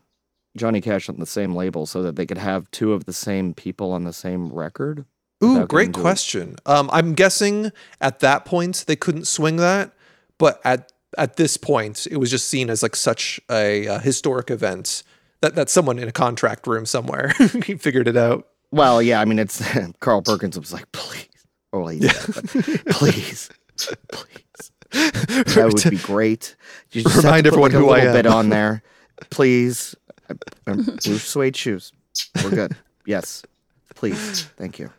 Johnny 0.58 0.80
Cash 0.82 1.10
on 1.10 1.20
the 1.20 1.26
same 1.26 1.56
label, 1.56 1.86
so 1.86 2.02
that 2.04 2.16
they 2.16 2.26
could 2.26 2.38
have 2.38 2.70
two 2.72 2.94
of 2.94 3.06
the 3.06 3.14
same 3.14 3.54
people 3.54 3.92
on 3.92 4.04
the 4.06 4.14
same 4.14 4.50
record. 4.52 5.06
Ooh, 5.44 5.66
great 5.66 5.88
getting 5.88 5.94
to 5.94 6.00
it. 6.00 6.04
question. 6.04 6.56
Um, 6.66 6.90
I'm 6.94 7.14
guessing 7.14 7.72
at 8.00 8.20
that 8.20 8.46
point 8.46 8.86
they 8.88 8.96
couldn't 8.96 9.26
swing 9.28 9.58
that, 9.58 9.92
but 10.38 10.62
at 10.64 10.92
at 11.18 11.36
this 11.36 11.58
point 11.58 12.08
it 12.10 12.18
was 12.18 12.32
just 12.32 12.48
seen 12.48 12.70
as 12.70 12.82
like 12.82 12.96
such 12.96 13.42
a, 13.50 13.88
uh 13.88 14.00
historic 14.00 14.50
event 14.50 15.04
that 15.42 15.56
that 15.56 15.70
someone 15.70 16.00
in 16.00 16.08
a 16.08 16.12
contract 16.14 16.66
room 16.68 16.86
somewhere 16.86 17.30
figured 17.80 18.08
it 18.08 18.16
out. 18.16 18.48
Well, 18.72 19.02
yeah. 19.02 19.22
I 19.22 19.26
mean, 19.26 19.40
it's 19.40 19.62
Carl 20.00 20.22
Perkins 20.22 20.58
was 20.58 20.74
like, 20.74 20.92
please, 20.92 21.28
oh, 21.74 21.88
he 21.88 22.00
did, 22.00 22.14
but 22.34 22.46
please, 22.96 23.50
please. 24.12 24.72
That 24.92 25.72
would 25.74 25.90
be 25.90 25.98
great. 25.98 26.58
You 26.92 27.04
just 27.04 27.16
have 27.16 27.22
to 27.22 27.28
Remind 27.28 27.44
put, 27.46 27.54
everyone 27.54 27.72
like, 27.72 27.80
a 27.80 27.82
who 27.82 27.90
I 27.92 27.98
little 28.00 28.14
bit 28.14 28.26
on 28.26 28.50
there, 28.50 28.84
please. 29.30 29.96
Um, 30.68 30.84
Blue 30.84 31.18
suede 31.18 31.56
shoes. 31.56 31.94
We're 32.44 32.50
good. 32.50 32.76
Yes, 33.06 33.44
please. 33.96 34.44
Thank 34.58 34.80
you. 34.80 34.92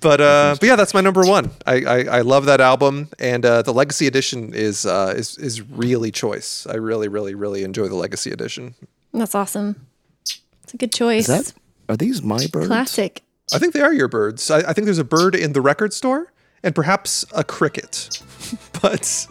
But 0.00 0.20
uh, 0.20 0.56
but 0.58 0.66
yeah, 0.66 0.76
that's 0.76 0.94
my 0.94 1.02
number 1.02 1.22
one. 1.26 1.50
I 1.66 1.84
I, 1.84 2.04
I 2.04 2.20
love 2.22 2.46
that 2.46 2.60
album, 2.60 3.10
and 3.18 3.44
uh, 3.44 3.62
the 3.62 3.72
Legacy 3.72 4.06
Edition 4.06 4.54
is 4.54 4.86
uh, 4.86 5.14
is 5.14 5.36
is 5.38 5.60
really 5.60 6.10
choice. 6.10 6.66
I 6.66 6.76
really 6.76 7.08
really 7.08 7.34
really 7.34 7.62
enjoy 7.62 7.88
the 7.88 7.94
Legacy 7.94 8.30
Edition. 8.32 8.74
That's 9.12 9.34
awesome. 9.34 9.86
It's 10.62 10.72
a 10.74 10.76
good 10.78 10.92
choice. 10.92 11.28
Is 11.28 11.44
that 11.46 11.52
are 11.88 11.96
these 11.96 12.22
my 12.22 12.46
birds? 12.52 12.68
Classic. 12.68 13.22
I 13.52 13.58
think 13.58 13.74
they 13.74 13.80
are 13.80 13.92
your 13.92 14.08
birds. 14.08 14.50
I, 14.50 14.58
I 14.58 14.72
think 14.72 14.86
there's 14.86 14.98
a 14.98 15.04
bird 15.04 15.34
in 15.34 15.52
the 15.52 15.60
record 15.60 15.92
store 15.92 16.32
and 16.62 16.74
perhaps 16.74 17.24
a 17.34 17.44
cricket, 17.44 18.20
but 18.82 19.26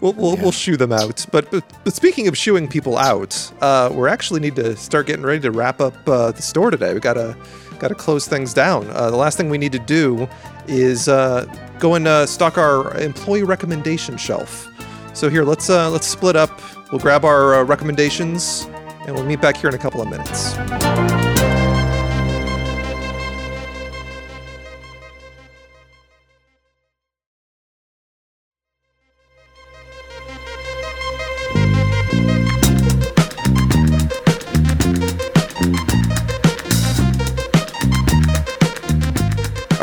we'll 0.00 0.12
we'll, 0.12 0.36
we'll 0.36 0.52
shoo 0.52 0.76
them 0.76 0.92
out. 0.92 1.24
But, 1.32 1.50
but 1.50 1.64
but 1.84 1.94
speaking 1.94 2.28
of 2.28 2.36
shooing 2.36 2.68
people 2.68 2.98
out, 2.98 3.52
uh, 3.62 3.90
we 3.92 4.08
actually 4.08 4.40
need 4.40 4.56
to 4.56 4.76
start 4.76 5.06
getting 5.06 5.24
ready 5.24 5.40
to 5.40 5.50
wrap 5.50 5.80
up 5.80 6.08
uh, 6.08 6.32
the 6.32 6.42
store 6.42 6.70
today. 6.70 6.92
We 6.92 7.00
gotta 7.00 7.36
gotta 7.78 7.94
close 7.94 8.28
things 8.28 8.52
down. 8.52 8.88
Uh, 8.90 9.10
the 9.10 9.16
last 9.16 9.36
thing 9.36 9.48
we 9.48 9.58
need 9.58 9.72
to 9.72 9.78
do 9.78 10.28
is 10.68 11.08
uh, 11.08 11.46
go 11.78 11.94
and 11.94 12.06
uh, 12.06 12.26
stock 12.26 12.58
our 12.58 12.96
employee 12.98 13.42
recommendation 13.42 14.16
shelf. 14.16 14.68
So 15.14 15.28
here, 15.28 15.44
let's 15.44 15.68
uh, 15.68 15.90
let's 15.90 16.06
split 16.06 16.36
up. 16.36 16.60
We'll 16.92 17.00
grab 17.00 17.24
our 17.24 17.56
uh, 17.56 17.64
recommendations, 17.64 18.66
and 19.10 19.18
we'll 19.18 19.26
meet 19.26 19.40
back 19.40 19.56
here 19.56 19.68
in 19.68 19.74
a 19.74 19.78
couple 19.78 20.00
of 20.00 20.08
minutes. 20.08 21.19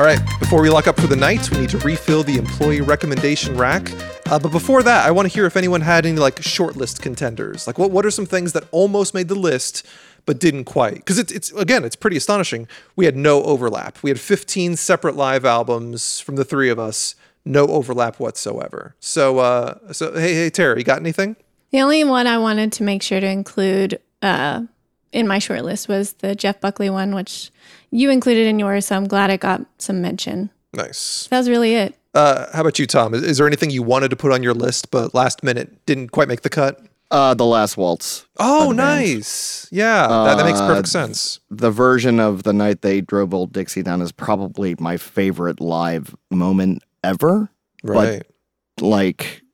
Right, 0.08 0.39
before 0.39 0.62
we 0.62 0.70
lock 0.70 0.88
up 0.88 0.97
for 0.97 1.08
the 1.08 1.18
night, 1.18 1.51
we 1.51 1.60
need 1.60 1.70
to 1.70 1.78
refill 1.80 2.24
the 2.24 2.38
employee 2.38 2.80
recommendation 2.80 3.58
rack. 3.58 3.91
Uh, 4.28 4.39
but 4.39 4.53
before 4.53 4.82
that, 4.82 5.05
I 5.05 5.12
want 5.12 5.30
to 5.30 5.34
hear 5.34 5.45
if 5.45 5.58
anyone 5.58 5.82
had 5.82 6.05
any 6.05 6.18
like 6.18 6.38
shortlist 6.38 7.01
contenders. 7.01 7.68
Like, 7.68 7.78
what 7.78 7.91
what 7.91 8.05
are 8.05 8.12
some 8.12 8.26
things 8.26 8.53
that 8.53 8.64
almost 8.72 9.14
made 9.14 9.28
the 9.28 9.36
list 9.36 9.86
but 10.26 10.39
didn't 10.39 10.64
quite? 10.64 10.95
Because 10.95 11.20
it's 11.20 11.34
it's 11.34 11.51
again, 11.51 11.84
it's 11.84 11.97
pretty 11.97 12.16
astonishing. 12.16 12.70
We 12.95 13.03
had 13.03 13.18
no 13.18 13.43
overlap. 13.43 14.01
We 14.01 14.10
had 14.10 14.20
15 14.20 14.78
separate 14.78 15.18
live 15.18 15.43
albums 15.43 16.22
from 16.22 16.38
the 16.38 16.45
three 16.45 16.70
of 16.70 16.80
us, 16.80 17.16
no 17.43 17.68
overlap 17.68 18.18
whatsoever. 18.18 18.95
So, 19.01 19.39
uh, 19.39 19.91
so 19.91 20.14
hey, 20.14 20.36
hey, 20.36 20.49
Tara, 20.49 20.78
you 20.78 20.86
got 20.86 21.01
anything? 21.01 21.36
The 21.72 21.82
only 21.82 22.05
one 22.05 22.28
I 22.28 22.38
wanted 22.38 22.72
to 22.74 22.84
make 22.84 23.03
sure 23.03 23.20
to 23.20 23.28
include 23.28 23.99
uh, 24.22 24.62
in 25.12 25.28
my 25.28 25.39
short 25.39 25.64
list 25.64 25.88
was 25.88 26.14
the 26.14 26.36
Jeff 26.36 26.60
Buckley 26.62 26.89
one, 26.89 27.14
which 27.16 27.51
you 27.91 28.10
included 28.10 28.47
in 28.47 28.60
yours. 28.60 28.88
So 28.88 28.95
I'm 28.95 29.08
glad 29.08 29.30
it 29.30 29.39
got 29.39 29.66
some 29.78 30.01
mention. 30.01 30.49
Nice. 30.74 31.28
That 31.30 31.38
was 31.39 31.49
really 31.49 31.76
it. 31.76 31.95
Uh, 32.14 32.47
how 32.53 32.62
about 32.62 32.80
you, 32.80 32.88
Tom? 32.88 33.14
Is, 33.14 33.24
is 33.24 33.38
there 33.38 33.47
anything 33.47 33.70
you 33.70 33.84
wanted 33.84 34.10
to 34.10 34.16
put 34.16 34.32
on 34.32 34.41
your 34.43 34.53
list 34.53 34.91
but 34.91 35.14
last 35.14 35.43
minute 35.43 35.86
didn't 35.86 36.10
quite 36.12 36.28
make 36.28 36.41
the 36.41 36.49
cut? 36.49 36.82
Uh, 37.10 37.34
the 37.34 37.45
last 37.45 37.78
waltz. 37.78 38.26
Oh, 38.38 38.70
the 38.72 38.76
band. 38.76 38.78
nice. 38.78 39.68
Yeah, 39.72 40.08
that, 40.08 40.36
that 40.36 40.45
makes 40.45 40.60
Uh, 40.60 40.68
perfect 40.68 40.89
sense. 40.89 41.39
The 41.49 41.72
version 41.72 42.20
of 42.20 42.43
the 42.43 42.51
night 42.51 42.82
they 42.82 42.99
drove 42.99 43.34
old 43.34 43.53
Dixie 43.53 43.82
down 43.84 44.01
is 44.01 44.12
probably 44.12 44.76
my 44.80 44.97
favorite 44.97 45.62
live 45.62 46.14
moment 46.32 46.84
ever. 47.03 47.49
Right. 47.84 48.24
like 48.82 49.22
it 49.22 49.47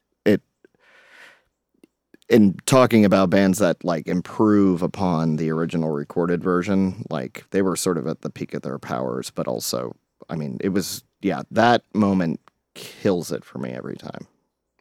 in 2.34 2.55
talking 2.66 3.05
about 3.05 3.30
bands 3.30 3.60
that 3.60 3.84
like 3.84 4.08
improve 4.08 4.82
upon 4.82 5.36
the 5.38 5.50
original 5.51 5.92
recorded 5.92 6.43
version 6.43 7.05
like 7.10 7.46
they 7.51 7.62
were 7.62 7.76
sort 7.76 7.97
of 7.97 8.08
at 8.08 8.22
the 8.22 8.30
peak 8.30 8.54
of 8.54 8.62
their 8.64 8.80
powers 8.80 9.30
but 9.30 9.47
also 9.47 9.96
i 10.30 10.36
mean 10.36 10.58
it 10.62 10.70
was 10.70 11.04
yeah 11.22 11.42
that 11.51 11.84
moment 11.93 12.39
kills 12.74 13.32
it 13.32 13.46
for 13.46 13.60
me 13.60 13.70
every 13.70 13.96
time 13.96 14.28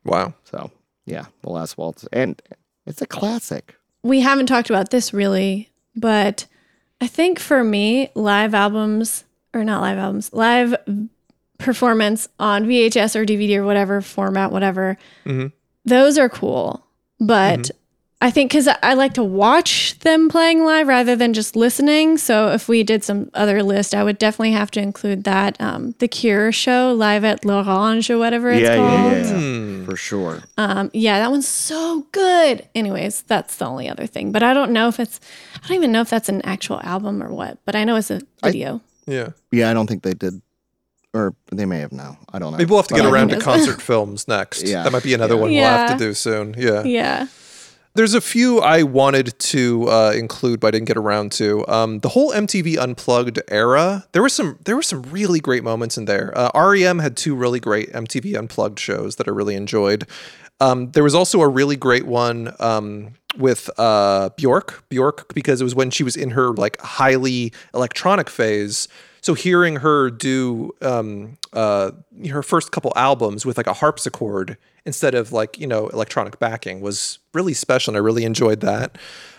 wow. 0.04 0.32
so 0.44 0.70
yeah 1.04 1.26
the 1.42 1.50
last 1.50 1.76
waltz 1.76 2.06
and 2.12 2.40
it's 2.86 3.02
a 3.02 3.06
classic 3.06 3.76
we 4.02 4.20
haven't 4.20 4.46
talked 4.46 4.68
about 4.68 4.90
this 4.90 5.12
really, 5.14 5.70
but 5.94 6.46
I 7.00 7.06
think 7.06 7.38
for 7.38 7.62
me, 7.62 8.10
live 8.16 8.52
albums 8.52 9.22
or 9.54 9.62
not 9.62 9.80
live 9.80 9.96
albums, 9.96 10.32
live 10.32 10.74
performance 11.58 12.28
on 12.38 12.64
VHS 12.64 13.14
or 13.14 13.24
DVD 13.24 13.58
or 13.58 13.64
whatever 13.64 14.00
format, 14.00 14.50
whatever, 14.50 14.98
Mhm. 15.24 15.52
those 15.84 16.18
are 16.18 16.28
cool. 16.28 16.84
But 17.26 17.70
I 18.20 18.30
think 18.30 18.50
because 18.52 18.68
I 18.68 18.94
like 18.94 19.14
to 19.14 19.24
watch 19.24 19.98
them 20.00 20.28
playing 20.28 20.64
live 20.64 20.86
rather 20.86 21.16
than 21.16 21.32
just 21.32 21.56
listening. 21.56 22.18
So 22.18 22.50
if 22.52 22.68
we 22.68 22.84
did 22.84 23.02
some 23.02 23.30
other 23.34 23.62
list, 23.64 23.94
I 23.94 24.04
would 24.04 24.18
definitely 24.18 24.52
have 24.52 24.70
to 24.72 24.80
include 24.80 25.24
that. 25.24 25.60
Um, 25.60 25.96
the 25.98 26.06
Cure 26.06 26.52
show 26.52 26.92
live 26.92 27.24
at 27.24 27.44
L'Orange 27.44 28.10
or 28.10 28.18
whatever 28.18 28.50
it's 28.50 28.62
yeah, 28.62 28.76
called. 28.76 29.12
yeah, 29.12 29.38
yeah, 29.38 29.78
yeah, 29.78 29.84
for 29.84 29.96
sure. 29.96 30.42
Um, 30.56 30.90
yeah, 30.94 31.18
that 31.18 31.32
one's 31.32 31.48
so 31.48 32.06
good. 32.12 32.68
Anyways, 32.76 33.22
that's 33.22 33.56
the 33.56 33.66
only 33.66 33.88
other 33.88 34.06
thing. 34.06 34.30
But 34.30 34.44
I 34.44 34.54
don't 34.54 34.72
know 34.72 34.86
if 34.86 35.00
it's, 35.00 35.18
I 35.56 35.66
don't 35.66 35.76
even 35.76 35.90
know 35.90 36.00
if 36.00 36.10
that's 36.10 36.28
an 36.28 36.42
actual 36.42 36.80
album 36.84 37.22
or 37.22 37.32
what. 37.32 37.58
But 37.64 37.74
I 37.74 37.82
know 37.82 37.96
it's 37.96 38.12
a 38.12 38.20
video. 38.44 38.80
Yeah. 39.06 39.30
Yeah, 39.50 39.68
I 39.68 39.74
don't 39.74 39.88
think 39.88 40.04
they 40.04 40.14
did, 40.14 40.40
or 41.14 41.34
they 41.50 41.64
may 41.66 41.80
have 41.80 41.92
now. 41.92 42.18
I 42.32 42.38
don't 42.38 42.52
know. 42.52 42.58
Maybe 42.58 42.70
we'll 42.70 42.78
have 42.80 42.88
to 42.88 42.94
But 42.94 43.00
get 43.02 43.06
I 43.06 43.10
around 43.10 43.28
to 43.28 43.38
concert 43.40 43.80
films 43.90 44.26
next. 44.28 44.66
Yeah. 44.66 44.82
That 44.82 44.92
might 44.92 45.02
be 45.02 45.14
another 45.14 45.34
Yeah. 45.34 45.40
one 45.40 45.50
we'll 45.50 45.62
have 45.64 45.98
to 45.98 46.04
do 46.04 46.14
soon. 46.14 46.54
Yeah. 46.58 46.82
yeah. 46.84 47.26
There's 47.94 48.14
a 48.14 48.22
few 48.22 48.58
I 48.60 48.84
wanted 48.84 49.38
to 49.38 49.86
uh, 49.90 50.12
include, 50.16 50.60
but 50.60 50.68
I 50.68 50.70
didn't 50.70 50.86
get 50.88 50.96
around 50.96 51.30
to. 51.32 51.68
Um, 51.68 51.98
the 51.98 52.08
whole 52.08 52.32
MTV 52.32 52.78
Unplugged 52.78 53.38
era, 53.48 54.06
there 54.12 54.22
were 54.22 54.30
some 54.30 54.58
there 54.64 54.76
were 54.76 54.82
some 54.82 55.02
really 55.02 55.40
great 55.40 55.62
moments 55.62 55.98
in 55.98 56.06
there. 56.06 56.32
Uh, 56.34 56.50
REM 56.54 57.00
had 57.00 57.18
two 57.18 57.34
really 57.34 57.60
great 57.60 57.92
MTV 57.92 58.34
Unplugged 58.34 58.78
shows 58.80 59.16
that 59.16 59.28
I 59.28 59.30
really 59.30 59.54
enjoyed. 59.56 60.06
Um, 60.58 60.92
there 60.92 61.02
was 61.04 61.14
also 61.14 61.42
a 61.42 61.48
really 61.48 61.76
great 61.76 62.06
one 62.06 62.54
um, 62.60 63.10
with 63.36 63.68
uh, 63.78 64.30
Bjork, 64.38 64.84
Bjork, 64.88 65.34
because 65.34 65.60
it 65.60 65.64
was 65.64 65.74
when 65.74 65.90
she 65.90 66.02
was 66.04 66.16
in 66.16 66.30
her 66.30 66.54
like 66.54 66.80
highly 66.80 67.52
electronic 67.74 68.30
phase. 68.30 68.88
So 69.22 69.34
hearing 69.34 69.76
her 69.76 70.10
do 70.10 70.74
um, 70.82 71.38
uh, 71.52 71.92
her 72.28 72.42
first 72.42 72.72
couple 72.72 72.92
albums 72.96 73.46
with 73.46 73.56
like 73.56 73.68
a 73.68 73.72
harpsichord 73.74 74.58
instead 74.84 75.14
of 75.14 75.32
like 75.32 75.58
you 75.58 75.66
know 75.66 75.88
electronic 75.88 76.38
backing 76.38 76.80
was 76.80 77.20
really 77.32 77.54
special, 77.54 77.92
and 77.92 77.96
I 77.96 78.00
really 78.00 78.24
enjoyed 78.24 78.60
that. 78.60 78.98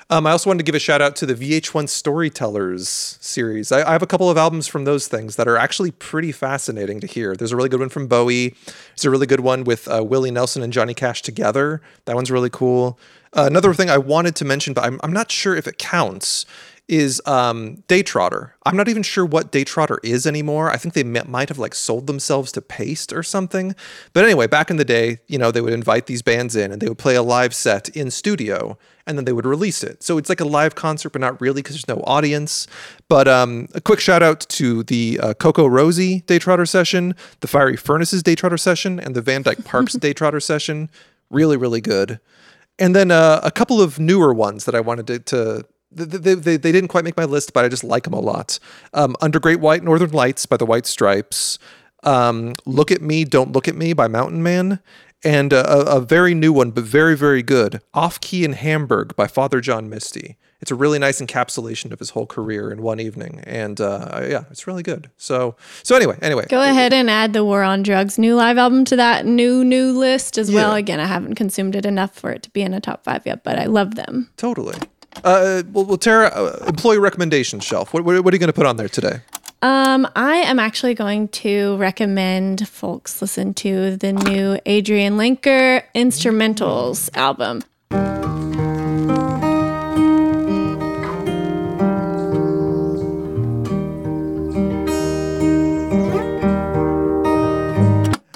Um, 0.10 0.27
I 0.27 0.31
also 0.31 0.49
wanted 0.49 0.60
to 0.60 0.64
give 0.65 0.76
a 0.76 0.80
shout 0.80 1.01
out 1.01 1.15
to 1.18 1.26
the 1.26 1.34
VH1 1.34 1.89
Storytellers 1.89 3.18
series. 3.19 3.72
I, 3.72 3.88
I 3.88 3.93
have 3.93 4.03
a 4.03 4.07
couple 4.07 4.30
of 4.30 4.38
albums 4.38 4.68
from 4.68 4.85
those 4.85 5.07
things 5.07 5.38
that 5.38 5.47
are 5.47 5.57
actually 5.57 5.91
pretty 5.91 6.31
fascinating 6.31 6.99
to 6.99 7.07
hear. 7.07 7.35
There's 7.35 7.51
a 7.51 7.55
really 7.55 7.69
good 7.69 7.80
one 7.80 7.89
from 7.89 8.07
Bowie. 8.07 8.55
There's 8.89 9.05
a 9.05 9.10
really 9.10 9.26
good 9.26 9.39
one 9.39 9.64
with 9.64 9.88
uh, 9.88 10.03
Willie 10.03 10.30
Nelson 10.30 10.61
and 10.61 10.73
Johnny 10.73 10.93
Cash 10.93 11.22
together. 11.22 11.81
That 12.05 12.15
one's 12.15 12.30
really 12.30 12.49
cool. 12.49 12.99
Uh, 13.35 13.45
another 13.47 13.73
thing 13.73 13.89
I 13.89 13.97
wanted 13.97 14.35
to 14.35 14.45
mention, 14.45 14.73
but 14.73 14.84
I'm, 14.84 14.99
I'm 15.03 15.14
not 15.14 15.31
sure 15.31 15.55
if 15.55 15.68
it 15.68 15.80
counts, 15.80 16.45
is 16.88 17.22
um, 17.26 17.77
Daytrotter. 17.88 18.51
I'm 18.65 18.76
not 18.76 18.89
even 18.89 19.03
sure 19.03 19.26
what 19.26 19.51
Daytrotter 19.51 19.97
is 20.03 20.27
anymore. 20.27 20.69
I 20.69 20.76
think 20.76 20.93
they 20.93 21.01
m- 21.01 21.31
might 21.31 21.47
have 21.49 21.57
like 21.57 21.73
sold 21.73 22.07
themselves 22.07 22.51
to 22.53 22.61
Paste 22.61 23.14
or 23.14 23.23
something. 23.23 23.73
But 24.11 24.26
anyway, 24.26 24.47
back 24.47 24.69
in 24.69 24.76
the 24.77 24.85
day, 24.85 25.19
you 25.27 25.38
know, 25.38 25.49
they 25.49 25.61
would 25.61 25.73
invite 25.73 26.07
these 26.07 26.22
bands 26.22 26.55
in 26.55 26.72
and 26.72 26.81
they 26.81 26.88
would 26.89 26.97
play 26.97 27.15
a 27.15 27.23
live 27.23 27.55
set 27.55 27.88
in 27.89 28.11
studio 28.11 28.77
and 29.07 29.18
then 29.18 29.26
they 29.26 29.31
would 29.34 29.45
release 29.45 29.84
it. 29.84 30.03
So 30.03 30.18
it's 30.18 30.30
like 30.30 30.41
a 30.41 30.45
live 30.45 30.76
concert, 30.76 31.11
but 31.11 31.22
not 31.22 31.39
really 31.39 31.61
because 31.61 31.76
there's 31.76 31.88
no 31.88 32.03
audience. 32.05 32.68
But 33.07 33.27
um, 33.27 33.68
a 33.73 33.81
quick 33.81 33.99
shout 33.99 34.22
out 34.22 34.41
to 34.41 34.84
the 34.84 35.19
uh, 35.22 35.34
CocoRosie 35.35 36.26
Daytrotter 36.26 36.68
session, 36.68 37.15
the 37.39 37.47
Fiery 37.47 37.77
Furnaces 37.77 38.23
Daytrotter 38.23 38.60
session, 38.60 38.99
and 38.99 39.15
the 39.15 39.22
Van 39.22 39.41
Dyke 39.41 39.64
Parks 39.64 39.95
Daytrotter 39.95 40.41
session. 40.41 40.89
Really, 41.30 41.57
really 41.57 41.81
good. 41.81 42.19
And 42.80 42.95
then 42.95 43.11
uh, 43.11 43.39
a 43.43 43.51
couple 43.51 43.81
of 43.81 43.99
newer 43.99 44.34
ones 44.34 44.65
that 44.65 44.76
I 44.76 44.81
wanted 44.81 45.07
to. 45.07 45.19
to 45.19 45.65
they, 45.95 46.36
they, 46.36 46.57
they 46.57 46.72
didn't 46.72 46.90
quite 46.90 47.03
make 47.03 47.18
my 47.18 47.26
list, 47.26 47.53
but 47.53 47.65
I 47.65 47.70
just 47.70 47.84
like 47.84 48.03
them 48.03 48.14
a 48.14 48.20
lot. 48.20 48.60
Um, 48.94 49.15
Under 49.22 49.40
Great 49.40 49.60
White 49.60 49.84
Northern 49.84 50.11
Lights 50.11 50.45
by 50.45 50.57
the 50.57 50.65
White 50.65 50.86
Stripes. 50.86 51.60
Um, 52.03 52.53
Look 52.65 52.91
at 52.91 53.02
Me, 53.02 53.24
Don't 53.24 53.52
Look 53.52 53.68
at 53.68 53.76
Me 53.76 53.94
by 53.94 54.07
Mountain 54.07 54.44
Man. 54.44 54.80
And 55.26 55.53
a, 55.53 55.90
a, 55.90 56.02
very 56.02 56.34
new 56.34 56.52
one, 56.52 56.72
but 56.72 56.84
very, 56.84 57.15
very 57.15 57.41
good. 57.41 57.82
Off 57.94 58.20
Key 58.20 58.44
in 58.44 58.53
Hamburg 58.53 59.15
by 59.15 59.26
Father 59.26 59.61
John 59.61 59.90
Misty. 59.90 60.36
It's 60.60 60.72
a 60.72 60.76
really 60.76 60.99
nice 60.99 61.22
encapsulation 61.22 61.91
of 61.91 61.99
his 61.99 62.11
whole 62.11 62.26
career 62.26 62.72
in 62.72 62.82
one 62.82 62.99
evening. 62.99 63.41
And 63.45 63.80
uh, 63.82 64.22
yeah, 64.24 64.44
it's 64.49 64.65
really 64.68 64.84
good. 64.84 65.10
So, 65.18 65.56
so 65.82 65.95
anyway, 65.95 66.18
anyway. 66.22 66.45
Go 66.49 66.61
ahead 66.61 66.94
and 66.94 67.10
add 67.10 67.34
the 67.34 67.44
War 67.44 67.64
on 67.64 67.84
Drugs 67.84 68.18
new 68.18 68.36
live 68.36 68.57
album 68.57 68.86
to 68.86 68.95
that 68.95 69.26
new 69.26 69.64
new 69.64 69.91
list 69.91 70.38
as 70.38 70.52
well. 70.52 70.74
Again, 70.74 71.02
I 71.02 71.06
haven't 71.06 71.36
consumed 71.36 71.76
it 71.76 71.86
enough 71.86 72.15
for 72.15 72.32
it 72.32 72.44
to 72.44 72.49
be 72.49 72.61
in 72.61 72.74
a 72.74 72.80
top 72.80 73.03
five 73.03 73.26
yet, 73.26 73.44
but 73.44 73.60
I 73.60 73.65
love 73.65 73.95
them. 73.95 74.30
Totally. 74.38 74.78
Uh, 75.23 75.64
well, 75.72 75.85
well, 75.85 75.98
Tara, 75.98 76.27
uh, 76.27 76.65
employee 76.68 76.98
recommendation 76.98 77.60
shelf. 77.60 77.94
What, 77.94 78.03
what, 78.03 78.23
what 78.23 78.34
are 78.34 78.35
you 78.35 78.40
going 78.40 78.48
to 78.48 78.53
put 78.53 78.65
on 78.65 78.77
there 78.77 78.90
today? 78.90 79.22
Um, 79.61 80.06
I 80.14 80.38
am 80.40 80.60
actually 80.60 80.94
going 80.94 81.30
to 81.30 81.77
recommend 81.77 82.68
folks 82.68 83.22
listen 83.22 83.53
to 83.56 83.95
the 83.95 84.11
new 84.11 84.57
Adrianne 84.65 85.15
Lenker 85.15 85.84
instrumentals 85.95 87.10
album. 87.15 87.64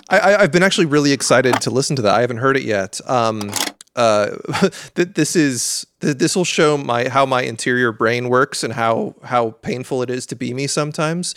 I, 0.10 0.20
I, 0.20 0.42
I've 0.44 0.52
been 0.54 0.64
actually 0.64 0.86
really 0.86 1.12
excited 1.12 1.60
to 1.62 1.70
listen 1.70 1.98
to 1.98 2.02
that. 2.04 2.16
I 2.16 2.22
haven't 2.22 2.38
heard 2.38 2.56
it 2.56 2.64
yet. 2.64 3.02
Um, 3.06 3.52
uh, 3.98 4.38
this 4.96 5.36
is 5.36 5.86
this 6.00 6.36
will 6.36 6.46
show 6.46 6.78
my 6.78 7.10
how 7.10 7.26
my 7.26 7.42
interior 7.42 7.92
brain 7.92 8.30
works 8.30 8.64
and 8.64 8.74
how 8.74 9.16
how 9.24 9.52
painful 9.62 10.02
it 10.02 10.10
is 10.10 10.26
to 10.28 10.36
be 10.36 10.54
me 10.54 10.68
sometimes. 10.68 11.36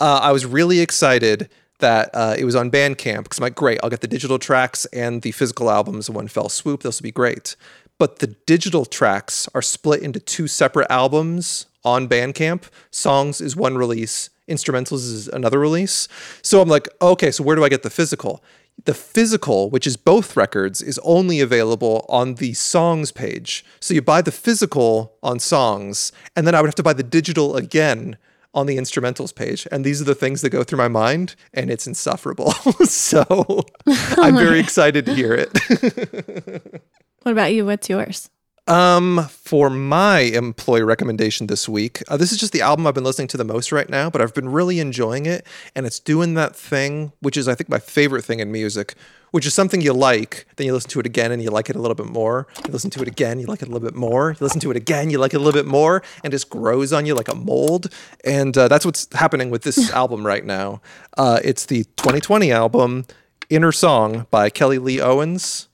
Uh, 0.00 0.20
I 0.22 0.32
was 0.32 0.46
really 0.46 0.80
excited 0.80 1.48
that 1.80 2.10
uh, 2.14 2.34
it 2.36 2.44
was 2.44 2.56
on 2.56 2.70
Bandcamp 2.70 3.24
because 3.24 3.38
I'm 3.38 3.42
like, 3.42 3.54
great, 3.54 3.78
I'll 3.82 3.90
get 3.90 4.00
the 4.00 4.08
digital 4.08 4.38
tracks 4.38 4.84
and 4.86 5.22
the 5.22 5.32
physical 5.32 5.70
albums 5.70 6.08
in 6.08 6.14
one 6.14 6.28
fell 6.28 6.48
swoop. 6.48 6.82
This 6.82 7.00
will 7.00 7.04
be 7.04 7.12
great. 7.12 7.56
But 7.98 8.20
the 8.20 8.28
digital 8.28 8.84
tracks 8.84 9.48
are 9.54 9.62
split 9.62 10.02
into 10.02 10.20
two 10.20 10.46
separate 10.46 10.86
albums 10.90 11.66
on 11.84 12.08
Bandcamp. 12.08 12.64
Songs 12.90 13.40
is 13.40 13.56
one 13.56 13.76
release, 13.76 14.30
instrumentals 14.48 15.04
is 15.12 15.28
another 15.28 15.58
release. 15.58 16.08
So 16.42 16.60
I'm 16.60 16.68
like, 16.68 16.88
okay, 17.02 17.30
so 17.30 17.42
where 17.42 17.56
do 17.56 17.64
I 17.64 17.68
get 17.68 17.82
the 17.82 17.90
physical? 17.90 18.42
The 18.84 18.94
physical, 18.94 19.70
which 19.70 19.86
is 19.86 19.96
both 19.96 20.36
records, 20.36 20.80
is 20.80 20.98
only 21.02 21.40
available 21.40 22.06
on 22.08 22.34
the 22.34 22.54
songs 22.54 23.12
page. 23.12 23.64
So 23.80 23.92
you 23.92 24.02
buy 24.02 24.22
the 24.22 24.32
physical 24.32 25.14
on 25.22 25.38
songs, 25.40 26.12
and 26.34 26.46
then 26.46 26.54
I 26.54 26.60
would 26.60 26.68
have 26.68 26.74
to 26.76 26.82
buy 26.82 26.92
the 26.92 27.02
digital 27.02 27.56
again 27.56 28.16
on 28.54 28.66
the 28.66 28.76
instrumentals 28.78 29.34
page. 29.34 29.66
And 29.70 29.84
these 29.84 30.00
are 30.00 30.04
the 30.04 30.14
things 30.14 30.40
that 30.42 30.50
go 30.50 30.64
through 30.64 30.78
my 30.78 30.88
mind, 30.88 31.34
and 31.52 31.70
it's 31.70 31.86
insufferable. 31.86 32.52
so 32.84 33.64
I'm 33.86 34.36
very 34.36 34.60
excited 34.60 35.06
to 35.06 35.14
hear 35.14 35.34
it. 35.34 36.82
What 37.22 37.32
about 37.32 37.52
you? 37.52 37.66
What's 37.66 37.90
yours? 37.90 38.30
Um, 38.68 39.26
for 39.30 39.70
my 39.70 40.18
employee 40.18 40.82
recommendation 40.82 41.46
this 41.46 41.66
week, 41.66 42.02
uh, 42.08 42.18
this 42.18 42.32
is 42.32 42.38
just 42.38 42.52
the 42.52 42.60
album 42.60 42.86
I've 42.86 42.92
been 42.92 43.02
listening 43.02 43.28
to 43.28 43.38
the 43.38 43.44
most 43.44 43.72
right 43.72 43.88
now, 43.88 44.10
but 44.10 44.20
I've 44.20 44.34
been 44.34 44.50
really 44.50 44.78
enjoying 44.78 45.24
it, 45.24 45.46
and 45.74 45.86
it's 45.86 45.98
doing 45.98 46.34
that 46.34 46.54
thing, 46.54 47.12
which 47.20 47.38
is 47.38 47.48
I 47.48 47.54
think 47.54 47.70
my 47.70 47.78
favorite 47.78 48.26
thing 48.26 48.40
in 48.40 48.52
music, 48.52 48.94
which 49.30 49.46
is 49.46 49.54
something 49.54 49.80
you 49.80 49.94
like, 49.94 50.46
then 50.56 50.66
you 50.66 50.74
listen 50.74 50.90
to 50.90 51.00
it 51.00 51.06
again 51.06 51.32
and 51.32 51.42
you 51.42 51.48
like 51.48 51.70
it 51.70 51.76
a 51.76 51.78
little 51.78 51.94
bit 51.94 52.10
more. 52.10 52.46
You 52.66 52.70
listen 52.70 52.90
to 52.90 53.00
it 53.00 53.08
again, 53.08 53.40
you 53.40 53.46
like 53.46 53.62
it 53.62 53.68
a 53.68 53.70
little 53.70 53.88
bit 53.88 53.96
more. 53.96 54.32
You 54.32 54.36
listen 54.40 54.60
to 54.60 54.70
it 54.70 54.76
again, 54.76 55.08
you 55.08 55.16
like 55.16 55.32
it 55.32 55.38
a 55.38 55.40
little 55.40 55.58
bit 55.58 55.66
more, 55.66 56.02
and 56.22 56.30
just 56.30 56.50
grows 56.50 56.92
on 56.92 57.06
you 57.06 57.14
like 57.14 57.28
a 57.28 57.34
mold. 57.34 57.90
And 58.22 58.56
uh, 58.58 58.68
that's 58.68 58.84
what's 58.84 59.08
happening 59.14 59.48
with 59.48 59.62
this 59.62 59.90
album 59.94 60.26
right 60.26 60.44
now. 60.44 60.82
Uh, 61.16 61.40
it's 61.42 61.64
the 61.64 61.84
2020 61.96 62.52
album 62.52 63.06
Inner 63.48 63.72
Song 63.72 64.26
by 64.30 64.50
Kelly 64.50 64.76
Lee 64.76 65.00
Owens. 65.00 65.68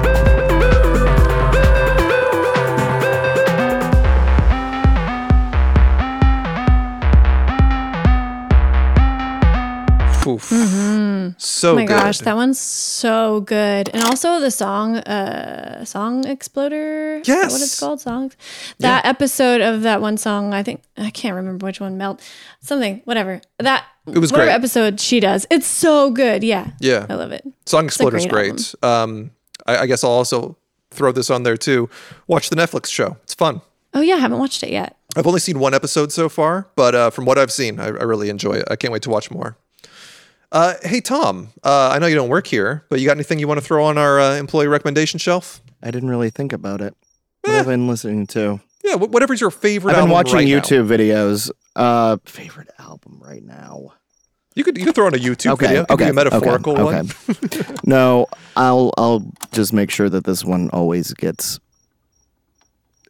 Oof. 10.26 10.42
So 10.44 10.55
Mm-hmm. 10.55 11.66
Oh 11.66 11.74
my 11.74 11.84
good. 11.84 11.88
gosh, 11.88 12.18
that 12.20 12.36
one's 12.36 12.59
so 12.59 13.40
good. 13.40 13.88
And 13.94 14.02
also 14.05 14.40
the 14.40 14.51
song, 14.51 14.96
uh, 14.96 15.84
Song 15.84 16.26
Exploder. 16.26 17.16
Is 17.20 17.26
that 17.26 17.42
what 17.44 17.52
Yes. 17.52 17.62
it's 17.62 17.80
called? 17.80 18.01
Songs. 18.01 18.36
That 18.78 19.05
episode 19.06 19.60
of 19.60 19.82
that 19.82 20.01
one 20.01 20.16
song, 20.16 20.52
I 20.55 20.62
think 20.62 20.82
I 20.96 21.10
can't 21.10 21.34
remember 21.36 21.64
which 21.66 21.80
one. 21.80 21.96
Melt 21.98 22.20
something, 22.60 23.01
whatever. 23.05 23.40
That 23.59 23.84
It 24.06 24.18
was 24.18 24.32
whatever 24.32 24.48
great. 24.51 24.55
episode 24.56 25.01
she 25.01 25.20
does. 25.20 25.46
It's 25.51 25.66
so 25.66 26.10
good. 26.10 26.42
Yeah. 26.44 26.70
Yeah. 26.80 27.06
I 27.09 27.14
love 27.14 27.32
it. 27.32 27.44
Song 27.66 27.84
Exploder's 27.86 28.26
great 28.26 28.51
great. 28.52 28.74
Um, 28.82 29.30
I, 29.66 29.78
I 29.78 29.86
guess 29.86 30.05
I'll 30.05 30.10
also 30.10 30.56
throw 30.90 31.12
this 31.12 31.30
on 31.30 31.42
there 31.42 31.56
too. 31.56 31.88
Watch 32.26 32.51
the 32.51 32.56
Netflix 32.56 32.86
show. 32.86 33.16
It's 33.24 33.34
fun. 33.34 33.60
Oh 33.94 34.01
yeah, 34.01 34.14
I 34.14 34.18
haven't 34.18 34.38
watched 34.38 34.62
it 34.62 34.70
yet. 34.70 34.96
I've 35.16 35.26
only 35.26 35.38
seen 35.40 35.59
one 35.60 35.72
episode 35.74 36.10
so 36.10 36.28
far, 36.28 36.68
but 36.74 36.94
uh, 36.96 37.10
from 37.10 37.24
what 37.24 37.38
I've 37.38 37.52
seen, 37.52 37.78
I, 37.78 37.86
I 37.86 38.02
really 38.02 38.28
enjoy 38.28 38.55
it. 38.55 38.64
I 38.68 38.74
can't 38.76 38.92
wait 38.92 39.02
to 39.02 39.10
watch 39.10 39.30
more. 39.30 39.56
Uh, 40.55 40.74
hey 40.85 41.01
Tom, 41.01 41.48
uh, 41.64 41.90
I 41.93 41.98
know 41.98 42.06
you 42.06 42.14
don't 42.14 42.28
work 42.28 42.47
here, 42.47 42.85
but 42.89 43.01
you 43.01 43.06
got 43.06 43.16
anything 43.16 43.40
you 43.40 43.48
want 43.48 43.59
to 43.59 43.66
throw 43.66 43.85
on 43.86 43.98
our 43.98 44.20
uh, 44.20 44.36
employee 44.36 44.68
recommendation 44.68 45.18
shelf? 45.18 45.60
I 45.82 45.90
didn't 45.90 46.09
really 46.09 46.31
think 46.31 46.52
about 46.52 46.81
it. 46.81 46.94
What 47.43 47.55
have 47.55 47.66
I 47.66 47.72
been 47.72 47.89
listening 47.89 48.28
to? 48.28 48.60
Yeah, 48.85 48.94
wh- 48.94 49.10
whatever's 49.10 49.40
your 49.40 49.51
favorite. 49.51 49.90
I've 49.90 49.97
been 49.97 50.10
album 50.10 50.12
watching 50.12 50.35
right 50.36 50.47
now. 50.47 50.60
YouTube 50.60 50.86
videos. 50.86 51.51
Uh, 51.74 52.18
favorite 52.24 52.68
album 52.78 53.20
right 53.20 53.43
now. 53.43 53.94
You 54.55 54.62
could 54.62 54.78
you 54.78 54.85
could 54.85 54.94
throw 54.94 55.06
on 55.06 55.14
a 55.14 55.18
YouTube 55.18 55.55
Okay, 55.55 55.66
video. 55.66 55.86
Okay, 55.90 56.10
a 56.10 56.12
metaphorical 56.12 56.74
okay, 56.74 56.82
one. 56.85 57.10
okay. 57.44 57.74
no, 57.85 58.28
I'll 58.55 58.93
I'll 58.97 59.28
just 59.51 59.72
make 59.72 59.90
sure 59.90 60.09
that 60.09 60.22
this 60.22 60.44
one 60.44 60.70
always 60.70 61.12
gets 61.14 61.59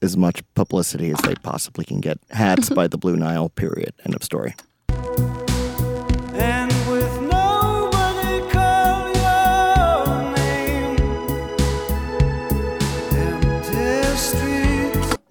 as 0.00 0.16
much 0.16 0.42
publicity 0.54 1.10
as 1.10 1.18
they 1.18 1.34
possibly 1.34 1.84
can 1.84 2.00
get. 2.00 2.18
Hats 2.30 2.70
by 2.80 2.88
the 2.88 2.96
Blue 2.96 3.16
Nile. 3.16 3.50
Period. 3.50 3.92
End 4.06 4.14
of 4.14 4.22
story. 4.24 4.54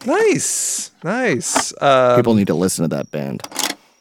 Nice, 0.05 0.91
nice. 1.03 1.73
Uh, 1.79 2.15
People 2.15 2.35
need 2.35 2.47
to 2.47 2.53
listen 2.53 2.83
to 2.83 2.95
that 2.95 3.11
band. 3.11 3.47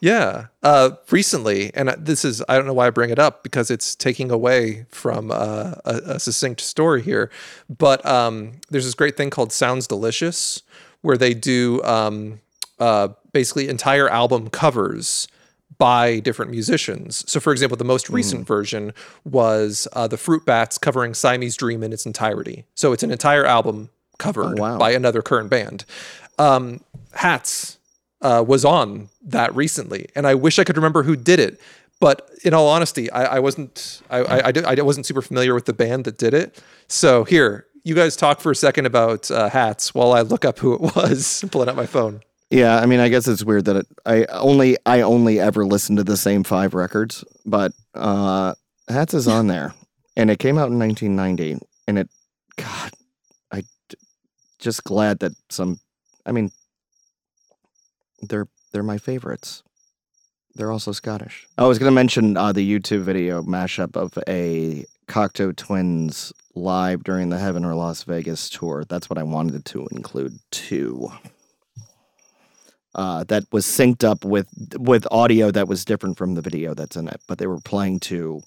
Yeah. 0.03 0.47
Uh, 0.65 0.91
recently, 1.12 1.73
and 1.74 1.91
this 1.91 2.24
is, 2.24 2.43
I 2.49 2.57
don't 2.57 2.66
know 2.66 2.73
why 2.73 2.89
I 2.89 2.91
bring 2.91 3.11
it 3.11 3.20
up 3.20 3.45
because 3.45 3.70
it's 3.70 3.95
taking 3.95 4.33
away 4.33 4.85
from 4.91 5.31
uh, 5.31 5.74
a, 5.85 6.01
a 6.07 6.20
succinct 6.20 6.61
story 6.61 7.03
here. 7.03 7.31
But 7.70 8.05
um, 8.05 8.55
there's 8.69 8.85
this 8.85 8.95
great 8.95 9.16
thing 9.16 9.31
called 9.31 9.53
Sounds 9.53 9.87
Delicious 9.87 10.62
where 11.03 11.16
they 11.16 11.35
do 11.35 11.81
um, 11.85 12.41
uh, 12.81 13.09
basically 13.33 13.69
entire 13.69 14.09
album 14.09 14.51
covers 14.51 15.29
by 15.79 16.19
different 16.19 16.51
musicians. 16.51 17.24
So, 17.31 17.39
for 17.39 17.53
example, 17.53 17.77
the 17.77 17.85
most 17.85 18.11
recent 18.11 18.45
version 18.45 18.93
was 19.24 19.87
uh, 19.93 20.09
the 20.09 20.16
Fruit 20.16 20.45
Bats 20.45 20.79
covering 20.79 21.15
Siamese 21.15 21.57
Dream 21.57 21.85
in 21.85 21.93
its 21.93 22.07
entirety. 22.07 22.65
So, 22.74 22.93
it's 22.93 23.05
an 23.05 23.12
entire 23.12 23.45
album 23.45 23.91
covered 24.23 24.59
wow. 24.59 24.78
by 24.78 24.93
another 24.93 25.23
current 25.23 25.51
band. 25.51 25.85
Um, 26.39 26.81
Hats 27.15 27.78
uh, 28.20 28.44
was 28.47 28.65
on 28.65 29.09
that 29.23 29.55
recently, 29.55 30.09
and 30.15 30.27
I 30.27 30.35
wish 30.35 30.59
I 30.59 30.65
could 30.65 30.77
remember 30.77 31.03
who 31.03 31.16
did 31.16 31.40
it. 31.40 31.61
But 32.01 32.28
in 32.44 32.53
all 32.53 32.69
honesty, 32.69 33.11
I, 33.12 33.36
I 33.36 33.39
wasn't 33.39 34.03
I, 34.11 34.19
I, 34.19 34.39
I, 34.49 34.74
I 34.78 34.82
wasn't 34.82 35.07
super 35.07 35.23
familiar 35.23 35.55
with 35.55 35.66
the 35.66 35.73
band 35.73 36.05
that 36.07 36.19
did 36.19 36.35
it. 36.35 36.61
So 36.89 37.24
here, 37.24 37.66
you 37.85 37.94
guys 37.94 38.16
talk 38.16 38.40
for 38.40 38.51
a 38.51 38.57
second 38.57 38.86
about 38.86 39.31
uh, 39.31 39.49
hats 39.49 39.94
while 39.94 40.12
I 40.12 40.23
look 40.23 40.44
up 40.44 40.59
who 40.59 40.74
it 40.74 40.81
was. 40.81 41.44
pulling 41.51 41.69
out 41.69 41.77
my 41.77 41.86
phone. 41.86 42.23
Yeah, 42.51 42.77
I 42.77 42.86
mean, 42.86 43.01
I 43.01 43.09
guess 43.09 43.27
it's 43.28 43.44
weird 43.44 43.65
that 43.65 43.77
it, 43.77 43.86
I 44.05 44.24
only 44.27 44.77
I 44.85 45.01
only 45.01 45.40
ever 45.40 45.65
listened 45.65 45.99
to 45.99 46.05
the 46.05 46.16
same 46.16 46.44
five 46.44 46.74
records, 46.74 47.24
but 47.47 47.73
uh, 47.94 48.55
Hats 48.89 49.15
is 49.15 49.27
on 49.27 49.47
there, 49.47 49.74
and 50.16 50.31
it 50.31 50.39
came 50.39 50.59
out 50.59 50.70
in 50.70 50.78
1990, 50.78 51.65
and 51.89 51.99
it, 51.99 52.11
God, 52.57 52.93
just 54.62 54.84
glad 54.84 55.18
that 55.18 55.32
some, 55.51 55.80
I 56.24 56.32
mean, 56.32 56.51
they're 58.22 58.48
they're 58.72 58.82
my 58.82 58.98
favorites. 58.98 59.62
They're 60.55 60.72
also 60.72 60.93
Scottish. 60.93 61.47
I 61.59 61.66
was 61.66 61.78
going 61.78 61.90
to 61.90 61.94
mention 61.94 62.36
uh, 62.36 62.52
the 62.52 62.78
YouTube 62.78 63.02
video 63.02 63.43
mashup 63.43 63.97
of 63.97 64.18
a 64.28 64.84
Cocteau 65.09 65.55
Twins 65.56 66.32
live 66.55 67.05
during 67.05 67.30
the 67.30 67.39
Heaven 67.39 67.64
or 67.64 67.74
Las 67.74 68.05
Vegas 68.05 68.48
tour. 68.51 68.84
That's 68.89 69.09
what 69.10 69.18
I 69.18 69.22
wanted 69.22 69.64
to 69.66 69.86
include 69.90 70.39
too 70.51 71.10
uh, 72.94 73.24
that 73.24 73.44
was 73.52 73.64
synced 73.64 74.05
up 74.05 74.24
with 74.24 74.48
with 74.78 75.06
audio 75.10 75.51
that 75.51 75.68
was 75.68 75.84
different 75.84 76.16
from 76.18 76.34
the 76.34 76.43
video 76.43 76.74
that's 76.74 76.97
in 76.97 77.09
it, 77.09 77.20
but 77.26 77.39
they 77.39 77.47
were 77.47 77.60
playing 77.60 78.01
to 78.01 78.43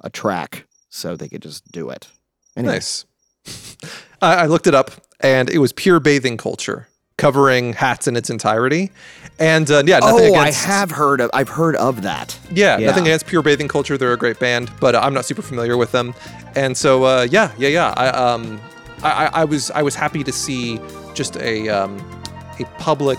a 0.00 0.10
track 0.10 0.66
so 0.88 1.16
they 1.16 1.28
could 1.28 1.42
just 1.42 1.70
do 1.72 1.90
it. 1.90 2.08
Anyway, 2.56 2.74
Nice. 2.74 3.04
I, 4.22 4.34
I 4.34 4.46
looked 4.46 4.66
it 4.66 4.74
up, 4.74 4.90
and 5.20 5.48
it 5.50 5.58
was 5.58 5.72
pure 5.72 6.00
bathing 6.00 6.36
culture 6.36 6.88
covering 7.16 7.72
hats 7.72 8.06
in 8.06 8.14
its 8.16 8.30
entirety. 8.30 8.92
And 9.40 9.68
uh, 9.70 9.82
yeah, 9.86 9.98
nothing 9.98 10.26
Oh, 10.36 10.40
against. 10.40 10.64
I 10.66 10.68
have 10.68 10.90
heard 10.92 11.20
of. 11.20 11.30
I've 11.34 11.48
heard 11.48 11.74
of 11.76 12.02
that. 12.02 12.38
Yeah, 12.52 12.78
Yeah. 12.78 12.86
nothing 12.86 13.04
against 13.04 13.26
Pure 13.26 13.42
Bathing 13.42 13.66
Culture. 13.68 13.98
They're 13.98 14.12
a 14.12 14.16
great 14.16 14.38
band, 14.38 14.70
but 14.80 14.94
uh, 14.94 15.00
I'm 15.00 15.14
not 15.14 15.24
super 15.24 15.42
familiar 15.42 15.76
with 15.76 15.90
them. 15.92 16.14
And 16.54 16.76
so, 16.76 17.04
uh, 17.04 17.26
yeah, 17.30 17.52
yeah, 17.58 17.68
yeah. 17.68 17.94
I, 17.96 18.08
um, 18.08 18.60
I, 19.02 19.10
I- 19.26 19.30
I 19.40 19.44
was, 19.44 19.70
I 19.72 19.82
was 19.82 19.94
happy 19.96 20.22
to 20.24 20.32
see 20.32 20.80
just 21.14 21.36
a, 21.38 21.68
um, 21.68 21.98
a 22.60 22.64
public, 22.78 23.18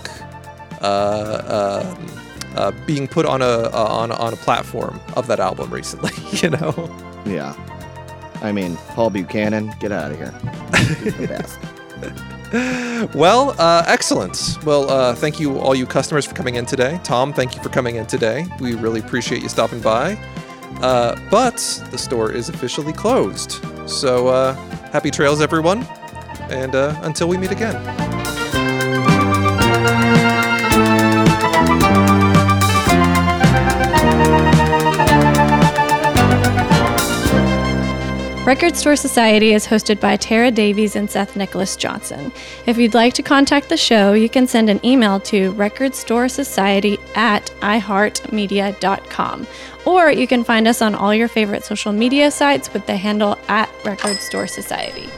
uh, 0.80 0.84
uh, 0.84 1.96
uh, 2.56 2.72
being 2.86 3.06
put 3.06 3.26
on 3.26 3.42
a 3.42 3.44
uh, 3.44 3.70
on 3.88 4.10
on 4.12 4.32
a 4.32 4.36
platform 4.36 4.98
of 5.14 5.26
that 5.28 5.40
album 5.40 5.70
recently. 5.70 6.10
You 6.42 6.50
know. 6.50 6.72
Yeah. 7.26 7.54
I 8.42 8.52
mean, 8.52 8.76
Paul 8.94 9.10
Buchanan, 9.10 9.74
get 9.80 9.92
out 9.92 10.12
of 10.12 10.18
here. 10.18 10.34
Well, 13.14 13.54
uh, 13.60 13.84
excellent. 13.86 14.58
Well, 14.64 14.90
uh, 14.90 15.14
thank 15.14 15.38
you, 15.38 15.58
all 15.58 15.74
you 15.74 15.86
customers, 15.86 16.26
for 16.26 16.34
coming 16.34 16.56
in 16.56 16.66
today. 16.66 17.00
Tom, 17.04 17.32
thank 17.32 17.54
you 17.54 17.62
for 17.62 17.68
coming 17.68 17.94
in 17.96 18.06
today. 18.06 18.44
We 18.58 18.74
really 18.74 18.98
appreciate 19.00 19.40
you 19.42 19.48
stopping 19.48 19.80
by. 19.80 20.18
Uh, 20.80 21.14
but 21.30 21.56
the 21.90 21.98
store 21.98 22.32
is 22.32 22.48
officially 22.48 22.92
closed. 22.92 23.64
So 23.88 24.28
uh, 24.28 24.54
happy 24.90 25.10
trails, 25.10 25.40
everyone. 25.40 25.84
And 26.50 26.74
uh, 26.74 26.98
until 27.02 27.28
we 27.28 27.36
meet 27.36 27.52
again. 27.52 28.39
Record 38.50 38.74
Store 38.74 38.96
Society 38.96 39.52
is 39.52 39.64
hosted 39.64 40.00
by 40.00 40.16
Tara 40.16 40.50
Davies 40.50 40.96
and 40.96 41.08
Seth 41.08 41.36
Nicholas 41.36 41.76
Johnson. 41.76 42.32
If 42.66 42.78
you'd 42.78 42.94
like 42.94 43.14
to 43.14 43.22
contact 43.22 43.68
the 43.68 43.76
show, 43.76 44.12
you 44.12 44.28
can 44.28 44.48
send 44.48 44.68
an 44.68 44.84
email 44.84 45.20
to 45.20 45.52
recordstoresociety 45.52 46.98
at 47.16 47.46
iheartmedia.com. 47.60 49.46
Or 49.86 50.10
you 50.10 50.26
can 50.26 50.42
find 50.42 50.66
us 50.66 50.82
on 50.82 50.96
all 50.96 51.14
your 51.14 51.28
favorite 51.28 51.62
social 51.62 51.92
media 51.92 52.32
sites 52.32 52.72
with 52.72 52.84
the 52.86 52.96
handle 52.96 53.38
at 53.46 53.70
Record 53.84 54.16
Store 54.16 54.48
Society. 54.48 55.08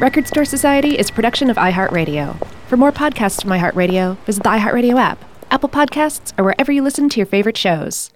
Record 0.00 0.26
Store 0.26 0.44
Society 0.44 0.98
is 0.98 1.10
a 1.10 1.12
production 1.12 1.50
of 1.50 1.56
iHeartRadio. 1.56 2.44
For 2.66 2.76
more 2.76 2.90
podcasts 2.90 3.42
from 3.42 3.52
iHeartRadio, 3.52 4.18
visit 4.24 4.42
the 4.42 4.48
iHeartRadio 4.48 4.98
app, 4.98 5.24
Apple 5.52 5.68
Podcasts, 5.68 6.36
or 6.36 6.42
wherever 6.42 6.72
you 6.72 6.82
listen 6.82 7.08
to 7.10 7.20
your 7.20 7.26
favorite 7.26 7.56
shows. 7.56 8.10